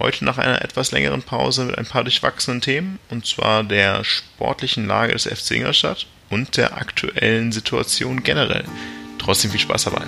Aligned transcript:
Heute 0.00 0.24
nach 0.24 0.38
einer 0.38 0.62
etwas 0.62 0.92
längeren 0.92 1.22
Pause 1.22 1.66
mit 1.66 1.76
ein 1.76 1.84
paar 1.84 2.04
durchwachsenen 2.04 2.62
Themen, 2.62 2.98
und 3.10 3.26
zwar 3.26 3.62
der 3.62 4.02
sportlichen 4.02 4.86
Lage 4.86 5.12
des 5.12 5.26
FC 5.26 5.56
Ingolstadt 5.56 6.06
und 6.30 6.56
der 6.56 6.78
aktuellen 6.78 7.52
Situation 7.52 8.22
generell. 8.22 8.64
Trotzdem 9.18 9.50
viel 9.50 9.60
Spaß 9.60 9.84
dabei. 9.84 10.06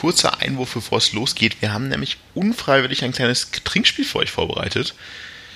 Kurzer 0.00 0.40
Einwurf, 0.40 0.72
bevor 0.72 0.96
es 0.96 1.12
losgeht. 1.12 1.60
Wir 1.60 1.74
haben 1.74 1.88
nämlich 1.88 2.16
unfreiwillig 2.34 3.04
ein 3.04 3.12
kleines 3.12 3.50
Trinkspiel 3.50 4.06
für 4.06 4.20
euch 4.20 4.30
vorbereitet. 4.30 4.94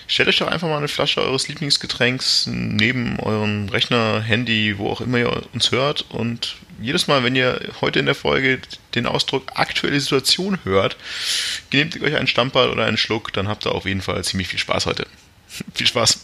Stellt 0.07 0.29
euch 0.29 0.37
doch 0.37 0.49
einfach 0.49 0.69
mal 0.69 0.77
eine 0.77 0.89
Flasche 0.89 1.23
eures 1.23 1.49
Lieblingsgetränks 1.49 2.47
neben 2.47 3.19
eurem 3.21 3.71
Rechner, 3.71 4.21
Handy, 4.21 4.77
wo 4.77 4.91
auch 4.91 5.01
immer 5.01 5.17
ihr 5.17 5.43
uns 5.55 5.71
hört. 5.71 6.05
Und 6.11 6.57
jedes 6.79 7.07
Mal, 7.07 7.25
wenn 7.25 7.35
ihr 7.35 7.59
heute 7.81 8.01
in 8.01 8.05
der 8.05 8.15
Folge 8.15 8.61
den 8.95 9.07
Ausdruck 9.07 9.53
aktuelle 9.55 9.99
Situation 9.99 10.59
hört, 10.65 10.99
nehmt 11.73 11.99
euch 12.03 12.15
einen 12.15 12.27
Stammball 12.27 12.69
oder 12.69 12.85
einen 12.85 12.99
Schluck, 12.99 13.33
dann 13.33 13.49
habt 13.49 13.65
ihr 13.65 13.73
auf 13.73 13.87
jeden 13.87 14.03
Fall 14.03 14.23
ziemlich 14.25 14.49
viel 14.49 14.59
Spaß 14.59 14.85
heute. 14.85 15.07
viel 15.75 15.87
Spaß! 15.87 16.21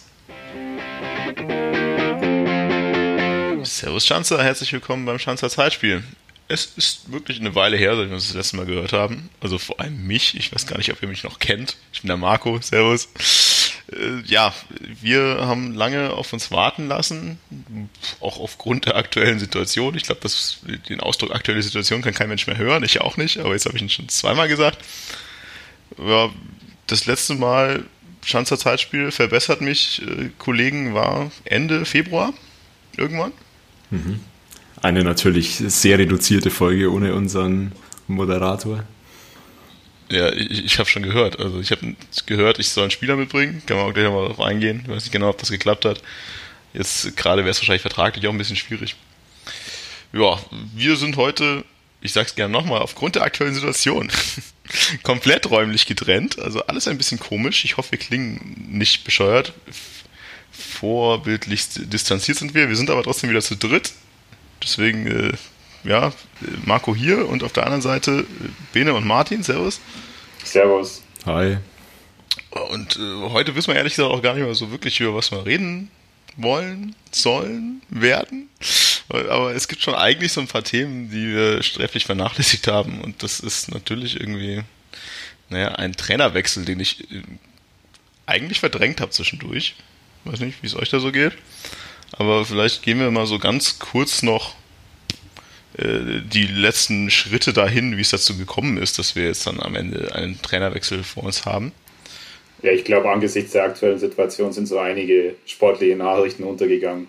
Servus 3.62 4.06
Schanzer, 4.06 4.44
herzlich 4.44 4.74
willkommen 4.74 5.06
beim 5.06 5.18
Schanzer 5.18 5.48
Zeitspiel 5.48 6.02
es 6.50 6.72
ist 6.76 7.12
wirklich 7.12 7.38
eine 7.38 7.54
Weile 7.54 7.76
her, 7.76 7.96
seit 7.96 8.08
wir 8.08 8.14
uns 8.14 8.26
das 8.26 8.34
letzte 8.36 8.56
Mal 8.56 8.66
gehört 8.66 8.92
haben. 8.92 9.30
Also 9.40 9.58
vor 9.58 9.78
allem 9.80 10.06
mich. 10.06 10.36
Ich 10.36 10.52
weiß 10.52 10.66
gar 10.66 10.78
nicht, 10.78 10.92
ob 10.92 11.00
ihr 11.00 11.08
mich 11.08 11.22
noch 11.22 11.38
kennt. 11.38 11.76
Ich 11.92 12.02
bin 12.02 12.08
der 12.08 12.16
Marco. 12.16 12.60
Servus. 12.60 13.08
Äh, 13.92 14.20
ja, 14.26 14.52
wir 15.00 15.38
haben 15.40 15.74
lange 15.74 16.10
auf 16.10 16.32
uns 16.32 16.50
warten 16.50 16.88
lassen, 16.88 17.38
auch 18.20 18.40
aufgrund 18.40 18.86
der 18.86 18.96
aktuellen 18.96 19.38
Situation. 19.38 19.94
Ich 19.96 20.02
glaube, 20.02 20.28
den 20.88 21.00
Ausdruck 21.00 21.32
aktuelle 21.32 21.62
Situation 21.62 22.02
kann 22.02 22.14
kein 22.14 22.28
Mensch 22.28 22.46
mehr 22.48 22.58
hören. 22.58 22.82
Ich 22.82 23.00
auch 23.00 23.16
nicht, 23.16 23.38
aber 23.38 23.52
jetzt 23.52 23.66
habe 23.66 23.76
ich 23.76 23.82
ihn 23.82 23.88
schon 23.88 24.08
zweimal 24.08 24.48
gesagt. 24.48 24.78
Ja, 25.98 26.30
das 26.88 27.06
letzte 27.06 27.34
Mal 27.34 27.84
Schanzer 28.24 28.58
Zeitspiel 28.58 29.12
verbessert 29.12 29.60
mich, 29.60 30.02
äh, 30.02 30.30
Kollegen, 30.38 30.94
war 30.94 31.30
Ende 31.44 31.84
Februar 31.84 32.34
irgendwann. 32.96 33.32
Mhm. 33.90 34.20
Eine 34.82 35.04
natürlich 35.04 35.56
sehr 35.56 35.98
reduzierte 35.98 36.50
Folge 36.50 36.90
ohne 36.90 37.14
unseren 37.14 37.72
Moderator. 38.06 38.84
Ja, 40.10 40.32
ich, 40.32 40.64
ich 40.64 40.78
habe 40.78 40.88
schon 40.88 41.02
gehört. 41.02 41.38
Also 41.38 41.60
ich 41.60 41.70
habe 41.70 41.94
gehört, 42.26 42.58
ich 42.58 42.70
soll 42.70 42.84
einen 42.84 42.90
Spieler 42.90 43.16
mitbringen. 43.16 43.62
Kann 43.66 43.76
man 43.76 43.86
auch 43.86 43.94
gleich 43.94 44.08
mal 44.10 44.22
darauf 44.22 44.40
eingehen. 44.40 44.80
Ich 44.84 44.90
weiß 44.90 45.04
nicht 45.04 45.12
genau, 45.12 45.28
ob 45.28 45.38
das 45.38 45.50
geklappt 45.50 45.84
hat. 45.84 46.02
Jetzt 46.72 47.16
gerade 47.16 47.42
wäre 47.42 47.50
es 47.50 47.58
wahrscheinlich 47.58 47.82
vertraglich 47.82 48.26
auch 48.26 48.32
ein 48.32 48.38
bisschen 48.38 48.56
schwierig. 48.56 48.96
Ja, 50.12 50.38
wir 50.74 50.96
sind 50.96 51.16
heute, 51.16 51.64
ich 52.00 52.12
sag's 52.12 52.34
gerne 52.34 52.52
nochmal, 52.52 52.80
aufgrund 52.80 53.16
der 53.16 53.22
aktuellen 53.22 53.54
Situation 53.54 54.10
komplett 55.02 55.50
räumlich 55.50 55.86
getrennt. 55.86 56.38
Also 56.38 56.62
alles 56.62 56.88
ein 56.88 56.96
bisschen 56.96 57.20
komisch. 57.20 57.64
Ich 57.66 57.76
hoffe, 57.76 57.92
wir 57.92 57.98
klingen 57.98 58.66
nicht 58.70 59.04
bescheuert. 59.04 59.52
Vorbildlich 60.50 61.68
distanziert 61.76 62.38
sind 62.38 62.54
wir. 62.54 62.68
Wir 62.68 62.76
sind 62.76 62.88
aber 62.88 63.02
trotzdem 63.02 63.28
wieder 63.28 63.42
zu 63.42 63.56
dritt. 63.56 63.92
Deswegen, 64.62 65.06
äh, 65.06 65.32
ja, 65.84 66.12
Marco 66.64 66.94
hier 66.94 67.28
und 67.28 67.42
auf 67.42 67.52
der 67.52 67.64
anderen 67.64 67.82
Seite 67.82 68.20
äh, 68.20 68.48
Bene 68.72 68.94
und 68.94 69.06
Martin. 69.06 69.42
Servus. 69.42 69.80
Servus. 70.44 71.02
Hi. 71.26 71.58
Und 72.50 72.96
äh, 72.96 73.30
heute 73.30 73.54
wissen 73.54 73.68
wir 73.68 73.76
ehrlich 73.76 73.94
gesagt 73.94 74.12
auch 74.12 74.22
gar 74.22 74.34
nicht 74.34 74.44
mehr 74.44 74.54
so 74.54 74.70
wirklich, 74.70 75.00
über 75.00 75.14
was 75.14 75.30
wir 75.30 75.46
reden 75.46 75.90
wollen, 76.36 76.94
sollen, 77.10 77.82
werden. 77.88 78.48
Aber 79.08 79.54
es 79.54 79.66
gibt 79.66 79.82
schon 79.82 79.94
eigentlich 79.94 80.32
so 80.32 80.40
ein 80.40 80.46
paar 80.46 80.62
Themen, 80.62 81.10
die 81.10 81.28
wir 81.28 81.62
sträflich 81.62 82.06
vernachlässigt 82.06 82.68
haben. 82.68 83.00
Und 83.00 83.22
das 83.22 83.40
ist 83.40 83.72
natürlich 83.72 84.20
irgendwie, 84.20 84.62
naja, 85.48 85.72
ein 85.72 85.94
Trainerwechsel, 85.94 86.64
den 86.64 86.80
ich 86.80 87.10
äh, 87.10 87.22
eigentlich 88.26 88.60
verdrängt 88.60 89.00
habe 89.00 89.10
zwischendurch. 89.10 89.74
Weiß 90.24 90.40
nicht, 90.40 90.62
wie 90.62 90.66
es 90.66 90.76
euch 90.76 90.90
da 90.90 91.00
so 91.00 91.12
geht. 91.12 91.32
Aber 92.12 92.44
vielleicht 92.44 92.82
gehen 92.82 92.98
wir 92.98 93.10
mal 93.10 93.26
so 93.26 93.38
ganz 93.38 93.78
kurz 93.78 94.22
noch 94.22 94.54
äh, 95.78 96.20
die 96.22 96.46
letzten 96.46 97.10
Schritte 97.10 97.52
dahin, 97.52 97.96
wie 97.96 98.00
es 98.00 98.10
dazu 98.10 98.36
gekommen 98.36 98.76
ist, 98.76 98.98
dass 98.98 99.16
wir 99.16 99.24
jetzt 99.24 99.46
dann 99.46 99.60
am 99.60 99.74
Ende 99.76 100.14
einen 100.14 100.40
Trainerwechsel 100.42 101.02
vor 101.02 101.24
uns 101.24 101.46
haben. 101.46 101.72
Ja, 102.62 102.72
ich 102.72 102.84
glaube, 102.84 103.10
angesichts 103.10 103.52
der 103.52 103.64
aktuellen 103.64 103.98
Situation 103.98 104.52
sind 104.52 104.66
so 104.66 104.78
einige 104.78 105.34
sportliche 105.46 105.96
Nachrichten 105.96 106.44
untergegangen. 106.44 107.08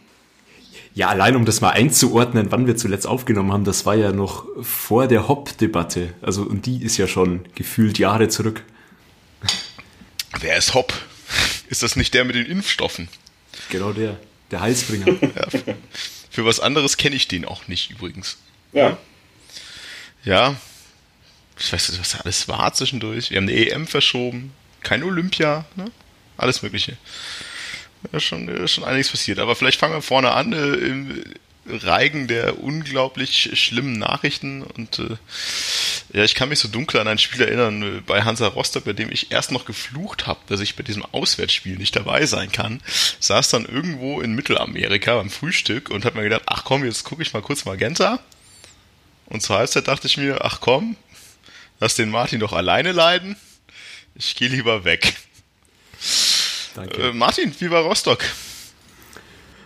Ja, 0.93 1.07
allein 1.09 1.35
um 1.35 1.45
das 1.45 1.61
mal 1.61 1.71
einzuordnen, 1.71 2.51
wann 2.51 2.67
wir 2.67 2.75
zuletzt 2.77 3.07
aufgenommen 3.07 3.51
haben, 3.51 3.63
das 3.63 3.85
war 3.85 3.95
ja 3.95 4.11
noch 4.11 4.45
vor 4.61 5.07
der 5.07 5.27
Hopp-Debatte. 5.27 6.13
Also, 6.21 6.43
und 6.43 6.65
die 6.65 6.83
ist 6.83 6.97
ja 6.97 7.07
schon 7.07 7.45
gefühlt 7.55 7.97
Jahre 7.97 8.29
zurück. 8.29 8.63
Wer 10.39 10.57
ist 10.57 10.73
Hopp? 10.73 10.93
Ist 11.69 11.83
das 11.83 11.95
nicht 11.95 12.13
der 12.13 12.25
mit 12.25 12.35
den 12.35 12.45
Impfstoffen? 12.45 13.07
Genau 13.69 13.91
der. 13.91 14.17
Der 14.51 14.61
Heilsbringer. 14.61 15.07
ja, 15.21 15.73
für 16.29 16.45
was 16.45 16.59
anderes 16.59 16.97
kenne 16.97 17.15
ich 17.15 17.27
den 17.27 17.45
auch 17.45 17.67
nicht 17.67 17.91
übrigens. 17.91 18.37
Ja. 18.73 18.97
Ja. 20.23 20.55
Ich 21.59 21.71
weiß 21.71 21.89
nicht, 21.89 22.01
was 22.01 22.11
da 22.11 22.19
alles 22.19 22.47
war 22.47 22.73
zwischendurch. 22.73 23.29
Wir 23.29 23.37
haben 23.37 23.47
eine 23.47 23.69
EM 23.69 23.87
verschoben. 23.87 24.53
Kein 24.81 25.03
Olympia. 25.03 25.65
Ne? 25.75 25.91
Alles 26.37 26.61
Mögliche. 26.61 26.97
Ja, 28.11 28.19
schon, 28.19 28.67
schon 28.67 28.83
einiges 28.83 29.09
passiert. 29.09 29.39
Aber 29.39 29.55
vielleicht 29.55 29.79
fangen 29.79 29.93
wir 29.93 30.01
vorne 30.01 30.31
an. 30.31 30.53
Äh, 30.53 30.73
im, 30.73 31.23
Reigen 31.65 32.27
der 32.27 32.61
unglaublich 32.61 33.51
schlimmen 33.53 33.99
Nachrichten 33.99 34.63
und 34.63 34.99
äh, 34.99 35.17
ja, 36.13 36.23
ich 36.23 36.33
kann 36.33 36.49
mich 36.49 36.59
so 36.59 36.67
dunkel 36.67 36.99
an 36.99 37.07
ein 37.07 37.19
Spiel 37.19 37.41
erinnern 37.41 37.83
äh, 37.83 38.01
bei 38.01 38.23
Hansa 38.23 38.47
Rostock, 38.47 38.85
bei 38.85 38.93
dem 38.93 39.11
ich 39.11 39.31
erst 39.31 39.51
noch 39.51 39.65
geflucht 39.65 40.25
habe, 40.27 40.39
dass 40.47 40.59
ich 40.59 40.75
bei 40.75 40.83
diesem 40.83 41.05
Auswärtsspiel 41.05 41.77
nicht 41.77 41.95
dabei 41.95 42.25
sein 42.25 42.51
kann, 42.51 42.81
saß 43.19 43.49
dann 43.49 43.65
irgendwo 43.65 44.21
in 44.21 44.33
Mittelamerika 44.33 45.15
beim 45.15 45.29
Frühstück 45.29 45.89
und 45.89 46.03
habe 46.03 46.17
mir 46.17 46.23
gedacht, 46.23 46.43
ach 46.47 46.63
komm, 46.63 46.83
jetzt 46.83 47.03
gucke 47.03 47.21
ich 47.21 47.33
mal 47.33 47.41
kurz 47.41 47.65
Magenta. 47.65 48.19
Und 49.25 49.41
zur 49.41 49.57
Halbzeit 49.57 49.87
dachte 49.87 50.07
ich 50.07 50.17
mir, 50.17 50.43
ach 50.43 50.59
komm, 50.61 50.95
lass 51.79 51.95
den 51.95 52.09
Martin 52.09 52.39
doch 52.39 52.53
alleine 52.53 52.91
leiden. 52.91 53.37
Ich 54.15 54.35
gehe 54.35 54.49
lieber 54.49 54.83
weg. 54.83 55.15
Danke. 56.75 57.09
Äh, 57.09 57.13
Martin, 57.13 57.53
wie 57.59 57.69
war 57.69 57.83
Rostock? 57.83 58.25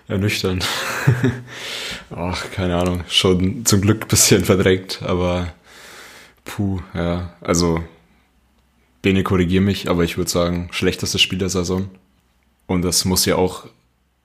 Ernüchternd. 0.08 0.66
Ach, 2.16 2.52
keine 2.52 2.78
Ahnung. 2.78 3.04
Schon 3.08 3.66
zum 3.66 3.82
Glück 3.82 4.04
ein 4.04 4.08
bisschen 4.08 4.46
verdrängt, 4.46 5.02
aber 5.04 5.54
puh, 6.44 6.82
ja. 6.94 7.34
Also, 7.42 7.84
Bene 9.02 9.24
korrigier 9.24 9.62
mich, 9.62 9.90
aber 9.90 10.04
ich 10.04 10.18
würde 10.18 10.32
sagen, 10.32 10.70
schlechtestes 10.72 11.22
Spiel 11.22 11.38
der 11.38 11.50
Saison. 11.50 11.90
Und 12.68 12.82
das 12.82 13.06
muss 13.06 13.26
ja 13.26 13.36
auch 13.36 13.66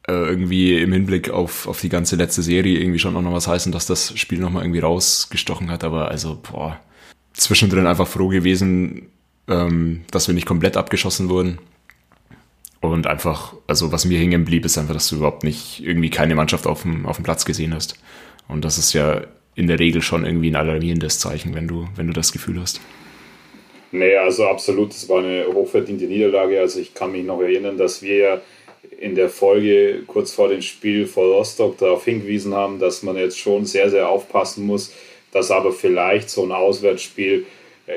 äh, 0.08 0.12
irgendwie 0.12 0.78
im 0.78 0.92
Hinblick 0.92 1.30
auf, 1.30 1.68
auf 1.68 1.80
die 1.80 1.90
ganze 1.90 2.16
letzte 2.16 2.42
Serie 2.42 2.78
irgendwie 2.78 2.98
schon 2.98 3.16
auch 3.16 3.22
noch 3.22 3.32
was 3.34 3.46
heißen, 3.46 3.72
dass 3.72 3.86
das 3.86 4.18
Spiel 4.18 4.38
nochmal 4.38 4.64
irgendwie 4.64 4.80
rausgestochen 4.80 5.70
hat. 5.70 5.84
Aber 5.84 6.10
also, 6.10 6.40
boah, 6.50 6.80
zwischendrin 7.34 7.86
einfach 7.86 8.08
froh 8.08 8.28
gewesen, 8.28 9.08
ähm, 9.48 10.02
dass 10.10 10.28
wir 10.28 10.34
nicht 10.34 10.46
komplett 10.46 10.76
abgeschossen 10.76 11.28
wurden. 11.28 11.58
Und 12.80 13.06
einfach, 13.06 13.54
also 13.66 13.92
was 13.92 14.06
mir 14.06 14.18
hängen 14.18 14.44
blieb, 14.44 14.64
ist 14.64 14.78
einfach, 14.78 14.94
dass 14.94 15.08
du 15.08 15.16
überhaupt 15.16 15.44
nicht 15.44 15.82
irgendwie 15.84 16.10
keine 16.10 16.34
Mannschaft 16.34 16.66
auf 16.66 16.82
dem, 16.82 17.04
auf 17.04 17.16
dem 17.16 17.24
Platz 17.24 17.44
gesehen 17.44 17.74
hast. 17.74 17.94
Und 18.48 18.64
das 18.64 18.78
ist 18.78 18.94
ja 18.94 19.22
in 19.54 19.66
der 19.66 19.78
Regel 19.78 20.00
schon 20.00 20.24
irgendwie 20.24 20.50
ein 20.50 20.56
alarmierendes 20.56 21.18
Zeichen, 21.18 21.54
wenn 21.54 21.68
du, 21.68 21.88
wenn 21.96 22.06
du 22.06 22.12
das 22.12 22.32
Gefühl 22.32 22.60
hast. 22.60 22.80
Nee, 23.92 24.16
also 24.16 24.46
absolut, 24.46 24.92
es 24.92 25.08
war 25.08 25.18
eine 25.18 25.46
hochverdiente 25.52 26.06
Niederlage. 26.06 26.60
Also 26.60 26.80
ich 26.80 26.94
kann 26.94 27.12
mich 27.12 27.24
noch 27.24 27.40
erinnern, 27.40 27.76
dass 27.76 28.02
wir 28.02 28.16
ja 28.16 28.40
in 28.98 29.14
der 29.14 29.28
Folge 29.28 30.02
kurz 30.06 30.32
vor 30.32 30.48
dem 30.48 30.62
Spiel 30.62 31.06
vor 31.06 31.26
Rostock 31.26 31.76
darauf 31.78 32.04
hingewiesen 32.04 32.54
haben, 32.54 32.78
dass 32.78 33.02
man 33.02 33.16
jetzt 33.16 33.38
schon 33.38 33.66
sehr, 33.66 33.90
sehr 33.90 34.08
aufpassen 34.08 34.64
muss, 34.64 34.94
dass 35.32 35.50
aber 35.50 35.72
vielleicht 35.72 36.30
so 36.30 36.44
ein 36.44 36.52
Auswärtsspiel 36.52 37.46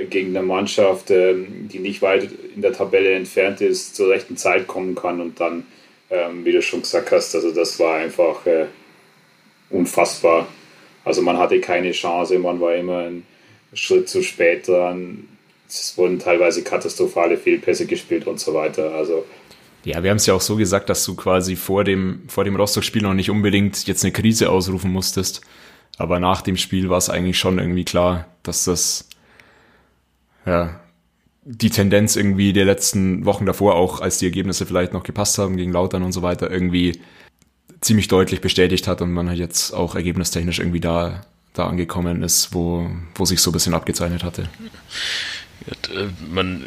gegen 0.09 0.35
eine 0.35 0.45
Mannschaft, 0.45 1.11
ähm, 1.11 1.69
die 1.71 1.79
nicht 1.79 2.01
weit 2.01 2.29
in 2.55 2.61
der 2.61 2.73
Tabelle 2.73 3.13
entfernt 3.13 3.61
ist, 3.61 3.95
zur 3.95 4.09
rechten 4.09 4.37
Zeit 4.37 4.67
kommen 4.67 4.95
kann 4.95 5.21
und 5.21 5.39
dann 5.39 5.65
ähm, 6.13 6.45
wie 6.45 6.51
du 6.51 6.61
schon 6.61 6.81
gesagt 6.81 7.11
hast, 7.11 7.33
also 7.33 7.51
das 7.51 7.79
war 7.79 7.95
einfach 7.95 8.45
äh, 8.45 8.67
unfassbar. 9.69 10.47
Also 11.03 11.21
man 11.21 11.37
hatte 11.37 11.59
keine 11.59 11.91
Chance, 11.91 12.37
man 12.39 12.61
war 12.61 12.75
immer 12.75 12.99
einen 12.99 13.25
Schritt 13.73 14.07
zu 14.07 14.21
spät 14.21 14.67
dran. 14.67 15.27
Es 15.67 15.97
wurden 15.97 16.19
teilweise 16.19 16.63
katastrophale 16.63 17.37
Fehlpässe 17.37 17.87
gespielt 17.87 18.27
und 18.27 18.39
so 18.39 18.53
weiter. 18.53 18.93
Also 18.93 19.25
ja, 19.85 20.01
wir 20.01 20.11
haben 20.11 20.17
es 20.17 20.27
ja 20.27 20.33
auch 20.33 20.41
so 20.41 20.55
gesagt, 20.55 20.89
dass 20.89 21.03
du 21.03 21.15
quasi 21.15 21.55
vor 21.55 21.83
dem, 21.83 22.21
vor 22.27 22.43
dem 22.43 22.55
Rostock-Spiel 22.55 23.01
noch 23.01 23.15
nicht 23.15 23.29
unbedingt 23.29 23.85
jetzt 23.87 24.03
eine 24.03 24.13
Krise 24.13 24.49
ausrufen 24.49 24.91
musstest. 24.91 25.41
Aber 25.97 26.19
nach 26.19 26.41
dem 26.41 26.57
Spiel 26.57 26.89
war 26.89 26.99
es 26.99 27.09
eigentlich 27.09 27.37
schon 27.37 27.59
irgendwie 27.59 27.83
klar, 27.83 28.27
dass 28.43 28.65
das, 28.65 29.09
ja, 30.45 30.79
die 31.45 31.69
Tendenz 31.69 32.15
irgendwie 32.15 32.53
der 32.53 32.65
letzten 32.65 33.25
Wochen 33.25 33.45
davor, 33.45 33.75
auch 33.75 33.99
als 33.99 34.17
die 34.17 34.25
Ergebnisse 34.25 34.65
vielleicht 34.65 34.93
noch 34.93 35.03
gepasst 35.03 35.37
haben 35.37 35.57
gegen 35.57 35.73
Lautern 35.73 36.03
und 36.03 36.13
so 36.13 36.21
weiter, 36.21 36.49
irgendwie 36.49 37.01
ziemlich 37.81 38.07
deutlich 38.07 38.39
bestätigt 38.39 38.87
hat 38.87 39.01
und 39.01 39.11
man 39.11 39.27
halt 39.27 39.39
jetzt 39.39 39.73
auch 39.73 39.95
ergebnistechnisch 39.95 40.59
irgendwie 40.59 40.79
da, 40.79 41.25
da 41.53 41.67
angekommen 41.67 42.23
ist, 42.23 42.53
wo, 42.53 42.89
wo 43.15 43.25
sich 43.25 43.41
so 43.41 43.49
ein 43.49 43.53
bisschen 43.53 43.73
abgezeichnet 43.73 44.23
hatte. 44.23 44.47
Äh, 45.93 46.07
man, 46.29 46.65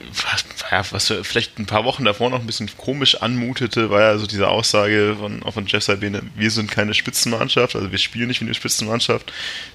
was 0.91 1.13
vielleicht 1.23 1.59
ein 1.59 1.67
paar 1.67 1.85
Wochen 1.85 2.05
davor 2.05 2.31
noch 2.31 2.41
ein 2.41 2.47
bisschen 2.47 2.71
komisch 2.77 3.23
anmutete, 3.23 3.91
war 3.91 4.01
ja 4.01 4.19
so 4.19 4.27
diese 4.27 4.49
Aussage 4.49 5.17
von, 5.19 5.43
von 5.43 5.67
Jeff 5.67 5.85
Sabine, 5.85 6.23
wir 6.35 6.51
sind 6.51 6.71
keine 6.71 6.95
Spitzenmannschaft, 6.95 7.77
also 7.77 7.91
wir 7.91 7.99
spielen 7.99 8.29
nicht 8.29 8.41
wie 8.41 8.47
eine 8.47 8.55
Spitzenmannschaft. 8.55 9.33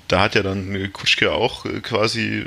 Da 0.08 0.20
hat 0.22 0.36
ja 0.36 0.44
dann 0.44 0.92
Kutschke 0.94 1.32
auch 1.32 1.66
äh, 1.66 1.82
quasi 1.82 2.46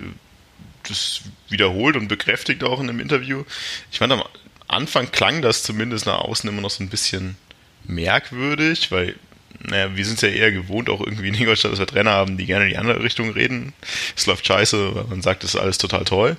das 0.89 1.23
wiederholt 1.49 1.97
und 1.97 2.09
bekräftigt 2.09 2.65
auch 2.65 2.81
in 2.81 2.89
einem 2.89 3.01
Interview. 3.01 3.45
Ich 3.91 3.99
fand 3.99 4.13
am 4.13 4.23
Anfang 4.69 5.11
klang 5.13 5.43
das 5.43 5.63
zumindest 5.63 6.07
nach 6.07 6.19
außen 6.19 6.49
immer 6.49 6.63
noch 6.63 6.71
so 6.71 6.83
ein 6.83 6.89
bisschen 6.89 7.37
merkwürdig, 7.85 8.91
weil 8.91 9.15
naja, 9.61 9.97
wir 9.97 10.05
sind 10.05 10.21
ja 10.21 10.29
eher 10.29 10.53
gewohnt, 10.53 10.91
auch 10.91 11.01
irgendwie 11.01 11.29
in 11.29 11.35
Ingolstadt, 11.35 11.73
dass 11.73 11.79
wir 11.79 11.87
Trainer 11.87 12.11
haben, 12.11 12.37
die 12.37 12.47
gerne 12.47 12.65
in 12.65 12.71
die 12.71 12.77
andere 12.77 13.03
Richtung 13.03 13.31
reden. 13.31 13.73
Es 14.17 14.27
läuft 14.27 14.47
scheiße, 14.47 14.95
weil 14.95 15.05
man 15.05 15.23
sagt, 15.23 15.45
es 15.45 15.55
ist 15.55 15.61
alles 15.61 15.79
total 15.79 16.05
toll. 16.05 16.37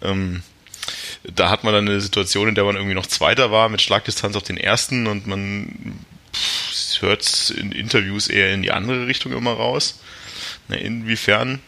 Ähm, 0.00 0.42
da 1.24 1.50
hat 1.50 1.64
man 1.64 1.72
dann 1.72 1.88
eine 1.88 2.00
Situation, 2.00 2.48
in 2.48 2.54
der 2.54 2.64
man 2.64 2.76
irgendwie 2.76 2.94
noch 2.94 3.06
Zweiter 3.06 3.50
war, 3.50 3.68
mit 3.68 3.80
Schlagdistanz 3.80 4.36
auf 4.36 4.42
den 4.42 4.56
Ersten 4.56 5.06
und 5.06 5.26
man 5.26 6.04
hört 7.00 7.50
in 7.50 7.72
Interviews 7.72 8.28
eher 8.28 8.54
in 8.54 8.62
die 8.62 8.70
andere 8.70 9.06
Richtung 9.06 9.32
immer 9.32 9.52
raus. 9.52 10.00
Na, 10.68 10.76
inwiefern 10.76 11.60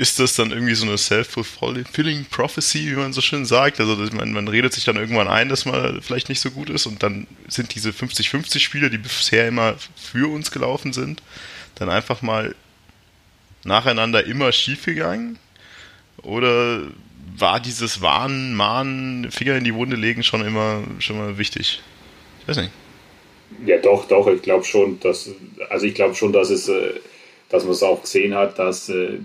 ist 0.00 0.18
das 0.18 0.34
dann 0.34 0.50
irgendwie 0.50 0.74
so 0.74 0.86
eine 0.86 0.96
self-fulfilling 0.96 2.24
prophecy, 2.30 2.90
wie 2.90 2.94
man 2.94 3.12
so 3.12 3.20
schön 3.20 3.44
sagt. 3.44 3.80
Also 3.80 3.96
man, 4.14 4.32
man, 4.32 4.48
redet 4.48 4.72
sich 4.72 4.84
dann 4.84 4.96
irgendwann 4.96 5.28
ein, 5.28 5.50
dass 5.50 5.66
man 5.66 6.00
vielleicht 6.00 6.30
nicht 6.30 6.40
so 6.40 6.50
gut 6.50 6.70
ist 6.70 6.86
und 6.86 7.02
dann 7.02 7.26
sind 7.48 7.74
diese 7.74 7.90
50-50 7.90 8.60
Spiele, 8.60 8.88
die 8.88 8.96
bisher 8.96 9.46
immer 9.46 9.74
für 9.96 10.32
uns 10.32 10.52
gelaufen 10.52 10.94
sind, 10.94 11.22
dann 11.74 11.90
einfach 11.90 12.22
mal 12.22 12.54
nacheinander 13.62 14.24
immer 14.24 14.52
schief 14.52 14.86
gegangen? 14.86 15.38
Oder 16.22 16.80
war 17.36 17.60
dieses 17.60 18.00
Warnen, 18.00 18.54
Mahnen, 18.54 19.30
Finger 19.30 19.56
in 19.56 19.64
die 19.64 19.74
Wunde 19.74 19.96
legen 19.96 20.22
schon 20.22 20.46
immer 20.46 20.82
schon 20.98 21.18
mal 21.18 21.36
wichtig? 21.36 21.82
Ich 22.40 22.48
weiß 22.48 22.56
nicht. 22.56 22.72
Ja, 23.66 23.76
doch, 23.76 24.08
doch. 24.08 24.28
Ich 24.28 24.40
glaube 24.40 24.64
schon, 24.64 24.98
dass 25.00 25.28
also 25.68 25.84
ich 25.84 25.94
glaube 25.94 26.14
schon, 26.14 26.32
dass 26.32 26.48
es, 26.48 26.70
äh, 26.70 26.94
dass 27.50 27.64
man 27.64 27.72
es 27.72 27.82
auch 27.82 28.00
gesehen 28.00 28.34
hat, 28.34 28.58
dass 28.58 28.88
äh, 28.88 29.18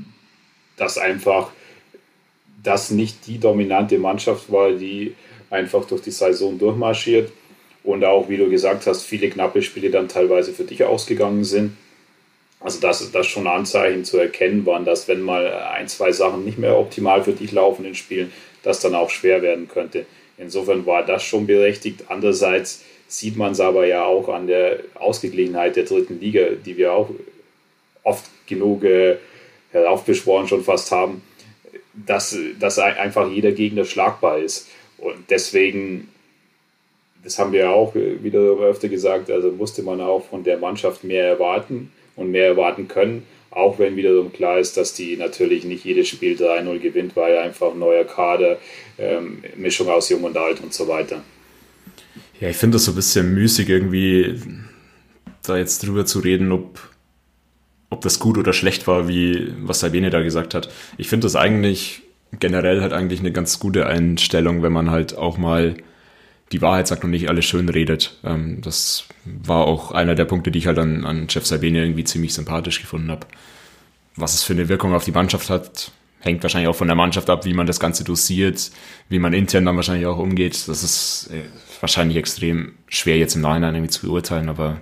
dass 0.78 0.98
einfach 0.98 1.52
das 2.64 2.92
nicht 2.92 3.28
die 3.28 3.40
dominante 3.40 3.98
Mannschaft 3.98 4.52
war, 4.52 4.72
die 4.72 5.16
einfach 5.50 5.86
durch 5.86 6.02
die 6.02 6.12
Saison 6.12 6.58
durchmarschiert 6.58 7.32
und 7.84 8.04
auch, 8.04 8.30
wie 8.30 8.38
du 8.38 8.50
gesagt 8.50 8.88
hast, 8.88 9.04
viele 9.04 9.30
knappe 9.30 9.62
Spiele 9.62 9.92
dann 9.92 10.08
teilweise 10.08 10.54
für 10.54 10.64
dich 10.64 10.84
ausgegangen 10.84 11.44
sind. 11.44 11.78
Also 12.60 12.80
dass 12.80 13.12
das 13.12 13.28
schon 13.28 13.46
Anzeichen 13.46 14.06
zu 14.06 14.18
erkennen 14.18 14.66
waren, 14.66 14.86
dass 14.86 15.08
wenn 15.08 15.22
mal 15.22 15.54
ein, 15.54 15.88
zwei 15.88 16.12
Sachen 16.12 16.44
nicht 16.46 16.58
mehr 16.58 16.78
optimal 16.78 17.24
für 17.24 17.34
dich 17.34 17.52
laufen 17.52 17.86
in 17.86 17.94
Spielen, 17.94 18.32
das 18.64 18.80
dann 18.80 18.96
auch 18.96 19.12
schwer 19.12 19.44
werden 19.44 19.68
könnte. 19.68 20.08
Insofern 20.38 20.86
war 20.86 21.06
das 21.06 21.24
schon 21.24 21.46
berechtigt. 21.46 22.06
Andererseits 22.08 22.84
sieht 23.08 23.38
man 23.38 23.52
es 23.52 23.60
aber 23.60 23.86
ja 23.86 24.04
auch 24.04 24.30
an 24.30 24.48
der 24.48 24.80
Ausgeglichenheit 24.96 25.76
der 25.76 25.84
dritten 25.84 26.20
Liga, 26.20 26.48
die 26.66 26.76
wir 26.76 26.92
auch 26.94 27.10
oft 28.04 28.26
genug 28.48 28.84
äh, 28.84 29.18
heraufbeschworen 29.76 30.48
schon 30.48 30.64
fast 30.64 30.92
haben, 30.92 31.22
dass, 31.94 32.36
dass 32.60 32.80
einfach 32.80 33.30
jeder 33.30 33.52
Gegner 33.52 33.86
schlagbar 33.86 34.40
ist. 34.40 34.68
Und 34.98 35.30
deswegen, 35.30 36.10
das 37.24 37.38
haben 37.38 37.52
wir 37.52 37.70
auch 37.70 37.94
wieder 37.96 38.40
öfter 38.40 38.88
gesagt, 38.88 39.30
also 39.30 39.52
musste 39.52 39.84
man 39.84 40.02
auch 40.02 40.26
von 40.26 40.44
der 40.44 40.58
Mannschaft 40.58 41.04
mehr 41.04 41.28
erwarten 41.28 41.92
und 42.16 42.32
mehr 42.32 42.48
erwarten 42.48 42.88
können. 42.88 43.24
Auch 43.52 43.80
wenn 43.80 43.96
wiederum 43.96 44.34
klar 44.34 44.60
ist, 44.60 44.76
dass 44.76 44.94
die 44.94 45.16
natürlich 45.16 45.64
nicht 45.64 45.86
jedes 45.86 46.10
Spiel 46.10 46.36
3-0 46.36 46.80
gewinnt, 46.80 47.16
weil 47.16 47.38
einfach 47.38 47.74
neuer 47.74 48.04
Kader, 48.04 48.58
ähm, 48.98 49.44
Mischung 49.56 49.88
aus 49.90 50.10
Jung 50.10 50.24
und 50.24 50.36
Alt 50.36 50.62
und 50.62 50.74
so 50.74 50.88
weiter. 50.88 51.22
Ja, 52.42 52.50
ich 52.50 52.58
finde 52.58 52.76
das 52.76 52.86
so 52.86 52.92
ein 52.92 52.96
bisschen 52.96 53.34
müßig 53.34 53.70
irgendwie, 53.70 54.42
da 55.44 55.58
jetzt 55.58 55.86
drüber 55.86 56.06
zu 56.06 56.20
reden, 56.20 56.52
ob 56.52 56.95
ob 57.96 58.02
das 58.02 58.20
gut 58.20 58.38
oder 58.38 58.52
schlecht 58.54 58.88
war, 58.88 59.08
wie 59.08 59.54
was 59.60 59.80
Sabine 59.80 60.10
da 60.10 60.22
gesagt 60.22 60.54
hat. 60.54 60.70
Ich 60.98 61.08
finde 61.08 61.26
das 61.26 61.36
eigentlich 61.36 62.02
generell 62.40 62.82
halt 62.82 62.92
eigentlich 62.92 63.22
eine 63.22 63.32
ganz 63.32 63.60
gute 63.60 63.88
Einstellung, 63.88 64.62
wenn 64.62 64.74
man 64.74 64.92
halt 64.92 65.18
auch 65.18 65.38
mal 65.38 65.76
die 66.52 66.62
Wahrheit 66.62 66.88
sagt 66.88 67.04
und 67.04 67.12
nicht 67.12 67.30
alles 67.30 67.46
schön 67.46 67.70
redet. 67.70 68.20
Ähm, 68.24 68.62
das 68.62 69.06
war 69.24 69.66
auch 69.66 69.92
einer 69.92 70.14
der 70.16 70.26
Punkte, 70.26 70.52
die 70.52 70.60
ich 70.60 70.68
halt 70.68 70.78
an, 70.78 71.06
an 71.06 71.28
Jeff 71.30 71.46
Sabine 71.46 71.84
irgendwie 71.84 72.04
ziemlich 72.04 72.34
sympathisch 72.34 72.82
gefunden 72.82 73.10
habe. 73.10 73.26
Was 74.18 74.34
es 74.34 74.44
für 74.44 74.54
eine 74.54 74.70
Wirkung 74.70 74.94
auf 74.94 75.06
die 75.06 75.12
Mannschaft 75.12 75.50
hat, 75.50 75.92
hängt 76.20 76.44
wahrscheinlich 76.44 76.68
auch 76.68 76.76
von 76.76 76.88
der 76.88 76.96
Mannschaft 76.96 77.30
ab, 77.30 77.46
wie 77.46 77.54
man 77.54 77.68
das 77.68 77.80
Ganze 77.80 78.04
dosiert, 78.04 78.72
wie 79.10 79.20
man 79.20 79.34
intern 79.34 79.66
dann 79.66 79.76
wahrscheinlich 79.76 80.08
auch 80.08 80.18
umgeht. 80.18 80.68
Das 80.68 80.84
ist 80.84 81.30
äh, 81.32 81.44
wahrscheinlich 81.80 82.18
extrem 82.18 82.74
schwer 82.88 83.18
jetzt 83.18 83.36
im 83.36 83.42
Nachhinein 83.42 83.76
irgendwie 83.76 83.92
zu 83.92 84.06
beurteilen, 84.06 84.50
aber 84.50 84.82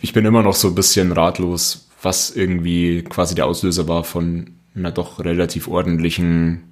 ich 0.00 0.12
bin 0.12 0.24
immer 0.24 0.42
noch 0.42 0.54
so 0.54 0.68
ein 0.68 0.74
bisschen 0.74 1.12
ratlos, 1.12 1.88
was 2.02 2.30
irgendwie 2.30 3.02
quasi 3.02 3.34
der 3.34 3.46
Auslöser 3.46 3.88
war 3.88 4.04
von 4.04 4.52
einer 4.74 4.92
doch 4.92 5.20
relativ 5.20 5.68
ordentlichen 5.68 6.64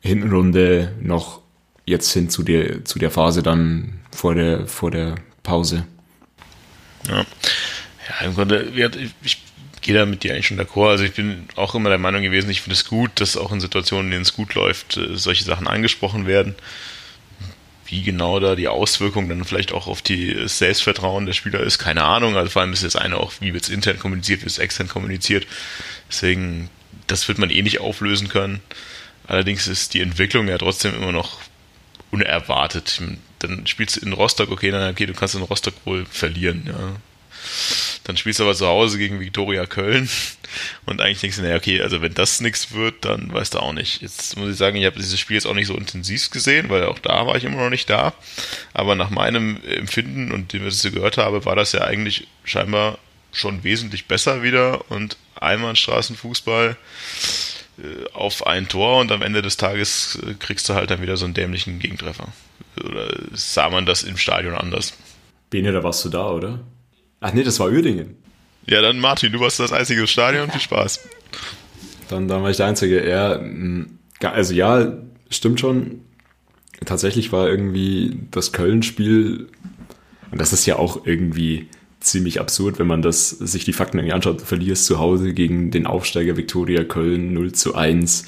Hinrunde 0.00 0.94
noch 1.00 1.40
jetzt 1.86 2.12
hin 2.12 2.30
zu 2.30 2.42
der, 2.42 2.84
zu 2.84 2.98
der 2.98 3.10
Phase 3.10 3.42
dann 3.42 4.00
vor 4.12 4.34
der, 4.34 4.66
vor 4.66 4.90
der 4.90 5.16
Pause. 5.42 5.86
Ja, 7.08 7.24
ja 8.08 8.26
im 8.26 8.34
Grunde, 8.34 8.70
ich, 9.22 9.42
gehe 9.80 9.94
da 9.94 10.04
mit 10.04 10.22
dir 10.22 10.34
eigentlich 10.34 10.46
schon 10.46 10.60
d'accord. 10.60 10.90
Also 10.90 11.04
ich 11.04 11.14
bin 11.14 11.48
auch 11.56 11.74
immer 11.74 11.88
der 11.88 11.98
Meinung 11.98 12.22
gewesen, 12.22 12.50
ich 12.50 12.60
finde 12.60 12.74
es 12.74 12.84
gut, 12.84 13.12
dass 13.14 13.36
auch 13.36 13.50
in 13.50 13.60
Situationen, 13.60 14.06
in 14.06 14.10
denen 14.10 14.22
es 14.22 14.34
gut 14.34 14.54
läuft, 14.54 14.98
äh, 14.98 15.16
solche 15.16 15.44
Sachen 15.44 15.66
angesprochen 15.66 16.26
werden 16.26 16.54
wie 17.90 18.02
genau 18.02 18.40
da 18.40 18.54
die 18.54 18.68
Auswirkung 18.68 19.28
dann 19.28 19.44
vielleicht 19.44 19.72
auch 19.72 19.86
auf 19.86 20.02
die 20.02 20.36
Selbstvertrauen 20.46 21.26
der 21.26 21.32
Spieler 21.32 21.60
ist, 21.60 21.78
keine 21.78 22.04
Ahnung. 22.04 22.36
Also 22.36 22.50
vor 22.50 22.62
allem 22.62 22.72
ist 22.72 22.84
das 22.84 22.96
eine 22.96 23.16
auch, 23.16 23.32
wie 23.40 23.52
wird 23.52 23.64
es 23.64 23.68
intern 23.68 23.98
kommuniziert, 23.98 24.40
wie 24.40 24.44
wird 24.44 24.52
es 24.52 24.58
extern 24.58 24.88
kommuniziert. 24.88 25.46
Deswegen, 26.08 26.70
das 27.06 27.28
wird 27.28 27.38
man 27.38 27.50
eh 27.50 27.62
nicht 27.62 27.80
auflösen 27.80 28.28
können. 28.28 28.60
Allerdings 29.26 29.66
ist 29.66 29.94
die 29.94 30.00
Entwicklung 30.00 30.48
ja 30.48 30.58
trotzdem 30.58 30.94
immer 30.94 31.12
noch 31.12 31.40
unerwartet. 32.10 33.00
Dann 33.40 33.66
spielst 33.66 33.96
du 33.96 34.00
in 34.06 34.12
Rostock, 34.12 34.50
okay, 34.50 34.70
dann 34.70 34.90
okay, 34.90 35.06
du 35.06 35.14
kannst 35.14 35.34
in 35.34 35.42
Rostock 35.42 35.74
wohl 35.84 36.06
verlieren, 36.06 36.64
ja. 36.66 36.96
Dann 38.04 38.16
spielst 38.16 38.40
du 38.40 38.44
aber 38.44 38.54
zu 38.54 38.66
Hause 38.66 38.98
gegen 38.98 39.20
Viktoria 39.20 39.66
Köln 39.66 40.08
und 40.86 41.00
eigentlich 41.00 41.20
denkst 41.20 41.36
du, 41.36 41.42
naja, 41.42 41.56
okay, 41.56 41.80
also 41.80 42.02
wenn 42.02 42.14
das 42.14 42.40
nichts 42.40 42.72
wird, 42.72 43.04
dann 43.04 43.32
weißt 43.32 43.54
du 43.54 43.58
auch 43.58 43.72
nicht. 43.72 44.02
Jetzt 44.02 44.36
muss 44.36 44.50
ich 44.50 44.56
sagen, 44.56 44.76
ich 44.76 44.86
habe 44.86 44.96
dieses 44.96 45.20
Spiel 45.20 45.34
jetzt 45.34 45.46
auch 45.46 45.54
nicht 45.54 45.66
so 45.66 45.76
intensiv 45.76 46.30
gesehen, 46.30 46.68
weil 46.70 46.84
auch 46.84 46.98
da 46.98 47.26
war 47.26 47.36
ich 47.36 47.44
immer 47.44 47.62
noch 47.62 47.70
nicht 47.70 47.90
da. 47.90 48.14
Aber 48.72 48.94
nach 48.94 49.10
meinem 49.10 49.58
Empfinden 49.64 50.32
und 50.32 50.52
dem, 50.52 50.66
was 50.66 50.84
ich 50.84 50.92
gehört 50.92 51.18
habe, 51.18 51.44
war 51.44 51.56
das 51.56 51.72
ja 51.72 51.82
eigentlich 51.82 52.26
scheinbar 52.44 52.98
schon 53.32 53.62
wesentlich 53.62 54.06
besser 54.06 54.42
wieder 54.42 54.90
und 54.90 55.16
Einbahnstraßenfußball 55.36 56.76
äh, 57.78 58.12
auf 58.12 58.46
ein 58.46 58.68
Tor 58.68 59.00
und 59.00 59.12
am 59.12 59.22
Ende 59.22 59.42
des 59.42 59.56
Tages 59.56 60.18
äh, 60.26 60.34
kriegst 60.34 60.68
du 60.68 60.74
halt 60.74 60.90
dann 60.90 61.02
wieder 61.02 61.16
so 61.16 61.26
einen 61.26 61.34
dämlichen 61.34 61.78
Gegentreffer. 61.78 62.28
Oder 62.84 63.08
sah 63.32 63.68
man 63.70 63.86
das 63.86 64.02
im 64.02 64.16
Stadion 64.16 64.54
anders? 64.54 64.94
Bene, 65.50 65.72
da 65.72 65.82
warst 65.82 66.04
du 66.04 66.08
da, 66.08 66.28
oder? 66.30 66.60
Ach 67.20 67.32
nee, 67.32 67.42
das 67.42 67.60
war 67.60 67.68
Uerdingen. 67.68 68.16
Ja, 68.66 68.82
dann 68.82 68.98
Martin, 68.98 69.32
du 69.32 69.40
warst 69.40 69.60
das 69.60 69.72
einzige 69.72 70.06
Stadion. 70.06 70.50
Viel 70.50 70.60
Spaß. 70.60 71.00
Dann, 72.08 72.28
dann 72.28 72.42
war 72.42 72.50
ich 72.50 72.56
der 72.56 72.66
Einzige. 72.66 73.08
Ja, 73.08 73.40
also 74.30 74.54
ja, 74.54 74.92
stimmt 75.28 75.60
schon. 75.60 76.00
Tatsächlich 76.84 77.30
war 77.32 77.48
irgendwie 77.48 78.18
das 78.30 78.52
Köln-Spiel, 78.52 79.48
und 80.30 80.40
das 80.40 80.52
ist 80.52 80.66
ja 80.66 80.76
auch 80.76 81.04
irgendwie 81.06 81.68
ziemlich 82.00 82.40
absurd, 82.40 82.78
wenn 82.78 82.86
man 82.86 83.02
das, 83.02 83.30
sich 83.30 83.64
die 83.64 83.72
Fakten 83.72 83.98
irgendwie 83.98 84.14
anschaut. 84.14 84.40
Du 84.40 84.44
verlierst 84.44 84.86
zu 84.86 84.98
Hause 84.98 85.34
gegen 85.34 85.70
den 85.70 85.86
Aufsteiger 85.86 86.36
Viktoria 86.36 86.84
Köln 86.84 87.34
0 87.34 87.52
zu 87.52 87.74
1, 87.74 88.26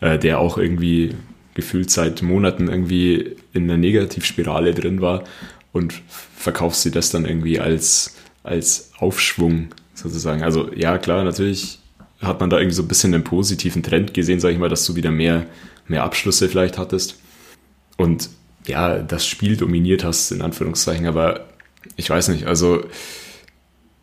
äh, 0.00 0.18
der 0.18 0.38
auch 0.38 0.58
irgendwie 0.58 1.14
gefühlt 1.54 1.90
seit 1.90 2.20
Monaten 2.22 2.68
irgendwie 2.68 3.36
in 3.54 3.64
einer 3.64 3.78
Negativspirale 3.78 4.74
drin 4.74 5.00
war 5.00 5.24
und 5.72 5.94
verkaufst 6.36 6.82
sie 6.82 6.90
das 6.90 7.10
dann 7.10 7.24
irgendwie 7.24 7.58
als, 7.58 8.15
als 8.46 8.90
Aufschwung 8.98 9.68
sozusagen. 9.94 10.42
Also 10.42 10.72
ja, 10.74 10.98
klar, 10.98 11.24
natürlich 11.24 11.78
hat 12.20 12.40
man 12.40 12.50
da 12.50 12.58
irgendwie 12.58 12.74
so 12.74 12.82
ein 12.82 12.88
bisschen 12.88 13.14
einen 13.14 13.24
positiven 13.24 13.82
Trend 13.82 14.14
gesehen, 14.14 14.40
sage 14.40 14.54
ich 14.54 14.60
mal, 14.60 14.68
dass 14.68 14.86
du 14.86 14.96
wieder 14.96 15.10
mehr, 15.10 15.46
mehr 15.86 16.04
Abschlüsse 16.04 16.48
vielleicht 16.48 16.78
hattest. 16.78 17.18
Und 17.96 18.30
ja, 18.66 18.98
das 18.98 19.26
Spiel 19.26 19.56
dominiert 19.56 20.04
hast, 20.04 20.30
in 20.32 20.42
Anführungszeichen, 20.42 21.06
aber 21.06 21.46
ich 21.96 22.10
weiß 22.10 22.28
nicht, 22.28 22.46
also 22.46 22.84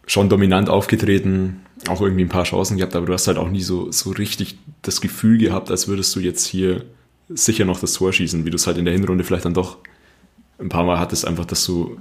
schon 0.06 0.30
dominant 0.30 0.70
aufgetreten, 0.70 1.62
auch 1.88 2.02
irgendwie 2.02 2.24
ein 2.24 2.30
paar 2.30 2.46
Chancen 2.46 2.78
gehabt, 2.78 2.96
aber 2.96 3.06
du 3.06 3.14
hast 3.14 3.28
halt 3.28 3.38
auch 3.38 3.50
nie 3.50 3.62
so, 3.62 3.92
so 3.92 4.12
richtig 4.12 4.58
das 4.82 5.02
Gefühl 5.02 5.38
gehabt, 5.38 5.70
als 5.70 5.88
würdest 5.88 6.16
du 6.16 6.20
jetzt 6.20 6.46
hier 6.46 6.86
sicher 7.30 7.66
noch 7.66 7.80
das 7.80 7.94
Tor 7.94 8.14
schießen, 8.14 8.46
wie 8.46 8.50
du 8.50 8.56
es 8.56 8.68
halt 8.68 8.78
in 8.78 8.86
der 8.86 8.94
Hinrunde 8.94 9.24
vielleicht 9.24 9.46
dann 9.46 9.54
doch 9.54 9.78
ein 10.60 10.70
paar 10.70 10.84
Mal 10.84 11.00
hattest, 11.00 11.26
einfach, 11.26 11.46
dass 11.46 11.66
du 11.66 11.98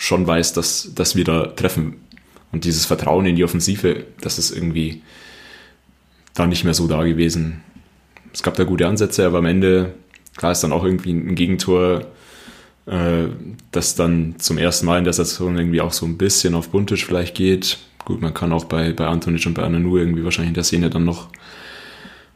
schon 0.00 0.26
weißt, 0.26 0.56
dass, 0.56 0.94
dass 0.94 1.14
wir 1.14 1.24
da 1.24 1.48
treffen. 1.48 1.96
Und 2.52 2.64
dieses 2.64 2.86
Vertrauen 2.86 3.26
in 3.26 3.36
die 3.36 3.44
Offensive, 3.44 4.06
das 4.22 4.38
ist 4.38 4.50
irgendwie 4.50 5.02
da 6.32 6.46
nicht 6.46 6.64
mehr 6.64 6.72
so 6.72 6.88
da 6.88 7.04
gewesen. 7.04 7.60
Es 8.32 8.42
gab 8.42 8.56
da 8.56 8.64
gute 8.64 8.88
Ansätze, 8.88 9.26
aber 9.26 9.38
am 9.38 9.44
Ende, 9.44 9.94
klar 10.36 10.52
ist 10.52 10.62
dann 10.62 10.72
auch 10.72 10.84
irgendwie 10.84 11.12
ein 11.12 11.34
Gegentor, 11.34 12.06
äh, 12.86 13.26
das 13.72 13.94
dann 13.94 14.36
zum 14.38 14.56
ersten 14.56 14.86
Mal 14.86 14.98
in 14.98 15.04
der 15.04 15.12
Saison 15.12 15.54
irgendwie 15.58 15.82
auch 15.82 15.92
so 15.92 16.06
ein 16.06 16.16
bisschen 16.16 16.54
auf 16.54 16.70
Buntisch 16.70 17.04
vielleicht 17.04 17.36
geht. 17.36 17.76
Gut, 18.06 18.22
man 18.22 18.32
kann 18.32 18.54
auch 18.54 18.64
bei, 18.64 18.94
bei 18.94 19.06
Antonic 19.06 19.44
und 19.44 19.54
bei 19.54 19.64
Ananu 19.64 19.98
irgendwie 19.98 20.24
wahrscheinlich 20.24 20.50
in 20.50 20.54
der 20.54 20.64
Szene 20.64 20.88
dann 20.88 21.04
noch 21.04 21.28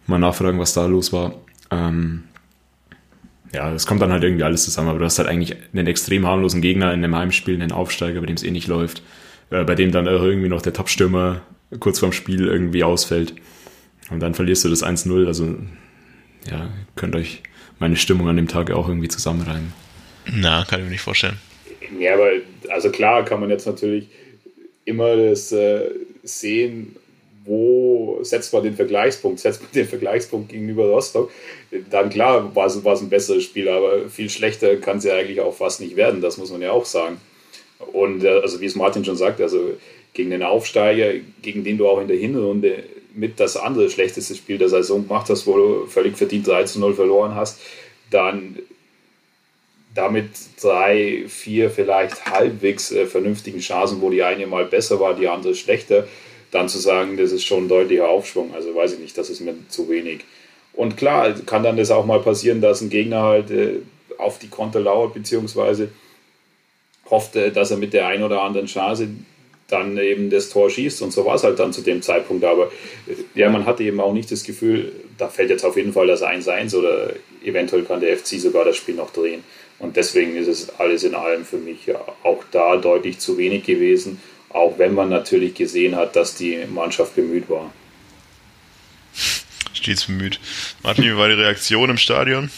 mal 0.06 0.18
nachfragen, 0.18 0.58
was 0.58 0.74
da 0.74 0.84
los 0.84 1.14
war. 1.14 1.34
Ähm, 1.70 2.24
ja, 3.54 3.72
es 3.72 3.86
kommt 3.86 4.02
dann 4.02 4.12
halt 4.12 4.24
irgendwie 4.24 4.42
alles 4.42 4.64
zusammen, 4.64 4.88
aber 4.88 4.98
du 4.98 5.04
hast 5.04 5.18
halt 5.18 5.28
eigentlich 5.28 5.56
einen 5.72 5.86
extrem 5.86 6.26
harmlosen 6.26 6.60
Gegner 6.60 6.92
in 6.92 7.04
einem 7.04 7.16
Heimspiel, 7.16 7.54
einen 7.54 7.72
Aufsteiger, 7.72 8.20
bei 8.20 8.26
dem 8.26 8.36
es 8.36 8.42
eh 8.42 8.50
nicht 8.50 8.66
läuft, 8.66 9.02
äh, 9.50 9.64
bei 9.64 9.74
dem 9.74 9.92
dann 9.92 10.06
irgendwie 10.06 10.48
noch 10.48 10.62
der 10.62 10.72
Topstürmer 10.72 11.42
kurz 11.80 12.00
vorm 12.00 12.12
Spiel 12.12 12.46
irgendwie 12.46 12.84
ausfällt 12.84 13.34
und 14.10 14.20
dann 14.20 14.34
verlierst 14.34 14.64
du 14.64 14.68
das 14.68 14.82
1-0, 14.84 15.26
also 15.26 15.56
ja, 16.50 16.70
könnt 16.96 17.16
euch 17.16 17.42
meine 17.78 17.96
Stimmung 17.96 18.28
an 18.28 18.36
dem 18.36 18.48
Tag 18.48 18.70
auch 18.70 18.88
irgendwie 18.88 19.08
zusammenreimen. 19.08 19.72
Na, 20.26 20.64
kann 20.64 20.80
ich 20.80 20.84
mir 20.84 20.92
nicht 20.92 21.00
vorstellen. 21.00 21.38
Ja, 21.98 22.14
aber 22.14 22.30
also 22.70 22.90
klar 22.90 23.24
kann 23.24 23.40
man 23.40 23.50
jetzt 23.50 23.66
natürlich 23.66 24.08
immer 24.84 25.16
das 25.16 25.52
äh, 25.52 25.90
sehen, 26.22 26.96
wo 27.44 28.18
setzt 28.22 28.52
man 28.52 28.62
den 28.62 28.74
Vergleichspunkt? 28.74 29.40
Setzt 29.40 29.60
man 29.62 29.70
den 29.72 29.86
Vergleichspunkt 29.86 30.50
gegenüber 30.50 30.86
Rostock? 30.86 31.30
Dann 31.90 32.10
klar 32.10 32.54
war 32.54 32.66
es, 32.66 32.82
war 32.84 32.94
es 32.94 33.00
ein 33.00 33.10
besseres 33.10 33.44
Spiel, 33.44 33.68
aber 33.68 34.08
viel 34.08 34.30
schlechter 34.30 34.76
kann 34.76 34.98
es 34.98 35.04
ja 35.04 35.14
eigentlich 35.14 35.40
auch 35.40 35.54
fast 35.54 35.80
nicht 35.80 35.96
werden, 35.96 36.20
das 36.20 36.38
muss 36.38 36.50
man 36.50 36.62
ja 36.62 36.72
auch 36.72 36.86
sagen. 36.86 37.20
Und 37.92 38.24
äh, 38.24 38.40
also 38.40 38.60
wie 38.60 38.66
es 38.66 38.76
Martin 38.76 39.04
schon 39.04 39.16
sagt, 39.16 39.40
also 39.40 39.74
gegen 40.14 40.30
den 40.30 40.42
Aufsteiger, 40.42 41.12
gegen 41.42 41.64
den 41.64 41.76
du 41.76 41.88
auch 41.88 42.00
in 42.00 42.08
der 42.08 42.16
Hinrunde 42.16 42.84
mit 43.14 43.38
das 43.38 43.56
andere 43.56 43.90
schlechteste 43.90 44.34
Spiel 44.34 44.58
der 44.58 44.68
Saison 44.68 45.06
gemacht 45.06 45.28
hast, 45.28 45.46
wo 45.46 45.56
du 45.56 45.86
völlig 45.86 46.16
verdient 46.16 46.46
3 46.46 46.64
zu 46.64 46.80
0 46.80 46.94
verloren 46.94 47.34
hast, 47.34 47.60
dann 48.10 48.58
damit 49.94 50.30
drei, 50.60 51.24
vier 51.28 51.70
vielleicht 51.70 52.26
halbwegs 52.26 52.90
äh, 52.90 53.06
vernünftigen 53.06 53.60
Chancen, 53.60 54.00
wo 54.00 54.10
die 54.10 54.22
eine 54.22 54.46
mal 54.46 54.64
besser 54.64 54.98
war, 54.98 55.14
die 55.14 55.28
andere 55.28 55.54
schlechter, 55.54 56.08
dann 56.54 56.68
zu 56.68 56.78
sagen, 56.78 57.16
das 57.16 57.32
ist 57.32 57.44
schon 57.44 57.64
ein 57.64 57.68
deutlicher 57.68 58.08
Aufschwung. 58.08 58.54
Also 58.54 58.74
weiß 58.74 58.92
ich 58.92 59.00
nicht, 59.00 59.18
das 59.18 59.28
ist 59.28 59.40
mir 59.40 59.54
zu 59.68 59.88
wenig. 59.88 60.20
Und 60.72 60.96
klar, 60.96 61.32
kann 61.46 61.64
dann 61.64 61.76
das 61.76 61.90
auch 61.90 62.06
mal 62.06 62.20
passieren, 62.20 62.60
dass 62.60 62.80
ein 62.80 62.90
Gegner 62.90 63.22
halt 63.22 63.50
äh, 63.50 63.80
auf 64.18 64.38
die 64.38 64.48
Konter 64.48 64.80
lauert, 64.80 65.14
beziehungsweise 65.14 65.88
hofft, 67.10 67.34
äh, 67.34 67.50
dass 67.50 67.72
er 67.72 67.76
mit 67.76 67.92
der 67.92 68.06
einen 68.06 68.22
oder 68.22 68.42
anderen 68.42 68.66
Chance 68.66 69.08
dann 69.68 69.98
eben 69.98 70.30
das 70.30 70.48
Tor 70.48 70.70
schießt. 70.70 71.02
Und 71.02 71.12
so 71.12 71.24
war 71.24 71.34
es 71.34 71.42
halt 71.42 71.58
dann 71.58 71.72
zu 71.72 71.82
dem 71.82 72.02
Zeitpunkt. 72.02 72.44
Aber 72.44 72.70
äh, 73.08 73.14
ja, 73.34 73.50
man 73.50 73.66
hatte 73.66 73.82
eben 73.82 74.00
auch 74.00 74.12
nicht 74.12 74.30
das 74.30 74.44
Gefühl, 74.44 74.92
da 75.18 75.28
fällt 75.28 75.50
jetzt 75.50 75.64
auf 75.64 75.76
jeden 75.76 75.92
Fall 75.92 76.06
das 76.06 76.22
1-1 76.22 76.76
oder 76.76 77.14
eventuell 77.44 77.82
kann 77.82 78.00
der 78.00 78.16
FC 78.16 78.38
sogar 78.38 78.64
das 78.64 78.76
Spiel 78.76 78.94
noch 78.94 79.10
drehen. 79.10 79.42
Und 79.80 79.96
deswegen 79.96 80.36
ist 80.36 80.46
es 80.46 80.70
alles 80.78 81.02
in 81.02 81.16
allem 81.16 81.44
für 81.44 81.56
mich 81.56 81.86
ja 81.86 82.00
auch 82.22 82.44
da 82.52 82.76
deutlich 82.76 83.18
zu 83.18 83.38
wenig 83.38 83.64
gewesen, 83.64 84.20
auch 84.54 84.78
wenn 84.78 84.94
man 84.94 85.08
natürlich 85.08 85.54
gesehen 85.54 85.96
hat, 85.96 86.16
dass 86.16 86.36
die 86.36 86.64
Mannschaft 86.72 87.16
bemüht 87.16 87.50
war. 87.50 87.72
Stets 89.72 90.06
bemüht. 90.06 90.40
Martin, 90.82 91.04
wie 91.04 91.16
war 91.16 91.28
die 91.28 91.34
Reaktion 91.34 91.90
im 91.90 91.98
Stadion? 91.98 92.50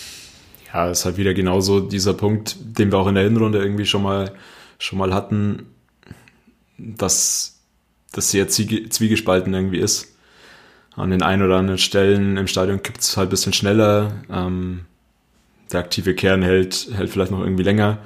Ja, 0.73 0.91
es 0.91 1.00
ist 1.00 1.05
halt 1.07 1.17
wieder 1.17 1.33
genauso 1.33 1.81
dieser 1.81 2.12
Punkt, 2.15 2.57
den 2.61 2.93
wir 2.93 2.99
auch 2.99 3.09
in 3.09 3.15
der 3.15 3.25
Hinrunde 3.25 3.59
irgendwie 3.59 3.87
schon 3.87 4.03
mal, 4.03 4.35
schon 4.79 4.99
mal 4.99 5.15
hatten, 5.15 5.67
dass 6.76 7.59
das 8.12 8.31
sehr 8.31 8.49
zwiegespalten 8.49 9.55
irgendwie 9.55 9.79
ist. 9.79 10.15
An 10.95 11.11
den 11.11 11.23
ein 11.23 11.43
oder 11.43 11.57
anderen 11.57 11.79
Stellen 11.79 12.37
im 12.37 12.47
Stadion 12.47 12.83
kippt 12.83 13.00
es 13.00 13.17
halt 13.17 13.29
ein 13.29 13.31
bisschen 13.31 13.53
schneller. 13.55 14.23
Ähm, 14.31 14.85
der 15.73 15.81
aktive 15.81 16.15
Kern 16.15 16.43
hält, 16.43 16.88
hält 16.95 17.11
vielleicht 17.11 17.31
noch 17.31 17.41
irgendwie 17.41 17.65
länger 17.65 17.99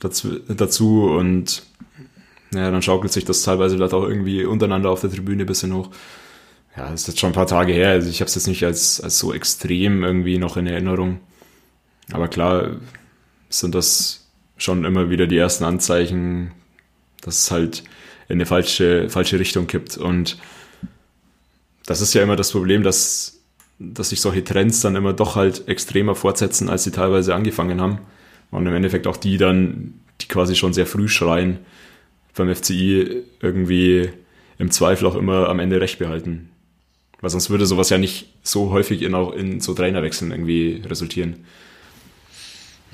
dazu, 0.00 0.40
dazu 0.48 1.04
und 1.04 1.62
ja, 2.54 2.70
dann 2.70 2.82
schaukelt 2.82 3.12
sich 3.12 3.24
das 3.24 3.42
teilweise 3.42 3.76
vielleicht 3.76 3.94
auch 3.94 4.04
irgendwie 4.04 4.44
untereinander 4.44 4.90
auf 4.90 5.00
der 5.00 5.10
Tribüne 5.10 5.44
ein 5.44 5.46
bisschen 5.46 5.74
hoch. 5.74 5.90
Ja, 6.76 6.90
das 6.90 7.02
ist 7.02 7.08
jetzt 7.08 7.20
schon 7.20 7.30
ein 7.30 7.34
paar 7.34 7.46
Tage 7.46 7.72
her, 7.72 7.90
also 7.90 8.08
ich 8.08 8.20
habe 8.20 8.28
es 8.28 8.34
jetzt 8.34 8.48
nicht 8.48 8.64
als, 8.64 9.00
als 9.00 9.18
so 9.18 9.32
extrem 9.32 10.02
irgendwie 10.02 10.38
noch 10.38 10.56
in 10.56 10.66
Erinnerung. 10.66 11.20
Aber 12.12 12.28
klar 12.28 12.76
sind 13.48 13.74
das 13.74 14.28
schon 14.56 14.84
immer 14.84 15.10
wieder 15.10 15.26
die 15.26 15.36
ersten 15.36 15.64
Anzeichen, 15.64 16.52
dass 17.22 17.38
es 17.38 17.50
halt 17.50 17.84
in 18.28 18.34
eine 18.34 18.46
falsche, 18.46 19.08
falsche 19.08 19.38
Richtung 19.38 19.66
kippt. 19.66 19.96
Und 19.96 20.38
das 21.86 22.00
ist 22.00 22.14
ja 22.14 22.22
immer 22.22 22.36
das 22.36 22.52
Problem, 22.52 22.82
dass, 22.82 23.40
dass 23.78 24.10
sich 24.10 24.20
solche 24.20 24.44
Trends 24.44 24.80
dann 24.80 24.96
immer 24.96 25.12
doch 25.12 25.36
halt 25.36 25.68
extremer 25.68 26.14
fortsetzen, 26.14 26.68
als 26.68 26.84
sie 26.84 26.90
teilweise 26.90 27.34
angefangen 27.34 27.80
haben. 27.80 27.98
Und 28.50 28.66
im 28.66 28.74
Endeffekt 28.74 29.06
auch 29.06 29.16
die 29.16 29.36
dann, 29.36 30.00
die 30.20 30.28
quasi 30.28 30.54
schon 30.56 30.72
sehr 30.72 30.86
früh 30.86 31.08
schreien, 31.08 31.58
beim 32.34 32.54
FCI 32.54 33.22
irgendwie 33.40 34.10
im 34.58 34.70
Zweifel 34.70 35.06
auch 35.06 35.14
immer 35.14 35.48
am 35.48 35.58
Ende 35.58 35.80
recht 35.80 35.98
behalten. 35.98 36.50
Weil 37.20 37.30
sonst 37.30 37.50
würde 37.50 37.66
sowas 37.66 37.90
ja 37.90 37.98
nicht 37.98 38.26
so 38.42 38.70
häufig 38.70 39.02
in, 39.02 39.14
auch 39.14 39.32
in 39.32 39.60
so 39.60 39.74
Trainerwechseln 39.74 40.30
irgendwie 40.30 40.82
resultieren. 40.84 41.44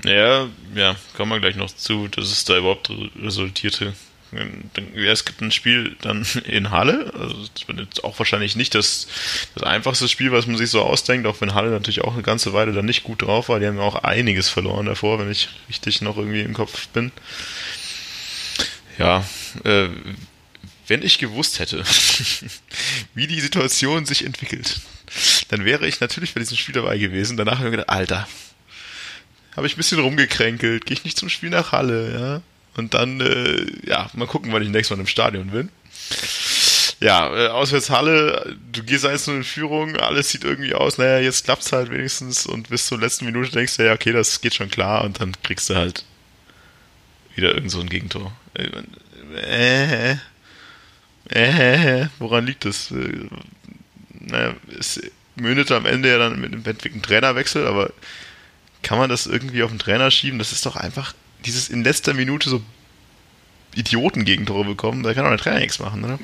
Ja, 0.05 0.49
ja, 0.75 0.97
kommen 1.17 1.33
wir 1.33 1.41
gleich 1.41 1.57
noch 1.57 1.75
zu, 1.75 2.09
dass 2.09 2.31
es 2.31 2.45
da 2.45 2.57
überhaupt 2.57 2.91
resultierte. 3.21 3.93
Es 4.95 5.25
gibt 5.25 5.41
ein 5.41 5.51
Spiel 5.51 5.97
dann 6.01 6.25
in 6.45 6.71
Halle, 6.71 7.13
also 7.19 7.35
das 7.55 7.67
wird 7.67 7.81
jetzt 7.81 8.05
auch 8.05 8.19
wahrscheinlich 8.19 8.55
nicht 8.55 8.75
das, 8.75 9.09
das 9.55 9.65
einfachste 9.65 10.09
Spiel, 10.09 10.31
was 10.31 10.47
man 10.47 10.57
sich 10.57 10.71
so 10.71 10.83
ausdenkt, 10.83 11.27
auch 11.27 11.41
wenn 11.41 11.55
Halle 11.55 11.71
natürlich 11.71 12.03
auch 12.03 12.15
eine 12.15 12.23
ganze 12.23 12.53
Weile 12.53 12.73
dann 12.73 12.87
nicht 12.87 13.03
gut 13.03 13.23
drauf 13.23 13.49
war. 13.49 13.59
Die 13.59 13.67
haben 13.67 13.81
auch 13.81 13.97
einiges 13.97 14.49
verloren 14.49 14.87
davor, 14.87 15.19
wenn 15.19 15.31
ich 15.31 15.49
richtig 15.69 16.01
noch 16.01 16.17
irgendwie 16.17 16.43
im 16.43 16.55
Kopf 16.55 16.87
bin. 16.89 17.11
Ja, 19.01 19.25
äh, 19.65 19.89
wenn 20.87 21.03
ich 21.03 21.19
gewusst 21.19 21.59
hätte, 21.59 21.83
wie 23.15 23.27
die 23.27 23.41
Situation 23.41 24.05
sich 24.05 24.27
entwickelt, 24.27 24.81
dann 25.49 25.65
wäre 25.65 25.87
ich 25.87 26.01
natürlich 26.01 26.35
bei 26.35 26.41
diesem 26.41 26.59
Spiel 26.59 26.75
dabei 26.75 26.99
gewesen. 26.99 27.39
Danach 27.39 27.55
habe 27.59 27.69
ich 27.69 27.71
mir 27.71 27.79
gedacht, 27.79 27.89
Alter, 27.89 28.29
habe 29.57 29.67
ich 29.67 29.75
ein 29.75 29.79
bisschen 29.79 30.01
rumgekränkelt, 30.01 30.85
gehe 30.85 30.95
ich 30.95 31.05
nicht 31.05 31.17
zum 31.17 31.31
Spiel 31.31 31.49
nach 31.49 31.73
Halle, 31.73 32.13
ja. 32.13 32.43
Und 32.77 32.93
dann, 32.93 33.21
äh, 33.21 33.67
ja, 33.89 34.11
mal 34.13 34.27
gucken, 34.27 34.53
wann 34.53 34.63
ich 34.63 34.69
nächstes 34.69 34.97
Mal 34.97 35.01
im 35.01 35.07
Stadion 35.07 35.51
bin. 35.51 35.71
Ja, 37.01 37.35
äh, 37.35 37.49
Auswärtshalle, 37.49 38.59
du 38.71 38.83
gehst 38.83 39.07
eins 39.07 39.27
nur 39.27 39.37
in 39.37 39.45
Führung, 39.45 39.97
alles 39.97 40.29
sieht 40.29 40.45
irgendwie 40.45 40.75
aus, 40.75 40.99
naja, 40.99 41.21
jetzt 41.21 41.45
klappt's 41.45 41.73
halt 41.73 41.91
wenigstens 41.91 42.45
und 42.45 42.69
bis 42.69 42.87
zur 42.87 43.01
letzten 43.01 43.25
Minute 43.25 43.51
denkst 43.51 43.79
du, 43.79 43.87
ja, 43.87 43.95
okay, 43.95 44.13
das 44.13 44.43
geht 44.43 44.55
schon 44.55 44.71
klar 44.71 45.05
und 45.05 45.21
dann 45.21 45.33
kriegst 45.43 45.71
du 45.71 45.75
halt 45.75 46.05
wieder 47.37 47.55
irgend 47.55 47.71
so 47.71 47.81
ein 47.81 47.89
Gegentor. 47.89 48.33
Äh, 48.55 50.17
äh, 51.33 52.03
äh, 52.03 52.07
woran 52.19 52.47
liegt 52.47 52.65
das? 52.65 52.91
Äh, 52.91 53.29
naja, 54.21 54.55
es 54.79 55.01
mündete 55.37 55.77
am 55.77 55.87
Ende 55.87 56.09
ja 56.09 56.19
dann 56.19 56.41
mit 56.41 56.53
einem 56.53 57.03
Trainerwechsel, 57.03 57.67
aber 57.67 57.93
kann 58.83 58.99
man 58.99 59.11
das 59.11 59.27
irgendwie 59.27 59.63
auf 59.63 59.71
den 59.71 59.79
Trainer 59.79 60.11
schieben? 60.11 60.39
Das 60.39 60.53
ist 60.53 60.67
doch 60.67 60.77
einfach 60.77 61.15
dieses 61.45 61.69
in 61.69 61.85
letzter 61.85 62.15
Minute 62.15 62.49
so 62.49 62.61
Idioten-Gegentore 63.75 64.65
bekommen, 64.65 65.03
da 65.03 65.15
kann 65.15 65.25
auch 65.25 65.31
der 65.31 65.39
Trainer 65.39 65.61
nichts 65.61 65.79
machen, 65.79 66.05
oder? 66.05 66.19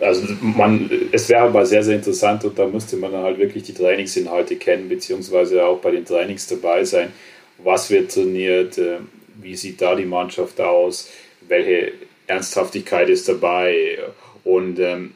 Also 0.00 0.26
man, 0.40 0.90
es 1.12 1.28
wäre 1.28 1.42
aber 1.42 1.64
sehr, 1.64 1.82
sehr 1.82 1.96
interessant 1.96 2.44
und 2.44 2.58
da 2.58 2.66
müsste 2.66 2.96
man 2.96 3.12
dann 3.12 3.22
halt 3.22 3.38
wirklich 3.38 3.62
die 3.62 3.72
Trainingsinhalte 3.72 4.56
kennen, 4.56 4.88
beziehungsweise 4.88 5.64
auch 5.64 5.80
bei 5.80 5.92
den 5.92 6.04
Trainings 6.04 6.46
dabei 6.48 6.84
sein. 6.84 7.12
Was 7.58 7.88
wird 7.88 8.12
trainiert, 8.12 8.76
äh, 8.76 8.98
wie 9.40 9.56
sieht 9.56 9.80
da 9.80 9.94
die 9.94 10.04
Mannschaft 10.04 10.60
aus, 10.60 11.10
welche 11.48 11.92
Ernsthaftigkeit 12.26 13.08
ist 13.08 13.28
dabei? 13.28 13.98
Und 14.44 14.78
ähm, 14.78 15.12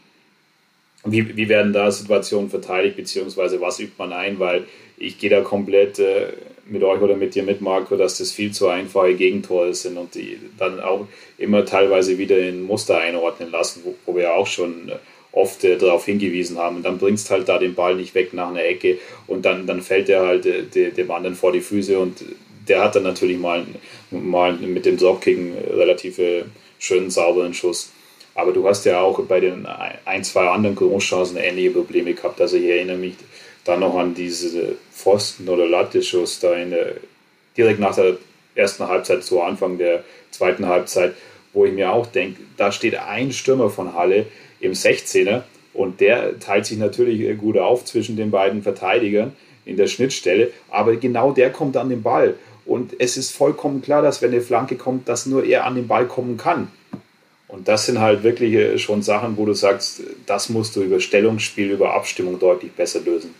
wie, 1.05 1.37
wie 1.37 1.49
werden 1.49 1.73
da 1.73 1.91
Situationen 1.91 2.50
verteidigt, 2.50 2.97
beziehungsweise 2.97 3.61
was 3.61 3.81
übt 3.81 3.95
man 3.99 4.12
ein, 4.12 4.39
weil 4.39 4.67
ich 4.99 5.19
gehe 5.19 5.31
da 5.31 5.41
komplett 5.41 5.99
äh, 5.99 6.33
mit 6.67 6.83
euch 6.83 7.00
oder 7.00 7.17
mit 7.17 7.35
dir 7.35 7.43
mit, 7.43 7.61
Marco, 7.61 7.97
dass 7.97 8.19
das 8.19 8.33
viel 8.33 8.53
zu 8.53 8.69
einfache 8.69 9.15
Gegentore 9.15 9.75
sind 9.75 9.97
und 9.97 10.15
die 10.15 10.39
dann 10.59 10.81
auch 10.81 11.07
immer 11.39 11.65
teilweise 11.65 12.19
wieder 12.19 12.39
in 12.39 12.62
Muster 12.62 12.99
einordnen 12.99 13.50
lassen, 13.50 13.83
wo, 13.85 13.95
wo 14.07 14.17
wir 14.17 14.35
auch 14.35 14.47
schon 14.47 14.93
oft 15.33 15.65
äh, 15.65 15.79
darauf 15.79 16.05
hingewiesen 16.05 16.59
haben. 16.59 16.77
Und 16.77 16.83
dann 16.85 16.99
bringst 16.99 17.31
halt 17.31 17.49
da 17.49 17.59
den 17.59 17.75
Ball 17.75 17.95
nicht 17.95 18.15
weg 18.15 18.33
nach 18.35 18.49
einer 18.49 18.65
Ecke 18.65 18.99
und 19.27 19.45
dann, 19.45 19.67
dann 19.67 19.83
fällt 19.83 20.09
er 20.09 20.27
halt 20.27 20.47
äh, 20.47 20.91
dem 20.91 21.11
anderen 21.11 21.37
vor 21.37 21.53
die 21.53 21.61
Füße 21.61 21.99
und 21.99 22.25
der 22.71 22.83
hat 22.83 22.95
dann 22.95 23.03
natürlich 23.03 23.39
mal, 23.39 23.67
mal 24.11 24.53
mit 24.55 24.87
dem 24.87 24.97
Dropkicken 24.97 25.59
relativ 25.59 26.19
äh, 26.19 26.45
schönen, 26.79 27.11
sauberen 27.11 27.53
Schuss. 27.53 27.91
Aber 28.35 28.53
du 28.53 28.67
hast 28.67 28.87
ja 28.87 29.00
auch 29.00 29.21
bei 29.25 29.41
den 29.41 29.67
ein, 29.67 30.25
zwei 30.25 30.49
anderen 30.49 30.77
Großchancen 30.77 31.37
ähnliche 31.37 31.73
Probleme 31.73 32.15
gehabt. 32.15 32.41
Also 32.41 32.57
ich 32.57 32.65
erinnere 32.65 32.97
mich 32.97 33.15
dann 33.65 33.81
noch 33.81 33.97
an 33.97 34.15
diese 34.15 34.77
Pfosten- 34.95 35.49
oder 35.49 35.67
Latte-Schuss 35.67 36.41
da 36.41 36.55
in 36.55 36.71
der, 36.71 36.95
direkt 37.57 37.81
nach 37.81 37.95
der 37.95 38.17
ersten 38.55 38.87
Halbzeit 38.87 39.25
zu 39.25 39.43
Anfang 39.43 39.79
der 39.79 40.05
zweiten 40.31 40.67
Halbzeit, 40.67 41.15
wo 41.53 41.65
ich 41.65 41.73
mir 41.73 41.93
auch 41.93 42.07
denke, 42.07 42.41
da 42.57 42.71
steht 42.71 42.95
ein 42.95 43.33
Stürmer 43.33 43.69
von 43.69 43.95
Halle 43.95 44.27
im 44.61 44.73
16er 44.73 45.43
und 45.75 46.00
der 46.00 46.39
teilt 46.39 46.67
sich 46.67 46.79
natürlich 46.79 47.37
gut 47.39 47.59
auf 47.59 47.85
zwischen 47.85 48.17
den 48.17 48.31
beiden 48.31 48.62
Verteidigern 48.62 49.33
in 49.65 49.77
der 49.77 49.87
Schnittstelle, 49.87 50.53
aber 50.71 50.97
genau 50.97 51.33
der 51.33 51.50
kommt 51.50 51.77
an 51.77 51.91
den 51.91 52.03
Ball 52.03 52.35
und 52.64 52.95
es 52.99 53.17
ist 53.17 53.33
vollkommen 53.33 53.83
klar, 53.83 54.02
dass 54.02 54.23
wenn 54.23 54.33
eine 54.33 54.40
Flanke 54.40 54.76
kommt, 54.76 55.09
dass 55.09 55.26
nur 55.26 55.45
er 55.45 55.64
an 55.64 55.75
den 55.75 55.88
Ball 55.88 56.07
kommen 56.07 56.37
kann. 56.37 56.69
Und 57.49 57.67
das 57.67 57.87
sind 57.87 57.99
halt 57.99 58.23
wirklich 58.23 58.55
äh, 58.55 58.79
schon 58.79 59.02
Sachen, 59.02 59.37
wo 59.37 59.45
du 59.45 59.55
sagst, 59.55 60.02
das 60.26 60.49
musst 60.50 60.76
du 60.76 60.83
über 60.83 61.00
Stellungsspiel, 61.00 61.71
über 61.71 61.95
Abstimmung 61.95 62.38
deutlich 62.38 62.73
besser 62.73 63.00
lösen. 63.00 63.35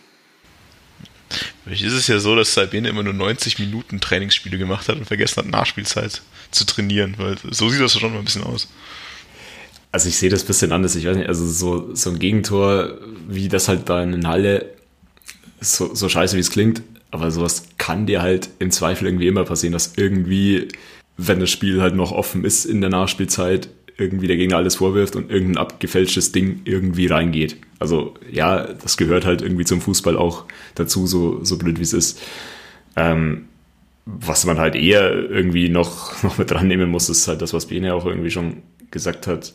Vielleicht 1.63 1.83
ist 1.83 1.93
es 1.93 2.07
ja 2.07 2.19
so, 2.19 2.35
dass 2.35 2.53
Sabine 2.53 2.89
immer 2.89 3.03
nur 3.03 3.13
90 3.13 3.59
Minuten 3.59 4.01
Trainingsspiele 4.01 4.57
gemacht 4.57 4.89
hat 4.89 4.97
und 4.97 5.05
vergessen 5.05 5.37
hat, 5.37 5.45
Nachspielzeit 5.45 6.21
zu 6.51 6.65
trainieren, 6.65 7.15
weil 7.17 7.37
so 7.51 7.69
sieht 7.69 7.79
das 7.79 7.97
schon 7.97 8.11
mal 8.11 8.19
ein 8.19 8.25
bisschen 8.25 8.43
aus. 8.43 8.67
Also 9.93 10.09
ich 10.09 10.17
sehe 10.17 10.29
das 10.29 10.43
ein 10.43 10.47
bisschen 10.47 10.71
anders. 10.71 10.95
Ich 10.95 11.05
weiß 11.05 11.15
nicht, 11.15 11.29
also 11.29 11.45
so, 11.45 11.95
so 11.95 12.09
ein 12.09 12.19
Gegentor, 12.19 12.97
wie 13.27 13.47
das 13.47 13.67
halt 13.67 13.87
da 13.87 14.03
in 14.03 14.27
Halle, 14.27 14.73
so, 15.61 15.93
so 15.93 16.09
scheiße 16.09 16.35
wie 16.35 16.41
es 16.41 16.51
klingt, 16.51 16.81
aber 17.11 17.29
sowas 17.29 17.67
kann 17.77 18.05
dir 18.05 18.21
halt 18.21 18.49
im 18.59 18.71
Zweifel 18.71 19.07
irgendwie 19.07 19.27
immer 19.27 19.43
passieren, 19.43 19.73
dass 19.73 19.93
irgendwie, 19.97 20.69
wenn 21.17 21.39
das 21.39 21.49
Spiel 21.49 21.81
halt 21.81 21.95
noch 21.95 22.11
offen 22.11 22.45
ist 22.45 22.65
in 22.65 22.81
der 22.81 22.89
Nachspielzeit, 22.89 23.69
irgendwie 23.97 24.27
der 24.27 24.37
Gegner 24.37 24.57
alles 24.57 24.75
vorwirft 24.75 25.15
und 25.15 25.29
irgendein 25.29 25.57
abgefälschtes 25.57 26.31
Ding 26.31 26.61
irgendwie 26.63 27.07
reingeht. 27.07 27.57
Also 27.79 28.15
ja, 28.31 28.63
das 28.73 28.97
gehört 28.97 29.25
halt 29.25 29.41
irgendwie 29.41 29.65
zum 29.65 29.81
Fußball 29.81 30.17
auch 30.17 30.45
dazu, 30.75 31.05
so, 31.05 31.43
so 31.43 31.57
blöd 31.57 31.77
wie 31.77 31.83
es 31.83 31.93
ist. 31.93 32.21
Ähm, 32.95 33.45
was 34.05 34.45
man 34.45 34.57
halt 34.57 34.75
eher 34.75 35.11
irgendwie 35.11 35.69
noch, 35.69 36.23
noch 36.23 36.37
mit 36.37 36.49
dran 36.49 36.67
nehmen 36.67 36.89
muss, 36.89 37.09
ist 37.09 37.27
halt 37.27 37.41
das, 37.41 37.53
was 37.53 37.67
Bene 37.67 37.93
auch 37.93 38.05
irgendwie 38.05 38.31
schon 38.31 38.63
gesagt 38.89 39.27
hat. 39.27 39.53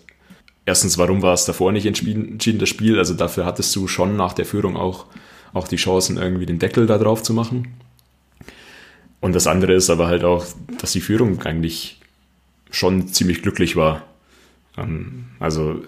Erstens, 0.65 0.99
warum 0.99 1.23
war 1.23 1.35
es 1.35 1.45
davor 1.45 1.73
nicht 1.73 1.87
entschieden, 1.87 2.59
das 2.59 2.69
Spiel? 2.69 2.99
Also 2.99 3.15
dafür 3.15 3.47
hattest 3.47 3.75
du 3.77 3.87
schon 3.87 4.17
nach 4.17 4.33
der 4.33 4.47
Führung 4.47 4.77
auch 4.77 5.07
auch 5.53 5.69
die 5.69 5.77
Chancen, 5.77 6.17
irgendwie 6.17 6.47
den 6.47 6.59
Deckel 6.59 6.87
da 6.87 6.99
drauf 6.99 7.23
zu 7.23 7.35
machen. 7.35 7.69
Und 9.21 9.35
das 9.35 9.47
andere 9.47 9.75
ist 9.75 9.91
aber 9.91 10.07
halt 10.07 10.25
auch, 10.25 10.47
dass 10.79 10.93
die 10.93 11.01
Führung 11.01 11.43
eigentlich 11.43 12.01
schon 12.71 13.09
ziemlich 13.09 13.43
glücklich 13.43 13.77
war. 13.77 14.05
Ähm, 14.77 15.27
also 15.39 15.83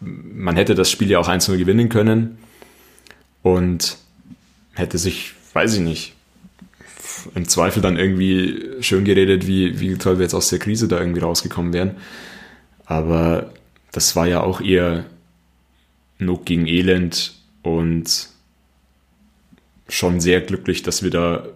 man 0.00 0.56
hätte 0.56 0.74
das 0.74 0.90
Spiel 0.90 1.10
ja 1.10 1.18
auch 1.18 1.28
1-0 1.28 1.56
gewinnen 1.56 1.88
können 1.88 2.38
und 3.42 3.96
hätte 4.74 4.98
sich, 4.98 5.34
weiß 5.52 5.74
ich 5.74 5.80
nicht, 5.80 6.12
im 7.34 7.48
Zweifel 7.48 7.82
dann 7.82 7.96
irgendwie 7.96 8.74
schön 8.80 9.04
geredet, 9.04 9.46
wie, 9.46 9.80
wie 9.80 9.96
toll 9.96 10.18
wir 10.18 10.24
jetzt 10.24 10.34
aus 10.34 10.50
der 10.50 10.58
Krise 10.58 10.88
da 10.88 10.98
irgendwie 10.98 11.20
rausgekommen 11.20 11.72
wären. 11.72 11.96
Aber 12.84 13.52
das 13.92 14.16
war 14.16 14.26
ja 14.26 14.42
auch 14.42 14.60
eher 14.60 15.06
Not 16.18 16.46
gegen 16.46 16.66
Elend 16.66 17.34
und 17.62 18.28
schon 19.88 20.20
sehr 20.20 20.40
glücklich, 20.40 20.82
dass 20.82 21.02
wir 21.02 21.10
da 21.10 21.46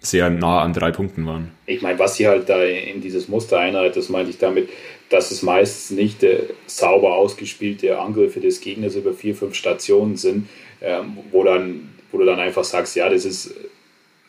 sehr 0.00 0.28
nah 0.28 0.62
an 0.62 0.74
drei 0.74 0.90
Punkten 0.90 1.26
waren. 1.26 1.52
Ich 1.66 1.80
meine, 1.80 1.98
was 1.98 2.16
sie 2.16 2.28
halt 2.28 2.48
da 2.48 2.62
in 2.62 3.00
dieses 3.00 3.28
Muster 3.28 3.58
einreiht, 3.58 3.96
das 3.96 4.10
meinte 4.10 4.30
ich 4.30 4.38
damit, 4.38 4.68
dass 5.08 5.30
es 5.30 5.42
meistens 5.42 5.96
nicht 5.96 6.22
äh, 6.22 6.48
sauber 6.66 7.14
ausgespielte 7.14 7.98
Angriffe 7.98 8.40
des 8.40 8.60
Gegners 8.60 8.96
über 8.96 9.14
vier, 9.14 9.34
fünf 9.34 9.54
Stationen 9.54 10.16
sind, 10.16 10.48
ähm, 10.82 11.18
wo, 11.30 11.42
dann, 11.42 11.94
wo 12.12 12.18
du 12.18 12.24
dann 12.26 12.38
einfach 12.38 12.64
sagst, 12.64 12.96
ja, 12.96 13.08
das 13.08 13.24
ist 13.24 13.54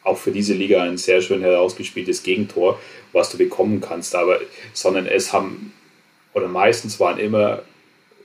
auch 0.03 0.17
für 0.17 0.31
diese 0.31 0.53
Liga 0.53 0.83
ein 0.83 0.97
sehr 0.97 1.21
schön 1.21 1.41
herausgespieltes 1.41 2.23
Gegentor, 2.23 2.79
was 3.11 3.29
du 3.31 3.37
bekommen 3.37 3.81
kannst. 3.81 4.15
Aber 4.15 4.39
sondern 4.73 5.07
es 5.07 5.33
haben, 5.33 5.73
oder 6.33 6.47
meistens 6.47 6.99
waren 6.99 7.17
immer 7.17 7.63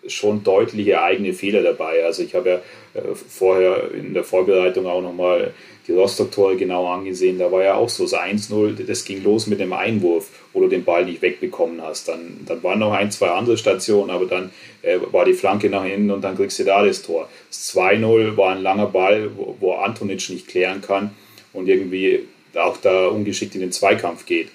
schon 0.06 0.42
deutliche 0.42 1.02
eigene 1.02 1.32
Fehler 1.32 1.62
dabei. 1.62 2.04
Also 2.04 2.22
ich 2.22 2.34
habe 2.34 2.48
ja 2.48 3.00
äh, 3.00 3.14
vorher 3.14 3.92
in 3.92 4.14
der 4.14 4.24
Vorbereitung 4.24 4.86
auch 4.86 5.02
nochmal 5.02 5.52
die 5.86 5.92
Rostock-Tore 5.92 6.56
genau 6.56 6.86
angesehen. 6.86 7.38
Da 7.38 7.50
war 7.52 7.62
ja 7.62 7.74
auch 7.74 7.88
so 7.88 8.04
das 8.04 8.14
1-0, 8.14 8.84
das 8.84 9.04
ging 9.04 9.22
los 9.22 9.46
mit 9.46 9.60
dem 9.60 9.72
Einwurf, 9.72 10.28
wo 10.52 10.60
du 10.60 10.68
den 10.68 10.84
Ball 10.84 11.04
nicht 11.04 11.22
wegbekommen 11.22 11.82
hast. 11.82 12.08
Dann, 12.08 12.40
dann 12.46 12.62
waren 12.62 12.78
noch 12.78 12.92
ein, 12.92 13.10
zwei 13.10 13.28
andere 13.28 13.58
Stationen, 13.58 14.10
aber 14.10 14.26
dann 14.26 14.50
äh, 14.82 14.98
war 15.10 15.24
die 15.24 15.34
Flanke 15.34 15.68
nach 15.68 15.84
hinten 15.84 16.10
und 16.10 16.22
dann 16.22 16.36
kriegst 16.36 16.58
du 16.58 16.64
da 16.64 16.84
das 16.84 17.02
Tor. 17.02 17.28
Das 17.48 17.74
2-0 17.74 18.36
war 18.36 18.54
ein 18.54 18.62
langer 18.62 18.86
Ball, 18.86 19.30
wo, 19.36 19.56
wo 19.60 19.72
Antonic 19.74 20.30
nicht 20.30 20.48
klären 20.48 20.80
kann 20.80 21.10
und 21.52 21.68
irgendwie 21.68 22.26
auch 22.54 22.76
da 22.78 23.08
ungeschickt 23.08 23.54
in 23.54 23.60
den 23.60 23.72
Zweikampf 23.72 24.26
geht. 24.26 24.48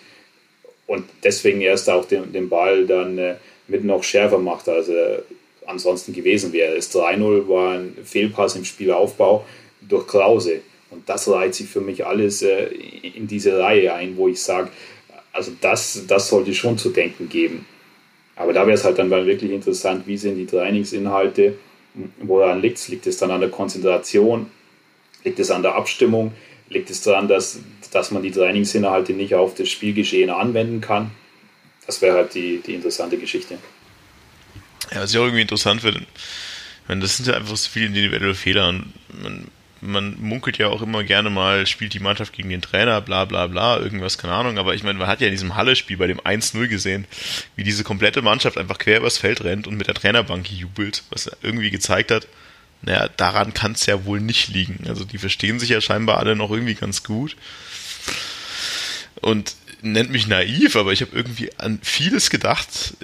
Und 0.87 1.05
deswegen 1.23 1.61
erst 1.61 1.89
auch 1.89 2.05
den, 2.05 2.31
den 2.31 2.49
Ball 2.49 2.85
dann 2.85 3.17
äh, 3.17 3.35
mit 3.67 3.83
noch 3.83 4.03
schärfer 4.03 4.37
macht, 4.37 4.69
als 4.69 4.89
er 4.89 5.23
ansonsten 5.65 6.13
gewesen 6.13 6.53
wäre. 6.53 6.75
Das 6.75 6.93
3-0 6.93 7.47
war 7.47 7.73
ein 7.73 7.97
Fehlpass 8.03 8.55
im 8.55 8.65
Spielaufbau 8.65 9.45
durch 9.81 10.07
Krause. 10.07 10.61
Und 10.91 11.07
das 11.09 11.27
reiht 11.27 11.55
sich 11.55 11.67
für 11.67 11.81
mich 11.81 12.05
alles 12.05 12.41
äh, 12.41 12.67
in 12.67 13.27
diese 13.27 13.59
Reihe 13.59 13.93
ein, 13.93 14.17
wo 14.17 14.27
ich 14.27 14.41
sage, 14.41 14.69
also 15.33 15.51
das, 15.59 16.03
das 16.07 16.29
sollte 16.29 16.53
schon 16.53 16.77
zu 16.77 16.89
denken 16.89 17.27
geben. 17.27 17.65
Aber 18.35 18.53
da 18.53 18.65
wäre 18.65 18.75
es 18.75 18.83
halt 18.83 18.99
dann 18.99 19.09
wirklich 19.09 19.51
interessant, 19.51 20.07
wie 20.07 20.17
sind 20.17 20.37
die 20.37 20.45
Trainingsinhalte, 20.45 21.55
woran 22.21 22.61
liegt 22.61 22.77
es? 22.77 22.87
Liegt 22.89 23.07
es 23.07 23.17
dann 23.17 23.31
an 23.31 23.39
der 23.39 23.49
Konzentration? 23.49 24.47
Liegt 25.23 25.39
es 25.39 25.51
an 25.51 25.61
der 25.61 25.75
Abstimmung? 25.75 26.33
Liegt 26.69 26.89
es 26.89 27.01
daran, 27.01 27.27
dass, 27.27 27.59
dass 27.91 28.11
man 28.11 28.23
die 28.23 28.31
Trainingsinhalte 28.31 29.13
nicht 29.13 29.35
auf 29.35 29.55
das 29.55 29.69
Spielgeschehen 29.69 30.29
anwenden 30.29 30.81
kann? 30.81 31.11
Das 31.85 32.01
wäre 32.01 32.15
halt 32.15 32.33
die, 32.33 32.61
die 32.65 32.75
interessante 32.75 33.17
Geschichte. 33.17 33.57
Ja, 34.91 35.01
was 35.01 35.15
auch 35.15 35.23
irgendwie 35.23 35.41
interessant 35.41 35.81
finde, 35.81 36.05
meine, 36.87 37.01
das 37.01 37.17
sind 37.17 37.27
ja 37.27 37.35
einfach 37.35 37.55
so 37.55 37.69
viele 37.69 37.87
individuelle 37.87 38.35
Fehler 38.35 38.69
und 38.69 38.93
man, 39.21 39.47
man 39.81 40.15
munkelt 40.19 40.57
ja 40.57 40.67
auch 40.67 40.81
immer 40.81 41.03
gerne 41.03 41.29
mal, 41.29 41.65
spielt 41.67 41.93
die 41.93 41.99
Mannschaft 41.99 42.33
gegen 42.33 42.49
den 42.49 42.61
Trainer, 42.61 43.01
bla 43.01 43.25
bla 43.25 43.47
bla, 43.47 43.79
irgendwas, 43.79 44.17
keine 44.17 44.33
Ahnung, 44.33 44.57
aber 44.57 44.75
ich 44.75 44.83
meine, 44.83 44.99
man 44.99 45.07
hat 45.07 45.21
ja 45.21 45.27
in 45.27 45.33
diesem 45.33 45.55
Halle-Spiel 45.55 45.97
bei 45.97 46.07
dem 46.07 46.19
1-0 46.19 46.67
gesehen, 46.67 47.05
wie 47.55 47.63
diese 47.63 47.83
komplette 47.83 48.21
Mannschaft 48.21 48.57
einfach 48.57 48.77
quer 48.77 48.99
übers 48.99 49.17
Feld 49.17 49.43
rennt 49.43 49.67
und 49.67 49.77
mit 49.77 49.87
der 49.87 49.95
Trainerbank 49.95 50.51
jubelt, 50.51 51.03
was 51.09 51.31
irgendwie 51.41 51.71
gezeigt 51.71 52.11
hat, 52.11 52.27
naja, 52.81 53.09
daran 53.17 53.53
kann 53.53 53.71
es 53.71 53.85
ja 53.87 54.05
wohl 54.05 54.19
nicht 54.19 54.49
liegen. 54.49 54.85
Also 54.87 55.05
die 55.05 55.17
verstehen 55.17 55.59
sich 55.59 55.69
ja 55.69 55.81
scheinbar 55.81 56.17
alle 56.17 56.35
noch 56.35 56.51
irgendwie 56.51 56.75
ganz 56.75 57.03
gut. 57.03 57.35
Und 59.21 59.55
nennt 59.85 60.11
mich 60.11 60.27
naiv, 60.27 60.75
aber 60.75 60.91
ich 60.93 61.01
habe 61.01 61.15
irgendwie 61.15 61.49
an 61.57 61.79
vieles 61.81 62.29
gedacht, 62.29 62.95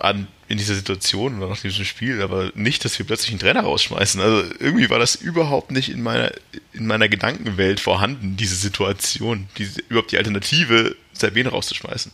an, 0.00 0.26
in 0.48 0.58
dieser 0.58 0.74
Situation 0.74 1.38
oder 1.38 1.48
nach 1.48 1.60
diesem 1.60 1.84
Spiel, 1.84 2.20
aber 2.22 2.50
nicht, 2.54 2.84
dass 2.84 2.98
wir 2.98 3.06
plötzlich 3.06 3.30
einen 3.30 3.38
Trainer 3.38 3.60
rausschmeißen. 3.60 4.20
Also 4.20 4.42
irgendwie 4.58 4.90
war 4.90 4.98
das 4.98 5.14
überhaupt 5.14 5.70
nicht 5.70 5.88
in 5.88 6.02
meiner, 6.02 6.32
in 6.72 6.86
meiner 6.86 7.08
Gedankenwelt 7.08 7.80
vorhanden, 7.80 8.36
diese 8.36 8.56
Situation, 8.56 9.48
diese, 9.58 9.80
überhaupt 9.88 10.12
die 10.12 10.18
Alternative, 10.18 10.96
Sabine 11.12 11.50
rauszuschmeißen. 11.50 12.12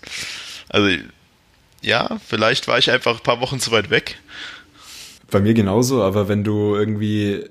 Also 0.68 0.96
ja, 1.80 2.20
vielleicht 2.26 2.68
war 2.68 2.78
ich 2.78 2.90
einfach 2.90 3.16
ein 3.16 3.22
paar 3.22 3.40
Wochen 3.40 3.58
zu 3.58 3.70
weit 3.70 3.90
weg. 3.90 4.18
Bei 5.30 5.40
mir 5.40 5.54
genauso, 5.54 6.02
aber 6.02 6.28
wenn 6.28 6.44
du 6.44 6.74
irgendwie 6.74 7.44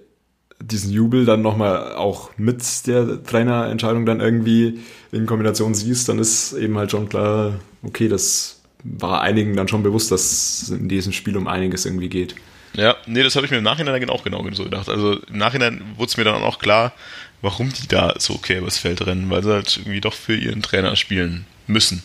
diesen 0.62 0.92
Jubel 0.92 1.26
dann 1.26 1.42
nochmal 1.42 1.96
auch 1.96 2.32
mit 2.38 2.64
der 2.88 3.24
Trainerentscheidung 3.24 4.06
dann 4.06 4.20
irgendwie 4.20 4.80
in 5.12 5.26
Kombination 5.26 5.74
siehst, 5.74 6.10
dann 6.10 6.20
ist 6.20 6.54
eben 6.54 6.78
halt 6.78 6.92
schon 6.92 7.10
klar, 7.10 7.60
okay, 7.84 8.08
das 8.08 8.62
war 8.84 9.22
einigen 9.22 9.56
dann 9.56 9.68
schon 9.68 9.84
bewusst, 9.84 10.12
dass 10.12 10.70
in 10.70 10.90
diesem 10.90 11.14
Spiel 11.14 11.38
um 11.38 11.48
einiges 11.48 11.86
irgendwie 11.86 12.10
geht. 12.10 12.36
Ja, 12.74 12.96
nee, 13.06 13.22
das 13.22 13.36
habe 13.36 13.46
ich 13.46 13.52
mir 13.52 13.58
im 13.58 13.64
Nachhinein 13.64 14.10
auch 14.10 14.24
genau 14.24 14.46
so 14.54 14.64
gedacht. 14.64 14.88
Also 14.88 15.14
im 15.14 15.38
Nachhinein 15.38 15.82
wurde 15.98 16.10
es 16.10 16.18
mir 16.18 16.24
dann 16.24 16.42
auch 16.42 16.60
klar, 16.60 16.94
warum 17.42 17.72
die 17.74 17.88
da 17.88 18.14
so 18.18 18.36
okay 18.36 18.60
übers 18.60 18.78
Feld 18.78 19.06
rennen, 19.06 19.30
weil 19.30 19.44
sie 19.44 19.52
halt 19.52 19.78
irgendwie 19.78 20.02
doch 20.02 20.14
für 20.14 20.36
ihren 20.36 20.62
Trainer 20.62 20.96
spielen 20.96 21.46
müssen. 21.68 22.04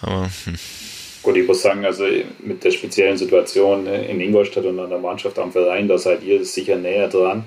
Aber, 0.00 0.30
hm. 0.44 0.54
Gut, 1.22 1.36
ich 1.36 1.46
muss 1.46 1.60
sagen, 1.60 1.84
also 1.84 2.06
mit 2.38 2.64
der 2.64 2.70
speziellen 2.70 3.18
Situation 3.18 3.84
ne, 3.84 4.06
in 4.06 4.20
Ingolstadt 4.20 4.64
und 4.64 4.78
an 4.78 4.88
der 4.88 4.98
Mannschaft 4.98 5.38
am 5.38 5.52
Verein, 5.52 5.86
da 5.86 5.98
seid 5.98 6.22
ihr 6.22 6.44
sicher 6.44 6.76
näher 6.76 7.08
dran. 7.08 7.44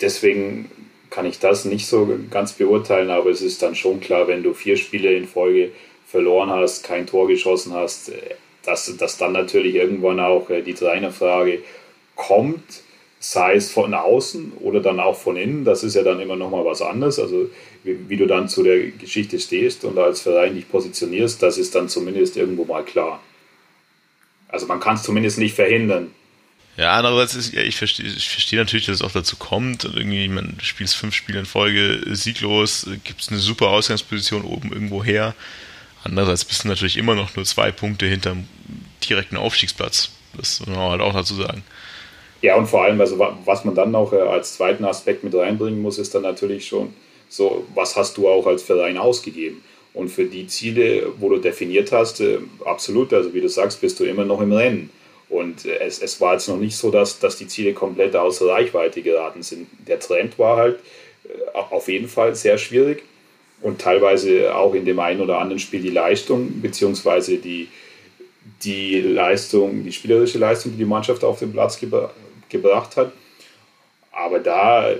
Deswegen 0.00 0.70
kann 1.08 1.24
ich 1.24 1.38
das 1.38 1.64
nicht 1.64 1.86
so 1.86 2.18
ganz 2.30 2.52
beurteilen, 2.52 3.10
aber 3.10 3.30
es 3.30 3.40
ist 3.40 3.62
dann 3.62 3.74
schon 3.74 4.00
klar, 4.00 4.28
wenn 4.28 4.42
du 4.42 4.52
vier 4.52 4.76
Spiele 4.76 5.14
in 5.14 5.26
Folge 5.26 5.70
verloren 6.06 6.50
hast, 6.50 6.84
kein 6.84 7.06
Tor 7.06 7.26
geschossen 7.26 7.72
hast, 7.72 8.12
dass, 8.64 8.94
dass 8.98 9.16
dann 9.16 9.32
natürlich 9.32 9.74
irgendwann 9.74 10.20
auch 10.20 10.50
äh, 10.50 10.62
die 10.62 10.74
Trainerfrage 10.74 11.60
kommt, 12.16 12.82
sei 13.20 13.54
es 13.56 13.70
von 13.70 13.94
außen 13.94 14.52
oder 14.60 14.80
dann 14.80 15.00
auch 15.00 15.18
von 15.18 15.36
innen. 15.36 15.64
Das 15.64 15.82
ist 15.82 15.94
ja 15.94 16.02
dann 16.02 16.20
immer 16.20 16.36
nochmal 16.36 16.64
was 16.64 16.82
anderes. 16.82 17.18
Also 17.18 17.50
wie, 17.84 18.08
wie, 18.08 18.16
du 18.16 18.26
dann 18.26 18.48
zu 18.48 18.62
der 18.62 18.88
Geschichte 18.90 19.38
stehst 19.40 19.84
und 19.84 19.98
als 19.98 20.20
Verein 20.20 20.54
dich 20.54 20.70
positionierst, 20.70 21.42
das 21.42 21.58
ist 21.58 21.74
dann 21.74 21.88
zumindest 21.88 22.36
irgendwo 22.36 22.64
mal 22.64 22.84
klar. 22.84 23.20
Also 24.48 24.66
man 24.66 24.80
kann 24.80 24.96
es 24.96 25.02
zumindest 25.02 25.38
nicht 25.38 25.54
verhindern. 25.54 26.12
Ja, 26.76 26.92
andererseits 26.92 27.34
ist, 27.34 27.52
ja, 27.52 27.62
ich 27.62 27.76
verstehe, 27.76 28.06
ich 28.06 28.28
verstehe 28.28 28.58
natürlich, 28.58 28.86
dass 28.86 28.96
es 28.96 29.02
auch 29.02 29.10
dazu 29.10 29.34
kommt. 29.36 29.84
Und 29.84 29.96
irgendwie, 29.96 30.28
man 30.28 30.56
spielt 30.62 30.90
fünf 30.90 31.12
Spiele 31.12 31.40
in 31.40 31.46
Folge 31.46 32.00
sieglos, 32.14 32.86
gibt 33.02 33.20
es 33.20 33.30
eine 33.30 33.38
super 33.38 33.66
Ausgangsposition 33.68 34.42
oben 34.42 34.72
irgendwo 34.72 35.02
her. 35.02 35.34
Andererseits 36.04 36.44
bist 36.44 36.62
du 36.62 36.68
natürlich 36.68 36.96
immer 36.96 37.16
noch 37.16 37.34
nur 37.34 37.44
zwei 37.44 37.72
Punkte 37.72 38.06
hinterm 38.06 38.46
direkten 39.08 39.36
Aufstiegsplatz. 39.36 40.10
Das 40.36 40.60
muss 40.60 40.68
man 40.68 40.90
halt 40.90 41.00
auch 41.00 41.12
dazu 41.12 41.34
sagen. 41.34 41.64
Ja, 42.40 42.56
und 42.56 42.66
vor 42.66 42.84
allem, 42.84 43.00
also 43.00 43.18
was 43.44 43.64
man 43.64 43.74
dann 43.74 43.90
noch 43.90 44.12
äh, 44.12 44.20
als 44.20 44.54
zweiten 44.54 44.84
Aspekt 44.84 45.24
mit 45.24 45.34
reinbringen 45.34 45.82
muss, 45.82 45.98
ist 45.98 46.14
dann 46.14 46.22
natürlich 46.22 46.66
schon 46.66 46.94
so, 47.28 47.66
was 47.74 47.96
hast 47.96 48.16
du 48.16 48.28
auch 48.28 48.46
als 48.46 48.62
Verein 48.62 48.96
ausgegeben? 48.96 49.62
Und 49.92 50.08
für 50.08 50.24
die 50.24 50.46
Ziele, 50.46 51.12
wo 51.18 51.30
du 51.30 51.38
definiert 51.38 51.90
hast, 51.90 52.20
äh, 52.20 52.38
absolut, 52.64 53.12
also 53.12 53.34
wie 53.34 53.40
du 53.40 53.48
sagst, 53.48 53.80
bist 53.80 53.98
du 53.98 54.04
immer 54.04 54.24
noch 54.24 54.40
im 54.40 54.52
Rennen. 54.52 54.90
Und 55.28 55.66
äh, 55.66 55.78
es, 55.80 56.00
es 56.00 56.20
war 56.20 56.34
jetzt 56.34 56.48
noch 56.48 56.58
nicht 56.58 56.76
so, 56.76 56.90
dass, 56.92 57.18
dass 57.18 57.36
die 57.36 57.48
Ziele 57.48 57.72
komplett 57.72 58.14
außer 58.14 58.46
Reichweite 58.46 59.02
geraten 59.02 59.42
sind. 59.42 59.66
Der 59.86 59.98
Trend 59.98 60.38
war 60.38 60.56
halt 60.56 60.78
auf 61.70 61.88
jeden 61.88 62.08
Fall 62.08 62.34
sehr 62.34 62.58
schwierig 62.58 63.02
und 63.60 63.80
teilweise 63.80 64.54
auch 64.54 64.74
in 64.74 64.84
dem 64.84 64.98
einen 64.98 65.20
oder 65.20 65.38
anderen 65.38 65.58
Spiel 65.58 65.80
die 65.80 65.90
Leistung, 65.90 66.60
beziehungsweise 66.60 67.36
die, 67.36 67.68
die 68.62 69.00
Leistung, 69.00 69.84
die 69.84 69.92
spielerische 69.92 70.38
Leistung, 70.38 70.72
die 70.72 70.78
die 70.78 70.84
Mannschaft 70.84 71.24
auf 71.24 71.40
den 71.40 71.52
Platz 71.52 71.78
gebra 71.78 72.10
gebracht 72.48 72.96
hat. 72.96 73.12
Aber 74.12 74.38
da 74.40 74.90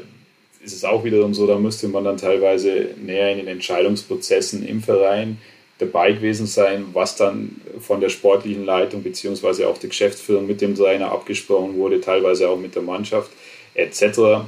ist 0.61 0.74
es 0.74 0.84
auch 0.84 1.04
wiederum 1.04 1.34
so, 1.34 1.46
da 1.46 1.58
müsste 1.58 1.88
man 1.88 2.04
dann 2.04 2.16
teilweise 2.16 2.94
näher 2.96 3.32
in 3.32 3.38
den 3.38 3.48
Entscheidungsprozessen 3.48 4.66
im 4.66 4.82
Verein 4.82 5.38
dabei 5.78 6.12
gewesen 6.12 6.46
sein, 6.46 6.87
was 6.92 7.16
dann 7.16 7.61
von 7.80 8.00
der 8.00 8.08
sportlichen 8.08 8.64
Leitung 8.64 9.02
beziehungsweise 9.02 9.68
auch 9.68 9.78
der 9.78 9.90
Geschäftsführung 9.90 10.46
mit 10.46 10.61
dem 10.61 10.74
Trainer 10.74 11.12
abgesprochen 11.12 11.76
wurde, 11.76 12.00
teilweise 12.00 12.48
auch 12.48 12.58
mit 12.58 12.74
der 12.74 12.82
Mannschaft 12.82 13.30
etc 13.74 14.42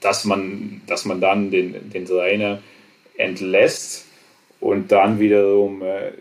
dass 0.00 0.24
man, 0.24 0.82
dass 0.86 1.04
man 1.04 1.20
dann 1.20 1.50
den, 1.50 1.90
den 1.90 2.06
Trainer 2.06 2.62
entlässt 3.16 4.06
und 4.60 4.92
dann 4.92 5.18
wiederum 5.18 5.82
äh, 5.82 6.12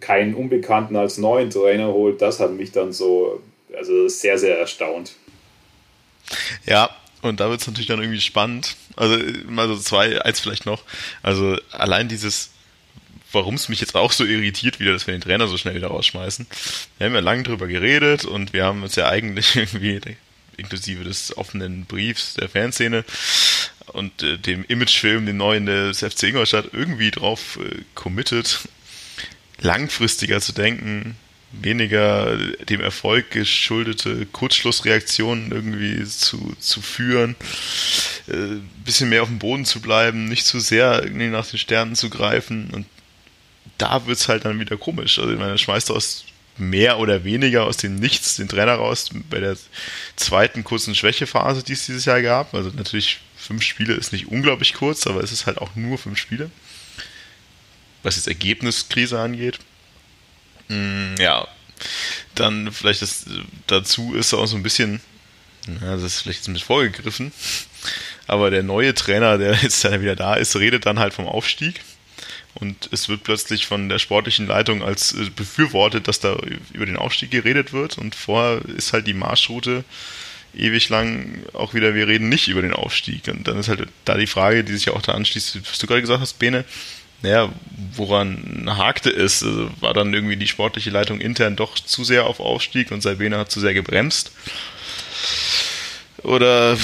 keinen 0.00 0.34
Unbekannten 0.34 0.96
als 0.96 1.18
neuen 1.18 1.50
Trainer 1.50 1.92
holt, 1.92 2.22
das 2.22 2.40
hat 2.40 2.52
mich 2.52 2.72
dann 2.72 2.92
so 2.92 3.40
also 3.76 4.08
sehr, 4.08 4.38
sehr 4.38 4.58
erstaunt. 4.58 5.12
Ja, 6.64 6.90
und 7.22 7.40
da 7.40 7.50
wird 7.50 7.60
es 7.60 7.66
natürlich 7.66 7.88
dann 7.88 8.00
irgendwie 8.00 8.20
spannend. 8.20 8.76
Also 8.96 9.18
mal 9.48 9.68
so 9.68 9.76
zwei, 9.76 10.20
eins 10.22 10.40
vielleicht 10.40 10.66
noch. 10.66 10.82
Also 11.22 11.58
allein 11.70 12.08
dieses, 12.08 12.50
warum 13.32 13.54
es 13.54 13.68
mich 13.68 13.80
jetzt 13.80 13.94
auch 13.94 14.12
so 14.12 14.24
irritiert 14.24 14.80
wieder, 14.80 14.92
dass 14.92 15.06
wir 15.06 15.14
den 15.14 15.20
Trainer 15.20 15.46
so 15.46 15.56
schnell 15.56 15.74
wieder 15.74 15.88
rausschmeißen. 15.88 16.46
Wir 16.98 17.06
haben 17.06 17.14
ja 17.14 17.20
lange 17.20 17.42
drüber 17.42 17.66
geredet 17.66 18.24
und 18.24 18.52
wir 18.52 18.64
haben 18.64 18.82
uns 18.82 18.96
ja 18.96 19.08
eigentlich 19.08 19.56
irgendwie 19.56 20.00
inklusive 20.56 21.04
des 21.04 21.36
offenen 21.36 21.84
Briefs 21.84 22.34
der 22.34 22.48
Fanszene 22.48 23.04
und 23.88 24.22
äh, 24.22 24.38
dem 24.38 24.64
Imagefilm, 24.64 25.26
dem 25.26 25.36
neuen 25.36 25.66
des 25.66 25.98
FC 25.98 26.24
Ingolstadt, 26.24 26.70
irgendwie 26.72 27.10
drauf 27.10 27.58
äh, 27.62 27.82
committed, 27.94 28.60
langfristiger 29.60 30.40
zu 30.40 30.52
denken, 30.52 31.16
weniger 31.52 32.36
dem 32.68 32.80
Erfolg 32.80 33.30
geschuldete 33.30 34.26
Kurzschlussreaktionen 34.26 35.52
irgendwie 35.52 36.04
zu, 36.04 36.54
zu 36.58 36.82
führen, 36.82 37.36
äh, 38.28 38.60
bisschen 38.84 39.08
mehr 39.08 39.22
auf 39.22 39.28
dem 39.28 39.38
Boden 39.38 39.64
zu 39.64 39.80
bleiben, 39.80 40.28
nicht 40.28 40.46
zu 40.46 40.60
sehr 40.60 41.02
irgendwie 41.02 41.28
nach 41.28 41.46
den 41.46 41.58
Sternen 41.58 41.94
zu 41.94 42.10
greifen 42.10 42.70
und 42.72 42.86
da 43.78 44.06
wird's 44.06 44.28
halt 44.28 44.44
dann 44.44 44.58
wieder 44.58 44.76
komisch. 44.76 45.18
Also 45.18 45.32
ich 45.32 45.38
meine, 45.38 45.58
schmeißt 45.58 45.90
aus 45.90 46.24
mehr 46.58 46.98
oder 46.98 47.24
weniger 47.24 47.64
aus 47.64 47.76
dem 47.76 47.96
Nichts 47.96 48.36
den 48.36 48.48
Trainer 48.48 48.74
raus 48.74 49.10
bei 49.28 49.40
der 49.40 49.56
zweiten 50.16 50.64
kurzen 50.64 50.94
Schwächephase, 50.94 51.62
die 51.62 51.74
es 51.74 51.86
dieses 51.86 52.06
Jahr 52.06 52.22
gab. 52.22 52.54
Also 52.54 52.70
natürlich 52.70 53.20
fünf 53.36 53.62
Spiele 53.62 53.94
ist 53.94 54.12
nicht 54.12 54.28
unglaublich 54.28 54.74
kurz, 54.74 55.06
aber 55.06 55.22
es 55.22 55.32
ist 55.32 55.46
halt 55.46 55.58
auch 55.58 55.76
nur 55.76 55.98
fünf 55.98 56.18
Spiele. 56.18 56.50
Was 58.02 58.16
jetzt 58.16 58.28
Ergebniskrise 58.28 59.20
angeht. 59.20 59.58
Mm, 60.68 61.14
ja, 61.18 61.46
dann 62.34 62.72
vielleicht 62.72 63.02
das 63.02 63.26
dazu 63.66 64.14
ist 64.14 64.34
auch 64.34 64.46
so 64.46 64.56
ein 64.56 64.62
bisschen, 64.62 65.00
ja, 65.66 65.94
das 65.94 66.02
ist 66.02 66.20
vielleicht 66.22 66.48
ein 66.48 66.54
bisschen 66.54 66.66
vorgegriffen, 66.66 67.32
aber 68.26 68.50
der 68.50 68.62
neue 68.62 68.94
Trainer, 68.94 69.38
der 69.38 69.54
jetzt 69.62 69.84
dann 69.84 70.00
wieder 70.00 70.16
da 70.16 70.34
ist, 70.34 70.56
redet 70.56 70.86
dann 70.86 70.98
halt 70.98 71.14
vom 71.14 71.26
Aufstieg 71.26 71.80
und 72.54 72.88
es 72.92 73.08
wird 73.08 73.22
plötzlich 73.22 73.66
von 73.66 73.88
der 73.88 73.98
sportlichen 73.98 74.46
Leitung 74.46 74.82
als 74.82 75.12
äh, 75.12 75.30
befürwortet, 75.34 76.08
dass 76.08 76.20
da 76.20 76.36
über 76.72 76.86
den 76.86 76.96
Aufstieg 76.96 77.30
geredet 77.30 77.72
wird 77.72 77.98
und 77.98 78.14
vorher 78.14 78.62
ist 78.76 78.92
halt 78.92 79.06
die 79.06 79.14
Marschroute 79.14 79.84
ewig 80.56 80.88
lang 80.88 81.44
auch 81.52 81.74
wieder, 81.74 81.94
wir 81.94 82.08
reden 82.08 82.28
nicht 82.28 82.48
über 82.48 82.62
den 82.62 82.72
Aufstieg. 82.72 83.28
Und 83.28 83.46
dann 83.46 83.58
ist 83.58 83.68
halt 83.68 83.86
da 84.04 84.16
die 84.16 84.26
Frage, 84.26 84.64
die 84.64 84.72
sich 84.72 84.86
ja 84.86 84.94
auch 84.94 85.02
da 85.02 85.12
anschließt, 85.12 85.60
was 85.68 85.78
du 85.78 85.86
gerade 85.86 86.00
gesagt 86.00 86.20
hast, 86.20 86.38
Bene, 86.38 86.64
naja, 87.22 87.52
woran 87.94 88.64
hakte 88.66 89.10
es? 89.10 89.42
Also 89.42 89.70
war 89.80 89.94
dann 89.94 90.12
irgendwie 90.12 90.36
die 90.36 90.46
sportliche 90.46 90.90
Leitung 90.90 91.20
intern 91.20 91.56
doch 91.56 91.74
zu 91.74 92.04
sehr 92.04 92.26
auf 92.26 92.40
Aufstieg 92.40 92.90
und 92.90 93.02
Salbene 93.02 93.38
hat 93.38 93.50
zu 93.50 93.60
sehr 93.60 93.74
gebremst? 93.74 94.32
Oder 96.22 96.76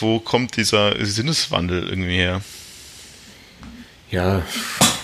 wo 0.00 0.18
kommt 0.18 0.56
dieser 0.56 1.04
Sinneswandel 1.04 1.88
irgendwie 1.88 2.16
her? 2.16 2.40
Ja, 4.10 4.42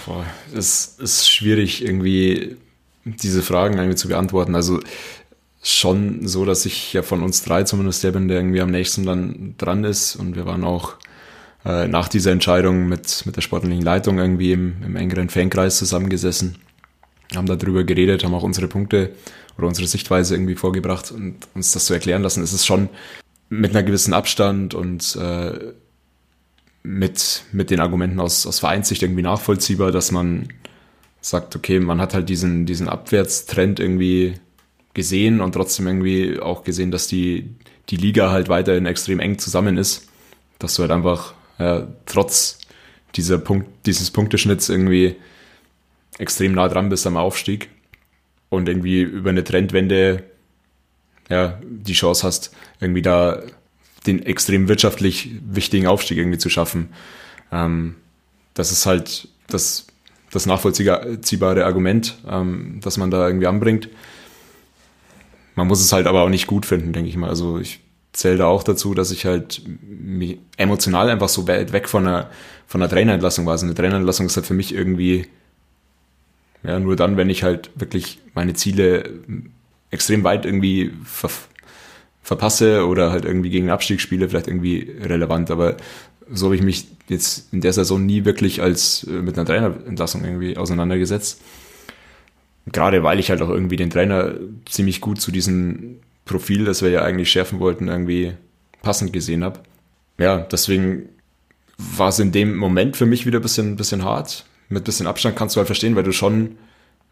boah, 0.06 0.24
es 0.54 0.96
ist 0.98 1.30
schwierig, 1.30 1.82
irgendwie 1.84 2.56
diese 3.04 3.42
Fragen 3.42 3.76
irgendwie 3.76 3.96
zu 3.96 4.08
beantworten. 4.08 4.54
Also 4.54 4.80
schon 5.62 6.26
so, 6.26 6.44
dass 6.44 6.66
ich 6.66 6.92
ja 6.92 7.02
von 7.02 7.22
uns 7.22 7.42
drei 7.42 7.64
zumindest 7.64 8.04
der 8.04 8.12
bin, 8.12 8.28
der 8.28 8.38
irgendwie 8.38 8.60
am 8.60 8.70
nächsten 8.70 9.04
dann 9.04 9.54
dran 9.58 9.84
ist. 9.84 10.16
Und 10.16 10.36
wir 10.36 10.46
waren 10.46 10.64
auch 10.64 10.94
äh, 11.64 11.88
nach 11.88 12.08
dieser 12.08 12.32
Entscheidung 12.32 12.88
mit, 12.88 13.24
mit 13.26 13.36
der 13.36 13.40
sportlichen 13.40 13.82
Leitung 13.82 14.18
irgendwie 14.18 14.52
im, 14.52 14.82
im 14.84 14.96
engeren 14.96 15.28
Fankreis 15.30 15.78
zusammengesessen, 15.78 16.56
haben 17.34 17.46
darüber 17.46 17.84
geredet, 17.84 18.24
haben 18.24 18.34
auch 18.34 18.42
unsere 18.42 18.68
Punkte 18.68 19.14
oder 19.56 19.68
unsere 19.68 19.86
Sichtweise 19.86 20.34
irgendwie 20.34 20.56
vorgebracht 20.56 21.10
und 21.10 21.36
uns 21.54 21.72
das 21.72 21.86
zu 21.86 21.94
erklären 21.94 22.22
lassen. 22.22 22.42
Es 22.42 22.52
ist 22.52 22.66
schon 22.66 22.88
mit 23.48 23.70
einer 23.70 23.82
gewissen 23.82 24.12
Abstand 24.12 24.74
und 24.74 25.16
äh, 25.16 25.72
mit, 26.82 27.44
mit 27.52 27.70
den 27.70 27.80
Argumenten 27.80 28.20
aus, 28.20 28.46
aus 28.46 28.58
Vereinssicht 28.58 29.02
irgendwie 29.02 29.22
nachvollziehbar, 29.22 29.90
dass 29.90 30.12
man 30.12 30.48
sagt, 31.20 31.56
okay, 31.56 31.80
man 31.80 32.00
hat 32.00 32.12
halt 32.12 32.28
diesen, 32.28 32.66
diesen 32.66 32.88
Abwärtstrend 32.88 33.80
irgendwie 33.80 34.34
gesehen 34.92 35.40
und 35.40 35.52
trotzdem 35.52 35.86
irgendwie 35.86 36.38
auch 36.38 36.62
gesehen, 36.62 36.90
dass 36.90 37.06
die, 37.06 37.54
die 37.88 37.96
Liga 37.96 38.30
halt 38.30 38.48
weiterhin 38.50 38.84
extrem 38.86 39.20
eng 39.20 39.38
zusammen 39.38 39.78
ist. 39.78 40.08
Dass 40.58 40.74
du 40.74 40.82
halt 40.82 40.92
einfach 40.92 41.34
ja, 41.58 41.86
trotz 42.06 42.58
dieser 43.16 43.38
Punkt, 43.38 43.68
dieses 43.86 44.10
Punkteschnitts 44.10 44.68
irgendwie 44.68 45.16
extrem 46.18 46.52
nah 46.52 46.68
dran 46.68 46.88
bist 46.88 47.06
am 47.06 47.16
Aufstieg 47.16 47.68
und 48.48 48.68
irgendwie 48.68 49.02
über 49.02 49.30
eine 49.30 49.44
Trendwende 49.44 50.24
ja, 51.30 51.58
die 51.62 51.94
Chance 51.94 52.26
hast, 52.26 52.54
irgendwie 52.80 53.02
da 53.02 53.42
den 54.06 54.24
extrem 54.24 54.68
wirtschaftlich 54.68 55.30
wichtigen 55.46 55.86
Aufstieg 55.86 56.18
irgendwie 56.18 56.38
zu 56.38 56.50
schaffen. 56.50 56.90
Ähm, 57.50 57.96
das 58.52 58.70
ist 58.70 58.86
halt 58.86 59.28
das, 59.46 59.86
das 60.30 60.46
nachvollziehbare 60.46 61.64
Argument, 61.64 62.18
ähm, 62.28 62.80
das 62.82 62.98
man 62.98 63.10
da 63.10 63.26
irgendwie 63.26 63.46
anbringt. 63.46 63.88
Man 65.54 65.66
muss 65.66 65.80
es 65.80 65.92
halt 65.92 66.06
aber 66.06 66.22
auch 66.22 66.28
nicht 66.28 66.46
gut 66.46 66.66
finden, 66.66 66.92
denke 66.92 67.08
ich 67.08 67.16
mal. 67.16 67.30
Also 67.30 67.58
ich 67.58 67.80
zähle 68.12 68.38
da 68.38 68.46
auch 68.46 68.62
dazu, 68.62 68.94
dass 68.94 69.10
ich 69.10 69.24
halt 69.24 69.62
emotional 70.56 71.10
einfach 71.10 71.28
so 71.28 71.46
weit 71.48 71.72
weg 71.72 71.88
von 71.88 72.06
einer, 72.06 72.30
von 72.66 72.82
einer 72.82 72.90
Trainerentlassung 72.90 73.46
war. 73.46 73.52
Also 73.52 73.66
eine 73.66 73.74
Trainerentlassung 73.74 74.26
ist 74.26 74.36
halt 74.36 74.46
für 74.46 74.54
mich 74.54 74.74
irgendwie 74.74 75.26
ja, 76.64 76.80
nur 76.80 76.96
dann, 76.96 77.16
wenn 77.16 77.30
ich 77.30 77.42
halt 77.42 77.70
wirklich 77.74 78.20
meine 78.34 78.54
Ziele 78.54 79.10
extrem 79.90 80.24
weit 80.24 80.46
irgendwie 80.46 80.92
ver 81.04 81.30
verpasse 82.22 82.86
oder 82.86 83.10
halt 83.10 83.26
irgendwie 83.26 83.50
gegen 83.50 83.66
den 83.66 83.72
Abstieg 83.72 84.00
spiele, 84.00 84.30
vielleicht 84.30 84.48
irgendwie 84.48 84.90
relevant. 85.02 85.50
Aber 85.50 85.76
so 86.32 86.46
habe 86.46 86.56
ich 86.56 86.62
mich 86.62 86.86
jetzt 87.06 87.52
in 87.52 87.60
der 87.60 87.74
Saison 87.74 88.04
nie 88.04 88.24
wirklich 88.24 88.62
als 88.62 89.04
äh, 89.04 89.20
mit 89.20 89.36
einer 89.36 89.46
Trainerentlassung 89.46 90.24
irgendwie 90.24 90.56
auseinandergesetzt. 90.56 91.42
Gerade 92.72 93.02
weil 93.02 93.20
ich 93.20 93.28
halt 93.28 93.42
auch 93.42 93.50
irgendwie 93.50 93.76
den 93.76 93.90
Trainer 93.90 94.36
ziemlich 94.64 95.02
gut 95.02 95.20
zu 95.20 95.32
diesem 95.32 95.98
Profil, 96.24 96.64
das 96.64 96.80
wir 96.80 96.88
ja 96.88 97.02
eigentlich 97.02 97.30
schärfen 97.30 97.60
wollten, 97.60 97.88
irgendwie 97.88 98.32
passend 98.80 99.12
gesehen 99.12 99.44
habe. 99.44 99.60
Ja, 100.18 100.38
deswegen 100.38 101.08
war 101.76 102.08
es 102.08 102.18
in 102.18 102.32
dem 102.32 102.56
Moment 102.56 102.96
für 102.96 103.06
mich 103.06 103.26
wieder 103.26 103.40
ein 103.40 103.42
bisschen, 103.42 103.76
bisschen 103.76 104.04
hart. 104.04 104.44
Mit 104.68 104.84
bisschen 104.84 105.06
Abstand 105.06 105.36
kannst 105.36 105.56
du 105.56 105.58
halt 105.58 105.66
verstehen, 105.66 105.96
weil 105.96 106.04
du 106.04 106.12
schon, 106.12 106.56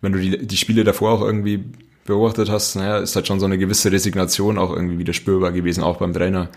wenn 0.00 0.12
du 0.12 0.18
die, 0.18 0.46
die 0.46 0.56
Spiele 0.56 0.84
davor 0.84 1.12
auch 1.12 1.22
irgendwie 1.22 1.64
beobachtet 2.04 2.48
hast, 2.48 2.76
naja, 2.76 2.98
ist 2.98 3.14
halt 3.14 3.26
schon 3.26 3.40
so 3.40 3.46
eine 3.46 3.58
gewisse 3.58 3.92
Resignation 3.92 4.58
auch 4.58 4.70
irgendwie 4.70 4.98
wieder 4.98 5.12
spürbar 5.12 5.52
gewesen, 5.52 5.82
auch 5.82 5.98
beim 5.98 6.12
Trainer. 6.12 6.48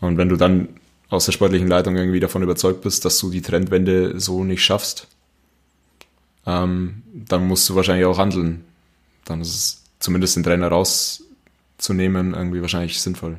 Und 0.00 0.16
wenn 0.16 0.28
du 0.28 0.36
dann 0.36 0.68
aus 1.08 1.26
der 1.26 1.32
sportlichen 1.32 1.68
Leitung 1.68 1.96
irgendwie 1.96 2.20
davon 2.20 2.42
überzeugt 2.42 2.82
bist, 2.82 3.04
dass 3.04 3.18
du 3.18 3.30
die 3.30 3.42
Trendwende 3.42 4.18
so 4.18 4.44
nicht 4.44 4.64
schaffst, 4.64 5.08
ähm, 6.46 7.02
dann 7.12 7.46
musst 7.46 7.68
du 7.68 7.74
wahrscheinlich 7.74 8.06
auch 8.06 8.18
handeln. 8.18 8.64
Dann 9.24 9.40
ist 9.40 9.54
es 9.54 9.82
zumindest 10.00 10.36
den 10.36 10.42
Trainer 10.42 10.68
rauszunehmen 10.68 12.34
irgendwie 12.34 12.60
wahrscheinlich 12.60 13.00
sinnvoll. 13.00 13.38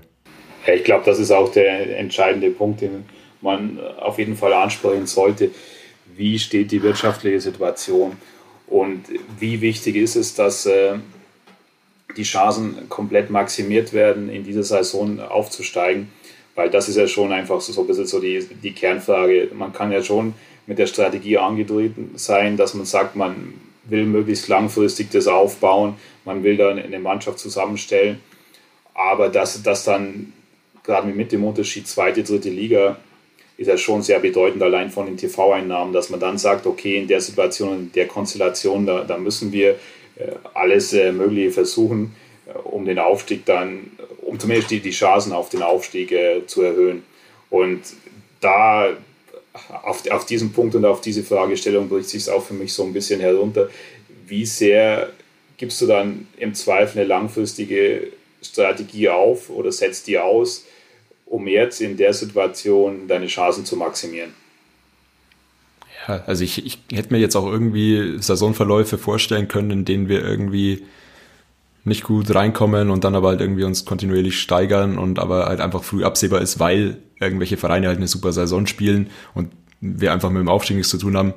Ja, 0.65 0.73
ich 0.73 0.84
glaube, 0.84 1.06
das 1.06 1.19
ist 1.19 1.32
auch 1.32 1.51
der 1.51 1.97
entscheidende 1.97 2.49
Punkt, 2.49 2.82
den 2.82 3.06
man 3.41 3.80
auf 3.99 4.17
jeden 4.17 4.36
Fall 4.36 4.54
ansprechen 4.54 5.06
sollte. 5.06 5.51
Wie 6.15 6.39
steht 6.39 6.71
die 6.71 6.82
wirtschaftliche 6.82 7.39
Situation? 7.39 8.17
Und 8.67 9.04
wie 9.39 9.62
wichtig 9.62 9.95
ist 9.95 10.15
es, 10.15 10.34
dass 10.34 10.65
äh, 10.65 10.95
die 12.17 12.23
Chancen 12.23 12.89
komplett 12.89 13.30
maximiert 13.30 13.93
werden, 13.93 14.30
in 14.30 14.43
dieser 14.43 14.63
Saison 14.63 15.19
aufzusteigen? 15.19 16.10
Weil 16.56 16.69
das 16.69 16.89
ist 16.89 16.95
ja 16.95 17.08
schon 17.08 17.32
einfach 17.32 17.62
so, 17.62 17.80
ein 17.80 17.88
bisschen 17.88 18.08
so 18.08 18.19
die, 18.19 18.47
die 18.63 18.71
Kernfrage. 18.71 19.49
Man 19.54 19.73
kann 19.73 19.91
ja 19.91 20.01
schon 20.01 20.34
mit 20.67 20.80
der 20.80 20.88
Strategie 20.88 21.38
angetreten 21.38 22.12
sein, 22.15 22.58
dass 22.58 22.73
man 22.73 22.86
sagt, 22.86 23.15
man 23.15 23.54
will 23.84 24.06
möglichst 24.06 24.47
langfristig 24.47 25.12
das 25.12 25.28
aufbauen, 25.28 25.95
man 26.23 26.43
will 26.43 26.58
da 26.58 26.69
eine 26.69 26.99
Mannschaft 26.99 27.38
zusammenstellen. 27.38 28.19
Aber 28.95 29.30
dass 29.30 29.62
das 29.62 29.84
dann 29.84 30.34
gerade 30.86 31.08
mit 31.08 31.32
dem 31.32 31.43
Unterschied 31.43 31.88
zweite, 31.88 32.24
dritte 32.24 32.50
Liga 32.50 32.98
ist 33.58 33.67
ja 33.67 33.78
schon 33.78 34.02
sehr 34.02 34.19
bedeutend, 34.19 34.62
allein 34.62 34.89
von 34.89 35.06
den 35.06 35.17
TV-Einnahmen, 35.17 35.93
dass 35.93 36.10
man 36.10 36.19
dann 36.19 36.38
sagt, 36.38 36.65
okay, 36.65 36.98
in 36.98 37.08
der 37.08 37.21
Situation, 37.21 37.74
in 37.74 37.91
der 37.93 38.08
Konstellation, 38.08 38.86
da, 38.86 39.04
da 39.04 39.17
müssen 39.17 39.52
wir 39.52 39.71
äh, 40.17 40.32
alles 40.54 40.93
äh, 40.93 41.12
Mögliche 41.12 41.52
versuchen, 41.52 42.15
äh, 42.48 42.58
um 42.58 42.86
den 42.86 43.00
Aufstieg 43.00 43.45
dann, 43.45 43.91
um 44.21 44.39
zumindest 44.39 44.71
die, 44.71 44.82
die 44.82 44.91
Chancen 44.91 45.32
auf 45.32 45.50
den 45.50 45.62
Aufstieg 45.62 46.12
äh, 46.12 46.45
zu 46.45 46.63
erhöhen. 46.63 47.04
Und 47.50 47.82
da 48.41 48.89
auf, 49.84 50.10
auf 50.10 50.26
diesen 50.26 50.52
Punkt 50.52 50.76
und 50.76 50.84
auf 50.84 51.00
diese 51.00 51.24
Fragestellung 51.24 51.88
bricht 51.88 52.10
sich 52.10 52.30
auch 52.30 52.43
für 52.43 52.54
mich 52.54 52.74
so 52.74 52.84
ein 52.84 52.91
bisschen 52.91 53.21
herunter. 53.21 53.69
Wie 54.28 54.45
sehr 54.45 55.12
gibst 55.58 55.82
du 55.82 55.88
dann 55.88 56.28
im 56.38 56.54
Zweifel 56.54 57.00
eine 57.00 57.08
langfristige 57.08 58.12
Strategie 58.41 59.10
auf 59.10 59.50
oder 59.50 59.71
setzt 59.71 60.08
die 60.08 60.19
aus, 60.19 60.65
um 61.25 61.47
jetzt 61.47 61.81
in 61.81 61.97
der 61.97 62.13
Situation 62.13 63.07
deine 63.07 63.27
Chancen 63.27 63.65
zu 63.65 63.75
maximieren? 63.75 64.33
Ja, 66.07 66.23
also 66.27 66.43
ich, 66.43 66.65
ich 66.65 66.79
hätte 66.91 67.13
mir 67.13 67.19
jetzt 67.19 67.35
auch 67.35 67.47
irgendwie 67.47 68.17
Saisonverläufe 68.19 68.97
vorstellen 68.97 69.47
können, 69.47 69.71
in 69.71 69.85
denen 69.85 70.07
wir 70.07 70.23
irgendwie 70.23 70.83
nicht 71.83 72.03
gut 72.03 72.33
reinkommen 72.33 72.89
und 72.89 73.03
dann 73.03 73.15
aber 73.15 73.29
halt 73.29 73.41
irgendwie 73.41 73.63
uns 73.63 73.85
kontinuierlich 73.85 74.39
steigern 74.39 74.97
und 74.97 75.19
aber 75.19 75.45
halt 75.45 75.61
einfach 75.61 75.83
früh 75.83 76.03
absehbar 76.03 76.41
ist, 76.41 76.59
weil 76.59 76.97
irgendwelche 77.19 77.57
Vereine 77.57 77.88
halt 77.88 77.97
eine 77.97 78.07
super 78.07 78.33
Saison 78.33 78.65
spielen 78.65 79.09
und 79.35 79.51
wir 79.81 80.11
einfach 80.11 80.31
mit 80.31 80.39
dem 80.39 80.49
Aufstieg 80.49 80.77
nichts 80.77 80.89
zu 80.89 80.97
tun 80.97 81.15
haben 81.15 81.33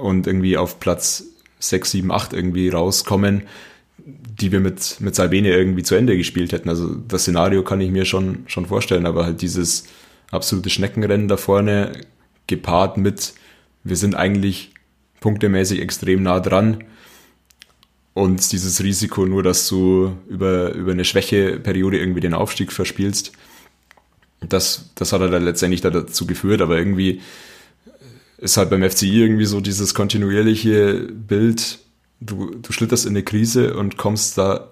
und 0.00 0.26
irgendwie 0.26 0.56
auf 0.56 0.78
Platz 0.78 1.24
6, 1.58 1.90
7, 1.90 2.12
8 2.12 2.32
irgendwie 2.32 2.68
rauskommen, 2.68 3.42
die 4.40 4.52
wir 4.52 4.60
mit, 4.60 5.00
mit 5.00 5.14
Salbene 5.14 5.50
irgendwie 5.50 5.82
zu 5.82 5.94
Ende 5.94 6.16
gespielt 6.16 6.52
hätten. 6.52 6.68
Also 6.68 6.94
das 6.94 7.22
Szenario 7.22 7.62
kann 7.62 7.80
ich 7.80 7.90
mir 7.90 8.04
schon, 8.04 8.44
schon 8.46 8.66
vorstellen, 8.66 9.06
aber 9.06 9.24
halt 9.24 9.42
dieses 9.42 9.84
absolute 10.30 10.70
Schneckenrennen 10.70 11.28
da 11.28 11.36
vorne 11.36 11.92
gepaart 12.46 12.96
mit, 12.96 13.34
wir 13.84 13.96
sind 13.96 14.14
eigentlich 14.14 14.70
punktemäßig 15.20 15.80
extrem 15.80 16.22
nah 16.22 16.40
dran 16.40 16.84
und 18.14 18.52
dieses 18.52 18.82
Risiko 18.82 19.26
nur, 19.26 19.42
dass 19.42 19.68
du 19.68 20.16
über, 20.28 20.72
über 20.74 20.92
eine 20.92 21.04
Schwächeperiode 21.04 21.98
irgendwie 21.98 22.20
den 22.20 22.34
Aufstieg 22.34 22.72
verspielst, 22.72 23.32
das, 24.40 24.90
das 24.94 25.12
hat 25.12 25.20
er 25.20 25.28
dann 25.28 25.44
letztendlich 25.44 25.80
dazu 25.80 26.26
geführt, 26.26 26.60
aber 26.62 26.78
irgendwie 26.78 27.20
ist 28.38 28.56
halt 28.56 28.70
beim 28.70 28.88
FCI 28.88 29.22
irgendwie 29.22 29.46
so 29.46 29.60
dieses 29.60 29.94
kontinuierliche 29.94 31.08
Bild, 31.12 31.80
du, 32.20 32.54
du 32.54 32.72
schlitterst 32.72 33.06
in 33.06 33.12
eine 33.12 33.22
Krise 33.22 33.76
und 33.76 33.96
kommst 33.96 34.38
da 34.38 34.68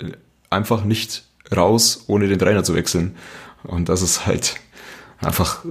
einfach 0.51 0.85
nicht 0.85 1.25
raus, 1.55 2.05
ohne 2.07 2.29
den 2.29 2.39
Trainer 2.39 2.65
zu 2.65 2.75
wechseln. 2.75 3.17
Und 3.63 3.89
das 3.89 4.03
ist 4.03 4.27
halt 4.27 4.57
einfach 5.21 5.65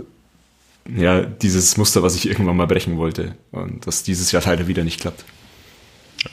ja, 0.88 1.21
dieses 1.21 1.77
Muster, 1.77 2.03
was 2.03 2.15
ich 2.15 2.27
irgendwann 2.27 2.57
mal 2.57 2.67
brechen 2.67 2.97
wollte. 2.97 3.35
Und 3.51 3.88
das 3.88 4.03
dieses 4.03 4.31
Jahr 4.31 4.43
leider 4.45 4.67
wieder 4.67 4.83
nicht 4.83 4.99
klappt. 4.99 5.25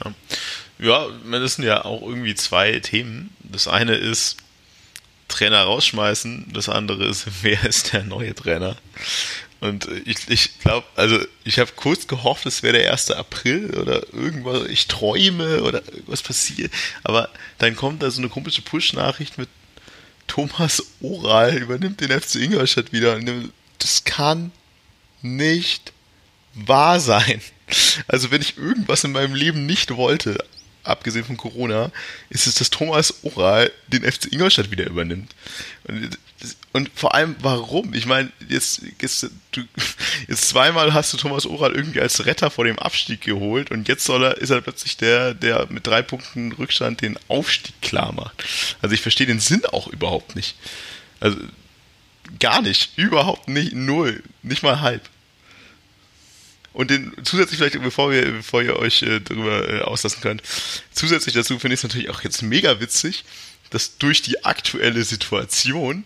Ja. 0.03 0.13
Ja, 0.79 1.07
das 1.31 1.55
sind 1.55 1.65
ja 1.65 1.85
auch 1.85 2.01
irgendwie 2.01 2.35
zwei 2.35 2.79
Themen. 2.79 3.29
Das 3.39 3.67
eine 3.67 3.95
ist 3.95 4.37
Trainer 5.27 5.63
rausschmeißen, 5.63 6.51
das 6.53 6.69
andere 6.69 7.05
ist, 7.05 7.25
wer 7.41 7.63
ist 7.65 7.93
der 7.93 8.03
neue 8.03 8.35
Trainer? 8.35 8.75
Und 9.63 9.87
ich, 10.03 10.17
ich 10.27 10.59
glaube, 10.59 10.85
also 10.97 11.17
ich 11.45 11.57
habe 11.57 11.71
kurz 11.77 12.07
gehofft, 12.07 12.45
es 12.45 12.63
wäre 12.63 12.77
der 12.77 12.91
1. 12.91 13.11
April 13.11 13.73
oder 13.79 14.11
irgendwas, 14.11 14.67
ich 14.67 14.87
träume 14.87 15.63
oder 15.63 15.81
irgendwas 15.87 16.21
passiert. 16.21 16.69
Aber 17.03 17.29
dann 17.59 17.73
kommt 17.73 18.03
da 18.03 18.11
so 18.11 18.19
eine 18.19 18.27
komische 18.27 18.61
Push-Nachricht 18.61 19.37
mit 19.37 19.47
Thomas 20.27 20.83
Oral 21.01 21.59
übernimmt 21.59 22.01
den 22.01 22.11
FC 22.11 22.35
Ingolstadt 22.35 22.91
wieder. 22.91 23.17
Das 23.79 24.03
kann 24.03 24.51
nicht 25.21 25.93
wahr 26.55 26.99
sein. 26.99 27.41
Also 28.07 28.31
wenn 28.31 28.41
ich 28.41 28.57
irgendwas 28.57 29.05
in 29.05 29.13
meinem 29.13 29.33
Leben 29.33 29.65
nicht 29.65 29.95
wollte, 29.95 30.43
abgesehen 30.83 31.25
von 31.25 31.37
Corona, 31.37 31.91
ist 32.29 32.47
es, 32.47 32.55
dass 32.55 32.69
Thomas 32.69 33.23
Oral 33.23 33.71
den 33.87 34.03
FC 34.03 34.31
Ingolstadt 34.31 34.71
wieder 34.71 34.85
übernimmt. 34.85 35.33
Und, 35.87 36.17
und 36.73 36.91
vor 36.93 37.15
allem, 37.15 37.35
warum? 37.39 37.93
Ich 37.93 38.05
meine, 38.05 38.31
jetzt, 38.49 38.81
jetzt, 39.01 39.29
du, 39.51 39.61
jetzt 40.27 40.49
zweimal 40.49 40.93
hast 40.93 41.13
du 41.13 41.17
Thomas 41.17 41.45
Oral 41.45 41.73
irgendwie 41.73 42.01
als 42.01 42.25
Retter 42.25 42.49
vor 42.49 42.65
dem 42.65 42.79
Abstieg 42.79 43.21
geholt 43.21 43.71
und 43.71 43.87
jetzt 43.87 44.03
soll 44.03 44.23
er, 44.23 44.37
ist 44.37 44.49
er 44.49 44.61
plötzlich 44.61 44.97
der, 44.97 45.33
der 45.33 45.67
mit 45.69 45.87
drei 45.87 46.01
Punkten 46.01 46.51
Rückstand 46.51 47.01
den 47.01 47.17
Aufstieg 47.27 47.81
klar 47.81 48.11
macht. 48.11 48.43
Also 48.81 48.93
ich 48.93 49.01
verstehe 49.01 49.27
den 49.27 49.39
Sinn 49.39 49.65
auch 49.65 49.87
überhaupt 49.87 50.35
nicht. 50.35 50.55
Also 51.19 51.37
gar 52.39 52.61
nicht, 52.61 52.97
überhaupt 52.97 53.47
nicht, 53.47 53.73
null, 53.73 54.23
nicht 54.41 54.63
mal 54.63 54.81
halb. 54.81 55.09
Und 56.73 56.89
den 56.89 57.13
zusätzlich 57.23 57.57
vielleicht, 57.57 57.81
bevor 57.81 58.11
wir, 58.11 58.23
bevor 58.31 58.61
ihr 58.61 58.77
euch 58.77 59.03
äh, 59.03 59.19
darüber 59.19 59.69
äh, 59.69 59.81
auslassen 59.81 60.21
könnt, 60.21 60.41
zusätzlich 60.91 61.35
dazu 61.35 61.59
finde 61.59 61.75
ich 61.75 61.79
es 61.79 61.83
natürlich 61.83 62.09
auch 62.09 62.21
jetzt 62.21 62.41
mega 62.41 62.79
witzig, 62.79 63.23
dass 63.69 63.97
durch 63.97 64.21
die 64.21 64.43
aktuelle 64.43 65.03
Situation 65.03 66.03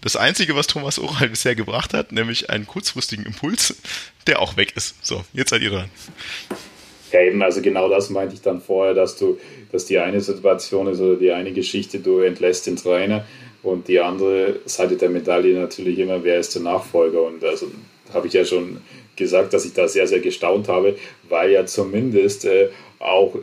das 0.00 0.16
Einzige, 0.16 0.56
was 0.56 0.66
Thomas 0.66 0.98
Oral 0.98 1.28
bisher 1.28 1.54
gebracht 1.54 1.92
hat, 1.94 2.12
nämlich 2.12 2.50
einen 2.50 2.66
kurzfristigen 2.66 3.26
Impuls, 3.26 3.76
der 4.26 4.40
auch 4.40 4.56
weg 4.56 4.72
ist. 4.76 4.94
So, 5.04 5.24
jetzt 5.32 5.50
seid 5.50 5.62
ihr 5.62 5.70
dran. 5.70 5.90
Ja, 7.12 7.22
eben, 7.22 7.42
also 7.42 7.60
genau 7.60 7.88
das 7.88 8.08
meinte 8.08 8.34
ich 8.34 8.40
dann 8.40 8.62
vorher, 8.62 8.94
dass 8.94 9.16
du, 9.16 9.38
dass 9.72 9.84
die 9.86 9.98
eine 9.98 10.20
Situation 10.20 10.86
ist 10.86 11.00
oder 11.00 11.16
die 11.16 11.32
eine 11.32 11.52
Geschichte, 11.52 11.98
du 11.98 12.20
entlässt 12.20 12.66
den 12.66 12.76
Trainer 12.76 13.26
und 13.62 13.88
die 13.88 14.00
andere 14.00 14.60
Seite 14.64 14.96
der 14.96 15.10
Medaille 15.10 15.58
natürlich 15.58 15.98
immer, 15.98 16.22
wer 16.24 16.38
ist 16.38 16.54
der 16.54 16.62
Nachfolger? 16.62 17.22
Und 17.22 17.44
also 17.44 17.70
habe 18.14 18.28
ich 18.28 18.32
ja 18.32 18.44
schon 18.44 18.80
gesagt, 19.20 19.52
dass 19.52 19.64
ich 19.64 19.72
da 19.72 19.86
sehr, 19.86 20.08
sehr 20.08 20.18
gestaunt 20.18 20.66
habe, 20.66 20.96
weil 21.28 21.52
ja 21.52 21.64
zumindest 21.64 22.44
äh, 22.44 22.70
auch 22.98 23.36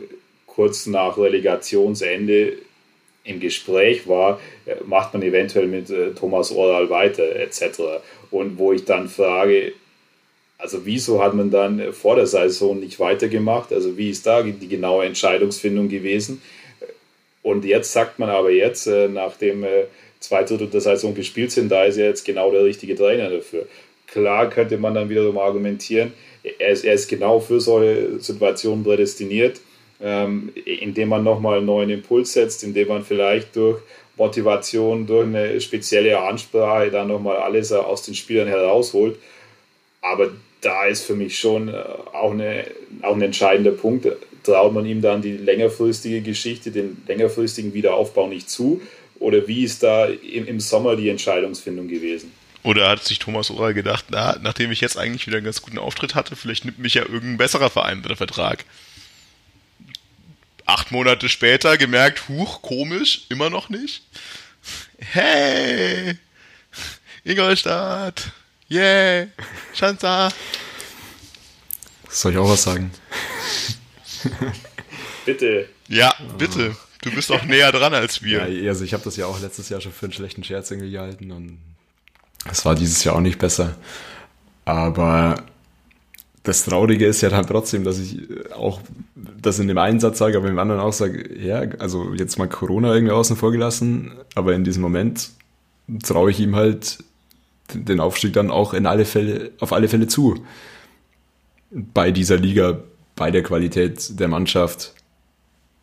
kurz 0.46 0.86
nach 0.86 1.16
Relegationsende 1.16 2.58
im 3.24 3.40
Gespräch 3.40 4.06
war, 4.06 4.40
äh, 4.66 4.74
macht 4.84 5.14
man 5.14 5.22
eventuell 5.22 5.66
mit 5.66 5.88
äh, 5.88 6.10
Thomas 6.10 6.52
Oral 6.52 6.90
weiter 6.90 7.36
etc. 7.36 7.80
Und 8.30 8.58
wo 8.58 8.72
ich 8.72 8.84
dann 8.84 9.08
frage, 9.08 9.72
also 10.58 10.84
wieso 10.84 11.22
hat 11.22 11.34
man 11.34 11.50
dann 11.50 11.92
vor 11.92 12.16
der 12.16 12.26
Saison 12.26 12.80
nicht 12.80 12.98
weitergemacht? 12.98 13.72
Also 13.72 13.96
wie 13.96 14.10
ist 14.10 14.26
da 14.26 14.42
die 14.42 14.68
genaue 14.68 15.06
Entscheidungsfindung 15.06 15.88
gewesen? 15.88 16.42
Und 17.42 17.64
jetzt 17.64 17.92
sagt 17.92 18.18
man 18.18 18.28
aber 18.28 18.50
jetzt, 18.50 18.86
äh, 18.88 19.08
nachdem 19.08 19.64
zwei 20.20 20.42
Drittel 20.42 20.66
der 20.66 20.80
Saison 20.80 21.14
gespielt 21.14 21.52
sind, 21.52 21.68
da 21.68 21.84
ist 21.84 21.96
er 21.96 22.06
jetzt 22.06 22.24
genau 22.24 22.50
der 22.50 22.64
richtige 22.64 22.96
Trainer 22.96 23.30
dafür. 23.30 23.66
Klar 24.10 24.48
könnte 24.48 24.78
man 24.78 24.94
dann 24.94 25.08
wiederum 25.08 25.38
argumentieren, 25.38 26.12
er 26.58 26.70
ist, 26.70 26.84
er 26.84 26.94
ist 26.94 27.08
genau 27.08 27.40
für 27.40 27.60
solche 27.60 28.20
Situationen 28.20 28.84
prädestiniert, 28.84 29.60
ähm, 30.00 30.52
indem 30.64 31.08
man 31.08 31.24
nochmal 31.24 31.58
einen 31.58 31.66
neuen 31.66 31.90
Impuls 31.90 32.32
setzt, 32.32 32.62
indem 32.64 32.88
man 32.88 33.04
vielleicht 33.04 33.56
durch 33.56 33.80
Motivation, 34.16 35.06
durch 35.06 35.26
eine 35.26 35.60
spezielle 35.60 36.18
Ansprache 36.18 36.90
dann 36.90 37.08
nochmal 37.08 37.36
alles 37.38 37.72
aus 37.72 38.02
den 38.02 38.14
Spielern 38.14 38.48
herausholt. 38.48 39.16
Aber 40.00 40.30
da 40.60 40.86
ist 40.86 41.04
für 41.04 41.14
mich 41.14 41.38
schon 41.38 41.68
äh, 41.68 41.72
auch, 42.12 42.32
eine, 42.32 42.64
auch 43.02 43.14
ein 43.14 43.22
entscheidender 43.22 43.72
Punkt. 43.72 44.08
Traut 44.42 44.72
man 44.72 44.86
ihm 44.86 45.02
dann 45.02 45.22
die 45.22 45.36
längerfristige 45.36 46.20
Geschichte, 46.20 46.70
den 46.70 47.02
längerfristigen 47.06 47.74
Wiederaufbau 47.74 48.28
nicht 48.28 48.48
zu? 48.48 48.80
Oder 49.18 49.46
wie 49.48 49.64
ist 49.64 49.82
da 49.82 50.06
im, 50.06 50.46
im 50.46 50.60
Sommer 50.60 50.96
die 50.96 51.08
Entscheidungsfindung 51.08 51.88
gewesen? 51.88 52.32
Oder 52.62 52.88
hat 52.88 53.04
sich 53.04 53.18
Thomas 53.18 53.50
Oral 53.50 53.72
gedacht, 53.72 54.06
na, 54.08 54.36
nachdem 54.42 54.72
ich 54.72 54.80
jetzt 54.80 54.98
eigentlich 54.98 55.26
wieder 55.26 55.36
einen 55.36 55.46
ganz 55.46 55.62
guten 55.62 55.78
Auftritt 55.78 56.14
hatte, 56.14 56.36
vielleicht 56.36 56.64
nimmt 56.64 56.78
mich 56.78 56.94
ja 56.94 57.02
irgendein 57.02 57.36
besserer 57.36 57.70
Verein 57.70 57.98
unter 57.98 58.16
Vertrag. 58.16 58.64
Acht 60.66 60.90
Monate 60.90 61.28
später 61.28 61.78
gemerkt, 61.78 62.28
huch, 62.28 62.60
komisch, 62.60 63.22
immer 63.28 63.48
noch 63.48 63.68
nicht. 63.70 64.02
Hey, 64.98 66.18
Ingolstadt, 67.24 68.32
yeah, 68.70 69.28
Schanza. 69.72 70.30
Soll 72.10 72.32
ich 72.32 72.38
auch 72.38 72.50
was 72.50 72.64
sagen? 72.64 72.90
Bitte. 75.24 75.68
Ja, 75.88 76.14
bitte. 76.36 76.76
Du 77.02 77.10
bist 77.12 77.30
auch 77.30 77.42
näher 77.44 77.70
dran 77.70 77.94
als 77.94 78.22
wir. 78.22 78.48
Ja, 78.48 78.70
also 78.70 78.84
ich 78.84 78.92
habe 78.92 79.04
das 79.04 79.16
ja 79.16 79.26
auch 79.26 79.40
letztes 79.40 79.68
Jahr 79.68 79.80
schon 79.80 79.92
für 79.92 80.06
einen 80.06 80.12
schlechten 80.12 80.42
Scherz 80.42 80.70
irgendwie 80.70 80.90
gehalten 80.90 81.30
und 81.30 81.58
es 82.50 82.64
war 82.64 82.74
dieses 82.74 83.04
Jahr 83.04 83.16
auch 83.16 83.20
nicht 83.20 83.38
besser. 83.38 83.76
Aber 84.64 85.42
das 86.42 86.64
Traurige 86.64 87.06
ist 87.06 87.20
ja 87.20 87.28
dann 87.28 87.46
trotzdem, 87.46 87.84
dass 87.84 87.98
ich 87.98 88.20
auch 88.54 88.80
das 89.14 89.58
in 89.58 89.68
dem 89.68 89.78
einen 89.78 90.00
Satz 90.00 90.18
sage, 90.18 90.38
aber 90.38 90.48
im 90.48 90.58
anderen 90.58 90.80
auch 90.80 90.92
sage, 90.92 91.38
ja, 91.38 91.60
also 91.78 92.14
jetzt 92.14 92.38
mal 92.38 92.48
Corona 92.48 92.94
irgendwie 92.94 93.12
außen 93.12 93.36
vor 93.36 93.52
gelassen, 93.52 94.12
aber 94.34 94.54
in 94.54 94.64
diesem 94.64 94.82
Moment 94.82 95.30
traue 96.02 96.30
ich 96.30 96.40
ihm 96.40 96.56
halt 96.56 96.98
den 97.74 98.00
Aufstieg 98.00 98.32
dann 98.32 98.50
auch 98.50 98.72
in 98.72 98.86
alle 98.86 99.04
Fälle, 99.04 99.50
auf 99.60 99.72
alle 99.72 99.88
Fälle 99.88 100.06
zu. 100.06 100.42
Bei 101.70 102.10
dieser 102.12 102.38
Liga, 102.38 102.80
bei 103.14 103.30
der 103.30 103.42
Qualität 103.42 104.18
der 104.18 104.28
Mannschaft 104.28 104.94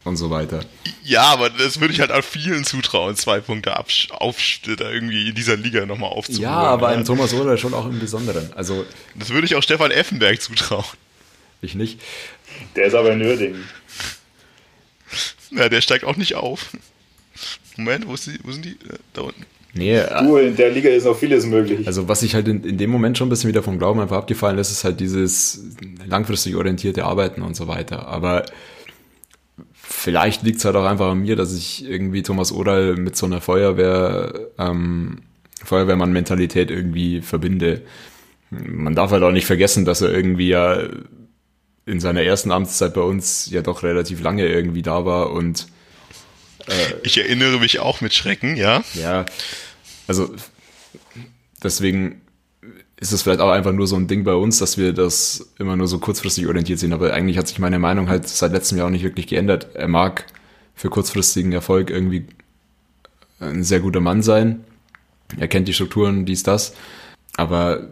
und 0.06 0.18
so 0.18 0.30
weiter. 0.30 0.62
Ja, 1.04 1.24
aber 1.24 1.50
das 1.50 1.82
würde 1.82 1.94
ich 1.94 2.00
halt 2.00 2.12
auch 2.12 2.24
vielen 2.24 2.63
zutrauen, 2.63 3.15
zwei 3.15 3.39
Punkte 3.39 3.78
Aufstieg 3.78 4.78
da 4.78 4.89
irgendwie 4.89 5.30
in 5.30 5.36
dieser 5.36 5.58
Liga 5.58 5.86
nochmal 5.86 6.12
aufzuholen. 6.12 6.44
Ja, 6.44 6.52
aber 6.52 6.88
ja. 6.89 6.96
einem 6.96 7.06
Thomas 7.06 7.34
Roder 7.34 7.58
schon 7.58 7.74
auch 7.74 7.86
im 7.86 8.00
Besonderen. 8.00 8.54
Also, 8.56 8.86
das 9.15 9.32
würde 9.32 9.46
ich 9.46 9.56
auch 9.56 9.63
Stefan 9.63 9.91
Effenberg 9.91 10.41
zutrauen. 10.41 10.86
Ich 11.62 11.76
nicht. 11.76 12.00
Der 12.76 12.86
ist 12.86 12.94
aber 12.94 13.12
in 13.12 13.22
Uerdingen. 13.22 13.63
Ja, 15.52 15.70
der 15.70 15.82
steigt 15.82 16.06
auch 16.06 16.18
nicht 16.18 16.36
auf. 16.36 16.70
Moment, 17.78 18.08
wo, 18.08 18.15
die, 18.15 18.39
wo 18.44 18.52
sind 18.52 18.65
die? 18.65 18.72
Äh, 18.72 18.98
da 19.13 19.22
unten. 19.22 19.46
Nee, 19.74 20.02
du, 20.20 20.38
in 20.38 20.56
der 20.56 20.72
Liga 20.72 20.89
ist 20.89 21.04
noch 21.04 21.18
vieles 21.18 21.46
möglich. 21.46 21.86
Also 21.86 22.08
was 22.08 22.24
ich 22.24 22.34
halt 22.34 22.48
in, 22.48 22.63
in 22.63 22.78
dem 22.78 22.89
Moment 22.89 23.18
schon 23.18 23.28
ein 23.28 23.30
bisschen 23.30 23.50
wieder 23.50 23.62
vom 23.62 23.78
Glauben 23.78 24.00
einfach 24.00 24.15
abgefallen 24.15 24.58
ist, 24.58 24.72
ist 24.72 24.86
halt 24.86 25.02
dieses 25.02 25.65
langfristig 26.08 26.56
orientierte 26.56 27.04
Arbeiten 27.04 27.41
und 27.41 27.58
so 27.58 27.68
weiter. 27.68 28.08
Aber 28.08 28.46
vielleicht 30.06 30.44
liegt 30.44 30.60
es 30.60 30.65
halt 30.65 30.76
auch 30.76 30.86
einfach 30.86 31.10
an 31.10 31.22
mir, 31.22 31.36
dass 31.36 31.52
ich 31.52 31.84
irgendwie 31.84 32.22
Thomas 32.22 32.52
Oral 32.52 32.96
mit 32.96 33.15
so 33.15 33.26
einer 33.26 33.41
Feuerwehr, 33.41 34.52
ähm, 34.60 35.24
Feuerwehrmann-Mentalität 35.63 36.70
irgendwie 36.70 37.22
verbinde. 37.22 37.82
Man 38.52 38.94
darf 38.94 39.10
halt 39.10 39.24
auch 39.24 39.32
nicht 39.32 39.48
vergessen, 39.48 39.84
dass 39.84 40.02
er 40.02 40.13
irgendwie 40.13 40.50
ja 40.50 40.78
in 41.88 42.00
seiner 42.00 42.22
ersten 42.22 42.52
Amtszeit 42.52 42.94
bei 42.94 43.02
uns 43.02 43.50
ja 43.50 43.63
doch 43.63 43.82
relativ 43.82 44.22
lange 44.22 44.46
irgendwie 44.46 44.84
da 44.84 45.06
war 45.06 45.32
und 45.32 45.65
äh, 46.68 46.94
ich 47.02 47.18
erinnere 47.18 47.60
mich 47.60 47.80
auch 47.80 48.00
mit 48.00 48.13
Schrecken, 48.13 48.58
ja. 48.58 48.84
Ja, 48.94 49.26
also 50.06 50.36
deswegen 51.63 52.22
ist 52.98 53.12
es 53.12 53.24
vielleicht 53.24 53.42
auch 53.42 53.50
einfach 53.50 53.74
nur 53.74 53.88
so 53.88 53.96
ein 53.96 54.08
Ding 54.08 54.24
bei 54.24 54.34
uns, 54.34 54.60
dass 54.60 54.78
wir 54.78 54.94
das 54.94 55.54
immer 55.60 55.76
nur 55.76 55.88
so 55.88 56.00
kurzfristig 56.00 56.48
orientiert 56.48 56.80
sind. 56.80 56.94
Aber 56.94 57.14
eigentlich 57.14 57.38
hat 57.38 57.48
sich 57.48 57.60
meine 57.60 57.80
Meinung 57.80 58.10
halt 58.10 58.28
seit 58.28 58.54
letztem 58.54 58.78
Jahr 58.78 58.88
auch 58.88 58.92
nicht 58.92 59.04
wirklich 59.04 59.28
geändert. 59.28 59.76
Er 59.76 59.88
mag 59.88 60.26
für 60.76 60.90
kurzfristigen 60.90 61.52
Erfolg 61.52 61.90
irgendwie 61.90 62.26
ein 63.40 63.64
sehr 63.64 63.82
guter 63.82 64.00
Mann 64.00 64.22
sein. 64.22 64.64
Er 65.38 65.48
kennt 65.48 65.68
die 65.68 65.74
Strukturen, 65.74 66.26
dies, 66.26 66.44
das. 66.44 66.74
Aber 67.36 67.90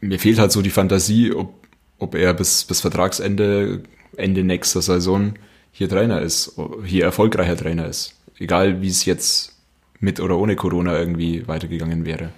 mir 0.00 0.18
fehlt 0.18 0.38
halt 0.38 0.52
so 0.52 0.62
die 0.62 0.70
Fantasie, 0.70 1.32
ob, 1.32 1.52
ob 1.98 2.14
er 2.14 2.32
bis, 2.32 2.64
bis 2.64 2.80
Vertragsende, 2.80 3.82
Ende 4.16 4.44
nächster 4.44 4.82
Saison 4.82 5.34
hier 5.72 5.88
Trainer 5.88 6.20
ist, 6.20 6.58
hier 6.84 7.04
erfolgreicher 7.04 7.56
Trainer 7.56 7.86
ist. 7.86 8.14
Egal 8.38 8.80
wie 8.80 8.88
es 8.88 9.04
jetzt 9.04 9.56
mit 9.98 10.20
oder 10.20 10.38
ohne 10.38 10.56
Corona 10.56 10.98
irgendwie 10.98 11.46
weitergegangen 11.46 12.04
wäre. 12.04 12.30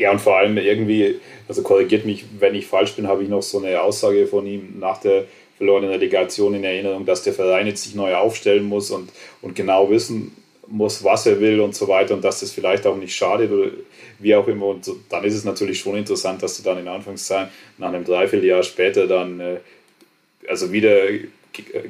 Ja, 0.00 0.10
und 0.10 0.18
vor 0.18 0.38
allem 0.38 0.56
irgendwie, 0.56 1.20
also 1.46 1.62
korrigiert 1.62 2.06
mich, 2.06 2.24
wenn 2.38 2.54
ich 2.54 2.66
falsch 2.66 2.94
bin, 2.94 3.06
habe 3.06 3.22
ich 3.22 3.28
noch 3.28 3.42
so 3.42 3.58
eine 3.58 3.82
Aussage 3.82 4.26
von 4.26 4.46
ihm 4.46 4.78
nach 4.78 4.96
der 4.98 5.26
verlorenen 5.58 5.90
Relegation 5.90 6.54
in 6.54 6.64
Erinnerung, 6.64 7.04
dass 7.04 7.22
der 7.22 7.34
Verein 7.34 7.66
jetzt 7.66 7.82
sich 7.82 7.94
neu 7.94 8.14
aufstellen 8.14 8.64
muss 8.64 8.90
und, 8.90 9.10
und 9.42 9.54
genau 9.54 9.90
wissen 9.90 10.34
muss, 10.66 11.04
was 11.04 11.26
er 11.26 11.38
will 11.38 11.60
und 11.60 11.74
so 11.74 11.86
weiter 11.86 12.14
und 12.14 12.24
dass 12.24 12.40
das 12.40 12.50
vielleicht 12.50 12.86
auch 12.86 12.96
nicht 12.96 13.14
schadet 13.14 13.52
oder 13.52 13.72
wie 14.20 14.34
auch 14.34 14.48
immer. 14.48 14.68
Und 14.68 14.86
so, 14.86 14.96
dann 15.10 15.22
ist 15.22 15.34
es 15.34 15.44
natürlich 15.44 15.80
schon 15.80 15.98
interessant, 15.98 16.42
dass 16.42 16.56
du 16.56 16.62
dann 16.62 16.78
in 16.78 16.88
Anführungszeichen 16.88 17.50
nach 17.76 17.88
einem 17.88 18.04
Dreivierteljahr 18.04 18.62
später 18.62 19.06
dann 19.06 19.38
äh, 19.38 19.56
also 20.48 20.72
wieder 20.72 20.96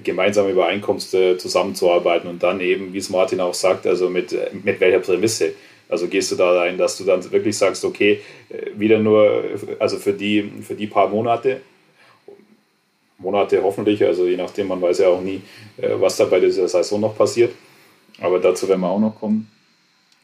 gemeinsame 0.02 0.50
übereinkommst, 0.50 1.14
äh, 1.14 1.38
zusammenzuarbeiten 1.38 2.28
und 2.28 2.42
dann 2.42 2.60
eben, 2.60 2.92
wie 2.92 2.98
es 2.98 3.08
Martin 3.08 3.40
auch 3.40 3.54
sagt, 3.54 3.86
also 3.86 4.10
mit, 4.10 4.36
mit 4.64 4.80
welcher 4.80 4.98
Prämisse. 4.98 5.52
Also 5.90 6.06
gehst 6.06 6.30
du 6.30 6.36
da 6.36 6.52
rein, 6.52 6.78
dass 6.78 6.96
du 6.96 7.04
dann 7.04 7.30
wirklich 7.32 7.58
sagst, 7.58 7.84
okay, 7.84 8.20
äh, 8.48 8.70
wieder 8.76 8.98
nur, 8.98 9.42
also 9.78 9.96
für 9.96 10.12
die, 10.12 10.50
für 10.62 10.74
die 10.74 10.86
paar 10.86 11.08
Monate, 11.08 11.60
Monate 13.18 13.62
hoffentlich, 13.62 14.02
also 14.04 14.26
je 14.26 14.36
nachdem, 14.36 14.68
man 14.68 14.80
weiß 14.80 14.98
ja 14.98 15.08
auch 15.08 15.20
nie, 15.20 15.42
äh, 15.76 15.90
was 15.94 16.16
da 16.16 16.24
bei 16.24 16.40
dieser 16.40 16.68
Saison 16.68 17.00
noch 17.00 17.16
passiert. 17.16 17.52
Aber 18.20 18.38
dazu 18.38 18.68
werden 18.68 18.80
wir 18.80 18.88
auch 18.88 19.00
noch 19.00 19.18
kommen. 19.18 19.50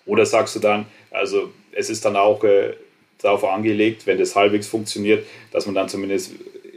Oder 0.07 0.24
sagst 0.24 0.55
du 0.57 0.61
dann, 0.61 0.87
also 1.11 1.50
es 1.72 1.90
ist 1.90 2.05
dann 2.05 2.16
auch 2.16 2.42
äh, 2.44 2.74
darauf 3.18 3.44
angelegt, 3.44 4.07
wenn 4.07 4.18
das 4.18 4.37
halbwegs 4.37 4.68
funktioniert, 4.68 5.26
dass 5.50 5.66
man 5.66 5.74
dann 5.74 5.88
zumindest 5.88 6.33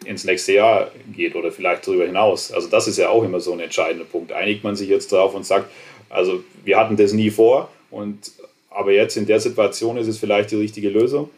ins 0.06 0.23
nächste 0.23 0.54
Jahr 0.54 0.91
geht 1.13 1.36
oder 1.36 1.52
vielleicht 1.52 1.86
darüber 1.88 2.06
hinaus. 2.06 2.52
Also 2.52 2.67
das 2.69 2.88
ist 2.88 2.97
ja 2.97 3.10
auch 3.10 3.23
immer 3.23 3.39
so 3.39 3.54
ein 3.54 3.60
entscheidender 3.60 4.06
Punkt. 4.06 4.32
Einigt 4.32 4.63
man 4.63 4.75
sich 4.75 4.89
jetzt 4.89 5.12
darauf 5.12 5.36
und 5.36 5.45
sagt, 5.45 5.69
also 6.10 6.43
wir 6.63 6.78
hatten 6.78 6.97
das 6.97 7.13
nie 7.13 7.30
vor 7.30 7.69
und 7.91 8.32
aber 8.79 8.93
jetzt 8.93 9.17
in 9.17 9.25
der 9.25 9.41
Situation 9.41 9.97
ist 9.97 10.07
es 10.07 10.17
vielleicht 10.17 10.51
die 10.51 10.55
richtige 10.55 10.89
Lösung. 10.89 11.29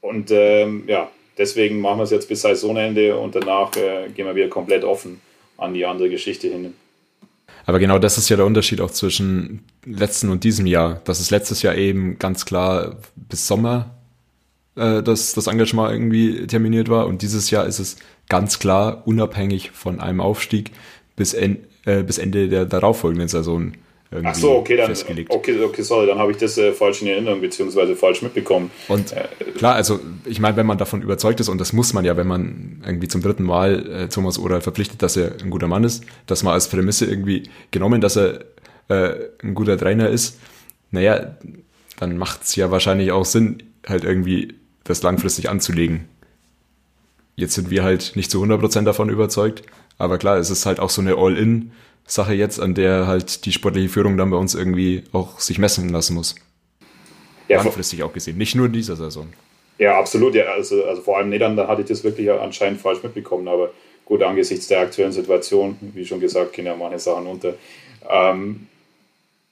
Und 0.00 0.30
ähm, 0.30 0.84
ja, 0.86 1.10
deswegen 1.36 1.80
machen 1.80 1.98
wir 1.98 2.04
es 2.04 2.10
jetzt 2.10 2.28
bis 2.28 2.42
Saisonende 2.42 3.16
und 3.16 3.34
danach 3.34 3.74
äh, 3.76 4.08
gehen 4.14 4.26
wir 4.26 4.34
wieder 4.36 4.48
komplett 4.48 4.84
offen 4.84 5.20
an 5.58 5.74
die 5.74 5.84
andere 5.84 6.08
Geschichte 6.08 6.46
hin. 6.46 6.74
Aber 7.66 7.78
genau 7.80 7.98
das 7.98 8.18
ist 8.18 8.28
ja 8.28 8.36
der 8.36 8.46
Unterschied 8.46 8.80
auch 8.80 8.90
zwischen 8.92 9.64
letzten 9.84 10.30
und 10.30 10.44
diesem 10.44 10.66
Jahr. 10.66 11.00
Das 11.04 11.18
ist 11.18 11.30
letztes 11.30 11.62
Jahr 11.62 11.74
eben 11.74 12.18
ganz 12.18 12.46
klar 12.46 12.98
bis 13.16 13.48
Sommer 13.48 13.90
äh, 14.76 15.02
dass 15.02 15.34
das 15.34 15.48
Engagement 15.48 15.92
irgendwie 15.92 16.46
terminiert 16.46 16.88
war. 16.88 17.06
Und 17.06 17.22
dieses 17.22 17.50
Jahr 17.50 17.66
ist 17.66 17.78
es 17.78 17.96
ganz 18.28 18.58
klar 18.58 19.02
unabhängig 19.06 19.70
von 19.72 20.00
einem 20.00 20.20
Aufstieg 20.20 20.70
bis, 21.16 21.34
en, 21.34 21.58
äh, 21.84 22.02
bis 22.02 22.18
Ende 22.18 22.48
der 22.48 22.64
darauffolgenden 22.64 23.28
Saison. 23.28 23.72
Irgendwie 24.12 24.28
Ach 24.30 24.34
so, 24.34 24.56
okay, 24.56 24.76
dann, 24.76 24.88
festgelegt. 24.88 25.30
okay, 25.30 25.58
okay, 25.62 25.82
sorry, 25.82 26.06
dann 26.06 26.18
habe 26.18 26.32
ich 26.32 26.36
das 26.36 26.58
äh, 26.58 26.72
falsch 26.72 27.00
in 27.00 27.08
Erinnerung 27.08 27.40
beziehungsweise 27.40 27.96
falsch 27.96 28.20
mitbekommen. 28.20 28.70
Und 28.88 29.10
äh, 29.12 29.24
klar, 29.56 29.74
also 29.74 30.00
ich 30.26 30.38
meine, 30.38 30.54
wenn 30.58 30.66
man 30.66 30.76
davon 30.76 31.00
überzeugt 31.00 31.40
ist, 31.40 31.48
und 31.48 31.58
das 31.58 31.72
muss 31.72 31.94
man 31.94 32.04
ja, 32.04 32.14
wenn 32.18 32.26
man 32.26 32.82
irgendwie 32.84 33.08
zum 33.08 33.22
dritten 33.22 33.44
Mal 33.44 33.86
äh, 33.90 34.08
Thomas 34.08 34.38
Oral 34.38 34.60
verpflichtet, 34.60 35.00
dass 35.02 35.16
er 35.16 35.32
ein 35.42 35.48
guter 35.48 35.66
Mann 35.66 35.82
ist, 35.82 36.04
dass 36.26 36.42
man 36.42 36.52
als 36.52 36.68
Prämisse 36.68 37.06
irgendwie 37.06 37.44
genommen, 37.70 38.02
dass 38.02 38.16
er 38.18 38.44
äh, 38.88 39.14
ein 39.42 39.54
guter 39.54 39.78
Trainer 39.78 40.10
ist, 40.10 40.38
naja, 40.90 41.34
dann 41.98 42.18
macht 42.18 42.42
es 42.42 42.54
ja 42.54 42.70
wahrscheinlich 42.70 43.12
auch 43.12 43.24
Sinn, 43.24 43.62
halt 43.88 44.04
irgendwie 44.04 44.56
das 44.84 45.02
langfristig 45.02 45.48
anzulegen. 45.48 46.06
Jetzt 47.34 47.54
sind 47.54 47.70
wir 47.70 47.82
halt 47.82 48.12
nicht 48.14 48.30
zu 48.30 48.44
100% 48.44 48.82
davon 48.82 49.08
überzeugt, 49.08 49.62
aber 49.96 50.18
klar, 50.18 50.36
es 50.36 50.50
ist 50.50 50.66
halt 50.66 50.80
auch 50.80 50.90
so 50.90 51.00
eine 51.00 51.16
All-In-Sache 52.06 52.34
jetzt, 52.34 52.60
an 52.60 52.74
der 52.74 53.06
halt 53.06 53.44
die 53.44 53.52
sportliche 53.52 53.88
Führung 53.88 54.16
dann 54.16 54.30
bei 54.30 54.36
uns 54.36 54.54
irgendwie 54.54 55.04
auch 55.12 55.40
sich 55.40 55.58
messen 55.58 55.88
lassen 55.88 56.14
muss. 56.14 56.34
Ja, 57.48 57.62
langfristig 57.62 58.02
auch 58.02 58.12
gesehen, 58.12 58.38
nicht 58.38 58.54
nur 58.54 58.66
in 58.66 58.72
dieser 58.72 58.96
Saison. 58.96 59.32
Ja, 59.78 59.98
absolut. 59.98 60.34
Ja, 60.34 60.44
also, 60.44 60.84
also 60.84 61.02
vor 61.02 61.18
allem 61.18 61.28
Nedern, 61.28 61.56
da 61.56 61.66
hatte 61.66 61.82
ich 61.82 61.88
das 61.88 62.04
wirklich 62.04 62.30
anscheinend 62.30 62.80
falsch 62.80 63.02
mitbekommen, 63.02 63.48
aber 63.48 63.70
gut, 64.04 64.22
angesichts 64.22 64.68
der 64.68 64.80
aktuellen 64.80 65.12
Situation, 65.12 65.76
wie 65.94 66.04
schon 66.04 66.20
gesagt, 66.20 66.52
gehen 66.52 66.66
ja 66.66 66.76
manche 66.76 66.98
Sachen 66.98 67.26
unter. 67.26 67.54
Ähm, 68.08 68.68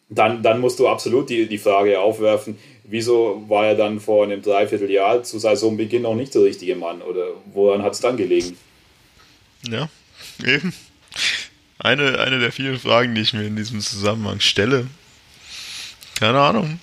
dann, 0.08 0.42
dann 0.42 0.60
musst 0.60 0.78
du 0.78 0.88
absolut 0.88 1.30
die, 1.30 1.46
die 1.46 1.58
Frage 1.58 2.00
aufwerfen, 2.00 2.58
wieso 2.84 3.44
war 3.48 3.66
er 3.66 3.74
dann 3.76 4.00
vor 4.00 4.24
einem 4.24 4.42
Dreivierteljahr 4.42 5.22
zu 5.22 5.38
Saisonbeginn 5.38 6.02
noch 6.02 6.14
nicht 6.14 6.34
der 6.34 6.42
richtige 6.42 6.74
Mann? 6.74 7.00
Oder 7.02 7.28
woran 7.52 7.82
hat 7.82 7.92
es 7.92 8.00
dann 8.00 8.16
gelegen? 8.16 8.56
Ja, 9.68 9.88
eben. 10.44 10.72
Eine, 11.80 12.18
eine 12.18 12.38
der 12.38 12.52
vielen 12.52 12.78
Fragen, 12.78 13.14
die 13.14 13.22
ich 13.22 13.32
mir 13.32 13.44
in 13.44 13.56
diesem 13.56 13.80
Zusammenhang 13.80 14.40
stelle. 14.40 14.86
Keine 16.18 16.40
Ahnung. 16.40 16.78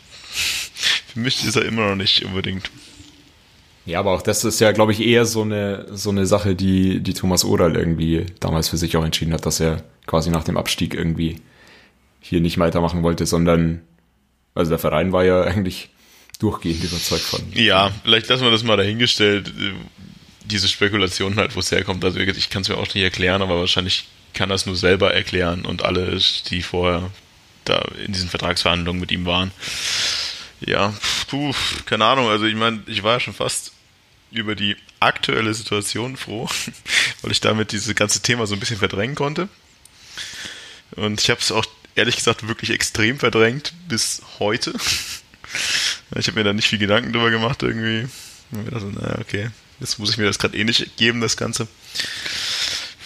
Für 1.14 1.20
mich 1.20 1.46
ist 1.46 1.56
er 1.56 1.66
immer 1.66 1.90
noch 1.90 1.96
nicht 1.96 2.26
unbedingt. 2.26 2.72
Ja, 3.86 4.00
aber 4.00 4.12
auch 4.12 4.22
das 4.22 4.44
ist 4.44 4.60
ja, 4.60 4.72
glaube 4.72 4.92
ich, 4.92 5.00
eher 5.00 5.26
so 5.26 5.44
eine, 5.44 5.86
so 5.96 6.10
eine 6.10 6.26
Sache, 6.26 6.56
die, 6.56 7.00
die 7.00 7.14
Thomas 7.14 7.46
Oral 7.46 7.76
irgendwie 7.76 8.26
damals 8.40 8.70
für 8.70 8.78
sich 8.78 8.98
auch 8.98 9.06
entschieden 9.06 9.34
hat, 9.34 9.46
dass 9.46 9.60
er 9.60 9.84
quasi 10.08 10.30
nach 10.30 10.44
dem 10.44 10.58
Abstieg 10.58 10.94
irgendwie 10.94 11.38
hier 12.20 12.42
nicht 12.42 12.58
weitermachen 12.58 13.04
wollte, 13.04 13.26
sondern, 13.26 13.82
also 14.56 14.70
der 14.70 14.80
Verein 14.80 15.14
war 15.14 15.24
ja 15.24 15.44
eigentlich 15.44 15.90
durchgehend 16.40 16.84
überzeugt 16.84 17.24
von. 17.24 17.42
Ja, 17.54 17.92
vielleicht 18.04 18.28
lassen 18.28 18.44
wir 18.44 18.52
das 18.52 18.64
mal 18.64 18.78
dahingestellt, 18.78 19.54
diese 20.44 20.68
Spekulation 20.68 21.36
halt, 21.36 21.56
wo 21.56 21.60
es 21.60 21.72
herkommt. 21.72 22.04
Also 22.04 22.20
ich 22.20 22.50
kann 22.50 22.64
es 22.64 22.70
mir 22.70 22.78
auch 22.78 22.94
nicht 22.94 23.04
erklären, 23.04 23.42
aber 23.42 23.60
wahrscheinlich 23.60 24.08
kann 24.38 24.50
das 24.50 24.68
nur 24.68 24.76
selber 24.76 25.14
erklären 25.14 25.66
und 25.66 25.84
alle, 25.84 26.20
die 26.50 26.62
vorher 26.62 27.10
da 27.66 27.80
in 28.06 28.14
diesen 28.14 28.30
Vertragsverhandlungen 28.30 29.02
mit 29.02 29.12
ihm 29.12 29.26
waren. 29.26 29.52
Ja, 30.62 30.94
puh, 31.28 31.54
keine 31.86 32.06
Ahnung. 32.06 32.30
Also 32.30 32.46
ich 32.46 32.56
meine, 32.56 32.82
ich 32.86 33.02
war 33.02 33.14
ja 33.14 33.20
schon 33.20 33.34
fast 33.34 33.74
über 34.32 34.56
die 34.56 34.78
aktuelle 35.00 35.54
Situation 35.54 36.18
froh, 36.18 36.48
weil 37.22 37.32
ich 37.32 37.42
damit 37.42 37.72
dieses 37.72 37.94
ganze 37.96 38.22
Thema 38.22 38.46
so 38.46 38.56
ein 38.56 38.60
bisschen 38.60 38.78
verdrängen 38.78 39.16
konnte. 39.16 39.50
Und 40.92 41.20
ich 41.20 41.30
habe 41.32 41.42
es 41.42 41.52
auch 41.52 41.66
ehrlich 41.96 42.18
gesagt 42.18 42.48
wirklich 42.48 42.70
extrem 42.70 43.20
verdrängt 43.20 43.74
bis 43.88 44.22
heute. 44.40 44.74
Ich 46.16 46.28
habe 46.28 46.40
mir 46.40 46.44
da 46.44 46.54
nicht 46.54 46.68
viel 46.68 46.80
Gedanken 46.80 47.12
drüber 47.12 47.32
gemacht 47.32 47.64
irgendwie. 47.64 48.08
Ich 48.52 48.72
dachte, 48.72 48.86
naja, 48.86 49.18
okay, 49.20 49.50
jetzt 49.80 49.98
muss 49.98 50.10
ich 50.10 50.18
mir 50.18 50.26
das 50.26 50.40
gerade 50.40 50.58
eh 50.58 50.64
nicht 50.64 50.98
geben, 50.98 51.20
das 51.20 51.36
Ganze. 51.36 51.68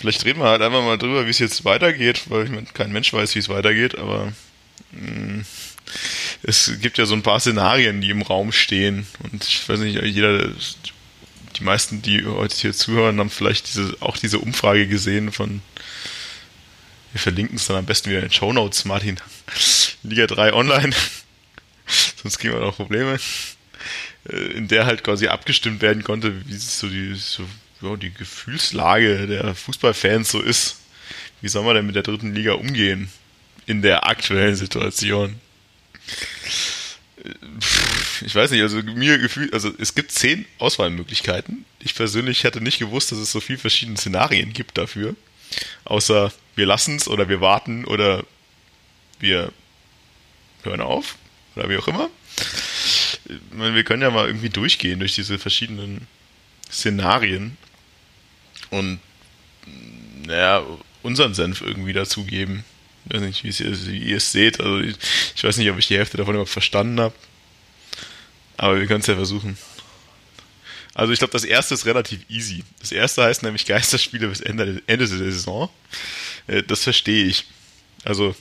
Vielleicht 0.01 0.25
reden 0.25 0.39
wir 0.39 0.49
halt 0.49 0.63
einfach 0.63 0.81
mal 0.81 0.97
drüber, 0.97 1.27
wie 1.27 1.29
es 1.29 1.37
jetzt 1.37 1.63
weitergeht, 1.63 2.23
weil 2.29 2.45
ich 2.45 2.49
meine, 2.49 2.65
kein 2.73 2.91
Mensch 2.91 3.13
weiß, 3.13 3.35
wie 3.35 3.39
es 3.39 3.49
weitergeht, 3.49 3.99
aber 3.99 4.33
mh, 4.93 5.11
mm, 5.11 5.45
es 6.41 6.71
gibt 6.81 6.97
ja 6.97 7.05
so 7.05 7.13
ein 7.13 7.21
paar 7.21 7.39
Szenarien, 7.39 8.01
die 8.01 8.09
im 8.09 8.23
Raum 8.23 8.51
stehen. 8.51 9.05
Und 9.19 9.45
ich 9.45 9.69
weiß 9.69 9.79
nicht, 9.81 10.01
jeder, 10.01 10.47
die 11.55 11.63
meisten, 11.63 12.01
die 12.01 12.25
heute 12.25 12.55
hier 12.55 12.73
zuhören, 12.73 13.19
haben 13.19 13.29
vielleicht 13.29 13.67
diese, 13.67 13.95
auch 13.99 14.17
diese 14.17 14.39
Umfrage 14.39 14.87
gesehen 14.87 15.31
von, 15.31 15.61
wir 17.11 17.21
verlinken 17.21 17.57
es 17.57 17.67
dann 17.67 17.77
am 17.77 17.85
besten 17.85 18.09
wieder 18.09 18.21
in 18.21 18.29
den 18.29 18.33
Show 18.33 18.51
Notes, 18.53 18.85
Martin. 18.85 19.17
Liga 20.01 20.25
3 20.25 20.53
online. 20.53 20.95
Sonst 22.23 22.39
kriegen 22.39 22.55
wir 22.55 22.61
noch 22.61 22.75
Probleme. 22.75 23.19
Äh, 24.29 24.35
in 24.53 24.67
der 24.67 24.87
halt 24.87 25.03
quasi 25.03 25.27
abgestimmt 25.27 25.83
werden 25.83 26.03
konnte, 26.03 26.47
wie 26.47 26.55
so 26.55 26.87
die, 26.87 27.13
so, 27.13 27.43
ja, 27.81 27.95
die 27.95 28.13
Gefühlslage 28.13 29.27
der 29.27 29.55
Fußballfans 29.55 30.31
so 30.31 30.41
ist. 30.41 30.77
Wie 31.41 31.47
soll 31.47 31.63
man 31.63 31.75
denn 31.75 31.85
mit 31.85 31.95
der 31.95 32.03
dritten 32.03 32.33
Liga 32.33 32.53
umgehen? 32.53 33.09
In 33.65 33.81
der 33.81 34.07
aktuellen 34.07 34.55
Situation 34.55 35.39
ich 38.25 38.33
weiß 38.33 38.51
nicht, 38.51 38.61
also 38.61 38.81
mir 38.81 39.19
gefühlt, 39.19 39.53
also 39.53 39.71
es 39.77 39.93
gibt 39.93 40.11
zehn 40.11 40.45
Auswahlmöglichkeiten. 40.57 41.65
Ich 41.79 41.95
persönlich 41.95 42.43
hätte 42.43 42.61
nicht 42.61 42.79
gewusst, 42.79 43.11
dass 43.11 43.19
es 43.19 43.31
so 43.31 43.39
viele 43.39 43.59
verschiedene 43.59 43.97
Szenarien 43.97 44.53
gibt 44.53 44.77
dafür. 44.77 45.15
Außer 45.85 46.31
wir 46.55 46.65
lassen 46.65 46.95
es 46.95 47.07
oder 47.07 47.29
wir 47.29 47.41
warten 47.41 47.85
oder 47.85 48.23
wir 49.19 49.51
hören 50.63 50.81
auf 50.81 51.17
oder 51.55 51.69
wie 51.69 51.77
auch 51.77 51.87
immer. 51.87 52.09
Meine, 53.51 53.75
wir 53.75 53.83
können 53.83 54.01
ja 54.01 54.09
mal 54.09 54.27
irgendwie 54.27 54.49
durchgehen 54.49 54.99
durch 54.99 55.15
diese 55.15 55.37
verschiedenen 55.37 56.07
Szenarien 56.71 57.57
und 58.71 58.99
naja, 60.25 60.63
unseren 61.03 61.33
Senf 61.33 61.61
irgendwie 61.61 61.93
dazugeben. 61.93 62.63
Ich 63.05 63.13
weiß 63.13 63.21
nicht, 63.21 63.43
wie, 63.43 63.97
ihr 63.97 64.17
es 64.17 64.31
seht. 64.31 64.59
Also 64.59 64.79
ich, 64.79 64.95
ich, 65.35 65.43
weiß 65.43 65.57
nicht, 65.57 65.69
ob 65.69 65.77
ich 65.77 65.87
die 65.87 65.97
Hälfte 65.97 66.17
davon 66.17 66.33
überhaupt 66.35 66.51
verstanden 66.51 66.99
habe. 66.99 67.15
Aber 68.57 68.79
wir 68.79 68.87
können 68.87 69.01
es 69.01 69.07
ja 69.07 69.15
versuchen. 69.15 69.57
Also 70.93 71.13
ich 71.13 71.19
glaube, 71.19 71.31
das 71.31 71.43
erste 71.43 71.73
ist 71.73 71.85
relativ 71.85 72.21
easy. 72.29 72.63
Das 72.79 72.91
erste 72.91 73.23
heißt 73.23 73.43
nämlich 73.43 73.65
Geisterspiele 73.65 74.27
bis 74.27 74.41
Ende, 74.41 74.81
Ende 74.87 75.07
der 75.07 75.17
Saison. 75.31 75.69
Äh, 76.47 76.63
das 76.63 76.83
verstehe 76.83 77.25
ich. 77.25 77.45
Also 78.03 78.35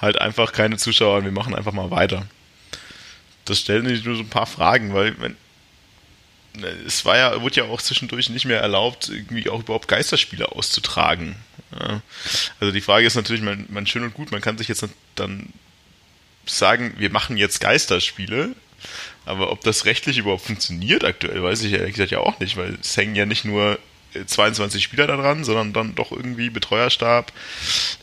halt 0.00 0.20
einfach 0.20 0.52
keine 0.52 0.76
Zuschauer, 0.76 1.24
wir 1.24 1.32
machen 1.32 1.54
einfach 1.54 1.72
mal 1.72 1.90
weiter. 1.90 2.26
Das 3.44 3.60
stellen 3.60 3.86
nicht 3.86 4.04
nur 4.04 4.16
so 4.16 4.22
ein 4.22 4.28
paar 4.28 4.46
Fragen, 4.46 4.94
weil 4.94 5.18
wenn, 5.20 5.36
es 6.86 7.04
war 7.04 7.16
ja, 7.16 7.42
wurde 7.42 7.56
ja 7.56 7.64
auch 7.64 7.82
zwischendurch 7.82 8.30
nicht 8.30 8.44
mehr 8.44 8.60
erlaubt, 8.60 9.08
irgendwie 9.08 9.48
auch 9.48 9.60
überhaupt 9.60 9.88
Geisterspiele 9.88 10.52
auszutragen. 10.52 11.36
Also 12.60 12.72
die 12.72 12.80
Frage 12.80 13.06
ist 13.06 13.16
natürlich, 13.16 13.42
man, 13.42 13.66
man 13.68 13.86
schön 13.86 14.04
und 14.04 14.14
gut, 14.14 14.30
man 14.30 14.40
kann 14.40 14.56
sich 14.56 14.68
jetzt 14.68 14.84
dann 15.14 15.52
sagen, 16.46 16.94
wir 16.96 17.10
machen 17.10 17.36
jetzt 17.36 17.60
Geisterspiele, 17.60 18.54
aber 19.24 19.50
ob 19.50 19.62
das 19.62 19.84
rechtlich 19.84 20.18
überhaupt 20.18 20.46
funktioniert 20.46 21.04
aktuell, 21.04 21.42
weiß 21.42 21.62
ich 21.62 21.72
ehrlich 21.72 21.94
gesagt 21.94 22.12
ja 22.12 22.20
auch 22.20 22.38
nicht, 22.38 22.56
weil 22.56 22.78
es 22.80 22.96
hängen 22.96 23.16
ja 23.16 23.26
nicht 23.26 23.44
nur 23.44 23.78
22 24.24 24.82
Spieler 24.82 25.06
daran, 25.06 25.44
sondern 25.44 25.72
dann 25.72 25.94
doch 25.94 26.12
irgendwie 26.12 26.48
Betreuerstab, 26.50 27.32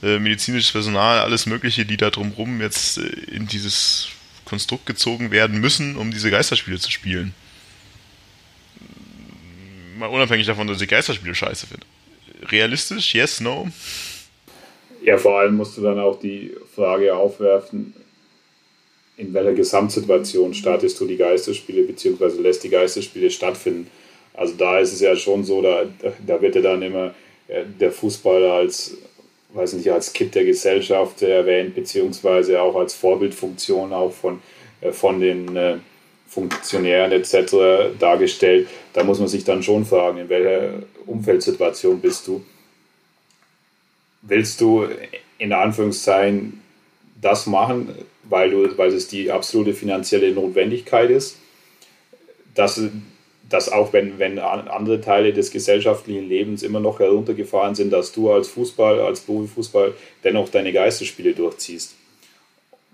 äh, 0.03 0.19
medizinisches 0.19 0.71
Personal, 0.71 1.19
alles 1.19 1.45
Mögliche, 1.45 1.85
die 1.85 1.97
da 1.97 2.09
drumrum 2.09 2.61
jetzt 2.61 2.97
äh, 2.97 3.01
in 3.31 3.47
dieses 3.47 4.09
Konstrukt 4.45 4.85
gezogen 4.85 5.31
werden 5.31 5.59
müssen, 5.59 5.95
um 5.95 6.11
diese 6.11 6.29
Geisterspiele 6.29 6.79
zu 6.79 6.91
spielen. 6.91 7.33
Mal 9.97 10.07
unabhängig 10.07 10.47
davon, 10.47 10.67
dass 10.67 10.81
ich 10.81 10.87
Geisterspiele 10.87 11.35
scheiße 11.35 11.67
finde 11.67 11.85
realistisch? 12.51 13.13
Yes, 13.13 13.39
no? 13.39 13.67
Ja, 15.03 15.17
vor 15.17 15.39
allem 15.39 15.55
musst 15.55 15.77
du 15.77 15.81
dann 15.81 15.99
auch 15.99 16.19
die 16.19 16.51
Frage 16.75 17.15
aufwerfen, 17.15 17.93
in 19.17 19.33
welcher 19.33 19.53
Gesamtsituation 19.53 20.53
startest 20.53 20.99
du 20.99 21.05
die 21.05 21.17
Geisterspiele 21.17 21.83
beziehungsweise 21.83 22.41
lässt 22.41 22.63
die 22.63 22.69
Geisterspiele 22.69 23.29
stattfinden. 23.29 23.89
Also 24.33 24.55
da 24.57 24.79
ist 24.79 24.93
es 24.93 25.01
ja 25.01 25.15
schon 25.15 25.43
so, 25.43 25.61
da, 25.61 25.83
da 26.25 26.41
wird 26.41 26.55
ja 26.55 26.61
dann 26.61 26.81
immer 26.81 27.13
äh, 27.47 27.63
der 27.79 27.91
Fußballer 27.91 28.53
als, 28.53 28.97
weiß 29.53 29.73
nicht, 29.73 29.91
als 29.91 30.13
Kind 30.13 30.33
der 30.33 30.45
Gesellschaft 30.45 31.21
erwähnt, 31.21 31.75
beziehungsweise 31.75 32.59
auch 32.59 32.75
als 32.75 32.95
Vorbildfunktion 32.95 33.93
auch 33.93 34.11
von, 34.11 34.41
äh, 34.81 34.91
von 34.91 35.19
den 35.19 35.55
äh, 35.55 35.77
Funktionären 36.33 37.11
etc. 37.11 37.97
dargestellt. 37.99 38.67
Da 38.93 39.03
muss 39.03 39.19
man 39.19 39.27
sich 39.27 39.43
dann 39.43 39.61
schon 39.63 39.85
fragen, 39.85 40.17
in 40.17 40.29
welcher 40.29 40.83
Umfeldsituation 41.05 41.99
bist 41.99 42.27
du? 42.27 42.43
Willst 44.21 44.59
du 44.61 44.87
in 45.37 45.53
Anführungszeichen 45.53 46.61
das 47.21 47.45
machen, 47.45 47.89
weil, 48.23 48.51
du, 48.51 48.77
weil 48.77 48.93
es 48.93 49.07
die 49.07 49.31
absolute 49.31 49.73
finanzielle 49.73 50.31
Notwendigkeit 50.31 51.09
ist, 51.09 51.37
dass, 52.55 52.81
dass 53.49 53.71
auch 53.71 53.93
wenn, 53.93 54.19
wenn 54.19 54.39
andere 54.39 55.01
Teile 55.01 55.33
des 55.33 55.51
gesellschaftlichen 55.51 56.27
Lebens 56.27 56.63
immer 56.63 56.79
noch 56.79 56.99
heruntergefahren 56.99 57.75
sind, 57.75 57.91
dass 57.91 58.11
du 58.11 58.31
als 58.31 58.47
Fußball, 58.49 58.99
als 59.01 59.21
Profifußball 59.21 59.93
dennoch 60.23 60.49
deine 60.49 60.71
Geisterspiele 60.71 61.33
durchziehst. 61.33 61.95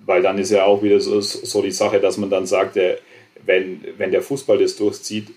Weil 0.06 0.22
dann 0.22 0.38
ist 0.38 0.52
ja 0.52 0.66
auch 0.66 0.82
wieder 0.82 1.00
so, 1.00 1.20
so 1.22 1.62
die 1.62 1.72
Sache, 1.72 2.00
dass 2.00 2.18
man 2.18 2.30
dann 2.30 2.46
sagt, 2.46 2.78
wenn, 3.50 3.84
wenn 3.98 4.12
der 4.12 4.22
Fußball 4.22 4.60
das 4.60 4.76
durchzieht, 4.76 5.28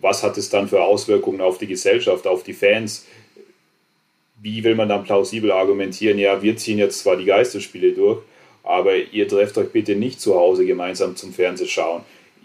was 0.00 0.24
hat 0.24 0.36
es 0.36 0.50
dann 0.50 0.68
für 0.68 0.82
Auswirkungen 0.82 1.40
auf 1.40 1.58
die 1.58 1.68
Gesellschaft, 1.68 2.26
auf 2.26 2.42
die 2.42 2.52
Fans? 2.52 3.06
Wie 4.42 4.64
will 4.64 4.74
man 4.74 4.88
dann 4.88 5.04
plausibel 5.04 5.52
argumentieren, 5.52 6.18
ja, 6.18 6.42
wir 6.42 6.56
ziehen 6.56 6.78
jetzt 6.78 6.98
zwar 6.98 7.16
die 7.16 7.26
Geisterspiele 7.26 7.92
durch, 7.92 8.22
aber 8.64 8.96
ihr 8.96 9.28
trefft 9.28 9.56
euch 9.56 9.70
bitte 9.70 9.94
nicht 9.94 10.20
zu 10.20 10.34
Hause 10.34 10.66
gemeinsam 10.66 11.14
zum 11.14 11.32
Fernsehschauen. 11.32 12.02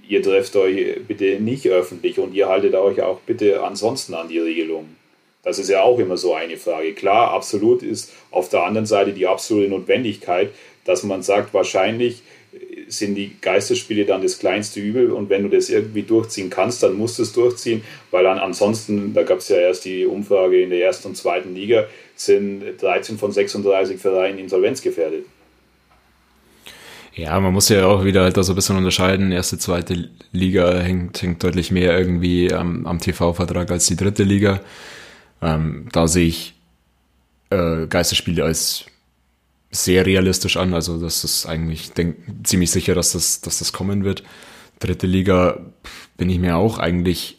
Ihr 0.08 0.22
trefft 0.22 0.56
euch 0.58 1.00
bitte 1.08 1.40
nicht 1.40 1.68
öffentlich 1.68 2.20
und 2.20 2.36
ihr 2.36 2.48
haltet 2.48 2.76
euch 2.76 3.02
auch 3.02 3.20
bitte 3.22 3.64
ansonsten 3.64 4.14
an 4.14 4.28
die 4.28 4.40
Regelungen. 4.40 4.96
Das 5.42 5.58
ist 5.58 5.70
ja 5.70 5.82
auch 5.82 5.98
immer 5.98 6.18
so 6.18 6.36
eine 6.36 6.58
Frage. 6.58 6.94
Klar, 6.94 7.32
absolut 7.32 7.82
ist 7.82 8.14
auf 8.30 8.50
der 8.50 8.64
anderen 8.64 8.86
Seite 8.86 9.12
die 9.14 9.26
absolute 9.26 9.70
Notwendigkeit, 9.70 10.52
dass 10.84 11.02
man 11.02 11.24
sagt, 11.24 11.54
wahrscheinlich 11.56 12.22
sind 12.88 13.16
die 13.16 13.36
Geisterspiele 13.42 14.06
dann 14.06 14.22
das 14.22 14.40
kleinste 14.40 14.80
Übel 14.80 15.12
und 15.12 15.30
wenn 15.30 15.44
du 15.44 15.50
das 15.50 15.70
irgendwie 15.70 16.04
durchziehen 16.04 16.50
kannst, 16.50 16.84
dann 16.84 16.96
musst 16.96 17.18
du 17.18 17.24
es 17.24 17.34
durchziehen, 17.34 17.84
weil 18.12 18.24
dann 18.24 18.38
ansonsten, 18.38 19.14
da 19.14 19.24
gab 19.24 19.40
es 19.40 19.50
ja 19.50 19.58
erst 19.58 19.86
die 19.86 20.06
Umfrage 20.06 20.62
in 20.62 20.70
der 20.70 20.84
ersten 20.84 21.10
und 21.10 21.16
zweiten 21.16 21.56
Liga, 21.56 21.86
sind 22.16 22.64
13 22.80 23.18
von 23.18 23.32
36 23.32 24.00
Vereinen 24.00 24.40
insolvenzgefährdet. 24.40 25.26
Ja, 27.16 27.40
man 27.40 27.54
muss 27.54 27.70
ja 27.70 27.86
auch 27.86 28.04
wieder 28.04 28.24
halt 28.24 28.36
da 28.36 28.44
so 28.44 28.52
ein 28.52 28.56
bisschen 28.58 28.76
unterscheiden. 28.76 29.32
Erste, 29.32 29.58
zweite 29.58 30.10
Liga 30.34 30.80
hängt, 30.80 31.22
hängt 31.22 31.42
deutlich 31.44 31.72
mehr 31.72 31.98
irgendwie 31.98 32.54
am, 32.54 32.86
am 32.86 33.00
TV-Vertrag 33.00 33.72
als 33.72 33.88
die 33.88 33.96
dritte 33.96 34.24
Liga. 34.24 34.60
Ähm, 35.42 35.88
da 35.94 36.08
sehe 36.08 36.28
ich 36.28 36.56
äh, 37.52 37.88
Geisterspiele 37.88 38.44
als 38.44 38.86
sehr 39.84 40.06
realistisch 40.06 40.58
an. 40.58 40.74
Also 40.74 41.00
das 41.00 41.24
ist 41.24 41.46
eigentlich 41.46 41.92
denk, 41.92 42.18
ziemlich 42.44 42.72
sicher, 42.72 42.96
dass 42.96 43.12
das, 43.14 43.42
dass 43.42 43.60
das 43.60 43.74
kommen 43.74 44.04
wird. 44.04 44.24
Dritte 44.80 45.08
Liga 45.08 45.60
bin 46.18 46.30
ich 46.30 46.40
mir 46.40 46.58
auch 46.58 46.80
eigentlich 46.80 47.38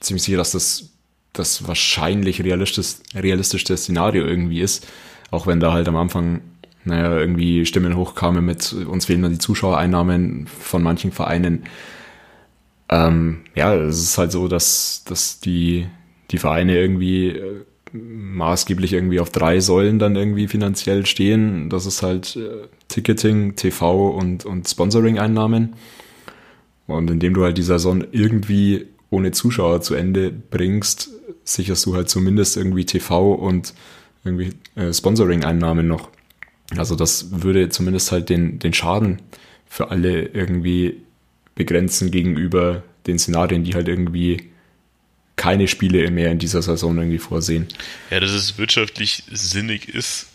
ziemlich 0.00 0.22
sicher, 0.22 0.38
dass 0.38 0.52
das 0.52 0.90
das 1.38 1.66
wahrscheinlich 1.66 2.42
realistisch, 2.42 2.96
realistischste 3.14 3.76
Szenario 3.76 4.24
irgendwie 4.24 4.60
ist. 4.60 4.86
Auch 5.30 5.46
wenn 5.46 5.60
da 5.60 5.72
halt 5.72 5.88
am 5.88 5.96
Anfang, 5.96 6.40
naja, 6.84 7.16
irgendwie 7.16 7.66
Stimmen 7.66 7.96
hochkamen 7.96 8.44
mit 8.44 8.72
uns 8.72 9.06
fehlen 9.06 9.22
dann 9.22 9.32
die 9.32 9.38
Zuschauereinnahmen 9.38 10.46
von 10.46 10.82
manchen 10.82 11.12
Vereinen. 11.12 11.64
Ähm, 12.88 13.42
ja, 13.54 13.74
es 13.74 14.00
ist 14.00 14.18
halt 14.18 14.32
so, 14.32 14.48
dass, 14.48 15.04
dass 15.04 15.40
die, 15.40 15.86
die 16.30 16.38
Vereine 16.38 16.76
irgendwie 16.76 17.28
äh, 17.30 17.64
maßgeblich 18.02 18.92
irgendwie 18.92 19.20
auf 19.20 19.30
drei 19.30 19.60
Säulen 19.60 19.98
dann 19.98 20.16
irgendwie 20.16 20.48
finanziell 20.48 21.06
stehen. 21.06 21.68
Das 21.70 21.86
ist 21.86 22.02
halt 22.02 22.36
äh, 22.36 22.66
Ticketing, 22.88 23.56
TV 23.56 24.10
und, 24.10 24.44
und 24.44 24.68
Sponsoring-Einnahmen. 24.68 25.74
Und 26.86 27.10
indem 27.10 27.34
du 27.34 27.42
halt 27.42 27.58
die 27.58 27.62
Saison 27.62 28.04
irgendwie 28.12 28.86
ohne 29.10 29.32
Zuschauer 29.32 29.80
zu 29.80 29.94
Ende 29.94 30.30
bringst, 30.30 31.10
sicherst 31.44 31.86
du 31.86 31.94
halt 31.94 32.08
zumindest 32.08 32.56
irgendwie 32.56 32.84
TV 32.84 33.32
und 33.32 33.74
irgendwie 34.24 34.50
äh, 34.74 34.92
Sponsoring-Einnahmen 34.92 35.86
noch. 35.86 36.10
Also 36.76 36.96
das 36.96 37.42
würde 37.42 37.68
zumindest 37.68 38.12
halt 38.12 38.28
den, 38.28 38.58
den 38.58 38.72
Schaden 38.72 39.22
für 39.66 39.90
alle 39.90 40.22
irgendwie 40.22 41.02
begrenzen 41.54 42.10
gegenüber 42.10 42.82
den 43.06 43.18
Szenarien, 43.18 43.64
die 43.64 43.74
halt 43.74 43.88
irgendwie 43.88 44.50
keine 45.36 45.68
Spiele 45.68 46.10
mehr 46.10 46.30
in 46.30 46.38
dieser 46.38 46.62
Saison 46.62 46.96
irgendwie 46.96 47.18
vorsehen. 47.18 47.68
Ja, 48.10 48.20
dass 48.20 48.30
es 48.30 48.58
wirtschaftlich 48.58 49.22
sinnig 49.30 49.88
ist, 49.88 50.28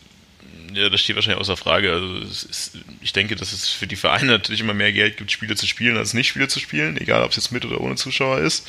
ja, 0.74 0.90
das 0.90 1.02
steht 1.02 1.16
wahrscheinlich 1.16 1.42
außer 1.42 1.58
Frage. 1.58 1.92
Also 1.92 2.18
ist, 2.20 2.78
ich 3.02 3.14
denke, 3.14 3.36
dass 3.36 3.52
es 3.52 3.70
für 3.70 3.88
die 3.88 3.96
Vereine 3.96 4.28
natürlich 4.28 4.62
immer 4.62 4.74
mehr 4.74 4.94
Geld 4.94 5.18
gibt, 5.18 5.32
Spiele 5.32 5.56
zu 5.56 5.68
spielen, 5.68 5.98
als 5.98 6.14
nicht 6.14 6.30
Spiele 6.30 6.48
zu 6.48 6.60
spielen, 6.60 6.98
egal 6.98 7.24
ob 7.24 7.32
es 7.32 7.38
jetzt 7.38 7.52
mit 7.52 7.66
oder 7.66 7.82
ohne 7.82 7.96
Zuschauer 7.96 8.40
ist. 8.40 8.68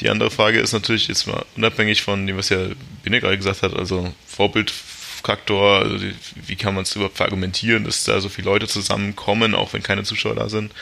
Die 0.00 0.08
andere 0.08 0.30
Frage 0.30 0.60
ist 0.60 0.72
natürlich 0.72 1.08
jetzt 1.08 1.26
mal 1.26 1.44
unabhängig 1.56 2.02
von 2.02 2.26
dem, 2.26 2.36
was 2.36 2.48
ja 2.48 2.58
Binne 3.02 3.20
gerade 3.20 3.36
gesagt 3.36 3.62
hat, 3.62 3.74
also 3.74 4.14
Vorbildfaktor, 4.26 5.80
also 5.80 5.98
wie 6.46 6.56
kann 6.56 6.74
man 6.74 6.82
es 6.82 6.94
überhaupt 6.94 7.16
verargumentieren, 7.16 7.84
dass 7.84 8.04
da 8.04 8.20
so 8.20 8.28
viele 8.28 8.46
Leute 8.46 8.68
zusammenkommen, 8.68 9.54
auch 9.54 9.72
wenn 9.72 9.82
keine 9.82 10.04
Zuschauer 10.04 10.34
da 10.34 10.48
sind. 10.48 10.72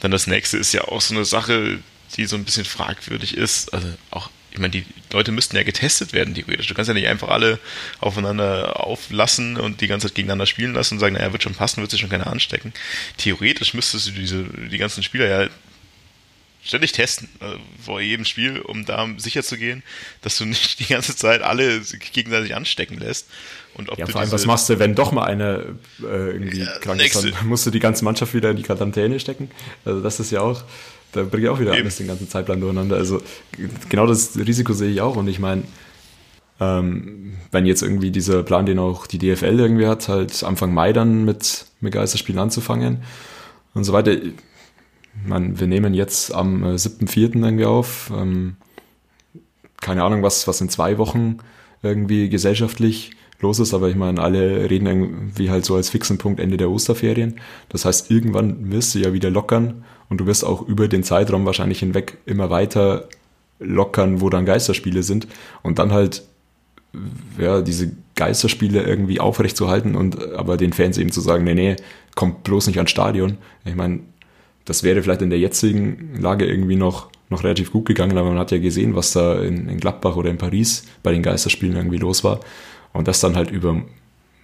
Dann 0.00 0.10
das 0.10 0.26
nächste 0.26 0.56
ist 0.56 0.72
ja 0.72 0.82
auch 0.84 1.00
so 1.00 1.14
eine 1.14 1.24
Sache, 1.24 1.78
die 2.16 2.26
so 2.26 2.36
ein 2.36 2.44
bisschen 2.44 2.64
fragwürdig 2.64 3.36
ist. 3.36 3.72
Also 3.72 3.88
auch 4.10 4.30
ich 4.52 4.58
meine, 4.58 4.70
die 4.70 4.84
Leute 5.12 5.32
müssten 5.32 5.56
ja 5.56 5.62
getestet 5.62 6.12
werden, 6.12 6.34
theoretisch. 6.34 6.66
Du 6.66 6.74
kannst 6.74 6.88
ja 6.88 6.94
nicht 6.94 7.06
einfach 7.06 7.28
alle 7.28 7.58
aufeinander 8.00 8.84
auflassen 8.84 9.56
und 9.56 9.80
die 9.80 9.86
ganze 9.86 10.08
Zeit 10.08 10.16
gegeneinander 10.16 10.46
spielen 10.46 10.74
lassen 10.74 10.94
und 10.94 11.00
sagen, 11.00 11.14
naja, 11.14 11.32
wird 11.32 11.42
schon 11.42 11.54
passen, 11.54 11.80
wird 11.80 11.90
sich 11.90 12.00
schon 12.00 12.10
keiner 12.10 12.26
anstecken. 12.26 12.72
Theoretisch 13.16 13.74
müsstest 13.74 14.08
du 14.08 14.12
diese, 14.12 14.44
die 14.44 14.78
ganzen 14.78 15.02
Spieler 15.02 15.28
ja 15.28 15.48
ständig 16.62 16.92
testen 16.92 17.28
äh, 17.40 17.56
vor 17.82 18.00
jedem 18.00 18.24
Spiel, 18.24 18.60
um 18.60 18.84
da 18.84 19.08
sicher 19.16 19.42
zu 19.42 19.56
gehen, 19.56 19.82
dass 20.20 20.36
du 20.36 20.44
nicht 20.44 20.78
die 20.80 20.86
ganze 20.86 21.16
Zeit 21.16 21.42
alle 21.42 21.80
gegenseitig 22.12 22.54
anstecken 22.54 22.98
lässt. 22.98 23.28
Und 23.74 23.88
ob 23.88 23.98
ja, 23.98 24.06
vor 24.06 24.20
allem, 24.20 24.32
was 24.32 24.46
machst 24.46 24.68
du, 24.68 24.78
wenn 24.78 24.94
doch 24.94 25.12
mal 25.12 25.24
einer 25.24 25.60
äh, 26.02 26.32
irgendwie 26.32 26.60
ja, 26.60 26.78
krank 26.80 27.02
ist, 27.02 27.14
dann 27.14 27.46
musst 27.46 27.64
du 27.64 27.70
die 27.70 27.78
ganze 27.78 28.04
Mannschaft 28.04 28.34
wieder 28.34 28.50
in 28.50 28.56
die 28.56 28.62
Quarantäne 28.62 29.20
stecken. 29.20 29.50
Also 29.84 30.02
das 30.02 30.20
ist 30.20 30.32
ja 30.32 30.40
auch 30.40 30.64
da 31.12 31.22
bringe 31.24 31.44
ich 31.44 31.48
auch 31.48 31.60
wieder 31.60 31.72
Eben. 31.72 31.82
alles 31.82 31.96
den 31.96 32.06
ganzen 32.06 32.28
Zeitplan 32.28 32.60
durcheinander. 32.60 32.96
Also 32.96 33.20
genau 33.88 34.06
das 34.06 34.38
Risiko 34.38 34.72
sehe 34.72 34.90
ich 34.90 35.00
auch. 35.00 35.16
Und 35.16 35.28
ich 35.28 35.38
meine, 35.38 35.62
ähm, 36.60 37.34
wenn 37.50 37.66
jetzt 37.66 37.82
irgendwie 37.82 38.10
dieser 38.10 38.42
Plan, 38.42 38.66
den 38.66 38.78
auch 38.78 39.06
die 39.06 39.18
DFL 39.18 39.58
irgendwie 39.58 39.86
hat, 39.86 40.08
halt 40.08 40.44
Anfang 40.44 40.72
Mai 40.74 40.92
dann 40.92 41.24
mit, 41.24 41.66
mit 41.80 41.94
Geisterspielen 41.94 42.40
anzufangen 42.40 43.02
und 43.74 43.84
so 43.84 43.92
weiter. 43.92 44.12
Ich 44.12 44.32
meine, 45.26 45.58
wir 45.58 45.66
nehmen 45.66 45.94
jetzt 45.94 46.32
am 46.34 46.62
äh, 46.62 46.74
7.4. 46.74 47.42
irgendwie 47.42 47.64
auf. 47.64 48.12
Ähm, 48.14 48.56
keine 49.80 50.04
Ahnung, 50.04 50.22
was, 50.22 50.46
was 50.46 50.60
in 50.60 50.68
zwei 50.68 50.98
Wochen 50.98 51.38
irgendwie 51.82 52.28
gesellschaftlich 52.28 53.12
los 53.40 53.58
ist, 53.58 53.72
aber 53.72 53.88
ich 53.88 53.96
meine, 53.96 54.20
alle 54.20 54.68
reden 54.68 54.86
irgendwie 54.86 55.50
halt 55.50 55.64
so 55.64 55.74
als 55.74 55.88
fixen 55.88 56.18
Punkt 56.18 56.40
Ende 56.40 56.58
der 56.58 56.70
Osterferien. 56.70 57.40
Das 57.70 57.86
heißt, 57.86 58.10
irgendwann 58.10 58.70
wirst 58.70 58.94
du 58.94 58.98
ja 58.98 59.14
wieder 59.14 59.30
lockern 59.30 59.84
und 60.10 60.18
du 60.18 60.26
wirst 60.26 60.44
auch 60.44 60.60
über 60.68 60.88
den 60.88 61.02
Zeitraum 61.02 61.46
wahrscheinlich 61.46 61.78
hinweg 61.78 62.18
immer 62.26 62.50
weiter 62.50 63.08
lockern, 63.58 64.20
wo 64.20 64.28
dann 64.28 64.44
Geisterspiele 64.44 65.02
sind 65.02 65.26
und 65.62 65.78
dann 65.78 65.92
halt 65.92 66.24
ja, 67.38 67.62
diese 67.62 67.92
Geisterspiele 68.16 68.82
irgendwie 68.82 69.20
aufrechtzuerhalten 69.20 69.94
und 69.94 70.32
aber 70.34 70.56
den 70.56 70.72
Fans 70.72 70.98
eben 70.98 71.12
zu 71.12 71.20
sagen, 71.20 71.44
nee, 71.44 71.54
nee, 71.54 71.76
kommt 72.14 72.42
bloß 72.42 72.66
nicht 72.66 72.76
ans 72.76 72.90
Stadion. 72.90 73.38
Ich 73.64 73.76
meine, 73.76 74.00
das 74.64 74.82
wäre 74.82 75.02
vielleicht 75.02 75.22
in 75.22 75.30
der 75.30 75.38
jetzigen 75.38 76.16
Lage 76.20 76.44
irgendwie 76.46 76.76
noch, 76.76 77.08
noch 77.28 77.44
relativ 77.44 77.72
gut 77.72 77.86
gegangen, 77.86 78.18
aber 78.18 78.28
man 78.28 78.38
hat 78.38 78.50
ja 78.50 78.58
gesehen, 78.58 78.96
was 78.96 79.12
da 79.12 79.40
in, 79.40 79.68
in 79.68 79.78
Gladbach 79.78 80.16
oder 80.16 80.30
in 80.30 80.38
Paris 80.38 80.84
bei 81.02 81.12
den 81.12 81.22
Geisterspielen 81.22 81.76
irgendwie 81.76 81.98
los 81.98 82.24
war. 82.24 82.40
Und 82.92 83.06
das 83.06 83.20
dann 83.20 83.36
halt 83.36 83.52
über 83.52 83.82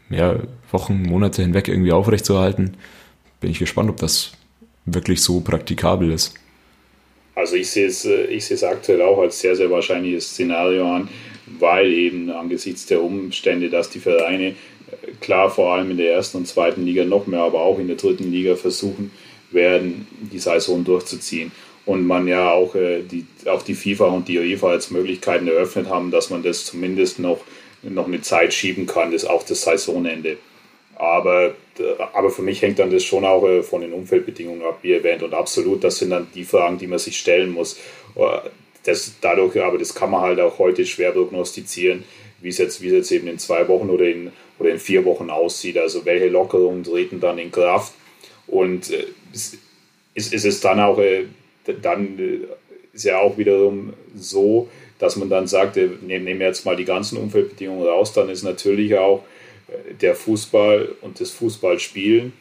ja, 0.09 0.37
Wochen, 0.71 1.03
Monate 1.03 1.43
hinweg 1.43 1.67
irgendwie 1.67 1.93
aufrechtzuerhalten, 1.93 2.77
bin 3.41 3.51
ich 3.51 3.59
gespannt, 3.59 3.91
ob 3.91 3.97
das 3.97 4.33
wirklich 4.87 5.21
so 5.21 5.41
praktikabel 5.41 6.13
ist. 6.13 6.35
Also 7.35 7.57
ich 7.57 7.71
sehe 7.71 7.87
es, 7.87 8.05
äh, 8.05 8.25
ich 8.27 8.47
sehe 8.47 8.55
es 8.55 8.65
aktuell 8.65 9.03
auch 9.03 9.19
als 9.19 9.41
sehr, 9.41 9.55
sehr 9.55 9.71
wahrscheinliches 9.71 10.31
Szenario 10.31 10.91
an, 10.91 11.09
weil 11.59 11.93
eben 11.93 12.31
angesichts 12.31 12.87
der 12.87 13.03
Umstände, 13.03 13.69
dass 13.69 13.91
die 13.91 14.01
Vereine 14.01 14.49
äh, 14.49 14.55
klar 15.21 15.51
vor 15.51 15.75
allem 15.75 15.91
in 15.91 15.99
der 15.99 16.13
ersten 16.13 16.39
und 16.39 16.49
zweiten 16.49 16.87
Liga 16.87 17.05
noch 17.05 17.27
mehr, 17.27 17.41
aber 17.41 17.61
auch 17.61 17.79
in 17.79 17.89
der 17.89 17.97
dritten 17.97 18.31
Liga 18.31 18.57
versuchen 18.57 19.11
werden, 19.51 20.07
die 20.33 20.39
Saison 20.39 20.83
durchzuziehen. 20.83 21.53
Und 21.85 22.07
man 22.07 22.27
ja 22.27 22.51
auch, 22.51 22.75
äh, 22.75 23.03
die, 23.03 23.27
auch 23.47 23.63
die 23.63 23.75
FIFA 23.75 24.07
und 24.07 24.29
die 24.29 24.39
UEFA 24.39 24.71
als 24.71 24.91
Möglichkeiten 24.91 25.47
eröffnet 25.47 25.89
haben, 25.91 26.11
dass 26.11 26.31
man 26.31 26.43
das 26.43 26.65
zumindest 26.65 27.19
noch, 27.19 27.41
noch 27.83 28.07
eine 28.07 28.23
Zeit 28.23 28.55
schieben 28.55 28.87
kann, 28.87 29.13
das 29.13 29.27
auch 29.27 29.45
das 29.45 29.61
Saisonende. 29.63 30.39
Aber, 30.97 31.55
aber 32.13 32.31
für 32.31 32.43
mich 32.43 32.63
hängt 32.63 32.79
dann 32.79 32.91
das 32.91 33.05
schon 33.05 33.25
auch 33.25 33.47
äh, 33.47 33.63
von 33.63 33.81
den 33.81 33.93
Umfeldbedingungen 33.93 34.63
ab, 34.63 34.79
wie 34.83 34.93
erwähnt. 34.93 35.23
Und 35.23 35.35
absolut, 35.35 35.85
das 35.85 35.99
sind 35.99 36.11
dann 36.11 36.29
die 36.35 36.45
Fragen, 36.45 36.79
die 36.79 36.87
man 36.87 36.99
sich 36.99 37.19
stellen 37.19 37.51
muss. 37.51 37.79
Äh, 38.15 38.49
das, 38.85 39.15
dadurch, 39.21 39.61
aber 39.61 39.79
das 39.79 39.95
kann 39.95 40.11
man 40.11 40.21
halt 40.21 40.41
auch 40.41 40.59
heute 40.59 40.87
schwer 40.87 41.11
prognostizieren, 41.13 42.05
wie 42.41 42.51
es 42.51 42.59
jetzt, 42.59 42.81
wie 42.83 42.89
es 42.89 42.93
jetzt 42.93 43.13
eben 43.13 43.27
in 43.29 43.39
zwei 43.39 43.67
Wochen 43.69 43.91
oder 43.91 44.05
in, 44.05 44.31
oder 44.59 44.71
in 44.71 44.79
vier 44.79 45.05
Wochen 45.05 45.31
aussieht. 45.31 45.79
Also 45.79 46.05
welche 46.05 46.29
Lockerungen 46.29 46.85
treten 46.85 47.21
dann 47.21 47.39
in 47.39 47.51
Kraft. 47.51 47.95
Und 48.47 48.91
äh, 48.91 49.07
ist, 49.33 50.33
ist 50.33 50.45
es 50.45 50.61
dann 50.61 50.81
auch, 50.81 51.01
dann 51.83 52.47
ist 52.93 53.05
ja 53.05 53.19
auch 53.19 53.37
wiederum 53.37 53.93
so, 54.15 54.69
dass 54.99 55.17
man 55.17 55.29
dann 55.29 55.47
sagt, 55.47 55.77
nehmen 55.77 56.39
wir 56.39 56.47
jetzt 56.47 56.65
mal 56.65 56.77
die 56.77 56.87
ganzen 56.87 57.19
Umfeldbedingungen 57.19 57.87
raus, 57.87 58.13
dann 58.15 58.31
ist 58.31 58.45
natürlich 58.45 58.97
auch 58.97 59.25
der 60.01 60.15
Fußball 60.15 60.95
und 61.01 61.21
das 61.21 61.31
Fußballspielen 61.31 62.33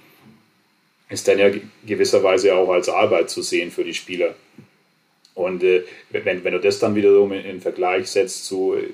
ist 1.10 1.28
dann 1.28 1.40
ja 1.40 1.50
gewisserweise 1.86 2.56
auch 2.56 2.70
als 2.70 2.90
Arbeit 2.90 3.30
zu 3.30 3.42
sehen 3.42 3.72
für 3.72 3.84
die 3.84 3.94
Spieler. 3.94 4.36
Und 5.34 5.64
äh, 5.64 5.84
wenn, 6.12 6.44
wenn 6.44 6.54
du 6.54 6.60
das 6.60 6.80
dann 6.80 6.96
wiederum 6.96 7.32
in, 7.34 7.46
in 7.46 7.62
Vergleich 7.62 8.08
setzt 8.08 8.46
zu, 8.46 8.76
äh, 8.76 8.90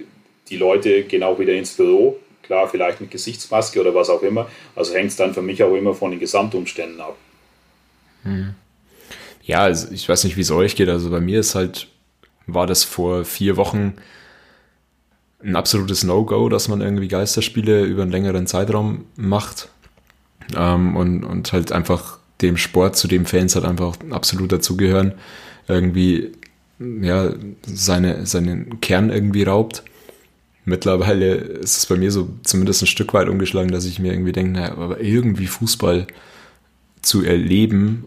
die 0.50 0.58
Leute 0.58 1.04
gehen 1.04 1.24
auch 1.24 1.40
wieder 1.40 1.54
ins 1.54 1.74
Büro, 1.74 2.20
klar, 2.44 2.68
vielleicht 2.68 3.00
mit 3.00 3.12
Gesichtsmaske 3.12 3.80
oder 3.80 3.94
was 3.96 4.10
auch 4.10 4.24
immer, 4.24 4.50
also 4.76 4.94
hängt 4.94 5.12
es 5.12 5.16
dann 5.16 5.34
für 5.34 5.42
mich 5.42 5.64
auch 5.64 5.76
immer 5.76 5.94
von 5.94 6.12
den 6.12 6.20
Gesamtumständen 6.20 7.00
ab. 7.00 7.16
Hm. 8.24 8.56
Ja, 9.44 9.64
also 9.64 9.92
ich 9.92 10.08
weiß 10.08 10.24
nicht, 10.24 10.36
wie 10.36 10.42
es 10.42 10.52
euch 10.52 10.76
geht, 10.76 10.90
also 10.90 11.10
bei 11.10 11.22
mir 11.22 11.40
ist 11.40 11.56
halt, 11.56 11.88
war 12.48 12.68
das 12.68 12.84
vor 12.84 13.24
vier 13.24 13.56
Wochen 13.56 13.94
ein 15.44 15.56
absolutes 15.56 16.04
No-Go, 16.04 16.50
dass 16.50 16.68
man 16.68 16.82
irgendwie 16.82 17.08
Geisterspiele 17.08 17.84
über 17.84 18.04
einen 18.04 18.12
längeren 18.12 18.48
Zeitraum 18.48 19.06
macht 19.16 19.70
ähm, 20.56 20.96
und, 20.96 21.24
und 21.24 21.52
halt 21.54 21.72
einfach 21.72 22.20
dem 22.42 22.58
Sport, 22.58 22.96
zu 22.96 23.08
dem 23.08 23.26
Fans 23.26 23.56
halt 23.56 23.66
einfach 23.66 23.96
absolut 24.10 24.52
dazugehören, 24.52 25.14
irgendwie 25.68 26.32
ja, 26.80 27.32
seine, 27.66 28.26
seinen 28.26 28.82
Kern 28.82 29.10
irgendwie 29.10 29.44
raubt. 29.44 29.84
Mittlerweile 30.66 31.36
ist 31.36 31.78
es 31.78 31.86
bei 31.86 31.96
mir 31.96 32.12
so 32.12 32.30
zumindest 32.44 32.84
ein 32.84 32.88
Stück 32.88 33.14
weit 33.14 33.30
umgeschlagen, 33.30 33.72
dass 33.72 33.86
ich 33.86 34.00
mir 34.00 34.14
irgendwie 34.14 34.32
denke, 34.32 34.54
naja, 34.54 34.78
aber 34.78 35.00
irgendwie 35.00 35.48
Fußball 35.48 36.08
zu 37.02 37.24
erleben 37.24 38.06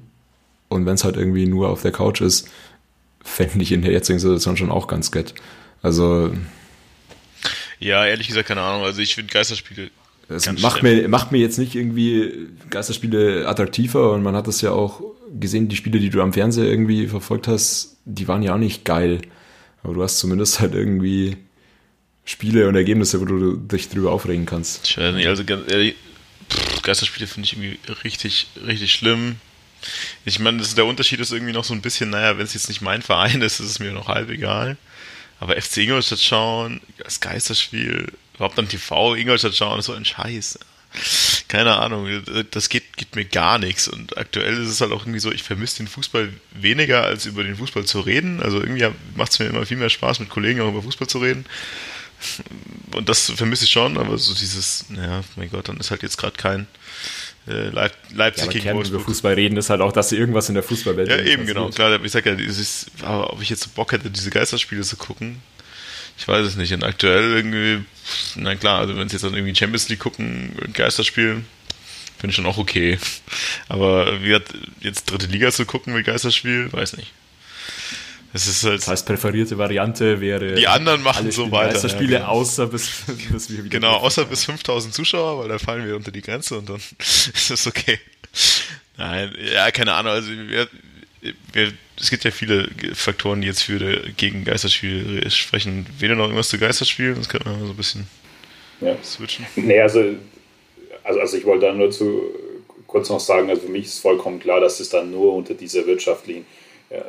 und 0.68 0.86
wenn 0.86 0.94
es 0.94 1.04
halt 1.04 1.16
irgendwie 1.16 1.46
nur 1.46 1.68
auf 1.68 1.82
der 1.82 1.92
Couch 1.92 2.20
ist, 2.20 2.48
fände 3.22 3.62
ich 3.62 3.72
in 3.72 3.82
der 3.82 3.92
jetzigen 3.92 4.18
Situation 4.18 4.56
schon 4.56 4.70
auch 4.70 4.86
ganz 4.86 5.10
gut. 5.10 5.34
Also 5.82 6.30
ja, 7.78 8.06
ehrlich 8.06 8.28
gesagt, 8.28 8.48
keine 8.48 8.62
Ahnung. 8.62 8.84
Also 8.84 9.00
ich 9.00 9.14
finde 9.14 9.32
Geisterspiele. 9.32 9.90
Das 10.28 10.50
macht 10.60 10.82
mir, 10.82 11.06
macht 11.08 11.32
mir 11.32 11.38
jetzt 11.38 11.58
nicht 11.58 11.74
irgendwie 11.74 12.48
Geisterspiele 12.70 13.46
attraktiver 13.46 14.12
und 14.12 14.22
man 14.22 14.34
hat 14.34 14.46
das 14.46 14.62
ja 14.62 14.70
auch 14.70 15.02
gesehen, 15.38 15.68
die 15.68 15.76
Spiele, 15.76 15.98
die 15.98 16.10
du 16.10 16.22
am 16.22 16.32
Fernseher 16.32 16.64
irgendwie 16.64 17.06
verfolgt 17.08 17.46
hast, 17.46 17.98
die 18.04 18.26
waren 18.26 18.42
ja 18.42 18.54
auch 18.54 18.58
nicht 18.58 18.84
geil. 18.84 19.20
Aber 19.82 19.94
du 19.94 20.02
hast 20.02 20.18
zumindest 20.18 20.60
halt 20.60 20.74
irgendwie 20.74 21.36
Spiele 22.24 22.68
und 22.68 22.74
Ergebnisse, 22.74 23.20
wo 23.20 23.26
du 23.26 23.56
dich 23.56 23.90
drüber 23.90 24.12
aufregen 24.12 24.46
kannst. 24.46 24.88
Ich 24.88 24.96
weiß 24.96 25.14
nicht, 25.14 25.26
also 25.26 25.44
ganz 25.44 25.70
ehrlich, 25.70 25.94
pff, 26.50 26.82
Geisterspiele 26.82 27.26
finde 27.26 27.46
ich 27.46 27.52
irgendwie 27.52 27.78
richtig, 28.02 28.46
richtig 28.66 28.92
schlimm. 28.92 29.36
Ich 30.24 30.38
meine, 30.38 30.62
der 30.62 30.86
Unterschied 30.86 31.20
ist 31.20 31.32
irgendwie 31.32 31.52
noch 31.52 31.64
so 31.64 31.74
ein 31.74 31.82
bisschen, 31.82 32.08
naja, 32.08 32.38
wenn 32.38 32.46
es 32.46 32.54
jetzt 32.54 32.68
nicht 32.68 32.80
mein 32.80 33.02
Verein 33.02 33.42
ist, 33.42 33.60
ist 33.60 33.70
es 33.70 33.78
mir 33.78 33.92
noch 33.92 34.08
halb 34.08 34.30
egal. 34.30 34.78
Aber 35.44 35.60
FC 35.60 35.76
Ingolstadt 35.76 36.20
schauen, 36.20 36.80
das 36.96 37.20
Geisterspiel, 37.20 38.10
überhaupt 38.34 38.58
am 38.58 38.66
TV 38.66 39.14
Ingolstadt 39.14 39.54
schauen, 39.54 39.78
ist 39.78 39.84
so 39.84 39.92
ein 39.92 40.06
Scheiß. 40.06 40.58
Keine 41.48 41.76
Ahnung, 41.76 42.08
das 42.50 42.70
geht, 42.70 42.96
geht 42.96 43.14
mir 43.14 43.26
gar 43.26 43.58
nichts. 43.58 43.86
Und 43.86 44.16
aktuell 44.16 44.56
ist 44.62 44.70
es 44.70 44.80
halt 44.80 44.90
auch 44.92 45.02
irgendwie 45.02 45.18
so, 45.18 45.30
ich 45.30 45.42
vermisse 45.42 45.76
den 45.76 45.86
Fußball 45.86 46.32
weniger, 46.52 47.04
als 47.04 47.26
über 47.26 47.44
den 47.44 47.56
Fußball 47.56 47.84
zu 47.84 48.00
reden. 48.00 48.42
Also 48.42 48.58
irgendwie 48.58 48.88
macht 49.16 49.32
es 49.32 49.38
mir 49.38 49.44
immer 49.44 49.66
viel 49.66 49.76
mehr 49.76 49.90
Spaß, 49.90 50.18
mit 50.20 50.30
Kollegen 50.30 50.62
auch 50.62 50.70
über 50.70 50.82
Fußball 50.82 51.08
zu 51.08 51.18
reden. 51.18 51.44
Und 52.94 53.10
das 53.10 53.30
vermisse 53.30 53.66
ich 53.66 53.70
schon, 53.70 53.98
aber 53.98 54.16
so 54.16 54.32
dieses, 54.32 54.86
naja, 54.88 55.20
mein 55.36 55.50
Gott, 55.50 55.68
dann 55.68 55.76
ist 55.76 55.90
halt 55.90 56.02
jetzt 56.02 56.16
gerade 56.16 56.38
kein, 56.38 56.66
Leip 57.46 57.92
Leipzig 58.14 58.46
ja, 58.46 58.52
gegen 58.52 58.64
Kern 58.64 58.76
Wolfsburg. 58.76 59.00
über 59.00 59.06
Fußball 59.06 59.34
reden 59.34 59.56
ist 59.58 59.68
halt 59.68 59.82
auch, 59.82 59.92
dass 59.92 60.08
sie 60.08 60.16
irgendwas 60.16 60.48
in 60.48 60.54
der 60.54 60.62
Fußballwelt 60.62 61.10
Ja, 61.10 61.18
eben, 61.18 61.44
genau. 61.46 61.68
Klar, 61.68 62.02
ich 62.02 62.12
sag 62.12 62.24
ja, 62.24 62.36
aber 63.02 63.32
ob 63.32 63.42
ich 63.42 63.50
jetzt 63.50 63.64
so 63.64 63.70
Bock 63.74 63.92
hätte, 63.92 64.10
diese 64.10 64.30
Geisterspiele 64.30 64.82
zu 64.82 64.96
gucken, 64.96 65.42
ich 66.16 66.26
weiß 66.26 66.46
es 66.46 66.56
nicht. 66.56 66.72
Und 66.72 66.84
aktuell 66.84 67.32
irgendwie, 67.34 67.84
na 68.36 68.54
klar, 68.54 68.80
also 68.80 68.96
wenn 68.96 69.08
sie 69.08 69.16
jetzt 69.16 69.24
dann 69.24 69.34
irgendwie 69.34 69.54
Champions 69.54 69.88
League 69.88 69.98
gucken, 69.98 70.56
Geisterspiel, 70.72 71.44
finde 72.18 72.30
ich 72.30 72.36
schon 72.36 72.46
auch 72.46 72.58
okay. 72.58 72.98
Aber 73.68 74.22
wie 74.22 74.34
hat 74.34 74.44
jetzt 74.80 75.10
dritte 75.10 75.26
Liga 75.26 75.50
zu 75.50 75.66
gucken 75.66 75.92
mit 75.92 76.06
Geisterspiel, 76.06 76.72
weiß 76.72 76.96
nicht. 76.96 77.12
Halt 78.34 78.80
Das 78.80 78.88
heißt, 78.88 79.06
präferierte 79.06 79.58
Variante 79.58 80.20
wäre. 80.20 80.54
Die 80.56 80.66
anderen 80.66 81.02
machen 81.02 81.24
alle 81.24 81.32
so 81.32 81.50
weiter, 81.52 81.74
Geisterspiele, 81.74 82.14
ja, 82.14 82.18
genau. 82.18 82.30
außer 82.32 82.66
bis, 82.66 82.90
bis 83.32 83.48
wir 83.50 83.58
wieder. 83.58 83.68
Genau, 83.68 83.96
außer 83.98 84.24
bis 84.24 84.44
5000 84.44 84.92
Zuschauer, 84.92 85.38
weil 85.40 85.48
da 85.48 85.58
fallen 85.58 85.86
wir 85.86 85.94
unter 85.94 86.10
die 86.10 86.20
Grenze 86.20 86.58
und 86.58 86.68
dann 86.68 86.80
ist 86.98 87.50
das 87.50 87.66
okay. 87.66 88.00
Nein, 88.96 89.32
ja, 89.52 89.70
keine 89.70 89.94
Ahnung. 89.94 90.12
Also 90.12 90.30
wir, 90.32 90.68
wir, 91.52 91.72
es 92.00 92.10
gibt 92.10 92.24
ja 92.24 92.32
viele 92.32 92.68
Faktoren, 92.94 93.40
die 93.40 93.46
jetzt 93.46 93.62
für 93.62 94.00
gegen 94.16 94.44
Geisterspiel 94.44 95.30
sprechen. 95.30 95.86
Weder 96.00 96.16
noch 96.16 96.24
irgendwas 96.24 96.48
zu 96.48 96.58
Geisterspielen, 96.58 97.14
das 97.16 97.28
könnte 97.28 97.48
man 97.48 97.60
mal 97.60 97.66
so 97.66 97.72
ein 97.72 97.76
bisschen 97.76 98.08
Ja. 98.80 98.96
switchen. 99.02 99.46
Nee, 99.54 99.80
also, 99.80 100.02
also, 101.04 101.20
also 101.20 101.36
ich 101.36 101.44
wollte 101.44 101.66
da 101.66 101.72
nur 101.72 101.92
zu 101.92 102.20
kurz 102.88 103.08
noch 103.10 103.20
sagen, 103.20 103.48
also 103.48 103.62
für 103.62 103.68
mich 103.72 103.86
ist 103.86 104.00
vollkommen 104.00 104.40
klar, 104.40 104.60
dass 104.60 104.80
es 104.80 104.88
dann 104.88 105.10
nur 105.10 105.34
unter 105.34 105.54
dieser 105.54 105.86
wirtschaftlichen 105.86 106.46
äh, 106.90 107.00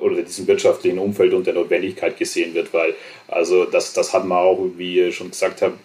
oder 0.00 0.22
diesem 0.22 0.46
wirtschaftlichen 0.46 0.98
Umfeld 0.98 1.34
und 1.34 1.46
der 1.46 1.54
Notwendigkeit 1.54 2.16
gesehen 2.18 2.54
wird, 2.54 2.72
weil 2.72 2.94
also 3.28 3.64
das, 3.64 3.92
das 3.92 4.12
hat 4.12 4.24
man 4.24 4.38
auch, 4.38 4.58
wie 4.76 4.96
ihr 4.96 5.12
schon 5.12 5.30
gesagt 5.30 5.62
habt, 5.62 5.78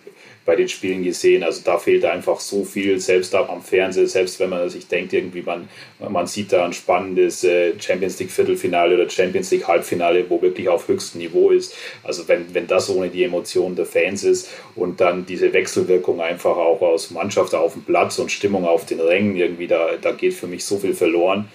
bei 0.50 0.56
den 0.56 0.68
Spielen 0.68 1.04
gesehen. 1.04 1.44
Also 1.44 1.62
da 1.64 1.78
fehlt 1.78 2.04
einfach 2.06 2.40
so 2.40 2.64
viel, 2.64 3.00
selbst 3.00 3.36
da 3.36 3.48
am 3.48 3.62
Fernsehen, 3.62 4.08
selbst 4.08 4.40
wenn 4.40 4.50
man 4.50 4.68
sich 4.68 4.88
denkt, 4.88 5.14
irgendwie 5.14 5.44
man, 5.44 5.70
man 6.00 6.26
sieht 6.26 6.52
da 6.52 6.66
ein 6.66 6.74
spannendes 6.74 7.44
äh, 7.44 7.74
Champions 7.80 8.20
League 8.20 8.32
Viertelfinale 8.32 8.96
oder 8.96 9.08
Champions 9.08 9.52
League 9.52 9.68
Halbfinale, 9.68 10.28
wo 10.28 10.42
wirklich 10.42 10.68
auf 10.68 10.88
höchstem 10.88 11.22
Niveau 11.22 11.52
ist. 11.52 11.76
Also 12.04 12.28
wenn, 12.28 12.52
wenn 12.56 12.66
das 12.66 12.90
ohne 12.90 13.10
die 13.10 13.24
Emotionen 13.24 13.76
der 13.76 13.86
Fans 13.86 14.24
ist 14.24 14.50
und 14.76 15.00
dann 15.00 15.24
diese 15.28 15.54
Wechselwirkung 15.54 16.20
einfach 16.20 16.58
auch 16.58 16.82
aus 16.82 17.12
Mannschaft 17.12 17.54
auf 17.54 17.74
dem 17.74 17.84
Platz 17.84 18.18
und 18.18 18.32
Stimmung 18.32 18.66
auf 18.66 18.88
den 18.88 19.02
Rängen 19.02 19.36
irgendwie, 19.36 19.68
da, 19.68 19.98
da 20.02 20.14
geht 20.14 20.34
für 20.34 20.48
mich 20.48 20.66
so 20.66 20.80
viel 20.80 20.96
verloren. 20.96 21.48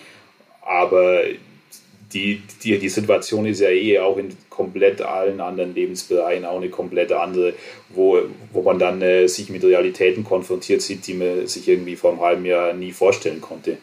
Aber 0.63 1.21
die, 2.15 2.43
die, 2.63 2.79
die 2.79 2.89
Situation 2.89 3.45
ist 3.45 3.61
ja 3.61 3.69
eh 3.69 3.99
auch 3.99 4.17
in 4.17 4.35
komplett 4.49 5.03
allen 5.03 5.41
anderen 5.41 5.75
Lebensbereichen 5.75 6.45
auch 6.45 6.57
eine 6.57 6.71
komplett 6.71 7.13
andere, 7.13 7.55
wo, 7.91 8.23
wo 8.53 8.63
man 8.63 8.79
dann 8.79 9.03
äh, 9.03 9.27
sich 9.27 9.51
mit 9.51 9.65
Realitäten 9.65 10.23
konfrontiert 10.25 10.81
sieht, 10.81 11.07
die 11.07 11.15
man 11.15 11.47
sich 11.49 11.69
irgendwie 11.69 11.97
vor 11.97 12.13
einem 12.13 12.21
halben 12.21 12.47
Jahr 12.47 12.73
nie 12.73 12.93
vorstellen 12.93 13.41
konnte. 13.41 13.79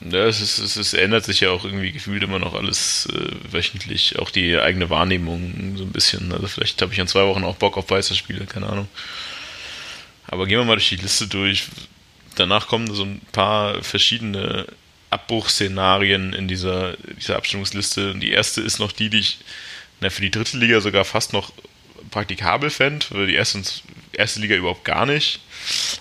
Ja, 0.00 0.26
es, 0.26 0.42
ist, 0.42 0.58
es, 0.58 0.76
ist, 0.76 0.92
ändert 0.92 1.24
sich 1.24 1.40
ja 1.40 1.50
auch 1.50 1.64
irgendwie 1.64 1.90
gefühlt 1.90 2.22
immer 2.22 2.38
noch 2.38 2.54
alles 2.54 3.08
äh, 3.10 3.52
wöchentlich, 3.52 4.18
auch 4.18 4.30
die 4.30 4.58
eigene 4.58 4.90
Wahrnehmung 4.90 5.74
so 5.76 5.84
ein 5.84 5.92
bisschen. 5.92 6.32
Also 6.32 6.46
vielleicht 6.48 6.80
habe 6.82 6.92
ich 6.92 6.98
in 6.98 7.08
zwei 7.08 7.24
Wochen 7.26 7.44
auch 7.44 7.56
Bock 7.56 7.78
auf 7.78 7.88
Weißerspiele, 7.88 8.44
keine 8.44 8.68
Ahnung. 8.68 8.88
Aber 10.28 10.46
gehen 10.46 10.58
wir 10.58 10.64
mal 10.64 10.76
durch 10.76 10.90
die 10.90 10.96
Liste 10.96 11.26
durch. 11.26 11.68
Danach 12.34 12.66
kommen 12.66 12.92
so 12.92 13.04
ein 13.04 13.22
paar 13.32 13.82
verschiedene 13.82 14.66
Abbruchszenarien 15.10 16.32
in 16.32 16.48
dieser, 16.48 16.96
dieser 17.18 17.36
Abstimmungsliste. 17.36 18.12
Und 18.12 18.20
die 18.20 18.32
erste 18.32 18.60
ist 18.60 18.78
noch 18.78 18.92
die, 18.92 19.10
die 19.10 19.20
ich 19.20 19.38
na, 20.00 20.10
für 20.10 20.22
die 20.22 20.30
dritte 20.30 20.58
Liga 20.58 20.80
sogar 20.80 21.04
fast 21.04 21.32
noch 21.32 21.52
praktikabel 22.10 22.70
fände, 22.70 23.06
für 23.06 23.26
die 23.26 23.34
erste, 23.34 23.62
erste 24.12 24.40
Liga 24.40 24.54
überhaupt 24.54 24.84
gar 24.84 25.06
nicht. 25.06 25.40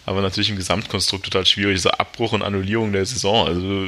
Aber 0.06 0.22
natürlich 0.22 0.50
im 0.50 0.58
Gesamtkonstrukt 0.58 1.26
total 1.26 1.46
schwierig, 1.46 1.82
so 1.82 1.90
Abbruch 1.90 2.34
und 2.34 2.44
Annullierung 2.44 2.92
der 2.92 3.06
Saison. 3.06 3.48
Also, 3.48 3.88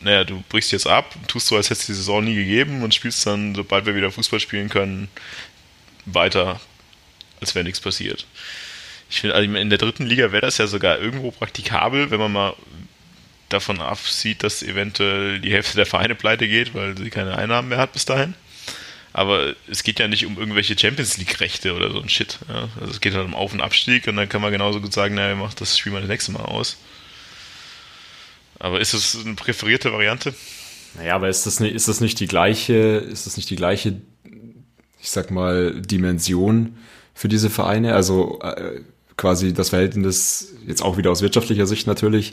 naja, 0.00 0.24
du 0.24 0.42
brichst 0.48 0.72
jetzt 0.72 0.86
ab, 0.86 1.14
tust 1.28 1.46
so, 1.46 1.56
als 1.56 1.70
hättest 1.70 1.88
du 1.88 1.92
die 1.92 1.96
Saison 1.96 2.24
nie 2.24 2.34
gegeben 2.34 2.82
und 2.82 2.94
spielst 2.94 3.26
dann, 3.26 3.54
sobald 3.54 3.86
wir 3.86 3.94
wieder 3.94 4.10
Fußball 4.10 4.40
spielen 4.40 4.68
können, 4.68 5.08
weiter, 6.06 6.60
als 7.40 7.54
wäre 7.54 7.64
nichts 7.64 7.80
passiert. 7.80 8.26
Ich 9.10 9.20
finde, 9.20 9.36
also 9.36 9.52
in 9.54 9.70
der 9.70 9.78
dritten 9.78 10.06
Liga 10.06 10.32
wäre 10.32 10.42
das 10.42 10.58
ja 10.58 10.66
sogar 10.66 10.98
irgendwo 10.98 11.30
praktikabel, 11.30 12.10
wenn 12.10 12.18
man 12.18 12.32
mal 12.32 12.54
davon 13.48 13.80
absieht, 13.80 14.42
dass 14.42 14.62
eventuell 14.62 15.40
die 15.40 15.52
Hälfte 15.52 15.76
der 15.76 15.86
Vereine 15.86 16.14
pleite 16.14 16.48
geht, 16.48 16.74
weil 16.74 16.96
sie 16.96 17.10
keine 17.10 17.36
Einnahmen 17.36 17.68
mehr 17.68 17.78
hat 17.78 17.92
bis 17.92 18.04
dahin. 18.04 18.34
Aber 19.12 19.54
es 19.70 19.84
geht 19.84 20.00
ja 20.00 20.08
nicht 20.08 20.26
um 20.26 20.36
irgendwelche 20.38 20.76
Champions 20.76 21.18
League-Rechte 21.18 21.74
oder 21.74 21.92
so 21.92 22.00
ein 22.00 22.08
Shit. 22.08 22.40
Ja? 22.48 22.68
Also 22.80 22.90
es 22.90 23.00
geht 23.00 23.14
halt 23.14 23.24
um 23.24 23.34
Auf- 23.34 23.52
und 23.52 23.60
Abstieg 23.60 24.08
und 24.08 24.16
dann 24.16 24.28
kann 24.28 24.42
man 24.42 24.50
genauso 24.50 24.80
gut 24.80 24.92
sagen, 24.92 25.14
naja, 25.14 25.36
macht 25.36 25.60
das 25.60 25.78
Spiel 25.78 25.92
mal 25.92 26.00
das 26.00 26.10
nächste 26.10 26.32
Mal 26.32 26.42
aus. 26.42 26.78
Aber 28.58 28.80
ist 28.80 28.92
das 28.92 29.16
eine 29.24 29.34
präferierte 29.34 29.92
Variante? 29.92 30.34
Naja, 30.96 31.14
aber 31.14 31.28
ist 31.28 31.46
das 31.46 31.60
nicht, 31.60 31.74
ist 31.74 31.86
das 31.86 32.00
nicht 32.00 32.18
die 32.18 32.26
gleiche, 32.26 32.74
ist 32.74 33.26
das 33.26 33.36
nicht 33.36 33.50
die 33.50 33.56
gleiche, 33.56 34.00
ich 35.00 35.10
sag 35.10 35.30
mal, 35.30 35.80
Dimension 35.80 36.78
für 37.14 37.28
diese 37.28 37.50
Vereine? 37.50 37.94
Also 37.94 38.40
äh, 38.42 38.80
quasi 39.16 39.52
das 39.52 39.70
Verhältnis, 39.70 40.54
jetzt 40.66 40.82
auch 40.82 40.96
wieder 40.96 41.10
aus 41.10 41.22
wirtschaftlicher 41.22 41.66
Sicht 41.66 41.86
natürlich, 41.86 42.32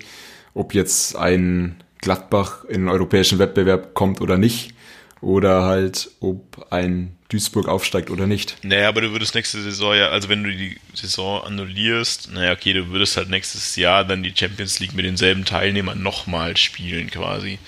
ob 0.54 0.74
jetzt 0.74 1.16
ein 1.16 1.84
Gladbach 2.00 2.66
in 2.66 2.82
den 2.82 2.90
europäischen 2.90 3.40
Wettbewerb 3.40 3.94
kommt 3.94 4.22
oder 4.22 4.38
nicht, 4.38 4.74
oder 5.22 5.64
halt, 5.64 6.10
ob 6.20 6.68
ein 6.72 7.16
Duisburg 7.30 7.68
aufsteigt 7.68 8.10
oder 8.10 8.28
nicht. 8.28 8.58
Naja, 8.64 8.90
aber 8.90 9.02
du 9.02 9.12
würdest 9.12 9.36
nächste 9.36 9.62
Saison 9.62 9.96
ja, 9.96 10.10
also 10.10 10.28
wenn 10.28 10.44
du 10.44 10.52
die 10.52 10.78
Saison 10.94 11.44
annullierst, 11.44 12.34
naja, 12.34 12.52
okay, 12.52 12.74
du 12.74 12.90
würdest 12.90 13.16
halt 13.16 13.30
nächstes 13.30 13.76
Jahr 13.76 14.04
dann 14.04 14.24
die 14.24 14.34
Champions 14.36 14.80
League 14.80 14.94
mit 14.94 15.06
denselben 15.06 15.46
Teilnehmern 15.46 16.02
nochmal 16.02 16.58
spielen 16.58 17.10
quasi, 17.10 17.60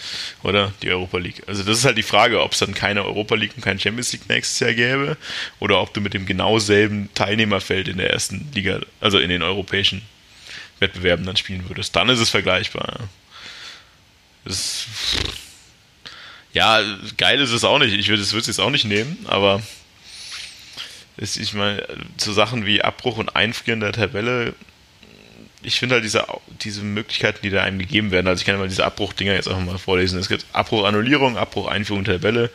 oder? 0.41 0.73
Die 0.81 0.89
Europa 0.89 1.17
League. 1.19 1.43
Also 1.47 1.63
das 1.63 1.77
ist 1.77 1.85
halt 1.85 1.97
die 1.97 2.03
Frage, 2.03 2.41
ob 2.41 2.51
es 2.53 2.59
dann 2.59 2.73
keine 2.73 3.05
Europa 3.05 3.35
League 3.35 3.53
und 3.55 3.63
keine 3.63 3.79
Champions 3.79 4.11
League 4.11 4.27
nächstes 4.27 4.59
Jahr 4.59 4.73
gäbe, 4.73 5.15
oder 5.59 5.79
ob 5.79 5.93
du 5.93 6.01
mit 6.01 6.13
dem 6.13 6.25
genau 6.25 6.59
selben 6.59 7.09
Teilnehmerfeld 7.13 7.87
in 7.87 7.97
der 7.97 8.09
ersten 8.09 8.49
Liga, 8.53 8.81
also 8.99 9.19
in 9.19 9.29
den 9.29 9.43
europäischen 9.43 10.01
Wettbewerben 10.83 11.25
dann 11.25 11.37
spielen 11.37 11.67
würdest. 11.67 11.95
Dann 11.95 12.09
ist 12.09 12.19
es 12.19 12.29
vergleichbar. 12.29 12.99
Ist, 14.45 14.87
ja, 16.53 16.81
geil 17.17 17.39
ist 17.39 17.51
es 17.51 17.63
auch 17.63 17.79
nicht. 17.79 17.93
Ich 17.93 18.09
würde 18.09 18.21
es 18.21 18.31
jetzt 18.31 18.59
auch 18.59 18.69
nicht 18.69 18.85
nehmen, 18.85 19.25
aber 19.27 19.61
ist, 21.17 21.37
ich 21.37 21.53
meine, 21.53 21.85
zu 22.17 22.33
Sachen 22.33 22.65
wie 22.65 22.81
Abbruch 22.81 23.17
und 23.17 23.35
Einfrieren 23.35 23.79
der 23.79 23.91
Tabelle, 23.91 24.53
ich 25.61 25.79
finde 25.79 25.95
halt 25.95 26.03
diese, 26.03 26.25
diese 26.61 26.81
Möglichkeiten, 26.81 27.39
die 27.43 27.49
da 27.49 27.63
einem 27.63 27.79
gegeben 27.79 28.11
werden, 28.11 28.27
also 28.27 28.41
ich 28.41 28.45
kann 28.45 28.57
mal 28.57 28.67
diese 28.67 28.85
Abbruchdinger 28.85 29.33
jetzt 29.33 29.47
einfach 29.47 29.63
mal 29.63 29.77
vorlesen. 29.77 30.19
Es 30.19 30.27
gibt 30.27 30.45
Abbruch, 30.51 30.85
Annullierung, 30.85 31.37
Abbruch, 31.37 31.67
Einführung 31.67 32.03
der 32.03 32.15
Tabelle, 32.15 32.49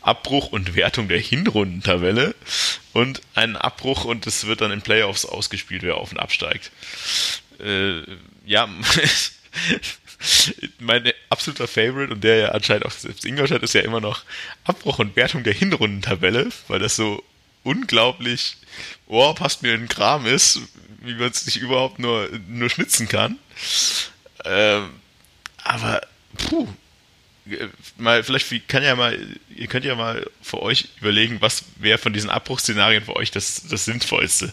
Abbruch 0.00 0.48
und 0.48 0.74
Wertung 0.74 1.08
der 1.08 1.20
Hinrundentabelle 1.20 2.34
und 2.92 3.20
einen 3.34 3.56
Abbruch 3.56 4.04
und 4.04 4.26
es 4.26 4.46
wird 4.46 4.62
dann 4.62 4.72
in 4.72 4.82
Playoffs 4.82 5.26
ausgespielt, 5.26 5.82
wer 5.82 5.96
auf 5.96 6.10
und 6.10 6.18
absteigt. 6.18 6.70
Äh, 7.64 8.02
ja, 8.46 8.68
mein 10.78 11.10
absoluter 11.28 11.66
Favorite 11.66 12.12
und 12.12 12.22
der 12.22 12.36
ja 12.36 12.48
anscheinend 12.48 12.86
auch 12.86 12.90
selbst 12.90 13.24
Ingolstadt 13.24 13.62
ist 13.62 13.74
ja 13.74 13.82
immer 13.82 14.00
noch 14.00 14.22
Abbruch 14.64 14.98
und 14.98 15.16
Wertung 15.16 15.44
der 15.44 15.54
Hinrundentabelle, 15.54 16.48
weil 16.68 16.78
das 16.78 16.96
so 16.96 17.22
unglaublich, 17.62 18.56
oh, 19.06 19.32
passt 19.34 19.62
mir 19.62 19.74
in 19.74 19.82
den 19.82 19.88
Kram 19.88 20.26
ist, 20.26 20.60
wie 21.02 21.14
man 21.14 21.30
es 21.30 21.40
sich 21.40 21.58
überhaupt 21.58 21.98
nur, 21.98 22.28
nur 22.48 22.70
schnitzen 22.70 23.08
kann. 23.08 23.38
Ähm, 24.44 24.90
aber, 25.62 26.00
puh, 26.38 26.68
mal, 27.96 28.22
vielleicht 28.22 28.68
kann 28.68 28.82
ja 28.82 28.94
mal, 28.94 29.18
ihr 29.54 29.66
könnt 29.66 29.84
ja 29.84 29.94
mal 29.94 30.26
für 30.42 30.62
euch 30.62 30.88
überlegen, 31.00 31.40
was 31.40 31.64
wäre 31.76 31.98
von 31.98 32.12
diesen 32.12 32.30
Abbruchszenarien 32.30 33.04
für 33.04 33.16
euch 33.16 33.30
das, 33.30 33.66
das 33.68 33.84
Sinnvollste 33.84 34.52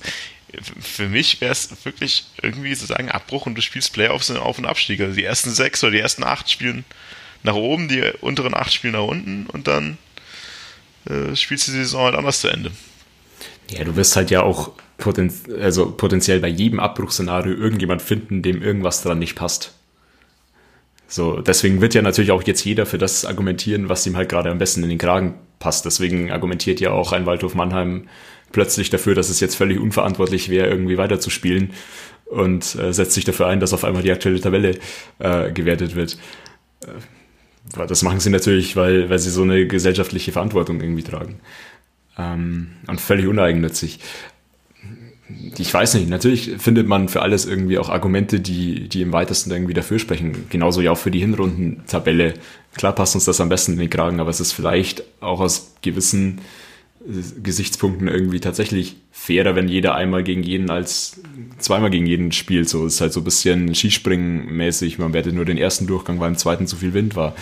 für 0.79 1.09
mich 1.09 1.41
wäre 1.41 1.51
es 1.51 1.69
wirklich 1.83 2.25
irgendwie 2.41 2.75
zu 2.75 2.85
sagen 2.85 3.09
Abbruch 3.09 3.45
und 3.45 3.55
du 3.55 3.61
spielst 3.61 3.93
Playoffs 3.93 4.29
in 4.29 4.37
Auf- 4.37 4.57
und 4.57 4.65
Abstieg. 4.65 5.01
Also 5.01 5.15
die 5.15 5.23
ersten 5.23 5.51
sechs 5.51 5.83
oder 5.83 5.91
die 5.91 5.99
ersten 5.99 6.23
acht 6.23 6.49
spielen 6.49 6.85
nach 7.43 7.55
oben, 7.55 7.87
die 7.87 8.03
unteren 8.21 8.53
acht 8.53 8.73
spielen 8.73 8.93
nach 8.93 9.03
unten 9.03 9.47
und 9.47 9.67
dann 9.67 9.97
äh, 11.05 11.35
spielst 11.35 11.67
du 11.67 11.71
die 11.71 11.79
Saison 11.79 12.05
halt 12.05 12.15
anders 12.15 12.41
zu 12.41 12.47
Ende. 12.47 12.71
Ja, 13.69 13.83
du 13.83 13.95
wirst 13.95 14.15
halt 14.15 14.31
ja 14.31 14.43
auch 14.43 14.71
poten 14.97 15.31
also 15.59 15.91
potenziell 15.91 16.39
bei 16.39 16.47
jedem 16.47 16.79
Abbruchszenario 16.79 17.53
irgendjemand 17.53 18.01
finden, 18.01 18.41
dem 18.41 18.61
irgendwas 18.61 19.01
dran 19.01 19.19
nicht 19.19 19.35
passt. 19.35 19.73
So, 21.09 21.39
deswegen 21.39 21.79
wird 21.79 21.93
ja 21.93 22.01
natürlich 22.01 22.31
auch 22.31 22.43
jetzt 22.43 22.65
jeder 22.65 22.85
für 22.85 22.97
das 22.97 23.23
argumentieren, 23.23 23.87
was 23.87 24.05
ihm 24.05 24.17
halt 24.17 24.29
gerade 24.29 24.51
am 24.51 24.57
besten 24.57 24.83
in 24.83 24.89
den 24.89 24.97
Kragen 24.97 25.35
passt. 25.59 25.85
Deswegen 25.85 26.31
argumentiert 26.31 26.81
ja 26.81 26.91
auch 26.91 27.13
ein 27.13 27.25
Waldhof 27.25 27.55
Mannheim 27.55 28.09
plötzlich 28.51 28.89
dafür, 28.89 29.15
dass 29.15 29.29
es 29.29 29.39
jetzt 29.39 29.55
völlig 29.55 29.79
unverantwortlich 29.79 30.49
wäre, 30.49 30.67
irgendwie 30.67 30.97
weiterzuspielen 30.97 31.73
und 32.25 32.75
äh, 32.75 32.93
setzt 32.93 33.13
sich 33.13 33.25
dafür 33.25 33.47
ein, 33.47 33.59
dass 33.59 33.73
auf 33.73 33.83
einmal 33.83 34.03
die 34.03 34.11
aktuelle 34.11 34.39
Tabelle 34.39 34.77
äh, 35.19 35.51
gewertet 35.51 35.95
wird. 35.95 36.17
Äh, 36.83 37.87
das 37.87 38.01
machen 38.03 38.19
sie 38.19 38.29
natürlich, 38.29 38.75
weil, 38.75 39.09
weil 39.09 39.19
sie 39.19 39.29
so 39.29 39.43
eine 39.43 39.67
gesellschaftliche 39.67 40.31
Verantwortung 40.31 40.79
irgendwie 40.81 41.03
tragen. 41.03 41.39
Ähm, 42.17 42.69
und 42.87 43.01
völlig 43.01 43.27
uneigennützig. 43.27 43.99
ich 45.57 45.73
weiß 45.73 45.95
nicht, 45.95 46.09
natürlich 46.09 46.55
findet 46.57 46.87
man 46.87 47.09
für 47.09 47.21
alles 47.21 47.45
irgendwie 47.45 47.77
auch 47.77 47.89
Argumente, 47.89 48.39
die, 48.39 48.87
die 48.87 49.01
im 49.01 49.13
weitesten 49.13 49.51
irgendwie 49.51 49.73
dafür 49.73 49.99
sprechen. 49.99 50.47
Genauso 50.49 50.81
ja 50.81 50.91
auch 50.91 50.97
für 50.97 51.11
die 51.11 51.19
Hinrundentabelle. 51.19 52.35
Klar 52.75 52.93
passt 52.93 53.15
uns 53.15 53.25
das 53.25 53.41
am 53.41 53.49
besten 53.49 53.73
in 53.73 53.79
den 53.79 53.89
Kragen, 53.89 54.19
aber 54.19 54.29
es 54.29 54.39
ist 54.39 54.53
vielleicht 54.53 55.03
auch 55.21 55.41
aus 55.41 55.75
gewissen 55.81 56.39
Gesichtspunkten 57.41 58.07
irgendwie 58.07 58.39
tatsächlich 58.39 58.97
fairer, 59.11 59.55
wenn 59.55 59.69
jeder 59.69 59.95
einmal 59.95 60.23
gegen 60.23 60.43
jeden 60.43 60.69
als 60.69 61.21
zweimal 61.57 61.89
gegen 61.89 62.05
jeden 62.05 62.31
spielt. 62.31 62.67
So 62.67 62.85
ist 62.85 62.99
halt 62.99 63.13
so 63.13 63.21
ein 63.21 63.23
bisschen 63.23 63.73
Skispringen-mäßig. 63.73 64.99
Man 64.99 65.13
wertet 65.13 65.33
nur 65.33 65.45
den 65.45 65.57
ersten 65.57 65.87
Durchgang, 65.87 66.19
weil 66.19 66.29
im 66.29 66.37
zweiten 66.37 66.67
zu 66.67 66.75
viel 66.75 66.93
Wind 66.93 67.15
war. 67.15 67.35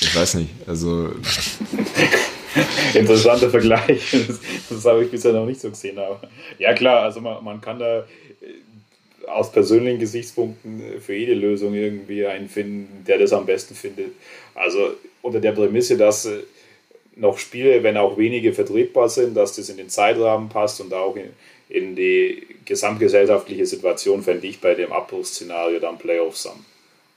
Ich 0.00 0.14
weiß 0.14 0.34
nicht. 0.34 0.50
Also. 0.66 1.10
Interessanter 2.94 3.50
Vergleich. 3.50 4.10
Das, 4.10 4.40
das 4.68 4.84
habe 4.84 5.04
ich 5.04 5.10
bisher 5.10 5.32
noch 5.32 5.46
nicht 5.46 5.60
so 5.60 5.68
gesehen. 5.68 5.98
Aber 5.98 6.20
ja, 6.58 6.72
klar, 6.72 7.02
also 7.02 7.20
man, 7.20 7.44
man 7.44 7.60
kann 7.60 7.78
da 7.78 8.00
äh, 8.00 9.28
aus 9.28 9.52
persönlichen 9.52 10.00
Gesichtspunkten 10.00 11.00
für 11.00 11.14
jede 11.14 11.34
Lösung 11.34 11.74
irgendwie 11.74 12.26
einen 12.26 12.48
finden, 12.48 13.04
der 13.06 13.18
das 13.18 13.32
am 13.32 13.46
besten 13.46 13.74
findet. 13.74 14.12
Also 14.54 14.94
unter 15.22 15.40
der 15.40 15.52
Prämisse, 15.52 15.96
dass 15.96 16.24
äh, 16.24 16.40
noch 17.16 17.38
Spiele, 17.38 17.82
wenn 17.82 17.96
auch 17.96 18.16
wenige 18.16 18.52
vertretbar 18.52 19.08
sind, 19.08 19.36
dass 19.36 19.56
das 19.56 19.68
in 19.68 19.76
den 19.76 19.88
Zeitrahmen 19.90 20.48
passt 20.48 20.80
und 20.80 20.92
auch 20.94 21.16
in, 21.16 21.30
in 21.68 21.96
die 21.96 22.46
gesamtgesellschaftliche 22.64 23.66
Situation, 23.66 24.22
fände 24.22 24.46
ich 24.46 24.60
bei 24.60 24.74
dem 24.74 24.92
Abbruchsszenario 24.92 25.80
dann 25.80 25.98
Playoffs 25.98 26.46
am, 26.46 26.64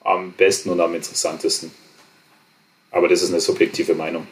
am 0.04 0.32
besten 0.34 0.70
und 0.70 0.80
am 0.80 0.96
interessantesten. 0.96 1.72
Aber 2.92 3.08
das 3.08 3.22
ist 3.22 3.30
eine 3.30 3.40
subjektive 3.40 3.96
Meinung. 3.96 4.28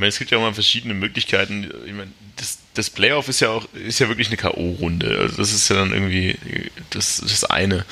Ich 0.00 0.02
meine, 0.02 0.08
es 0.08 0.18
gibt 0.18 0.30
ja 0.30 0.38
auch 0.38 0.42
mal 0.42 0.54
verschiedene 0.54 0.94
Möglichkeiten. 0.94 1.70
Ich 1.84 1.92
meine, 1.92 2.10
das, 2.36 2.56
das 2.72 2.88
Playoff 2.88 3.28
ist 3.28 3.40
ja 3.40 3.50
auch, 3.50 3.68
ist 3.74 3.98
ja 3.98 4.08
wirklich 4.08 4.28
eine 4.28 4.38
K.O.-Runde. 4.38 5.14
Also 5.18 5.36
das 5.36 5.52
ist 5.52 5.68
ja 5.68 5.76
dann 5.76 5.92
irgendwie 5.92 6.38
das, 6.88 7.18
das 7.18 7.44
eine. 7.44 7.84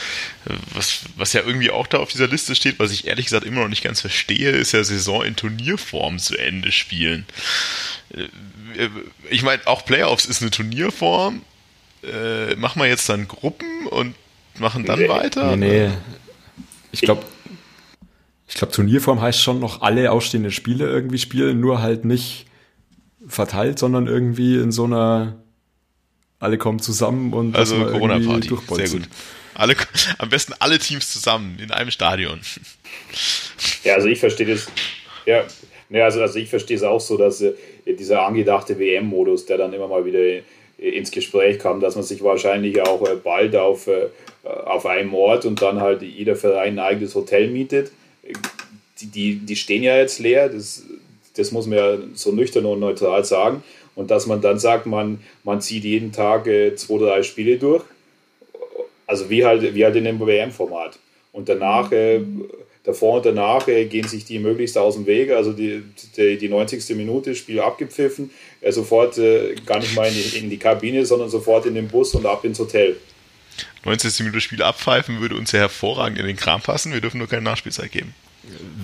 Was, 0.72 1.00
was 1.16 1.34
ja 1.34 1.42
irgendwie 1.44 1.70
auch 1.70 1.86
da 1.86 1.98
auf 1.98 2.10
dieser 2.10 2.26
Liste 2.26 2.54
steht, 2.54 2.78
was 2.78 2.92
ich 2.92 3.06
ehrlich 3.06 3.26
gesagt 3.26 3.44
immer 3.44 3.60
noch 3.60 3.68
nicht 3.68 3.84
ganz 3.84 4.00
verstehe, 4.00 4.52
ist 4.52 4.72
ja 4.72 4.82
Saison 4.84 5.22
in 5.22 5.36
Turnierform 5.36 6.18
zu 6.18 6.38
Ende 6.38 6.72
spielen. 6.72 7.26
Äh, 8.14 8.88
ich 9.28 9.42
meine, 9.42 9.66
auch 9.66 9.84
Playoffs 9.84 10.24
ist 10.24 10.40
eine 10.40 10.50
Turnierform. 10.50 11.42
Äh, 12.02 12.54
machen 12.54 12.80
wir 12.80 12.88
jetzt 12.88 13.06
dann 13.10 13.28
Gruppen 13.28 13.86
und 13.86 14.14
machen 14.58 14.86
dann 14.86 14.98
nee, 14.98 15.10
weiter? 15.10 15.54
Nee, 15.56 15.88
nee. 15.88 15.90
Ich 16.90 17.02
glaube, 17.02 17.22
glaube, 18.58 18.72
Turnierform 18.72 19.20
heißt 19.20 19.40
schon 19.40 19.60
noch 19.60 19.82
alle 19.82 20.10
ausstehenden 20.10 20.52
Spiele 20.52 20.86
irgendwie 20.86 21.18
spielen, 21.18 21.60
nur 21.60 21.82
halt 21.82 22.04
nicht 22.04 22.46
verteilt, 23.26 23.78
sondern 23.78 24.06
irgendwie 24.06 24.56
in 24.56 24.72
so 24.72 24.84
einer 24.84 25.36
alle 26.40 26.56
kommen 26.56 26.78
zusammen 26.78 27.32
und 27.32 27.56
also 27.56 27.76
Corona-Party. 27.84 28.48
Sehr 28.70 28.88
gut. 28.88 29.08
Alle, 29.54 29.74
am 30.18 30.28
besten 30.28 30.54
alle 30.60 30.78
Teams 30.78 31.12
zusammen 31.12 31.58
in 31.60 31.72
einem 31.72 31.90
Stadion. 31.90 32.40
Ja, 33.82 33.94
also 33.94 34.06
ich 34.06 34.20
verstehe 34.20 34.46
das. 34.46 34.70
Ja, 35.26 35.44
ne, 35.88 36.04
also, 36.04 36.20
also 36.20 36.38
ich 36.38 36.48
verstehe 36.48 36.76
es 36.76 36.84
auch 36.84 37.00
so, 37.00 37.16
dass 37.16 37.40
äh, 37.40 37.54
dieser 37.86 38.24
angedachte 38.24 38.78
WM-Modus, 38.78 39.46
der 39.46 39.58
dann 39.58 39.72
immer 39.72 39.88
mal 39.88 40.04
wieder 40.04 40.20
äh, 40.20 40.42
ins 40.78 41.10
Gespräch 41.10 41.58
kam, 41.58 41.80
dass 41.80 41.96
man 41.96 42.04
sich 42.04 42.22
wahrscheinlich 42.22 42.80
auch 42.82 43.02
äh, 43.08 43.16
bald 43.16 43.56
auf, 43.56 43.88
äh, 43.88 44.06
auf 44.44 44.86
einem 44.86 45.12
Ort 45.12 45.44
und 45.44 45.60
dann 45.60 45.80
halt 45.80 46.02
jeder 46.02 46.36
Verein 46.36 46.74
ein 46.74 46.78
eigenes 46.78 47.16
Hotel 47.16 47.48
mietet 47.48 47.90
die, 49.00 49.06
die, 49.06 49.34
die 49.36 49.56
stehen 49.56 49.82
ja 49.82 49.96
jetzt 49.96 50.18
leer, 50.18 50.48
das, 50.48 50.84
das 51.36 51.52
muss 51.52 51.66
man 51.66 51.78
ja 51.78 51.98
so 52.14 52.32
nüchtern 52.32 52.66
und 52.66 52.80
neutral 52.80 53.24
sagen. 53.24 53.62
Und 53.94 54.10
dass 54.10 54.26
man 54.26 54.40
dann 54.40 54.58
sagt, 54.58 54.86
man, 54.86 55.20
man 55.42 55.60
zieht 55.60 55.84
jeden 55.84 56.12
Tag 56.12 56.46
äh, 56.46 56.74
zwei, 56.76 56.98
drei 56.98 57.22
Spiele 57.22 57.58
durch, 57.58 57.82
also 59.06 59.28
wie 59.28 59.44
halt, 59.44 59.74
wie 59.74 59.84
halt 59.84 59.96
in 59.96 60.04
dem 60.04 60.20
WM-Format. 60.20 60.98
Und 61.32 61.48
danach, 61.48 61.90
äh, 61.90 62.20
davor 62.84 63.16
und 63.16 63.26
danach 63.26 63.66
äh, 63.68 63.86
gehen 63.86 64.06
sich 64.06 64.24
die 64.24 64.38
möglichst 64.38 64.78
aus 64.78 64.94
dem 64.94 65.06
Weg. 65.06 65.30
Also 65.30 65.52
die, 65.52 65.82
die, 66.16 66.38
die 66.38 66.48
90. 66.48 66.96
Minute, 66.96 67.34
Spiel 67.34 67.60
abgepfiffen, 67.60 68.30
äh, 68.60 68.70
sofort 68.70 69.18
äh, 69.18 69.54
gar 69.66 69.80
nicht 69.80 69.96
mal 69.96 70.06
in 70.06 70.14
die, 70.14 70.38
in 70.38 70.50
die 70.50 70.58
Kabine, 70.58 71.04
sondern 71.04 71.28
sofort 71.28 71.66
in 71.66 71.74
den 71.74 71.88
Bus 71.88 72.14
und 72.14 72.24
ab 72.24 72.44
ins 72.44 72.58
Hotel. 72.58 72.96
90. 73.88 74.20
Minute 74.20 74.40
Spiel 74.40 74.62
abpfeifen 74.62 75.20
würde 75.20 75.36
uns 75.36 75.52
ja 75.52 75.60
hervorragend 75.60 76.18
in 76.18 76.26
den 76.26 76.36
Kram 76.36 76.60
passen. 76.60 76.92
Wir 76.92 77.00
dürfen 77.00 77.18
nur 77.18 77.28
keine 77.28 77.42
Nachspielzeit 77.42 77.90
geben. 77.90 78.14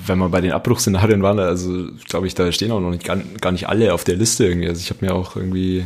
Wenn 0.07 0.19
man 0.19 0.31
bei 0.31 0.41
den 0.41 0.53
Abbruchsszenarien 0.53 1.23
war, 1.23 1.39
also 1.39 1.89
glaube 2.09 2.27
ich, 2.27 2.35
da 2.35 2.51
stehen 2.53 2.71
auch 2.71 2.81
noch 2.81 2.91
nicht, 2.91 3.05
gar, 3.05 3.17
gar 3.41 3.53
nicht 3.53 3.69
alle 3.69 3.95
auf 3.95 4.05
der 4.05 4.17
Liste 4.17 4.47
irgendwie. 4.47 4.69
Also 4.69 4.81
ich 4.81 4.91
habe 4.91 5.05
mir 5.05 5.15
auch 5.15 5.37
irgendwie 5.37 5.85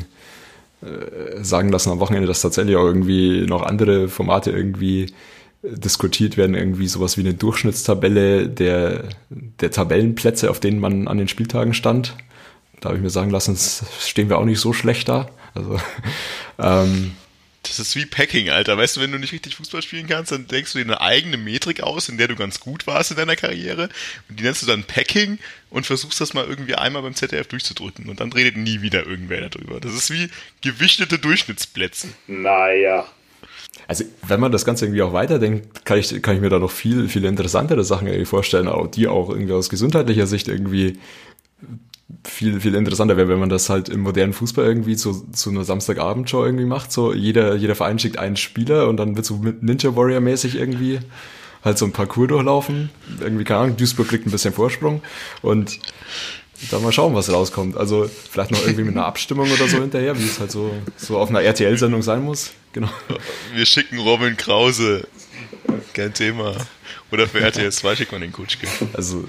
äh, 0.83 1.45
sagen 1.45 1.69
lassen 1.71 1.91
am 1.91 2.01
Wochenende, 2.01 2.27
dass 2.27 2.41
tatsächlich 2.41 2.77
auch 2.77 2.85
irgendwie 2.85 3.47
noch 3.47 3.63
andere 3.63 4.09
Formate 4.09 4.51
irgendwie 4.51 5.13
diskutiert 5.63 6.37
werden, 6.37 6.55
irgendwie 6.55 6.87
sowas 6.87 7.17
wie 7.17 7.23
eine 7.23 7.35
Durchschnittstabelle 7.35 8.49
der, 8.49 9.05
der 9.29 9.71
Tabellenplätze, 9.71 10.51
auf 10.51 10.61
denen 10.61 10.79
man 10.79 11.09
an 11.09 11.19
den 11.19 11.29
Spieltagen 11.29 11.75
stand. 11.75 12.17
Da 12.81 12.91
habe 12.91 12.99
ich 12.99 13.03
mir 13.03 13.11
sagen 13.11 13.31
lassen, 13.31 13.57
stehen 14.01 14.29
wir 14.29 14.39
auch 14.39 14.45
nicht 14.45 14.61
so 14.61 14.73
schlecht 14.73 15.09
da. 15.09 15.29
Also 15.55 15.79
ähm, 16.59 17.13
das 17.69 17.79
ist 17.79 17.97
wie 17.97 18.07
Packing, 18.07 18.51
Alter. 18.51 18.77
Weißt 18.77 18.97
du, 18.97 19.01
wenn 19.01 19.13
du 19.13 19.19
nicht 19.19 19.33
richtig 19.33 19.57
Fußball 19.57 19.83
spielen 19.83 20.07
kannst, 20.07 20.33
dann 20.33 20.47
denkst 20.47 20.73
du 20.73 20.79
dir 20.79 20.85
eine 20.85 21.01
eigene 21.01 21.37
Metrik 21.37 21.83
aus, 21.83 22.09
in 22.09 22.19
der 22.19 22.29
du 22.29 22.37
ganz 22.37 22.61
gut 22.61 22.87
warst 22.87 23.11
in 23.11 23.17
deiner 23.17 23.37
Karriere. 23.37 23.89
Und 24.29 24.41
die 24.41 24.45
nennst 24.45 24.63
du 24.63 24.67
dann 24.67 24.85
Packing 24.85 25.39
und 25.71 25.87
versuchst 25.87 26.21
das 26.21 26.35
mal 26.35 26.47
irgendwie 26.47 26.75
einmal 26.75 27.03
beim 27.03 27.15
ZDF 27.15 27.47
durchzudrücken. 27.47 28.09
Und 28.09 28.21
dann 28.21 28.33
redet 28.33 28.57
nie 28.57 28.83
wieder 28.83 29.07
irgendwer 29.07 29.49
darüber. 29.49 29.81
Das 29.81 29.95
ist 29.95 30.11
wie 30.11 30.29
gewichtete 30.63 31.19
Durchschnittsplätze. 31.19 32.09
Naja. 32.27 33.07
Also, 33.87 34.05
wenn 34.27 34.41
man 34.41 34.53
das 34.53 34.65
Ganze 34.65 34.85
irgendwie 34.85 35.03
auch 35.03 35.13
weiterdenkt, 35.13 35.85
kann 35.85 35.99
ich, 35.99 36.23
kann 36.23 36.35
ich 36.35 36.41
mir 36.41 36.51
da 36.51 36.59
noch 36.59 36.71
viel, 36.71 37.09
viel 37.09 37.25
interessantere 37.25 37.85
Sachen 37.85 38.07
irgendwie 38.07 38.27
vorstellen, 38.27 38.69
auch 38.69 38.87
die 38.87 39.09
auch 39.09 39.31
irgendwie 39.31 39.53
aus 39.53 39.71
gesundheitlicher 39.71 40.27
Sicht 40.27 40.49
irgendwie 40.49 40.99
viel, 42.25 42.61
viel 42.61 42.75
interessanter 42.75 43.17
wäre, 43.17 43.29
wenn 43.29 43.39
man 43.39 43.49
das 43.49 43.69
halt 43.69 43.89
im 43.89 44.01
modernen 44.01 44.33
Fußball 44.33 44.65
irgendwie 44.65 44.97
zu, 44.97 45.27
zu 45.33 45.51
einer 45.51 45.65
Samstagabendshow 45.65 46.45
irgendwie 46.45 46.65
macht. 46.65 46.91
So 46.91 47.13
jeder, 47.13 47.55
jeder 47.55 47.75
Verein 47.75 47.99
schickt 47.99 48.19
einen 48.19 48.37
Spieler 48.37 48.89
und 48.89 48.97
dann 48.97 49.17
wird 49.17 49.27
so 49.27 49.41
Ninja 49.61 49.95
Warrior 49.95 50.21
mäßig 50.21 50.57
irgendwie 50.57 51.01
halt 51.65 51.77
so 51.77 51.85
ein 51.85 51.93
Parcours 51.93 52.29
durchlaufen. 52.29 52.91
Irgendwie, 53.21 53.45
keine 53.45 53.61
Ahnung, 53.61 53.77
Duisburg 53.77 54.09
kriegt 54.09 54.27
ein 54.27 54.31
bisschen 54.31 54.55
Vorsprung 54.55 55.03
und 55.43 55.79
dann 56.71 56.83
mal 56.83 56.93
schauen, 56.93 57.15
was 57.15 57.33
rauskommt. 57.33 57.77
Also 57.77 58.09
vielleicht 58.31 58.51
noch 58.51 58.63
irgendwie 58.63 58.85
mit 58.85 58.97
einer 58.97 59.07
Abstimmung 59.07 59.51
oder 59.51 59.69
so 59.69 59.79
hinterher, 59.79 60.19
wie 60.19 60.25
es 60.25 60.41
halt 60.41 60.51
so, 60.51 60.73
so 60.97 61.19
auf 61.19 61.29
einer 61.29 61.43
RTL-Sendung 61.43 62.03
sein 62.03 62.23
muss. 62.23 62.53
Genau. 62.73 62.91
Wir 63.55 63.67
schicken 63.67 63.99
Robin 63.99 64.37
Krause. 64.37 65.07
Kein 65.93 66.15
Thema. 66.15 66.55
Oder 67.11 67.27
für 67.27 67.41
RTL 67.41 67.73
2 67.73 67.97
schickt 67.97 68.13
man 68.13 68.21
den 68.21 68.33
Kutschke. 68.33 68.67
Also, 68.93 69.25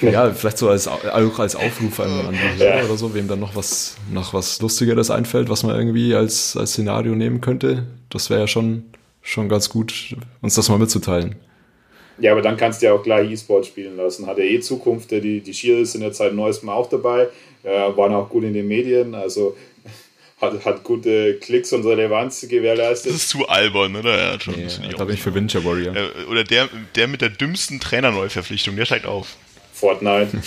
ja, 0.00 0.32
vielleicht 0.32 0.58
so 0.58 0.68
als, 0.68 0.88
auch 0.88 1.38
als 1.38 1.54
Aufruf 1.54 2.00
an, 2.00 2.26
an 2.26 2.34
die 2.34 2.62
Hörer 2.62 2.84
oder 2.84 2.96
so, 2.96 3.14
wem 3.14 3.28
dann 3.28 3.40
noch 3.40 3.54
was, 3.54 3.96
noch 4.10 4.34
was 4.34 4.60
Lustigeres 4.60 5.10
einfällt, 5.10 5.48
was 5.48 5.62
man 5.62 5.76
irgendwie 5.76 6.14
als, 6.14 6.56
als 6.56 6.72
Szenario 6.72 7.14
nehmen 7.14 7.40
könnte. 7.40 7.86
Das 8.10 8.30
wäre 8.30 8.40
ja 8.40 8.46
schon, 8.46 8.84
schon 9.22 9.48
ganz 9.48 9.68
gut, 9.68 10.16
uns 10.40 10.54
das 10.54 10.68
mal 10.68 10.78
mitzuteilen. 10.78 11.36
Ja, 12.18 12.32
aber 12.32 12.42
dann 12.42 12.56
kannst 12.56 12.82
du 12.82 12.86
ja 12.86 12.92
auch 12.92 13.02
gleich 13.02 13.30
E-Sport 13.30 13.66
spielen 13.66 13.96
lassen. 13.96 14.26
Hat 14.26 14.38
ja 14.38 14.44
eh 14.44 14.60
Zukunft. 14.60 15.10
Die, 15.10 15.40
die 15.40 15.54
Schiris 15.54 15.92
sind 15.92 16.02
jetzt 16.02 16.18
seit 16.18 16.34
neuestem 16.34 16.68
auch 16.68 16.88
dabei, 16.88 17.28
äh, 17.62 17.96
waren 17.96 18.14
auch 18.14 18.28
gut 18.28 18.44
in 18.44 18.52
den 18.52 18.68
Medien. 18.68 19.14
Also 19.14 19.56
hat, 20.42 20.64
hat 20.64 20.82
gute 20.82 21.38
Klicks 21.38 21.72
und 21.72 21.86
Relevanz 21.86 22.46
gewährleistet. 22.48 23.12
Das 23.12 23.22
ist 23.22 23.28
zu 23.28 23.48
albern, 23.48 23.94
oder? 23.94 24.18
Ja, 24.18 24.40
schon, 24.40 24.54
nee, 24.54 24.68
da 24.96 25.04
bin 25.04 25.14
ich 25.14 25.22
für 25.22 25.34
Winter 25.34 25.64
Warrior. 25.64 25.94
Oder 26.28 26.42
der, 26.42 26.68
der 26.96 27.06
mit 27.06 27.20
der 27.20 27.30
dümmsten 27.30 27.78
Trainerneuverpflichtung, 27.80 28.76
der 28.76 28.84
steigt 28.84 29.06
auf. 29.06 29.36
Fortnite. 29.72 30.42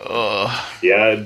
oh. 0.00 0.48
Ja, 0.82 1.22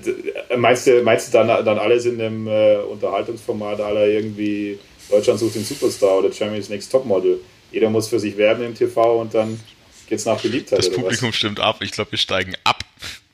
meinst 0.57 0.89
du, 0.89 1.03
meinst 1.05 1.33
du 1.33 1.39
dann, 1.39 1.65
dann 1.65 1.79
alles 1.79 2.07
in 2.07 2.19
dem 2.19 2.49
äh, 2.49 2.79
Unterhaltungsformat 2.79 3.81
aller 3.81 4.09
irgendwie 4.09 4.81
Deutschland 5.09 5.39
sucht 5.39 5.55
den 5.55 5.65
Superstar 5.65 6.19
oder 6.19 6.31
Germany's 6.31 6.69
Next 6.69 6.91
Topmodel? 6.91 7.39
Jeder 7.71 7.89
muss 7.89 8.09
für 8.09 8.19
sich 8.19 8.37
werben 8.37 8.65
im 8.65 8.75
TV 8.75 9.21
und 9.21 9.33
dann 9.33 9.61
geht's 10.09 10.25
nach 10.25 10.41
Beliebtheit. 10.41 10.81
Das 10.81 10.91
Publikum 10.91 11.29
was? 11.29 11.37
stimmt 11.37 11.61
ab. 11.61 11.77
Ich 11.83 11.93
glaube, 11.93 12.11
wir 12.11 12.19
steigen 12.19 12.55
ab. 12.65 12.85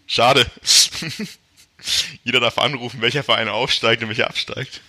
Schade. 0.07 0.45
Jeder 2.25 2.41
darf 2.41 2.59
anrufen, 2.59 3.01
welcher 3.01 3.23
Verein 3.23 3.49
aufsteigt 3.49 4.03
und 4.03 4.09
welcher 4.09 4.29
absteigt. 4.29 4.81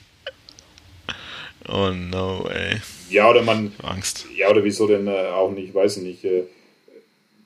Oh 1.67 1.91
no, 1.91 2.49
ey. 2.49 2.81
Ja, 3.09 3.29
oder 3.29 3.43
man. 3.43 3.73
Angst. 3.83 4.25
Ja, 4.35 4.49
oder 4.49 4.63
wieso 4.63 4.87
denn 4.87 5.07
äh, 5.07 5.27
auch 5.27 5.51
nicht, 5.51 5.73
weiß 5.73 5.97
ich 5.97 6.03
nicht. 6.03 6.23
Äh, 6.23 6.43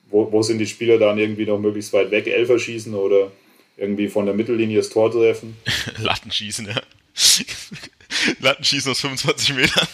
wo, 0.08 0.30
wo 0.30 0.42
sind 0.42 0.58
die 0.58 0.66
Spieler 0.66 0.98
dann 0.98 1.18
irgendwie 1.18 1.46
noch 1.46 1.58
möglichst 1.58 1.92
weit 1.92 2.10
weg 2.10 2.26
Elfer 2.26 2.58
schießen 2.58 2.94
oder 2.94 3.32
irgendwie 3.76 4.08
von 4.08 4.26
der 4.26 4.34
Mittellinie 4.34 4.78
das 4.78 4.88
Tor 4.88 5.10
treffen? 5.10 5.56
Lattenschießen, 5.98 6.66
ja. 6.66 6.80
Lattenschießen 8.40 8.92
aus 8.92 9.00
25 9.00 9.54
Metern. 9.54 9.88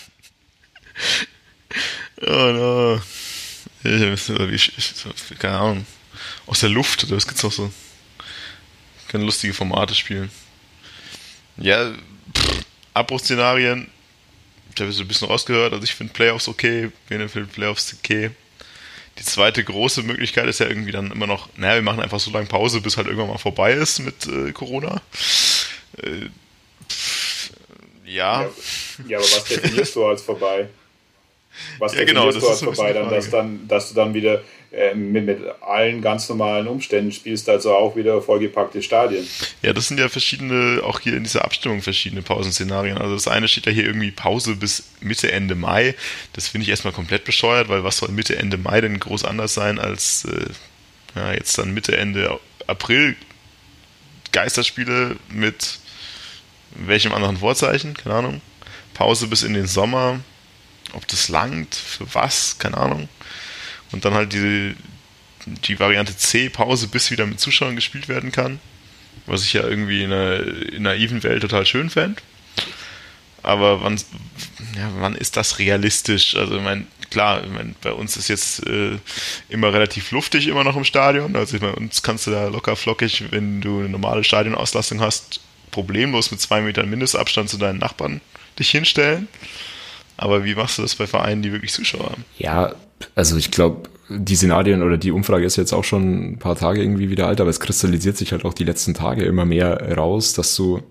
Oh 2.20 2.53
no. 2.53 3.00
Keine 5.38 5.59
Ahnung. 5.59 5.86
Aus 6.46 6.61
der 6.61 6.68
Luft, 6.68 7.11
das 7.11 7.26
gibt's 7.26 7.44
auch 7.44 7.53
so. 7.53 7.72
Keine 9.12 9.24
lustige 9.24 9.52
Formate 9.52 9.94
spielen. 9.94 10.30
Ja, 11.58 11.92
Abbruchszenarien, 12.94 13.88
ich 14.74 14.80
habe 14.80 14.90
so 14.90 15.02
ein 15.02 15.08
bisschen 15.08 15.28
rausgehört, 15.28 15.74
also 15.74 15.84
ich 15.84 15.94
finde 15.94 16.14
Playoffs 16.14 16.48
okay, 16.48 16.90
Bene 17.08 17.28
findet 17.28 17.52
Playoffs 17.52 17.94
okay. 17.98 18.30
Die 19.18 19.24
zweite 19.24 19.62
große 19.62 20.02
Möglichkeit 20.02 20.46
ist 20.46 20.60
ja 20.60 20.66
irgendwie 20.66 20.92
dann 20.92 21.10
immer 21.10 21.26
noch, 21.26 21.50
naja, 21.56 21.74
wir 21.74 21.82
machen 21.82 22.00
einfach 22.00 22.18
so 22.18 22.30
lange 22.30 22.46
Pause, 22.46 22.80
bis 22.80 22.96
halt 22.96 23.06
irgendwann 23.06 23.28
mal 23.28 23.38
vorbei 23.38 23.74
ist 23.74 23.98
mit 23.98 24.26
äh, 24.26 24.52
Corona. 24.52 25.02
Äh, 25.98 26.30
ja. 28.06 28.42
ja. 28.42 28.50
ja. 29.06 29.18
aber 29.18 29.26
was 29.26 29.44
definierst 29.44 29.94
du 29.94 30.06
als 30.06 30.22
vorbei? 30.22 30.68
Was 31.78 31.94
ja, 31.94 32.04
genau, 32.04 32.30
definierst 32.30 32.62
du 32.62 32.68
als 32.70 32.76
vorbei? 32.76 32.94
Dann, 32.94 33.10
dass, 33.10 33.28
dann, 33.28 33.68
dass 33.68 33.90
du 33.90 33.94
dann 33.94 34.14
wieder 34.14 34.40
äh, 34.72 34.94
mit, 34.94 35.26
mit 35.26 35.38
allen 35.60 36.00
ganz 36.00 36.28
normalen 36.28 36.66
Umständen 36.66 37.12
spielst, 37.12 37.48
also 37.48 37.74
auch 37.74 37.94
wieder 37.94 38.22
vollgepackte 38.22 38.82
Stadien. 38.82 39.26
Ja, 39.60 39.72
das 39.72 39.88
sind 39.88 40.00
ja 40.00 40.08
verschiedene, 40.08 40.82
auch 40.82 41.00
hier 41.00 41.14
in 41.14 41.24
dieser 41.24 41.44
Abstimmung 41.44 41.82
verschiedene 41.82 42.22
Pausenszenarien. 42.22 42.96
Also 42.96 43.14
das 43.14 43.28
eine 43.28 43.48
steht 43.48 43.66
ja 43.66 43.72
hier 43.72 43.84
irgendwie 43.84 44.10
Pause 44.10 44.56
bis 44.56 44.84
Mitte, 45.00 45.30
Ende 45.30 45.54
Mai. 45.54 45.94
Das 46.32 46.48
finde 46.48 46.64
ich 46.64 46.70
erstmal 46.70 46.94
komplett 46.94 47.24
bescheuert, 47.24 47.68
weil 47.68 47.84
was 47.84 47.98
soll 47.98 48.10
Mitte, 48.10 48.36
Ende 48.36 48.56
Mai 48.56 48.80
denn 48.80 48.98
groß 48.98 49.24
anders 49.24 49.52
sein 49.52 49.78
als 49.78 50.24
äh, 50.24 50.46
ja, 51.14 51.34
jetzt 51.34 51.58
dann 51.58 51.74
Mitte, 51.74 51.96
Ende 51.96 52.40
April 52.66 53.16
Geisterspiele 54.32 55.16
mit 55.28 55.78
welchem 56.74 57.12
anderen 57.12 57.36
Vorzeichen, 57.36 57.94
keine 57.94 58.14
Ahnung. 58.14 58.40
Pause 58.94 59.26
bis 59.26 59.42
in 59.42 59.52
den 59.52 59.66
Sommer. 59.66 60.20
Ob 60.94 61.06
das 61.08 61.28
langt, 61.28 61.74
für 61.74 62.06
was, 62.14 62.58
keine 62.58 62.78
Ahnung. 62.78 63.08
Und 63.93 64.05
dann 64.05 64.14
halt 64.14 64.32
die, 64.32 64.74
die 65.47 65.78
Variante 65.78 66.16
C, 66.16 66.49
Pause, 66.49 66.88
bis 66.88 67.11
wieder 67.11 67.26
mit 67.26 67.40
Zuschauern 67.40 67.76
gespielt 67.76 68.09
werden 68.09 68.32
kann. 68.32 68.59
Was 69.26 69.45
ich 69.45 69.53
ja 69.53 69.62
irgendwie 69.62 70.03
in 70.03 70.12
einer, 70.12 70.40
in 70.72 70.86
einer 70.86 70.97
even 70.97 71.22
Welt 71.22 71.43
total 71.43 71.66
schön 71.66 71.90
fände. 71.90 72.20
Aber 73.43 73.82
wann, 73.82 73.97
ja, 74.76 74.90
wann 74.99 75.14
ist 75.14 75.36
das 75.36 75.59
realistisch? 75.59 76.36
Also, 76.36 76.57
ich 76.57 76.62
meine, 76.62 76.86
klar, 77.11 77.43
ich 77.45 77.51
mein, 77.51 77.74
bei 77.82 77.93
uns 77.93 78.16
ist 78.16 78.28
jetzt 78.28 78.66
äh, 78.66 78.99
immer 79.49 79.72
relativ 79.72 80.12
luftig 80.12 80.47
immer 80.47 80.64
noch 80.64 80.76
im 80.76 80.84
Stadion. 80.84 81.34
Also, 81.36 81.59
bei 81.59 81.70
uns 81.70 82.03
kannst 82.03 82.26
du 82.26 82.30
da 82.30 82.49
locker 82.49 82.76
flockig, 82.76 83.24
wenn 83.30 83.61
du 83.61 83.80
eine 83.80 83.88
normale 83.88 84.24
Stadionauslastung 84.24 85.01
hast, 85.01 85.40
problemlos 85.70 86.30
mit 86.30 86.40
zwei 86.40 86.61
Metern 86.61 86.88
Mindestabstand 86.88 87.51
zu 87.51 87.59
deinen 87.59 87.78
Nachbarn 87.78 88.20
dich 88.59 88.70
hinstellen. 88.70 89.28
Aber 90.16 90.45
wie 90.45 90.55
machst 90.55 90.78
du 90.78 90.82
das 90.82 90.95
bei 90.95 91.07
Vereinen, 91.07 91.43
die 91.43 91.53
wirklich 91.53 91.72
Zuschauer 91.72 92.11
haben? 92.11 92.24
Ja, 92.38 92.74
also 93.14 93.36
ich 93.36 93.50
glaube, 93.50 93.88
die 94.09 94.36
Szenarien 94.36 94.82
oder 94.82 94.98
die 94.98 95.12
Umfrage 95.12 95.44
ist 95.44 95.57
jetzt 95.57 95.72
auch 95.72 95.84
schon 95.84 96.32
ein 96.32 96.38
paar 96.38 96.57
Tage 96.57 96.82
irgendwie 96.82 97.11
wieder 97.11 97.26
alt, 97.26 97.40
aber 97.40 97.50
es 97.50 97.61
kristallisiert 97.61 98.16
sich 98.16 98.32
halt 98.32 98.44
auch 98.44 98.55
die 98.55 98.64
letzten 98.64 98.94
Tage 98.94 99.24
immer 99.24 99.44
mehr 99.44 99.96
raus, 99.96 100.34
dass 100.34 100.55
du 100.57 100.82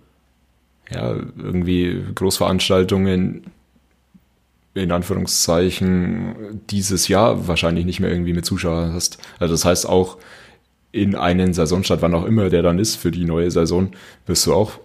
ja 0.91 1.15
irgendwie 1.37 2.03
Großveranstaltungen 2.15 3.43
in 4.73 4.91
Anführungszeichen 4.91 6.61
dieses 6.69 7.07
Jahr 7.07 7.47
wahrscheinlich 7.47 7.85
nicht 7.85 7.99
mehr 7.99 8.09
irgendwie 8.09 8.33
mit 8.33 8.45
Zuschauern 8.45 8.93
hast. 8.93 9.17
Also 9.39 9.53
das 9.53 9.65
heißt 9.65 9.87
auch 9.87 10.17
in 10.91 11.15
einen 11.15 11.53
Saisonstart, 11.53 12.01
wann 12.01 12.15
auch 12.15 12.25
immer 12.25 12.49
der 12.49 12.63
dann 12.63 12.79
ist 12.79 12.95
für 12.95 13.11
die 13.11 13.25
neue 13.25 13.51
Saison, 13.51 13.91
wirst 14.25 14.45
du 14.45 14.53
auch 14.53 14.79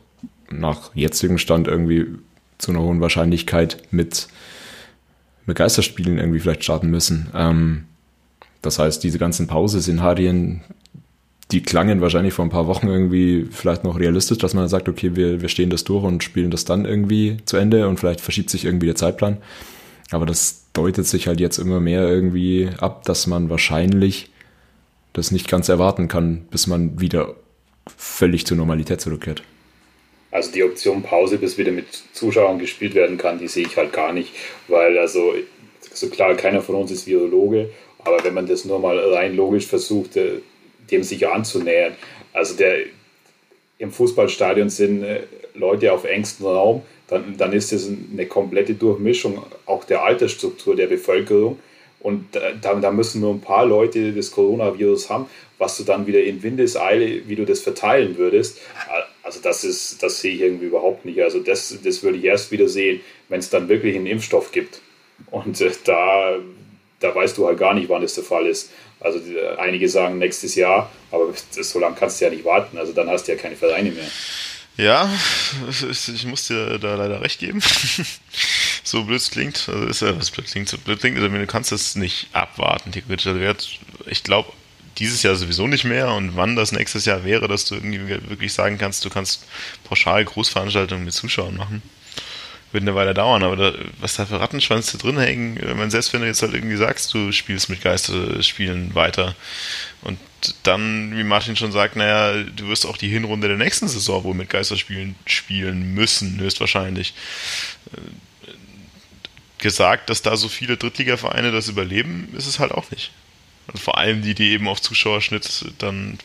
nach 0.51 0.95
jetzigem 0.95 1.39
Stand 1.39 1.69
irgendwie 1.69 2.07
zu 2.59 2.73
einer 2.73 2.81
hohen 2.81 3.01
Wahrscheinlichkeit 3.01 3.83
mit 3.91 4.29
mit 5.47 5.57
Geisterspielen 5.57 6.19
irgendwie 6.19 6.41
vielleicht 6.41 6.65
starten 6.65 6.91
müssen. 6.91 7.29
Ähm, 7.35 7.85
das 8.63 8.79
heißt, 8.79 9.03
diese 9.03 9.19
ganzen 9.19 9.47
Pause-Szenarien, 9.47 10.61
die 11.53 11.63
klangen 11.63 12.01
wahrscheinlich 12.01 12.35
vor 12.35 12.45
ein 12.45 12.51
paar 12.51 12.67
Wochen 12.67 12.89
irgendwie 12.89 13.47
vielleicht 13.51 13.85
noch 13.85 13.99
realistisch, 13.99 14.39
dass 14.39 14.55
man 14.55 14.69
sagt, 14.69 14.89
okay, 14.89 15.15
wir, 15.15 15.41
wir 15.41 15.49
stehen 15.49 15.71
das 15.71 15.85
durch 15.85 16.03
und 16.03 16.25
spielen 16.25 16.51
das 16.51 16.65
dann 16.65 16.85
irgendwie 16.85 17.37
zu 17.45 17.57
Ende 17.57 17.89
und 17.89 18.01
vielleicht 18.01 18.21
verschiebt 18.21 18.51
sich 18.51 18.65
irgendwie 18.65 18.87
der 18.87 18.97
Zeitplan. 18.97 19.39
Aber 20.11 20.27
das 20.27 20.65
deutet 20.73 21.07
sich 21.07 21.29
halt 21.29 21.41
jetzt 21.41 21.59
immer 21.59 21.81
mehr 21.81 22.09
irgendwie 22.09 22.71
ab, 22.79 23.05
dass 23.05 23.27
man 23.27 23.49
wahrscheinlich 23.49 24.31
das 25.13 25.31
nicht 25.31 25.49
ganz 25.49 25.69
erwarten 25.69 26.09
kann, 26.09 26.43
bis 26.51 26.67
man 26.67 27.01
wieder 27.01 27.35
völlig 27.97 28.47
zur 28.47 28.57
Normalität 28.57 29.01
zurückkehrt. 29.01 29.43
Also 30.37 30.53
die 30.53 30.63
Option 30.63 31.03
Pause, 31.03 31.39
bis 31.39 31.57
wieder 31.57 31.73
mit 31.73 31.87
Zuschauern 32.13 32.59
gespielt 32.59 32.95
werden 32.95 33.17
kann, 33.17 33.39
die 33.39 33.49
sehe 33.49 33.65
ich 33.67 33.79
halt 33.79 33.95
gar 33.95 34.13
nicht, 34.13 34.35
weil 34.69 34.99
also 34.99 35.35
so 35.95 36.11
klar, 36.11 36.35
keiner 36.35 36.61
von 36.61 36.75
uns 36.75 36.91
ist 36.91 37.07
Virologe, 37.07 37.71
aber 38.05 38.23
wenn 38.23 38.35
man 38.35 38.47
das 38.47 38.67
nur 38.67 38.79
mal 38.79 38.99
rein 38.99 39.35
logisch 39.35 39.67
versucht, 39.67 40.15
äh, 40.19 40.41
dem 40.91 41.03
sich 41.03 41.27
anzunähern, 41.27 41.95
also 42.35 42.55
der 42.55 42.81
im 43.79 43.91
Fußballstadion 43.91 44.69
sind 44.69 45.05
äh, 45.05 45.21
Leute 45.55 45.91
auf 45.91 46.05
engstem 46.05 46.45
Raum, 46.45 46.83
dann, 47.09 47.39
dann 47.39 47.55
ist 47.55 47.73
das 47.73 47.89
eine 47.89 48.27
komplette 48.27 48.75
Durchmischung 48.75 49.43
auch 49.65 49.85
der 49.85 50.03
Altersstruktur 50.03 50.77
der 50.77 50.89
Bevölkerung. 50.89 51.59
Und 52.01 52.27
da, 52.61 52.75
da 52.75 52.91
müssen 52.93 53.23
nur 53.23 53.33
ein 53.33 53.41
paar 53.41 53.65
Leute 53.65 54.13
das 54.13 54.31
Coronavirus 54.31 55.09
haben, 55.09 55.31
was 55.57 55.79
du 55.79 55.85
dann 55.85 56.07
wieder 56.07 56.23
in 56.23 56.43
Windeseile, 56.43 57.27
wie 57.27 57.37
du 57.37 57.47
das 57.47 57.61
verteilen 57.61 58.19
würdest. 58.19 58.61
Also 59.27 59.41
das 59.41 59.65
ist, 59.65 60.05
das 60.05 60.21
sehe 60.21 60.35
ich 60.35 60.41
irgendwie 60.41 60.67
überhaupt 60.67 61.05
nicht. 61.05 61.21
Also 61.21 61.41
das, 61.41 61.77
das 61.83 62.05
würde 62.05 62.17
ich 62.17 62.25
erst 62.25 62.53
wieder 62.53 62.69
sehen, 62.69 63.01
wenn 63.29 63.41
es 63.41 63.51
dann 63.51 63.69
wirklich 63.69 63.97
einen 63.97 64.07
Impfstoff 64.07 64.53
gibt. 64.53 64.81
Und 65.33 65.61
äh, 65.61 65.73
da, 65.83 66.37
da 67.01 67.13
weißt 67.13 67.37
du 67.37 67.45
halt 67.45 67.59
gar 67.59 67.75
nicht, 67.75 67.89
wann 67.89 68.03
das 68.03 68.15
der 68.15 68.23
Fall 68.23 68.47
ist. 68.47 68.71
Also 69.01 69.19
die, 69.19 69.37
einige 69.59 69.89
sagen 69.89 70.19
nächstes 70.19 70.55
Jahr, 70.55 70.93
aber 71.11 71.35
das, 71.57 71.71
so 71.71 71.81
lange 71.81 71.97
kannst 71.97 72.21
du 72.21 72.27
ja 72.27 72.31
nicht 72.31 72.45
warten. 72.45 72.79
Also 72.79 72.93
dann 72.93 73.11
hast 73.11 73.25
du 73.27 73.33
ja 73.33 73.39
keine 73.39 73.57
Vereine 73.57 73.91
mehr. 73.91 74.07
Ja, 74.77 75.11
ich 75.91 76.27
muss 76.27 76.47
dir 76.47 76.79
da 76.79 76.95
leider 76.95 77.21
recht 77.21 77.41
geben. 77.41 77.61
so 78.85 79.03
blöd 79.03 79.29
klingt, 79.33 79.69
also 79.69 79.87
ist 79.87 80.03
ja 80.03 80.17
was 80.17 80.31
blöd 80.31 80.47
klingt, 80.47 80.69
so 80.69 80.79
blöd 80.79 81.01
klingt, 81.01 81.17
also 81.19 81.29
du 81.29 81.47
kannst 81.49 81.73
das 81.73 81.97
nicht 81.97 82.29
abwarten. 82.33 82.93
Also 82.95 83.41
ich 84.07 84.23
glaube, 84.23 84.53
dieses 84.99 85.23
Jahr 85.23 85.37
sowieso 85.37 85.67
nicht 85.67 85.85
mehr 85.85 86.11
und 86.13 86.37
wann 86.37 86.57
das 86.57 86.73
nächstes 86.73 87.05
Jahr 87.05 87.25
wäre, 87.25 87.49
dass 87.49 87.65
du 87.65 87.75
irgendwie 87.75 88.09
wirklich 88.09 88.53
sagen 88.53 88.79
kannst, 88.79 89.05
du 89.05 89.11
kannst 89.11 89.45
pauschal 89.85 90.25
Großveranstaltungen 90.25 91.05
mit 91.05 91.15
Zuschauern 91.15 91.57
machen. 91.57 91.83
Wird 92.73 92.83
eine 92.83 92.95
Weile 92.95 93.15
dauern, 93.15 93.45
aber 93.45 93.57
da, 93.57 93.73
was 94.01 94.17
da 94.17 94.27
für 94.27 94.41
Rattenschwanz 94.41 94.93
drin 94.99 95.19
hängen, 95.19 95.59
wenn 95.63 95.77
man 95.77 95.91
selbst 95.91 96.13
wenn 96.13 96.21
du 96.21 96.27
jetzt 96.27 96.43
halt 96.43 96.53
irgendwie 96.53 96.77
sagst, 96.77 97.15
du 97.15 97.31
spielst 97.31 97.69
mit 97.69 97.81
Geisterspielen 97.81 98.95
weiter 98.95 99.37
und 100.03 100.19
dann, 100.63 101.17
wie 101.17 101.25
Martin 101.25 101.57
schon 101.57 101.73
sagt, 101.73 101.97
naja, 101.97 102.43
du 102.43 102.69
wirst 102.69 102.87
auch 102.87 102.97
die 102.97 103.09
Hinrunde 103.09 103.49
der 103.49 103.57
nächsten 103.57 103.89
Saison 103.89 104.25
wohl 104.25 104.35
mit 104.35 104.51
Geisterspielen 104.51 105.15
spielen 105.27 105.95
müssen, 105.95 106.39
höchstwahrscheinlich. 106.41 107.15
Gesagt, 109.59 110.11
dass 110.11 110.23
da 110.23 110.37
so 110.37 110.49
viele 110.49 110.77
Drittligavereine 110.77 111.51
das 111.51 111.69
überleben, 111.69 112.29
ist 112.37 112.47
es 112.47 112.59
halt 112.59 112.73
auch 112.73 112.91
nicht. 112.91 113.11
Und 113.73 113.79
vor 113.79 113.99
allem 113.99 114.23
die, 114.23 114.35
die 114.35 114.51
eben 114.51 114.69
auf 114.69 114.81
Zuschauerschnitt 114.81 115.67
dann 115.79 116.19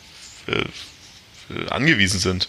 äh, 0.48 1.70
angewiesen 1.70 2.20
sind. 2.20 2.48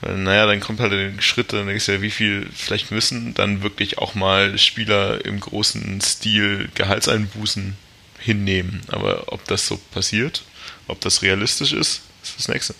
Weil, 0.00 0.16
naja, 0.16 0.46
dann 0.46 0.60
kommt 0.60 0.80
halt 0.80 0.92
der 0.92 1.20
Schritt, 1.20 1.52
dann 1.52 1.66
denkst 1.66 1.86
du 1.86 1.92
ja, 1.92 2.02
wie 2.02 2.10
viel 2.10 2.48
vielleicht 2.54 2.90
müssen 2.90 3.34
dann 3.34 3.62
wirklich 3.62 3.98
auch 3.98 4.14
mal 4.14 4.56
Spieler 4.58 5.24
im 5.24 5.40
großen 5.40 6.00
Stil 6.00 6.70
Gehaltseinbußen 6.74 7.76
hinnehmen. 8.18 8.80
Aber 8.88 9.24
ob 9.32 9.44
das 9.44 9.66
so 9.66 9.78
passiert, 9.92 10.42
ob 10.86 11.00
das 11.00 11.22
realistisch 11.22 11.72
ist, 11.72 12.02
ist 12.22 12.38
das 12.38 12.48
nächste. 12.48 12.74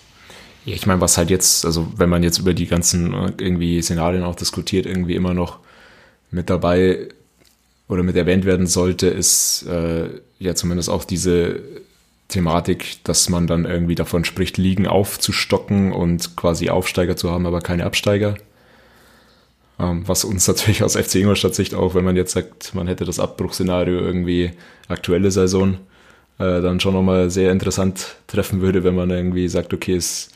Ja, 0.65 0.75
ich 0.75 0.85
meine, 0.85 1.01
was 1.01 1.17
halt 1.17 1.29
jetzt, 1.29 1.65
also 1.65 1.91
wenn 1.95 2.09
man 2.09 2.23
jetzt 2.23 2.37
über 2.37 2.53
die 2.53 2.67
ganzen 2.67 3.13
äh, 3.13 3.33
irgendwie 3.37 3.81
Szenarien 3.81 4.23
auch 4.23 4.35
diskutiert, 4.35 4.85
irgendwie 4.85 5.15
immer 5.15 5.33
noch 5.33 5.59
mit 6.29 6.49
dabei 6.49 7.09
oder 7.91 8.03
mit 8.03 8.15
erwähnt 8.15 8.45
werden 8.45 8.67
sollte, 8.67 9.07
ist 9.07 9.67
äh, 9.67 10.07
ja 10.39 10.55
zumindest 10.55 10.89
auch 10.89 11.03
diese 11.03 11.59
Thematik, 12.29 13.03
dass 13.03 13.27
man 13.27 13.47
dann 13.47 13.65
irgendwie 13.65 13.95
davon 13.95 14.23
spricht, 14.23 14.57
Ligen 14.57 14.87
aufzustocken 14.87 15.91
und 15.91 16.37
quasi 16.37 16.69
Aufsteiger 16.69 17.17
zu 17.17 17.29
haben, 17.29 17.45
aber 17.45 17.59
keine 17.59 17.85
Absteiger. 17.85 18.35
Ähm, 19.77 20.07
was 20.07 20.23
uns 20.23 20.47
natürlich 20.47 20.83
aus 20.83 20.95
FC 20.95 21.15
Ingolstadt 21.15 21.53
Sicht 21.53 21.75
auch, 21.75 21.93
wenn 21.93 22.05
man 22.05 22.15
jetzt 22.15 22.31
sagt, 22.31 22.73
man 22.73 22.87
hätte 22.87 23.03
das 23.03 23.19
Abbruchszenario 23.19 23.99
irgendwie 23.99 24.51
aktuelle 24.87 25.29
Saison, 25.29 25.73
äh, 26.39 26.61
dann 26.61 26.79
schon 26.79 26.93
nochmal 26.93 27.29
sehr 27.29 27.51
interessant 27.51 28.15
treffen 28.27 28.61
würde, 28.61 28.85
wenn 28.85 28.95
man 28.95 29.09
irgendwie 29.09 29.49
sagt, 29.49 29.73
okay, 29.73 29.95
es 29.95 30.29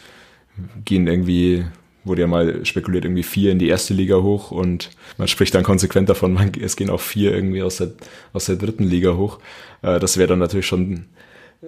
gehen 0.83 1.07
irgendwie 1.07 1.63
wurde 2.05 2.21
ja 2.21 2.27
mal 2.27 2.65
spekuliert, 2.65 3.03
irgendwie 3.03 3.23
vier 3.23 3.51
in 3.51 3.59
die 3.59 3.67
erste 3.67 3.93
Liga 3.93 4.17
hoch 4.17 4.51
und 4.51 4.91
man 5.17 5.27
spricht 5.27 5.53
dann 5.55 5.63
konsequent 5.63 6.07
davon, 6.09 6.33
man, 6.33 6.51
es 6.61 6.75
gehen 6.75 6.89
auch 6.89 7.01
vier 7.01 7.33
irgendwie 7.33 7.63
aus 7.63 7.77
der, 7.77 7.91
aus 8.31 8.45
der 8.45 8.55
dritten 8.55 8.83
Liga 8.83 9.15
hoch. 9.15 9.39
Äh, 9.81 9.99
das 9.99 10.17
wäre 10.17 10.29
dann 10.29 10.39
natürlich 10.39 10.67
schon, 10.67 11.05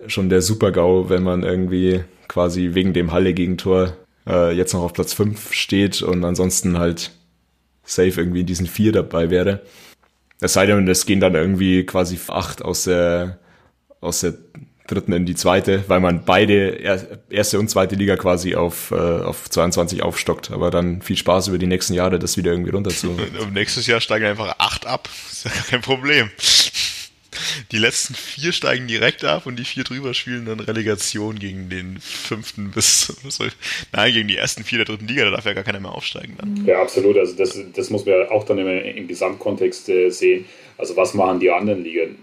schon 0.08 0.30
der 0.30 0.42
Super-GAU, 0.42 1.10
wenn 1.10 1.24
man 1.24 1.44
irgendwie 1.44 2.04
quasi 2.28 2.72
wegen 2.74 2.94
dem 2.94 3.12
Halle-Gegentor 3.12 3.98
äh, 4.28 4.56
jetzt 4.56 4.74
noch 4.74 4.84
auf 4.84 4.94
Platz 4.94 5.14
fünf 5.14 5.54
steht 5.54 6.02
und 6.02 6.24
ansonsten 6.24 6.78
halt 6.78 7.12
safe 7.84 8.20
irgendwie 8.22 8.42
in 8.42 8.46
diesen 8.46 8.68
vier 8.68 8.92
dabei 8.92 9.30
wäre. 9.30 9.62
Es 10.40 10.54
sei 10.54 10.68
denn, 10.68 10.88
es 10.88 11.06
gehen 11.06 11.20
dann 11.20 11.34
irgendwie 11.34 11.86
quasi 11.86 12.20
acht 12.28 12.62
aus 12.62 12.84
der, 12.84 13.40
aus 14.02 14.22
der 14.22 14.36
dritten 14.88 15.14
in 15.14 15.26
die 15.26 15.36
zweite, 15.36 15.84
weil 15.88 16.00
man 16.00 16.26
beide 16.26 16.78
erste 17.30 17.60
und 17.60 17.70
zweite 17.70 17.96
Liga 17.96 18.16
quasi 18.16 18.56
auf, 18.56 18.92
äh, 18.92 18.96
auf 18.96 19.50
22 19.50 20.04
aufstockt. 20.04 20.52
Aber 20.52 20.72
dann 20.72 21.02
viel 21.02 21.18
Spaß 21.18 21.50
über 21.50 21.58
die 21.58 21.68
nächsten 21.68 21.94
Jahre, 21.94 22.20
das 22.20 22.38
wieder 22.38 22.52
irgendwie 22.52 22.72
runter 22.72 22.90
zu. 22.90 23.10
Und 23.42 23.54
nächstes 23.54 23.88
Jahr 23.88 24.02
steigen 24.02 24.26
einfach 24.26 24.56
acht 24.58 24.86
ab. 24.86 25.10
ist 25.32 25.46
ja 25.46 25.52
kein 25.70 25.82
Problem. 25.82 26.30
Die 27.72 27.78
letzten 27.78 28.16
vier 28.16 28.52
steigen 28.52 28.88
direkt 28.88 29.24
ab 29.24 29.46
und 29.46 29.58
die 29.58 29.64
vier 29.64 29.84
drüber 29.84 30.14
spielen 30.14 30.46
dann 30.46 30.60
Relegation 30.60 31.38
gegen 31.38 31.70
den 31.70 32.00
fünften 32.00 32.72
bis, 32.72 33.14
nein, 33.94 34.14
gegen 34.14 34.28
die 34.28 34.38
ersten 34.38 34.64
vier 34.64 34.80
der 34.80 34.86
dritten 34.86 35.08
Liga, 35.08 35.26
da 35.26 35.32
darf 35.32 35.46
ja 35.46 35.54
gar 35.54 35.64
keiner 35.64 35.80
mehr 35.80 35.92
aufsteigen 35.92 36.36
dann. 36.40 36.66
Ja, 36.66 36.82
absolut. 36.82 37.18
Also 37.18 37.36
das, 37.36 37.58
das 37.76 37.90
muss 37.90 38.06
man 38.06 38.28
auch 38.30 38.44
dann 38.44 38.58
immer 38.58 38.82
im 38.82 39.08
Gesamtkontext 39.08 39.90
äh, 39.90 40.10
sehen. 40.10 40.46
Also 40.78 40.96
was 40.96 41.14
machen 41.14 41.40
die 41.40 41.52
anderen 41.52 41.84
Ligen? 41.84 42.18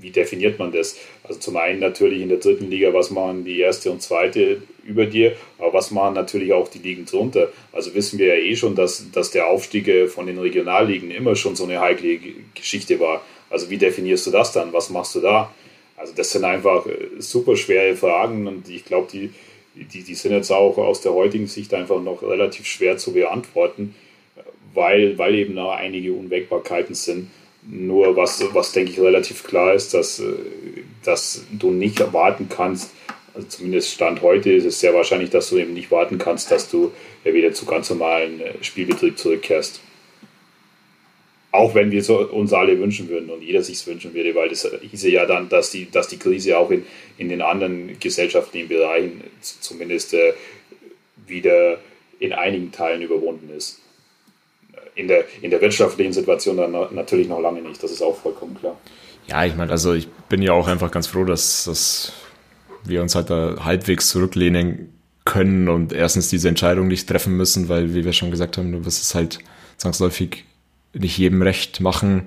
Wie 0.00 0.10
definiert 0.10 0.58
man 0.58 0.72
das? 0.72 0.96
Also 1.24 1.40
zum 1.40 1.56
einen 1.56 1.80
natürlich 1.80 2.22
in 2.22 2.28
der 2.28 2.38
dritten 2.38 2.70
Liga, 2.70 2.92
was 2.92 3.10
machen 3.10 3.44
die 3.44 3.60
erste 3.60 3.90
und 3.90 4.02
zweite 4.02 4.62
über 4.84 5.06
dir, 5.06 5.36
aber 5.58 5.74
was 5.74 5.90
machen 5.90 6.14
natürlich 6.14 6.52
auch 6.52 6.68
die 6.68 6.78
Ligen 6.78 7.04
drunter? 7.04 7.48
Also 7.72 7.94
wissen 7.94 8.18
wir 8.18 8.28
ja 8.28 8.42
eh 8.42 8.56
schon, 8.56 8.74
dass, 8.74 9.10
dass 9.12 9.30
der 9.30 9.46
Aufstieg 9.46 9.88
äh, 9.88 10.08
von 10.08 10.26
den 10.26 10.38
Regionalligen 10.38 11.10
immer 11.10 11.36
schon 11.36 11.56
so 11.56 11.64
eine 11.64 11.80
heikle 11.80 12.18
Geschichte 12.54 12.98
war. 13.00 13.22
Also 13.50 13.70
wie 13.70 13.78
definierst 13.78 14.26
du 14.26 14.30
das 14.30 14.52
dann? 14.52 14.72
Was 14.72 14.90
machst 14.90 15.14
du 15.14 15.20
da? 15.20 15.52
Also 15.96 16.12
das 16.14 16.30
sind 16.30 16.44
einfach 16.44 16.86
äh, 16.86 17.20
super 17.20 17.56
schwere 17.56 17.96
Fragen 17.96 18.46
und 18.46 18.68
ich 18.68 18.84
glaube, 18.84 19.08
die, 19.12 19.30
die, 19.74 20.02
die 20.02 20.14
sind 20.14 20.32
jetzt 20.32 20.50
auch 20.50 20.78
aus 20.78 21.00
der 21.00 21.12
heutigen 21.12 21.46
Sicht 21.46 21.74
einfach 21.74 22.00
noch 22.00 22.22
relativ 22.22 22.66
schwer 22.66 22.96
zu 22.98 23.12
beantworten, 23.12 23.94
weil, 24.74 25.18
weil 25.18 25.34
eben 25.34 25.54
noch 25.54 25.72
einige 25.72 26.12
Unwägbarkeiten 26.12 26.94
sind. 26.94 27.30
Nur 27.70 28.16
was, 28.16 28.42
was 28.54 28.72
denke 28.72 28.92
ich 28.92 29.00
relativ 29.00 29.44
klar 29.44 29.74
ist, 29.74 29.92
dass, 29.92 30.20
äh, 30.20 30.32
dass 31.04 31.44
du 31.52 31.70
nicht 31.70 32.00
erwarten 32.00 32.48
kannst, 32.48 32.92
also 33.34 33.46
zumindest 33.46 33.92
Stand 33.92 34.22
heute 34.22 34.50
ist 34.50 34.64
es 34.64 34.80
sehr 34.80 34.94
wahrscheinlich, 34.94 35.28
dass 35.28 35.50
du 35.50 35.58
eben 35.58 35.74
nicht 35.74 35.90
warten 35.90 36.16
kannst, 36.16 36.50
dass 36.50 36.70
du 36.70 36.92
wieder 37.24 37.52
zu 37.52 37.66
ganz 37.66 37.90
normalen 37.90 38.40
äh, 38.40 38.54
Spielbetrieb 38.62 39.18
zurückkehrst. 39.18 39.82
Auch 41.52 41.74
wenn 41.74 41.90
wir 41.90 42.00
es 42.00 42.08
uns 42.08 42.52
alle 42.54 42.78
wünschen 42.78 43.08
würden 43.10 43.28
und 43.28 43.42
jeder 43.42 43.62
sich 43.62 43.86
wünschen 43.86 44.14
würde, 44.14 44.34
weil 44.34 44.48
das 44.48 44.68
hieße 44.82 45.10
ja 45.10 45.26
dann, 45.26 45.48
dass 45.50 45.70
die, 45.70 45.90
dass 45.90 46.08
die 46.08 46.18
Krise 46.18 46.56
auch 46.56 46.70
in, 46.70 46.86
in 47.18 47.28
den 47.28 47.42
anderen 47.42 47.98
gesellschaftlichen 48.00 48.68
Bereichen 48.68 49.24
zumindest 49.40 50.14
äh, 50.14 50.32
wieder 51.26 51.78
in 52.18 52.32
einigen 52.32 52.72
Teilen 52.72 53.02
überwunden 53.02 53.50
ist 53.54 53.80
in 54.98 55.06
der, 55.06 55.24
in 55.42 55.50
der 55.50 55.60
wirtschaftlichen 55.60 56.12
Situation 56.12 56.56
dann 56.56 56.72
natürlich 56.92 57.28
noch 57.28 57.40
lange 57.40 57.62
nicht. 57.62 57.82
Das 57.82 57.92
ist 57.92 58.02
auch 58.02 58.16
vollkommen 58.16 58.56
klar. 58.58 58.76
Ja, 59.28 59.44
ich 59.44 59.54
meine, 59.54 59.70
also 59.70 59.94
ich 59.94 60.08
bin 60.28 60.42
ja 60.42 60.52
auch 60.52 60.66
einfach 60.66 60.90
ganz 60.90 61.06
froh, 61.06 61.24
dass, 61.24 61.64
dass 61.64 62.12
wir 62.84 63.00
uns 63.00 63.14
halt 63.14 63.30
da 63.30 63.64
halbwegs 63.64 64.08
zurücklehnen 64.08 64.92
können 65.24 65.68
und 65.68 65.92
erstens 65.92 66.30
diese 66.30 66.48
Entscheidung 66.48 66.88
nicht 66.88 67.08
treffen 67.08 67.36
müssen, 67.36 67.68
weil, 67.68 67.94
wie 67.94 68.04
wir 68.04 68.12
schon 68.12 68.30
gesagt 68.30 68.58
haben, 68.58 68.72
du 68.72 68.84
wirst 68.84 69.02
es 69.02 69.14
halt 69.14 69.38
zwangsläufig 69.76 70.44
nicht 70.94 71.16
jedem 71.16 71.42
recht 71.42 71.80
machen. 71.80 72.24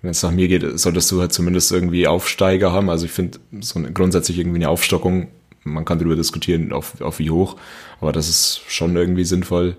Wenn 0.00 0.12
es 0.12 0.22
nach 0.22 0.30
mir 0.30 0.48
geht, 0.48 0.78
solltest 0.78 1.10
du 1.10 1.20
halt 1.20 1.32
zumindest 1.32 1.70
irgendwie 1.70 2.06
Aufsteiger 2.06 2.72
haben. 2.72 2.88
Also 2.88 3.04
ich 3.04 3.12
finde 3.12 3.38
so 3.60 3.78
eine, 3.78 3.92
grundsätzlich 3.92 4.38
irgendwie 4.38 4.58
eine 4.58 4.68
Aufstockung, 4.68 5.28
man 5.64 5.84
kann 5.84 5.98
darüber 5.98 6.16
diskutieren, 6.16 6.72
auf, 6.72 7.00
auf 7.00 7.18
wie 7.18 7.30
hoch, 7.30 7.56
aber 8.00 8.12
das 8.12 8.28
ist 8.28 8.62
schon 8.68 8.96
irgendwie 8.96 9.24
sinnvoll. 9.24 9.76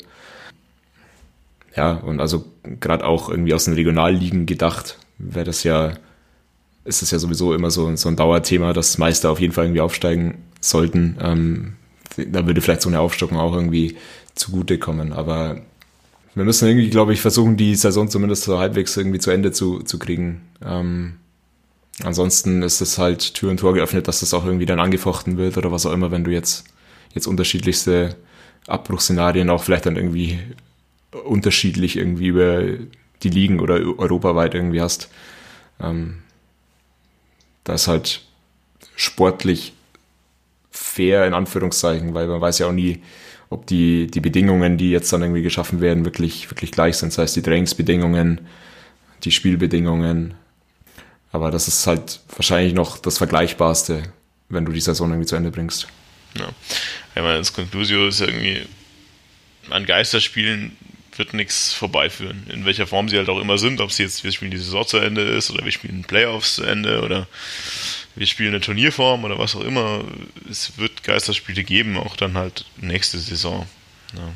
Ja, 1.76 1.94
und 1.94 2.20
also 2.20 2.46
gerade 2.80 3.06
auch 3.06 3.30
irgendwie 3.30 3.54
aus 3.54 3.66
den 3.66 3.74
Regionalligen 3.74 4.46
gedacht, 4.46 4.98
wäre 5.18 5.46
das 5.46 5.64
ja, 5.64 5.94
ist 6.86 7.02
das 7.02 7.12
ja 7.12 7.20
sowieso 7.20 7.54
immer 7.54 7.72
so, 7.72 7.96
so 7.96 8.10
ein 8.10 8.16
Dauerthema, 8.16 8.74
dass 8.74 8.98
Meister 8.98 9.32
auf 9.32 9.40
jeden 9.40 9.54
Fall 9.54 9.66
irgendwie 9.66 9.82
aufsteigen 9.82 10.44
sollten. 10.62 11.18
Ähm, 11.20 11.74
da 12.16 12.46
würde 12.46 12.62
vielleicht 12.62 12.82
so 12.82 12.90
eine 12.90 13.00
Aufstockung 13.00 13.38
auch 13.40 13.54
irgendwie 13.54 13.98
zugutekommen. 14.36 15.14
Aber 15.14 15.62
wir 16.36 16.46
müssen 16.46 16.68
irgendwie, 16.68 16.90
glaube 16.90 17.14
ich, 17.14 17.22
versuchen, 17.22 17.58
die 17.58 17.76
Saison 17.76 18.08
zumindest 18.08 18.44
so 18.44 18.60
halbwegs 18.60 18.96
irgendwie 18.98 19.20
zu 19.20 19.32
Ende 19.32 19.52
zu, 19.52 19.80
zu 19.80 19.98
kriegen. 20.00 20.42
Ähm, 20.64 21.16
ansonsten 22.04 22.62
ist 22.62 22.82
es 22.82 22.98
halt 22.98 23.34
Tür 23.34 23.52
und 23.52 23.58
Tor 23.58 23.74
geöffnet, 23.74 24.08
dass 24.08 24.20
das 24.20 24.34
auch 24.34 24.46
irgendwie 24.46 24.66
dann 24.66 24.80
angefochten 24.80 25.38
wird 25.38 25.58
oder 25.58 25.72
was 25.72 25.86
auch 25.86 25.94
immer, 25.94 26.12
wenn 26.12 26.24
du 26.24 26.32
jetzt, 26.32 26.66
jetzt 27.14 27.28
unterschiedlichste 27.28 28.16
Abbruchsszenarien 28.68 29.50
auch 29.50 29.64
vielleicht 29.64 29.86
dann 29.86 29.98
irgendwie 29.98 30.40
unterschiedlich 31.26 31.98
irgendwie 31.98 32.28
über 32.28 32.64
die 33.24 33.30
Ligen 33.30 33.60
oder 33.60 33.76
europaweit 33.76 34.54
irgendwie 34.54 34.82
hast. 34.82 35.10
Ähm, 35.80 36.20
da 37.64 37.74
ist 37.74 37.88
halt 37.88 38.22
sportlich 38.96 39.74
fair 40.72 41.26
in 41.26 41.34
Anführungszeichen, 41.34 42.14
weil 42.14 42.28
man 42.28 42.42
weiß 42.42 42.60
ja 42.60 42.68
auch 42.68 42.74
nie, 42.74 43.02
ob 43.50 43.68
die, 43.68 44.08
die 44.08 44.20
Bedingungen, 44.20 44.78
die 44.78 44.90
jetzt 44.90 45.14
dann 45.14 45.22
irgendwie 45.22 45.44
geschaffen 45.44 45.80
werden, 45.80 46.06
wirklich, 46.06 46.50
wirklich 46.50 46.72
gleich 46.72 46.98
sind. 46.98 47.12
Das 47.14 47.20
heißt, 47.20 47.36
die 47.36 47.42
Trainingsbedingungen, 47.42 48.42
die 49.24 49.32
Spielbedingungen. 49.32 50.34
Aber 51.32 51.52
das 51.52 51.68
ist 51.68 51.88
halt 51.88 52.20
wahrscheinlich 52.36 52.74
noch 52.74 52.98
das 52.98 53.18
Vergleichbarste, 53.20 54.04
wenn 54.50 54.66
du 54.66 54.72
die 54.72 54.82
Saison 54.82 55.10
irgendwie 55.10 55.28
zu 55.28 55.36
Ende 55.36 55.52
bringst. 55.52 55.88
Ja. 56.38 56.50
Ich 57.16 57.22
meine, 57.22 57.38
das 57.38 57.54
Conclusio 57.54 58.08
ist 58.08 58.22
irgendwie 58.22 58.64
an 59.70 59.86
Geisterspielen 59.86 60.76
wird 61.18 61.34
nichts 61.34 61.74
vorbeiführen. 61.74 62.46
In 62.50 62.66
welcher 62.66 62.88
Form 62.88 63.10
sie 63.10 63.18
halt 63.18 63.30
auch 63.30 63.40
immer 63.40 63.58
sind, 63.58 63.82
ob 63.82 63.92
sie 63.92 64.04
jetzt, 64.04 64.24
wir 64.24 64.32
spielen 64.32 64.52
die 64.52 64.58
Saison 64.58 64.86
zu 64.86 64.98
Ende 64.98 65.22
ist 65.22 65.52
oder 65.52 65.64
wir 65.66 65.72
spielen 65.72 66.04
Playoffs 66.04 66.56
zu 66.56 66.64
Ende 66.64 67.02
oder 67.02 67.28
wir 68.16 68.28
spielen 68.28 68.50
eine 68.50 68.62
Turnierform 68.62 69.24
oder 69.24 69.40
was 69.40 69.56
auch 69.56 69.64
immer. 69.64 70.04
Es 70.50 70.78
wird 70.78 71.04
Geisterspiele 71.04 71.64
geben, 71.64 71.98
auch 71.98 72.16
dann 72.16 72.38
halt 72.38 72.66
nächste 72.78 73.20
Saison. 73.20 73.68
Ja. 74.16 74.34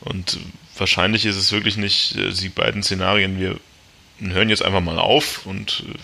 Und 0.00 0.38
wahrscheinlich 0.76 1.24
ist 1.26 1.36
es 1.36 1.52
wirklich 1.52 1.76
nicht 1.76 2.16
äh, 2.16 2.30
die 2.30 2.48
beiden 2.48 2.82
Szenarien, 2.82 3.40
wir 3.40 3.58
hören 4.20 4.48
jetzt 4.48 4.64
einfach 4.64 4.80
mal 4.80 4.98
auf 4.98 5.46
und 5.46 5.84
äh, 5.88 5.98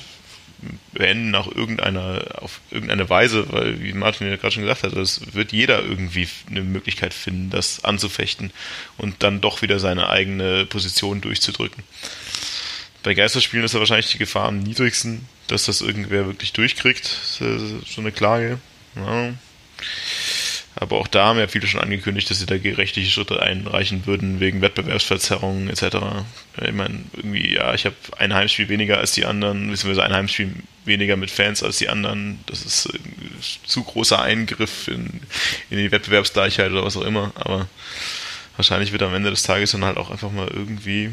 beenden 0.92 1.30
nach 1.30 1.46
irgendeiner, 1.46 2.24
auf 2.40 2.60
irgendeine 2.70 3.08
Weise, 3.08 3.52
weil, 3.52 3.82
wie 3.82 3.92
Martin 3.92 4.28
ja 4.28 4.36
gerade 4.36 4.52
schon 4.52 4.62
gesagt 4.62 4.82
hat, 4.82 4.92
es 4.94 5.34
wird 5.34 5.52
jeder 5.52 5.82
irgendwie 5.82 6.28
eine 6.50 6.62
Möglichkeit 6.62 7.14
finden, 7.14 7.50
das 7.50 7.84
anzufechten 7.84 8.52
und 8.98 9.22
dann 9.22 9.40
doch 9.40 9.62
wieder 9.62 9.78
seine 9.78 10.08
eigene 10.08 10.66
Position 10.66 11.20
durchzudrücken. 11.20 11.82
Bei 13.02 13.14
Geisterspielen 13.14 13.64
ist 13.64 13.74
ja 13.74 13.80
wahrscheinlich 13.80 14.12
die 14.12 14.18
Gefahr 14.18 14.46
am 14.46 14.60
niedrigsten, 14.60 15.26
dass 15.48 15.66
das 15.66 15.80
irgendwer 15.80 16.26
wirklich 16.26 16.52
durchkriegt, 16.52 17.04
so 17.04 18.00
eine 18.00 18.12
Klage. 18.12 18.58
Ja. 18.94 19.32
Aber 20.74 20.98
auch 20.98 21.06
da 21.06 21.26
haben 21.26 21.38
ja 21.38 21.48
viele 21.48 21.66
schon 21.66 21.80
angekündigt, 21.80 22.30
dass 22.30 22.38
sie 22.38 22.46
da 22.46 22.54
rechtliche 22.54 23.10
Schritte 23.10 23.42
einreichen 23.42 24.06
würden 24.06 24.40
wegen 24.40 24.62
Wettbewerbsverzerrungen 24.62 25.68
etc. 25.68 25.96
Ich 26.60 26.72
meine, 26.72 27.04
irgendwie, 27.14 27.54
ja, 27.54 27.74
ich 27.74 27.84
habe 27.84 27.94
ein 28.16 28.32
Heimspiel 28.32 28.68
weniger 28.68 28.98
als 28.98 29.12
die 29.12 29.26
anderen, 29.26 29.70
beziehungsweise 29.70 30.04
ein 30.04 30.14
Heimspiel 30.14 30.54
weniger 30.84 31.16
mit 31.16 31.30
Fans 31.30 31.62
als 31.62 31.78
die 31.78 31.90
anderen. 31.90 32.40
Das 32.46 32.62
ist 32.62 32.86
ein 32.86 33.00
zu 33.66 33.84
großer 33.84 34.20
Eingriff 34.20 34.88
in, 34.88 35.20
in 35.68 35.78
die 35.78 35.92
Wettbewerbsgleichheit 35.92 36.72
oder 36.72 36.84
was 36.84 36.96
auch 36.96 37.04
immer. 37.04 37.32
Aber 37.34 37.68
wahrscheinlich 38.56 38.92
wird 38.92 39.02
am 39.02 39.14
Ende 39.14 39.30
des 39.30 39.42
Tages 39.42 39.72
dann 39.72 39.84
halt 39.84 39.98
auch 39.98 40.10
einfach 40.10 40.32
mal 40.32 40.48
irgendwie 40.48 41.04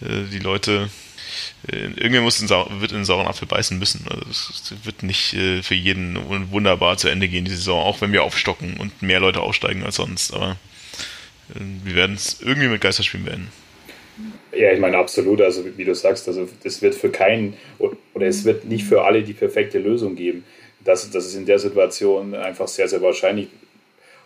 äh, 0.00 0.24
die 0.32 0.38
Leute 0.38 0.84
äh, 0.84 1.07
irgendwer 1.72 2.22
muss 2.22 2.40
in 2.40 2.48
wird 2.48 2.92
in 2.92 2.98
den 2.98 3.04
sauren 3.04 3.26
Apfel 3.26 3.46
beißen 3.46 3.78
müssen. 3.78 4.06
Also 4.08 4.24
es 4.28 4.74
wird 4.84 5.02
nicht 5.02 5.34
äh, 5.34 5.62
für 5.62 5.74
jeden 5.74 6.18
wunderbar 6.50 6.96
zu 6.96 7.08
Ende 7.08 7.28
gehen, 7.28 7.44
die 7.44 7.50
Saison, 7.50 7.82
auch 7.82 8.00
wenn 8.00 8.12
wir 8.12 8.22
aufstocken 8.22 8.76
und 8.78 9.02
mehr 9.02 9.20
Leute 9.20 9.40
aufsteigen 9.40 9.82
als 9.82 9.96
sonst. 9.96 10.32
Aber 10.32 10.56
äh, 11.54 11.60
wir 11.84 11.94
werden 11.94 12.16
es 12.16 12.40
irgendwie 12.40 12.68
mit 12.68 12.80
Geisterspielen 12.80 13.26
beenden. 13.26 13.52
Ja, 14.56 14.72
ich 14.72 14.80
meine 14.80 14.96
absolut. 14.96 15.40
Also 15.40 15.64
wie 15.76 15.84
du 15.84 15.94
sagst, 15.94 16.26
also 16.28 16.48
das 16.62 16.80
wird 16.82 16.94
für 16.94 17.10
keinen 17.10 17.54
oder 17.78 18.26
es 18.26 18.44
wird 18.44 18.64
nicht 18.64 18.84
für 18.84 19.04
alle 19.04 19.22
die 19.22 19.34
perfekte 19.34 19.78
Lösung 19.78 20.16
geben. 20.16 20.44
Das, 20.84 21.10
das 21.10 21.26
ist 21.26 21.34
in 21.34 21.46
der 21.46 21.58
Situation 21.58 22.34
einfach 22.34 22.68
sehr, 22.68 22.88
sehr 22.88 23.02
wahrscheinlich. 23.02 23.48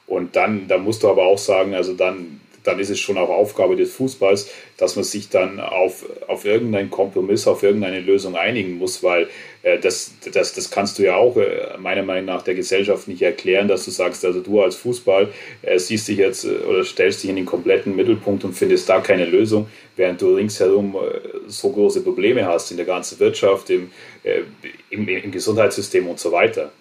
Und 0.06 0.36
dann, 0.36 0.68
da 0.68 0.78
musst 0.78 1.02
du 1.02 1.08
aber 1.08 1.24
auch 1.24 1.38
sagen, 1.38 1.74
also 1.74 1.94
dann 1.94 2.40
dann 2.64 2.78
ist 2.78 2.90
es 2.90 3.00
schon 3.00 3.18
auch 3.18 3.28
Aufgabe 3.28 3.76
des 3.76 3.92
Fußballs, 3.94 4.50
dass 4.76 4.96
man 4.96 5.04
sich 5.04 5.28
dann 5.28 5.60
auf, 5.60 6.04
auf 6.28 6.44
irgendeinen 6.44 6.90
Kompromiss, 6.90 7.46
auf 7.46 7.62
irgendeine 7.62 8.00
Lösung 8.00 8.36
einigen 8.36 8.78
muss, 8.78 9.02
weil 9.02 9.28
äh, 9.62 9.78
das, 9.78 10.12
das, 10.32 10.54
das 10.54 10.70
kannst 10.70 10.98
du 10.98 11.04
ja 11.04 11.16
auch 11.16 11.36
äh, 11.36 11.76
meiner 11.78 12.02
Meinung 12.02 12.26
nach 12.26 12.42
der 12.42 12.54
Gesellschaft 12.54 13.08
nicht 13.08 13.22
erklären, 13.22 13.68
dass 13.68 13.84
du 13.84 13.90
sagst, 13.90 14.24
also 14.24 14.40
du 14.40 14.60
als 14.60 14.76
Fußball 14.76 15.28
äh, 15.62 15.78
siehst 15.78 16.08
dich 16.08 16.18
jetzt 16.18 16.44
äh, 16.44 16.48
oder 16.68 16.84
stellst 16.84 17.22
dich 17.22 17.30
in 17.30 17.36
den 17.36 17.46
kompletten 17.46 17.96
Mittelpunkt 17.96 18.44
und 18.44 18.54
findest 18.54 18.88
da 18.88 19.00
keine 19.00 19.24
Lösung, 19.24 19.68
während 19.96 20.20
du 20.20 20.34
ringsherum 20.34 20.96
äh, 20.96 21.48
so 21.48 21.70
große 21.70 22.02
Probleme 22.02 22.46
hast 22.46 22.70
in 22.70 22.76
der 22.76 22.86
ganzen 22.86 23.18
Wirtschaft, 23.20 23.70
im, 23.70 23.90
äh, 24.22 24.42
im, 24.90 25.08
im 25.08 25.30
Gesundheitssystem 25.30 26.06
und 26.06 26.18
so 26.18 26.32
weiter 26.32 26.72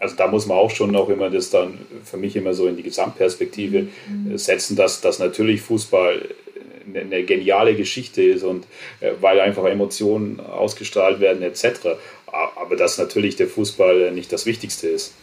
also 0.00 0.16
da 0.16 0.26
muss 0.26 0.46
man 0.46 0.56
auch 0.56 0.70
schon 0.70 0.90
noch 0.90 1.08
immer 1.10 1.30
das 1.30 1.50
dann 1.50 1.78
für 2.04 2.16
mich 2.16 2.34
immer 2.34 2.54
so 2.54 2.66
in 2.66 2.76
die 2.76 2.82
Gesamtperspektive 2.82 3.88
mhm. 4.08 4.36
setzen, 4.36 4.74
dass, 4.74 5.00
dass 5.02 5.18
natürlich 5.18 5.60
Fußball 5.60 6.26
eine, 6.92 7.22
geniale 7.24 7.76
Geschichte 7.76 8.22
ist 8.22 8.42
und 8.42 8.66
äh, 9.00 9.12
weil 9.20 9.38
einfach 9.40 9.64
Emotionen 9.66 10.40
ausgestrahlt 10.40 11.20
werden 11.20 11.42
etc. 11.42 11.98
Aber 12.26 12.76
dass 12.76 12.98
natürlich 12.98 13.36
der 13.36 13.46
Fußball 13.46 14.10
nicht 14.12 14.32
das 14.32 14.46
Wichtigste 14.46 14.88
ist. 14.88 15.14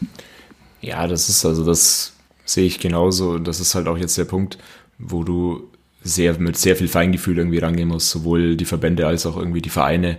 Ja, 0.81 1.07
das 1.07 1.27
ist 1.27 1.43
also 1.43 1.65
das 1.65 2.13
sehe 2.45 2.65
ich 2.65 2.79
genauso. 2.79 3.39
Das 3.39 3.59
ist 3.59 3.73
halt 3.75 3.87
auch 3.87 3.97
jetzt 3.97 4.17
der 4.17 4.25
Punkt, 4.25 4.59
wo 4.99 5.23
du 5.23 5.71
sehr 6.03 6.37
mit 6.39 6.55
sehr 6.55 6.75
viel 6.75 6.87
Feingefühl 6.87 7.39
irgendwie 7.39 7.57
rangehen 7.57 7.89
musst, 7.89 8.11
sowohl 8.11 8.55
die 8.55 8.65
Verbände 8.65 9.07
als 9.07 9.25
auch 9.25 9.37
irgendwie 9.37 9.61
die 9.61 9.69
Vereine. 9.69 10.17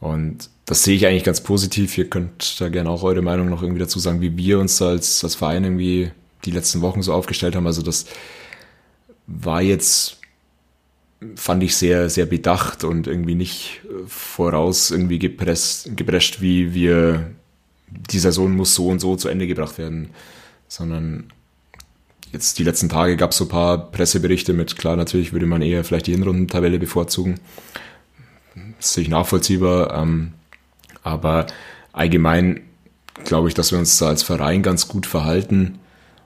Und 0.00 0.50
das 0.66 0.82
sehe 0.82 0.96
ich 0.96 1.06
eigentlich 1.06 1.24
ganz 1.24 1.40
positiv. 1.40 1.96
Ihr 1.96 2.10
könnt 2.10 2.60
da 2.60 2.68
gerne 2.68 2.90
auch 2.90 3.04
eure 3.04 3.22
Meinung 3.22 3.48
noch 3.48 3.62
irgendwie 3.62 3.80
dazu 3.80 4.00
sagen, 4.00 4.20
wie 4.20 4.36
wir 4.36 4.58
uns 4.58 4.82
als, 4.82 5.22
als 5.22 5.36
Verein 5.36 5.64
irgendwie 5.64 6.10
die 6.44 6.50
letzten 6.50 6.80
Wochen 6.80 7.02
so 7.02 7.12
aufgestellt 7.12 7.54
haben. 7.54 7.68
Also 7.68 7.82
das 7.82 8.06
war 9.28 9.62
jetzt, 9.62 10.18
fand 11.36 11.62
ich 11.62 11.76
sehr, 11.76 12.10
sehr 12.10 12.26
bedacht 12.26 12.82
und 12.82 13.06
irgendwie 13.06 13.36
nicht 13.36 13.80
voraus 14.08 14.90
irgendwie 14.90 15.20
gepresst, 15.20 15.96
geprescht, 15.96 16.40
wie 16.40 16.74
wir, 16.74 17.30
die 18.10 18.18
Saison 18.18 18.54
muss 18.54 18.74
so 18.74 18.88
und 18.88 18.98
so 18.98 19.14
zu 19.14 19.28
Ende 19.28 19.46
gebracht 19.46 19.78
werden, 19.78 20.10
sondern 20.66 21.32
jetzt 22.32 22.58
die 22.58 22.64
letzten 22.64 22.88
Tage 22.88 23.16
gab 23.16 23.30
es 23.30 23.36
so 23.36 23.44
ein 23.44 23.50
paar 23.50 23.92
Presseberichte 23.92 24.52
mit, 24.52 24.76
klar, 24.76 24.96
natürlich 24.96 25.32
würde 25.32 25.46
man 25.46 25.62
eher 25.62 25.84
vielleicht 25.84 26.08
die 26.08 26.12
Hinrundentabelle 26.12 26.80
bevorzugen. 26.80 27.38
Das 28.78 28.94
sehe 28.94 29.04
ich 29.04 29.08
nachvollziehbar. 29.08 29.94
Ähm, 30.02 30.32
aber 31.06 31.46
allgemein 31.92 32.60
glaube 33.24 33.48
ich, 33.48 33.54
dass 33.54 33.70
wir 33.70 33.78
uns 33.78 33.96
da 33.98 34.08
als 34.08 34.22
Verein 34.22 34.62
ganz 34.62 34.88
gut 34.88 35.06
verhalten 35.06 35.78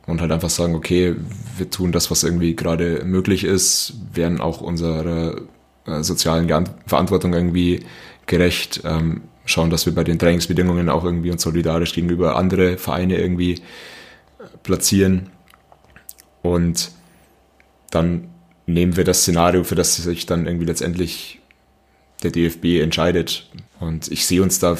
und 0.07 0.20
halt 0.20 0.33
einfach 0.33 0.51
sagen, 0.51 0.74
okay, 0.74 1.14
wir 1.57 1.70
tun 1.70 1.93
das, 1.93 2.11
was 2.11 2.24
irgendwie 2.24 2.57
gerade 2.57 3.05
möglich 3.05 3.45
ist, 3.45 3.95
werden 4.12 4.41
auch 4.41 4.61
unserer 4.61 5.37
äh, 5.87 6.03
sozialen 6.03 6.49
Verantwortung 6.87 7.35
irgendwie 7.35 7.85
gerecht, 8.26 8.81
ähm, 8.85 9.22
schauen, 9.45 9.70
dass 9.70 9.87
wir 9.87 9.95
bei 9.95 10.05
den 10.05 10.18
Trainingsbedingungen 10.18 10.89
auch 10.89 11.05
irgendwie 11.05 11.31
uns 11.31 11.43
solidarisch 11.43 11.93
gegenüber 11.93 12.37
andere 12.37 12.78
Vereine 12.78 13.18
irgendwie 13.18 13.55
äh, 13.55 13.59
platzieren 14.62 15.28
und 16.43 16.91
dann 17.91 18.28
nehmen 18.66 18.97
wir 18.97 19.05
das 19.05 19.22
Szenario, 19.22 19.64
für 19.64 19.74
das 19.74 19.97
sich 19.97 20.26
dann 20.26 20.47
irgendwie 20.47 20.66
letztendlich 20.66 21.41
der 22.22 22.31
DFB 22.31 22.81
entscheidet. 22.81 23.51
Und 23.81 24.12
ich 24.12 24.26
sehe 24.26 24.43
uns 24.43 24.59
da, 24.59 24.76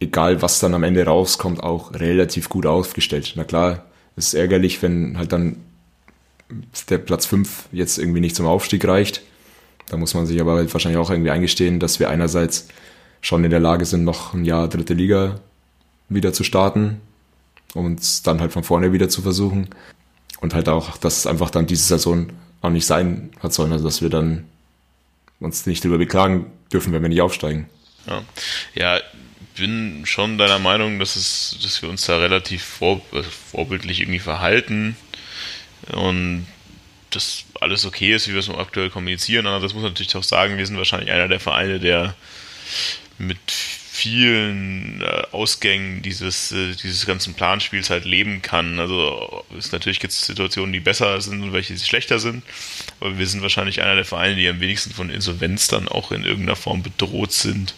egal 0.00 0.40
was 0.40 0.60
dann 0.60 0.74
am 0.74 0.84
Ende 0.84 1.04
rauskommt, 1.04 1.62
auch 1.62 1.92
relativ 1.92 2.48
gut 2.48 2.64
aufgestellt. 2.64 3.32
Na 3.36 3.44
klar, 3.44 3.84
es 4.16 4.28
ist 4.28 4.34
ärgerlich, 4.34 4.80
wenn 4.82 5.18
halt 5.18 5.32
dann 5.32 5.56
der 6.88 6.98
Platz 6.98 7.26
5 7.26 7.68
jetzt 7.72 7.98
irgendwie 7.98 8.20
nicht 8.20 8.36
zum 8.36 8.46
Aufstieg 8.46 8.86
reicht. 8.86 9.22
Da 9.88 9.96
muss 9.96 10.14
man 10.14 10.26
sich 10.26 10.40
aber 10.40 10.54
halt 10.54 10.72
wahrscheinlich 10.72 11.00
auch 11.00 11.10
irgendwie 11.10 11.30
eingestehen, 11.30 11.80
dass 11.80 12.00
wir 12.00 12.08
einerseits 12.08 12.68
schon 13.20 13.44
in 13.44 13.50
der 13.50 13.60
Lage 13.60 13.84
sind, 13.84 14.04
noch 14.04 14.34
ein 14.34 14.44
Jahr 14.44 14.68
dritte 14.68 14.94
Liga 14.94 15.40
wieder 16.08 16.32
zu 16.32 16.44
starten 16.44 17.00
und 17.74 18.26
dann 18.26 18.40
halt 18.40 18.52
von 18.52 18.62
vorne 18.62 18.92
wieder 18.92 19.08
zu 19.08 19.22
versuchen. 19.22 19.68
Und 20.40 20.54
halt 20.54 20.68
auch, 20.68 20.96
dass 20.98 21.18
es 21.18 21.26
einfach 21.26 21.50
dann 21.50 21.66
diese 21.66 21.84
Saison 21.84 22.28
auch 22.60 22.70
nicht 22.70 22.86
sein 22.86 23.30
hat 23.40 23.52
sollen, 23.52 23.72
also 23.72 23.84
dass 23.84 24.02
wir 24.02 24.10
dann 24.10 24.44
uns 25.40 25.66
nicht 25.66 25.84
darüber 25.84 25.98
beklagen 25.98 26.46
dürfen, 26.72 26.92
wenn 26.92 27.02
wir 27.02 27.08
nicht 27.08 27.22
aufsteigen. 27.22 27.66
Ja, 28.06 28.22
ja 28.74 29.00
bin 29.56 30.04
schon 30.04 30.36
deiner 30.38 30.58
Meinung, 30.58 30.98
dass, 30.98 31.16
es, 31.16 31.58
dass 31.62 31.80
wir 31.80 31.88
uns 31.88 32.06
da 32.06 32.18
relativ 32.18 32.64
vor, 32.64 33.00
also 33.12 33.28
vorbildlich 33.30 34.00
irgendwie 34.00 34.18
verhalten 34.18 34.96
und 35.92 36.46
dass 37.10 37.44
alles 37.60 37.86
okay 37.86 38.14
ist, 38.14 38.26
wie 38.28 38.32
wir 38.32 38.40
es 38.40 38.50
aktuell 38.50 38.90
kommunizieren. 38.90 39.44
Das 39.44 39.74
muss 39.74 39.82
man 39.82 39.92
natürlich 39.92 40.16
auch 40.16 40.24
sagen, 40.24 40.58
wir 40.58 40.66
sind 40.66 40.76
wahrscheinlich 40.76 41.10
einer 41.10 41.28
der 41.28 41.38
Vereine, 41.38 41.78
der 41.78 42.16
mit 43.18 43.38
vielen 44.04 45.00
äh, 45.00 45.22
Ausgängen 45.32 46.02
dieses, 46.02 46.52
äh, 46.52 46.74
dieses 46.74 47.06
ganzen 47.06 47.32
Planspiels 47.32 47.88
halt 47.88 48.04
leben 48.04 48.42
kann. 48.42 48.78
Also 48.78 49.44
es 49.58 49.72
natürlich 49.72 49.98
gibt 49.98 50.12
es 50.12 50.26
Situationen, 50.26 50.74
die 50.74 50.80
besser 50.80 51.22
sind 51.22 51.42
und 51.42 51.54
welche 51.54 51.72
die 51.72 51.80
schlechter 51.80 52.18
sind, 52.18 52.42
aber 53.00 53.18
wir 53.18 53.26
sind 53.26 53.40
wahrscheinlich 53.40 53.80
einer 53.80 53.94
der 53.94 54.04
Vereine, 54.04 54.36
die 54.36 54.46
am 54.46 54.60
wenigsten 54.60 54.92
von 54.92 55.08
Insolvenz 55.08 55.68
dann 55.68 55.88
auch 55.88 56.12
in 56.12 56.22
irgendeiner 56.22 56.54
Form 56.54 56.82
bedroht 56.82 57.32
sind, 57.32 57.74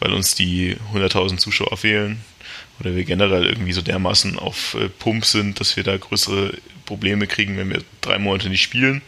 weil 0.00 0.12
uns 0.12 0.34
die 0.34 0.76
100.000 0.92 1.38
Zuschauer 1.38 1.78
fehlen 1.78 2.20
oder 2.78 2.94
wir 2.94 3.04
generell 3.04 3.46
irgendwie 3.46 3.72
so 3.72 3.80
dermaßen 3.80 4.38
auf 4.38 4.74
äh, 4.74 4.90
Pump 4.90 5.24
sind, 5.24 5.60
dass 5.60 5.76
wir 5.78 5.84
da 5.84 5.96
größere 5.96 6.52
Probleme 6.84 7.26
kriegen, 7.26 7.56
wenn 7.56 7.70
wir 7.70 7.82
drei 8.02 8.18
Monate 8.18 8.50
nicht 8.50 8.62
spielen. 8.62 9.00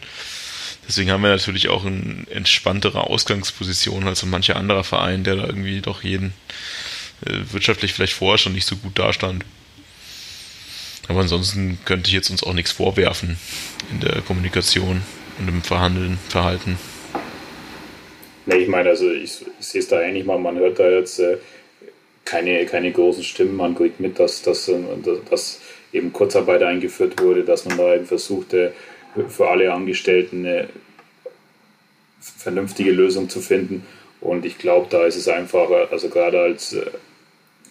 Deswegen 0.87 1.11
haben 1.11 1.23
wir 1.23 1.29
natürlich 1.29 1.69
auch 1.69 1.85
eine 1.85 2.25
entspanntere 2.29 3.07
Ausgangsposition 3.07 4.07
als 4.07 4.19
so 4.19 4.27
mancher 4.27 4.57
anderer 4.57 4.83
Verein, 4.83 5.23
der 5.23 5.35
da 5.35 5.45
irgendwie 5.45 5.81
doch 5.81 6.03
jeden 6.03 6.33
äh, 7.25 7.39
wirtschaftlich 7.51 7.93
vielleicht 7.93 8.13
vorher 8.13 8.37
schon 8.37 8.53
nicht 8.53 8.67
so 8.67 8.75
gut 8.75 8.99
dastand. 8.99 9.45
Aber 11.07 11.21
ansonsten 11.21 11.79
könnte 11.85 12.07
ich 12.07 12.13
jetzt 12.13 12.29
uns 12.29 12.43
auch 12.43 12.53
nichts 12.53 12.71
vorwerfen 12.71 13.37
in 13.91 13.99
der 13.99 14.21
Kommunikation 14.21 15.01
und 15.39 15.47
im 15.47 15.61
Verhandeln, 15.61 16.17
Verhalten. 16.29 16.77
Ne, 18.45 18.57
ich 18.57 18.67
meine, 18.67 18.89
also 18.89 19.09
ich, 19.09 19.45
ich 19.59 19.65
sehe 19.65 19.81
es 19.81 19.87
da 19.87 20.01
ähnlich 20.01 20.25
mal, 20.25 20.37
man 20.37 20.57
hört 20.57 20.79
da 20.79 20.89
jetzt 20.89 21.19
äh, 21.19 21.37
keine, 22.25 22.65
keine 22.65 22.91
großen 22.91 23.23
Stimmen, 23.23 23.55
man 23.55 23.75
kriegt 23.75 23.99
mit, 23.99 24.19
dass, 24.19 24.41
dass, 24.41 24.67
äh, 24.67 24.75
dass 25.29 25.61
eben 25.93 26.11
Kurzarbeit 26.11 26.63
eingeführt 26.63 27.21
wurde, 27.21 27.43
dass 27.43 27.65
man 27.65 27.77
da 27.77 27.95
eben 27.95 28.05
versuchte, 28.05 28.73
für 29.29 29.49
alle 29.49 29.71
Angestellten 29.71 30.45
eine 30.45 30.69
vernünftige 32.19 32.91
Lösung 32.91 33.29
zu 33.29 33.41
finden. 33.41 33.85
Und 34.21 34.45
ich 34.45 34.57
glaube, 34.57 34.87
da 34.89 35.05
ist 35.05 35.17
es 35.17 35.27
einfach, 35.27 35.69
also 35.91 36.09
gerade 36.09 36.39
als, 36.39 36.75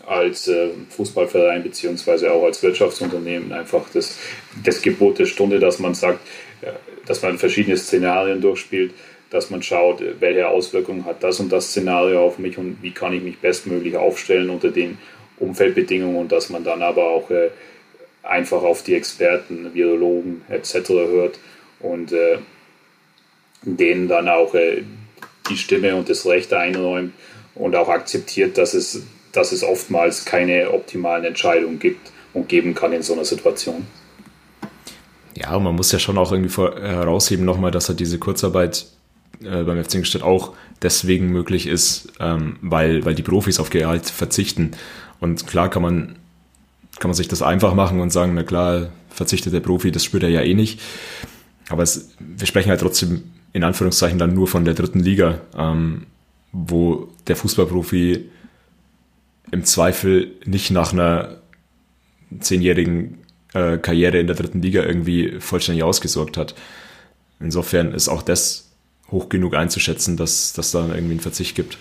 als 0.07 0.49
äh, 0.49 0.69
Fußballverein 0.91 1.63
beziehungsweise 1.63 2.31
auch 2.33 2.45
als 2.45 2.63
Wirtschaftsunternehmen 2.63 3.53
einfach 3.53 3.85
das, 3.93 4.19
das 4.63 4.83
Gebot 4.83 5.19
der 5.19 5.27
Stunde, 5.27 5.59
dass 5.59 5.79
man 5.79 5.95
sagt, 5.95 6.21
äh, 6.61 6.73
dass 7.07 7.23
man 7.23 7.39
verschiedene 7.39 7.77
Szenarien 7.77 8.41
durchspielt, 8.41 8.93
dass 9.31 9.49
man 9.49 9.63
schaut, 9.63 10.03
welche 10.21 10.49
Auswirkungen 10.49 11.07
hat 11.07 11.23
das 11.23 11.41
und 11.41 11.51
das 11.51 11.71
Szenario 11.71 12.23
auf 12.23 12.39
mich 12.39 12.59
und 12.59 12.83
wie 12.83 12.91
kann 12.91 13.15
ich 13.15 13.23
mich 13.23 13.39
bestmöglich 13.39 13.97
aufstellen 13.97 14.51
unter 14.51 14.71
den 14.71 14.99
Umfeldbedingungen 15.39 16.17
und 16.17 16.33
dass 16.33 16.51
man 16.51 16.65
dann 16.65 16.83
aber 16.83 17.09
auch 17.09 17.31
äh, 17.31 17.49
einfach 18.23 18.63
auf 18.63 18.83
die 18.83 18.95
Experten, 18.95 19.75
Virologen 19.75 20.43
etc. 20.49 20.89
hört 20.89 21.39
und 21.81 22.13
äh, 22.13 22.39
denen 23.63 24.09
dann 24.09 24.29
auch 24.29 24.55
äh, 24.55 24.83
die 25.49 25.57
Stimme 25.57 25.97
und 25.97 26.09
das 26.09 26.27
Recht 26.27 26.53
einräumt 26.53 27.13
und 27.55 27.77
auch 27.77 27.89
akzeptiert, 27.89 28.59
dass 28.59 28.75
es, 28.75 29.03
dass 29.33 29.53
es 29.53 29.65
oftmals 29.65 30.25
keine 30.25 30.71
optimalen 30.71 31.25
Entscheidungen 31.25 31.79
gibt 31.79 32.13
und 32.33 32.49
geben 32.49 32.75
kann 32.75 32.93
in 32.93 33.03
so 33.03 33.13
einer 33.13 33.25
Situation. 33.25 33.87
Ja, 35.35 35.55
und 35.57 35.65
man 35.65 35.75
muss 35.75 35.93
ja 35.93 35.99
schon 35.99 36.19
auch 36.19 36.33
irgendwie 36.33 36.61
äh, 36.63 36.89
herausheben 36.89 37.45
nochmal, 37.45 37.71
dass 37.71 37.89
halt 37.89 38.01
diese 38.01 38.19
Kurzarbeit 38.19 38.87
äh, 39.43 39.65
beim 39.65 39.83
FC 39.83 39.95
Ingolstadt 39.95 40.23
auch 40.23 40.55
deswegen 40.83 41.29
möglich 41.29 41.67
ist, 41.67 42.13
ähm, 42.21 42.59
weil, 42.61 43.05
weil 43.05 43.15
die 43.15 43.23
Profis 43.23 43.59
auf 43.59 43.71
Gehalt 43.71 44.07
verzichten. 44.07 44.73
Und 45.21 45.47
klar 45.47 45.71
kann 45.71 45.83
man 45.83 46.17
kann 47.03 47.09
man 47.09 47.17
sich 47.17 47.27
das 47.27 47.43
einfach 47.43 47.75
machen 47.75 47.99
und 47.99 48.13
sagen, 48.13 48.33
na 48.35 48.45
klar, 48.45 48.93
verzichtet 49.11 49.53
der 49.53 49.59
Profi, 49.59 49.91
das 49.91 50.05
spürt 50.05 50.23
er 50.23 50.29
ja 50.29 50.41
eh 50.43 50.55
nicht. 50.55 50.81
Aber 51.69 51.83
es, 51.83 52.11
wir 52.21 52.47
sprechen 52.47 52.71
halt 52.71 52.81
trotzdem 52.81 53.25
in 53.53 53.65
Anführungszeichen 53.65 54.21
dann 54.21 54.35
nur 54.35 54.47
von 54.47 54.65
der 54.65 54.75
dritten 54.75 55.01
Liga, 55.01 55.41
ähm, 55.59 56.07
wo 56.53 57.09
der 57.27 57.35
Fußballprofi 57.35 58.31
im 59.51 59.65
Zweifel 59.65 60.31
nicht 60.45 60.71
nach 60.71 60.93
einer 60.93 61.39
zehnjährigen 62.39 63.19
äh, 63.53 63.79
Karriere 63.79 64.21
in 64.21 64.29
der 64.29 64.37
dritten 64.37 64.63
Liga 64.63 64.85
irgendwie 64.85 65.41
vollständig 65.41 65.83
ausgesorgt 65.83 66.37
hat. 66.37 66.55
Insofern 67.41 67.95
ist 67.95 68.09
auch 68.09 68.23
das 68.23 68.71
hoch 69.11 69.29
genug 69.29 69.57
einzuschätzen, 69.57 70.17
dass 70.17 70.53
dass 70.53 70.71
da 70.71 70.83
irgendwie 70.83 71.15
einen 71.15 71.21
Verzicht 71.21 71.57
gibt. 71.57 71.79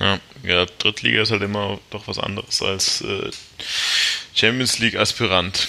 Ja, 0.00 0.18
ja, 0.42 0.66
Drittliga 0.78 1.22
ist 1.22 1.30
halt 1.30 1.42
immer 1.42 1.78
doch 1.90 2.08
was 2.08 2.18
anderes 2.18 2.62
als 2.62 3.00
äh, 3.00 3.30
Champions 4.34 4.78
League 4.80 4.96
Aspirant. 4.96 5.68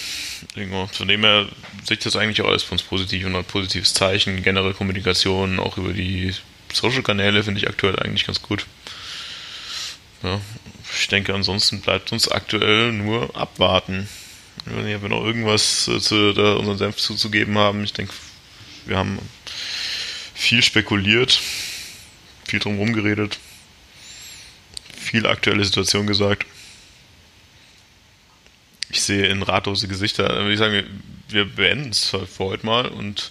Von 0.92 1.08
dem 1.08 1.22
her 1.22 1.46
sehe 1.84 1.96
ich 1.96 2.02
das 2.02 2.16
eigentlich 2.16 2.42
auch 2.42 2.48
alles 2.48 2.64
für 2.64 2.72
uns 2.72 2.82
positiv 2.82 3.24
und 3.24 3.36
ein 3.36 3.44
positives 3.44 3.94
Zeichen. 3.94 4.42
Generell 4.42 4.74
Kommunikation, 4.74 5.60
auch 5.60 5.78
über 5.78 5.92
die 5.92 6.34
Social-Kanäle 6.72 7.44
finde 7.44 7.60
ich 7.60 7.68
aktuell 7.68 7.98
eigentlich 7.98 8.26
ganz 8.26 8.42
gut. 8.42 8.66
Ja, 10.22 10.40
ich 10.98 11.08
denke, 11.08 11.32
ansonsten 11.32 11.80
bleibt 11.80 12.10
uns 12.12 12.28
aktuell 12.28 12.92
nur 12.92 13.34
abwarten. 13.36 14.08
Wenn 14.64 15.00
wir 15.00 15.08
noch 15.08 15.24
irgendwas 15.24 15.86
äh, 15.86 16.00
zu 16.00 16.32
unseren 16.32 16.78
Senf 16.78 16.96
zuzugeben 16.96 17.56
haben, 17.58 17.84
ich 17.84 17.92
denke, 17.92 18.12
wir 18.86 18.98
haben 18.98 19.18
viel 20.34 20.62
spekuliert, 20.62 21.40
viel 22.46 22.58
drum 22.58 22.92
geredet, 22.92 23.38
viel 24.98 25.26
aktuelle 25.26 25.64
Situation 25.64 26.06
gesagt 26.06 26.46
ich 28.90 29.02
sehe 29.02 29.26
in 29.26 29.42
ratlose 29.42 29.88
Gesichter. 29.88 30.28
Würde 30.28 30.52
ich 30.52 30.58
sagen, 30.58 30.82
wir 31.28 31.44
beenden 31.44 31.90
es 31.90 32.04
für 32.08 32.26
heute 32.38 32.64
mal 32.64 32.86
und 32.86 33.30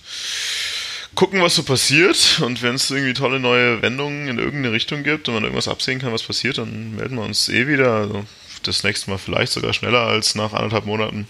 gucken, 1.16 1.42
was 1.42 1.56
so 1.56 1.64
passiert. 1.64 2.42
Und 2.44 2.62
wenn 2.62 2.76
es 2.76 2.92
irgendwie 2.92 3.14
tolle 3.14 3.40
neue 3.40 3.82
Wendungen 3.82 4.28
in 4.28 4.38
irgendeine 4.38 4.72
Richtung 4.72 5.04
gibt 5.04 5.28
und 5.28 5.34
man 5.34 5.44
irgendwas 5.44 5.68
absehen 5.68 6.00
kann, 6.00 6.14
was 6.14 6.24
passiert, 6.24 6.58
dann 6.58 6.96
melden 6.96 7.16
wir 7.16 7.24
uns 7.24 7.50
eh 7.50 7.68
wieder. 7.68 7.94
Also 7.94 8.26
das 8.64 8.84
nächste 8.84 9.10
Mal 9.10 9.18
vielleicht 9.18 9.54
sogar 9.54 9.74
schneller 9.74 10.02
als 10.02 10.36
nach 10.36 10.54
anderthalb 10.54 10.86
Monaten. 10.86 11.28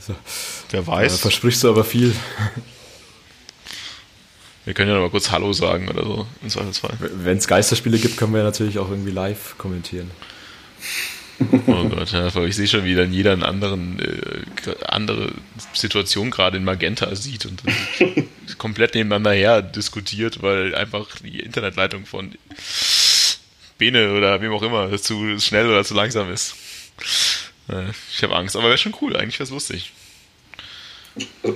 So. 0.00 0.14
Wer 0.70 0.86
weiß. 0.86 1.12
Ja, 1.12 1.18
versprichst 1.18 1.62
du 1.62 1.68
aber 1.68 1.84
viel. 1.84 2.14
Wir 4.64 4.74
können 4.74 4.88
ja 4.88 4.94
noch 4.94 5.02
mal 5.02 5.10
kurz 5.10 5.30
Hallo 5.30 5.52
sagen 5.52 5.88
oder 5.88 6.04
so, 6.04 6.26
im 6.42 6.50
Zweifelsfall. 6.50 6.96
Wenn 6.98 7.38
es 7.38 7.48
Geisterspiele 7.48 7.98
gibt, 7.98 8.16
können 8.16 8.34
wir 8.34 8.42
natürlich 8.42 8.78
auch 8.78 8.90
irgendwie 8.90 9.10
live 9.10 9.56
kommentieren. 9.58 10.10
Oh 11.66 11.84
Gott, 11.88 12.12
ja, 12.12 12.34
ich 12.44 12.56
sehe 12.56 12.68
schon, 12.68 12.84
wie 12.84 12.94
dann 12.94 13.12
jeder 13.12 13.32
eine 13.32 13.46
anderen, 13.46 13.98
äh, 13.98 14.74
andere 14.86 15.32
Situation 15.72 16.30
gerade 16.30 16.58
in 16.58 16.64
Magenta 16.64 17.14
sieht 17.14 17.46
und 17.46 17.62
komplett 18.58 18.94
nebeneinander 18.94 19.32
her 19.32 19.62
diskutiert, 19.62 20.42
weil 20.42 20.74
einfach 20.74 21.06
die 21.22 21.40
Internetleitung 21.40 22.04
von 22.04 22.34
Bene 23.78 24.12
oder 24.12 24.40
wem 24.42 24.52
auch 24.52 24.62
immer 24.62 24.96
zu 24.98 25.38
schnell 25.38 25.66
oder 25.68 25.84
zu 25.84 25.94
langsam 25.94 26.30
ist. 26.30 26.54
Äh, 27.68 27.90
ich 28.12 28.22
habe 28.22 28.36
Angst, 28.36 28.56
aber 28.56 28.68
wäre 28.68 28.78
schon 28.78 28.94
cool, 29.00 29.16
eigentlich 29.16 29.38
wäre 29.38 29.44
es 29.44 29.50
lustig. 29.50 29.92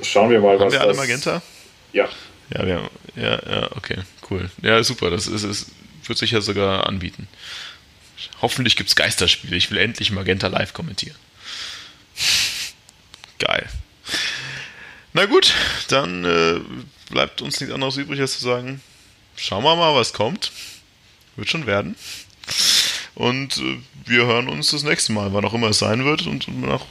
Schauen 0.03 0.31
wir 0.31 0.41
mal, 0.41 0.59
Haben 0.59 0.67
was 0.67 0.73
wir 0.73 0.81
alle. 0.81 0.95
Magenta? 0.95 1.43
Ja, 1.93 2.09
Ja, 2.51 2.67
wir 2.67 2.75
haben, 2.77 2.89
ja, 3.17 3.41
ja, 3.51 3.77
okay, 3.77 3.99
cool. 4.31 4.51
Ja, 4.63 4.83
super, 4.83 5.11
das 5.11 5.27
ist, 5.27 5.45
ist, 5.45 5.71
wird 6.07 6.19
sich 6.19 6.31
ja 6.33 6.41
sogar 6.41 6.87
anbieten. 6.87 7.29
Hoffentlich 8.43 8.77
gibt 8.77 8.89
es 8.89 8.97
Geisterspiele. 8.97 9.57
Ich 9.57 9.71
will 9.71 9.79
endlich 9.79 10.11
Magenta 10.11 10.49
live 10.49 10.73
kommentieren. 10.73 11.17
Geil. 13.39 13.69
Na 15.13 15.27
gut, 15.27 15.53
dann 15.89 16.25
äh, 16.25 16.61
bleibt 17.11 17.41
uns 17.41 17.61
nichts 17.61 17.75
anderes 17.75 17.97
übrig, 17.97 18.21
als 18.21 18.39
zu 18.39 18.45
sagen, 18.45 18.81
schauen 19.37 19.63
wir 19.63 19.77
mal, 19.77 19.95
was 19.95 20.13
kommt. 20.13 20.51
Wird 21.37 21.49
schon 21.49 21.67
werden. 21.67 21.97
Und 23.15 23.59
äh, 23.59 23.79
wir 24.07 24.27
hören 24.27 24.49
uns 24.49 24.71
das 24.71 24.83
nächste 24.83 25.13
Mal, 25.13 25.33
wann 25.33 25.45
auch 25.45 25.55
immer 25.55 25.69
es 25.69 25.79
sein 25.79 26.05
wird 26.05 26.27
und 26.27 26.49
nach 26.49 26.83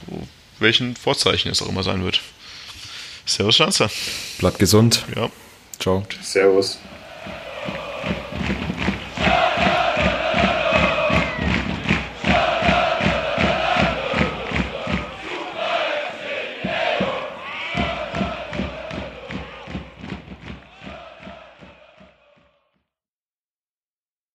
welchen 0.58 0.96
Vorzeichen 0.96 1.50
es 1.50 1.60
auch 1.62 1.68
immer 1.68 1.82
sein 1.82 2.04
wird. 2.04 2.20
Servus, 3.26 3.56
Schanzer. 3.56 3.90
Bleibt 4.38 4.58
gesund. 4.58 5.04
Ja. 5.14 5.30
Ciao. 5.78 6.06
Servus. 6.22 6.78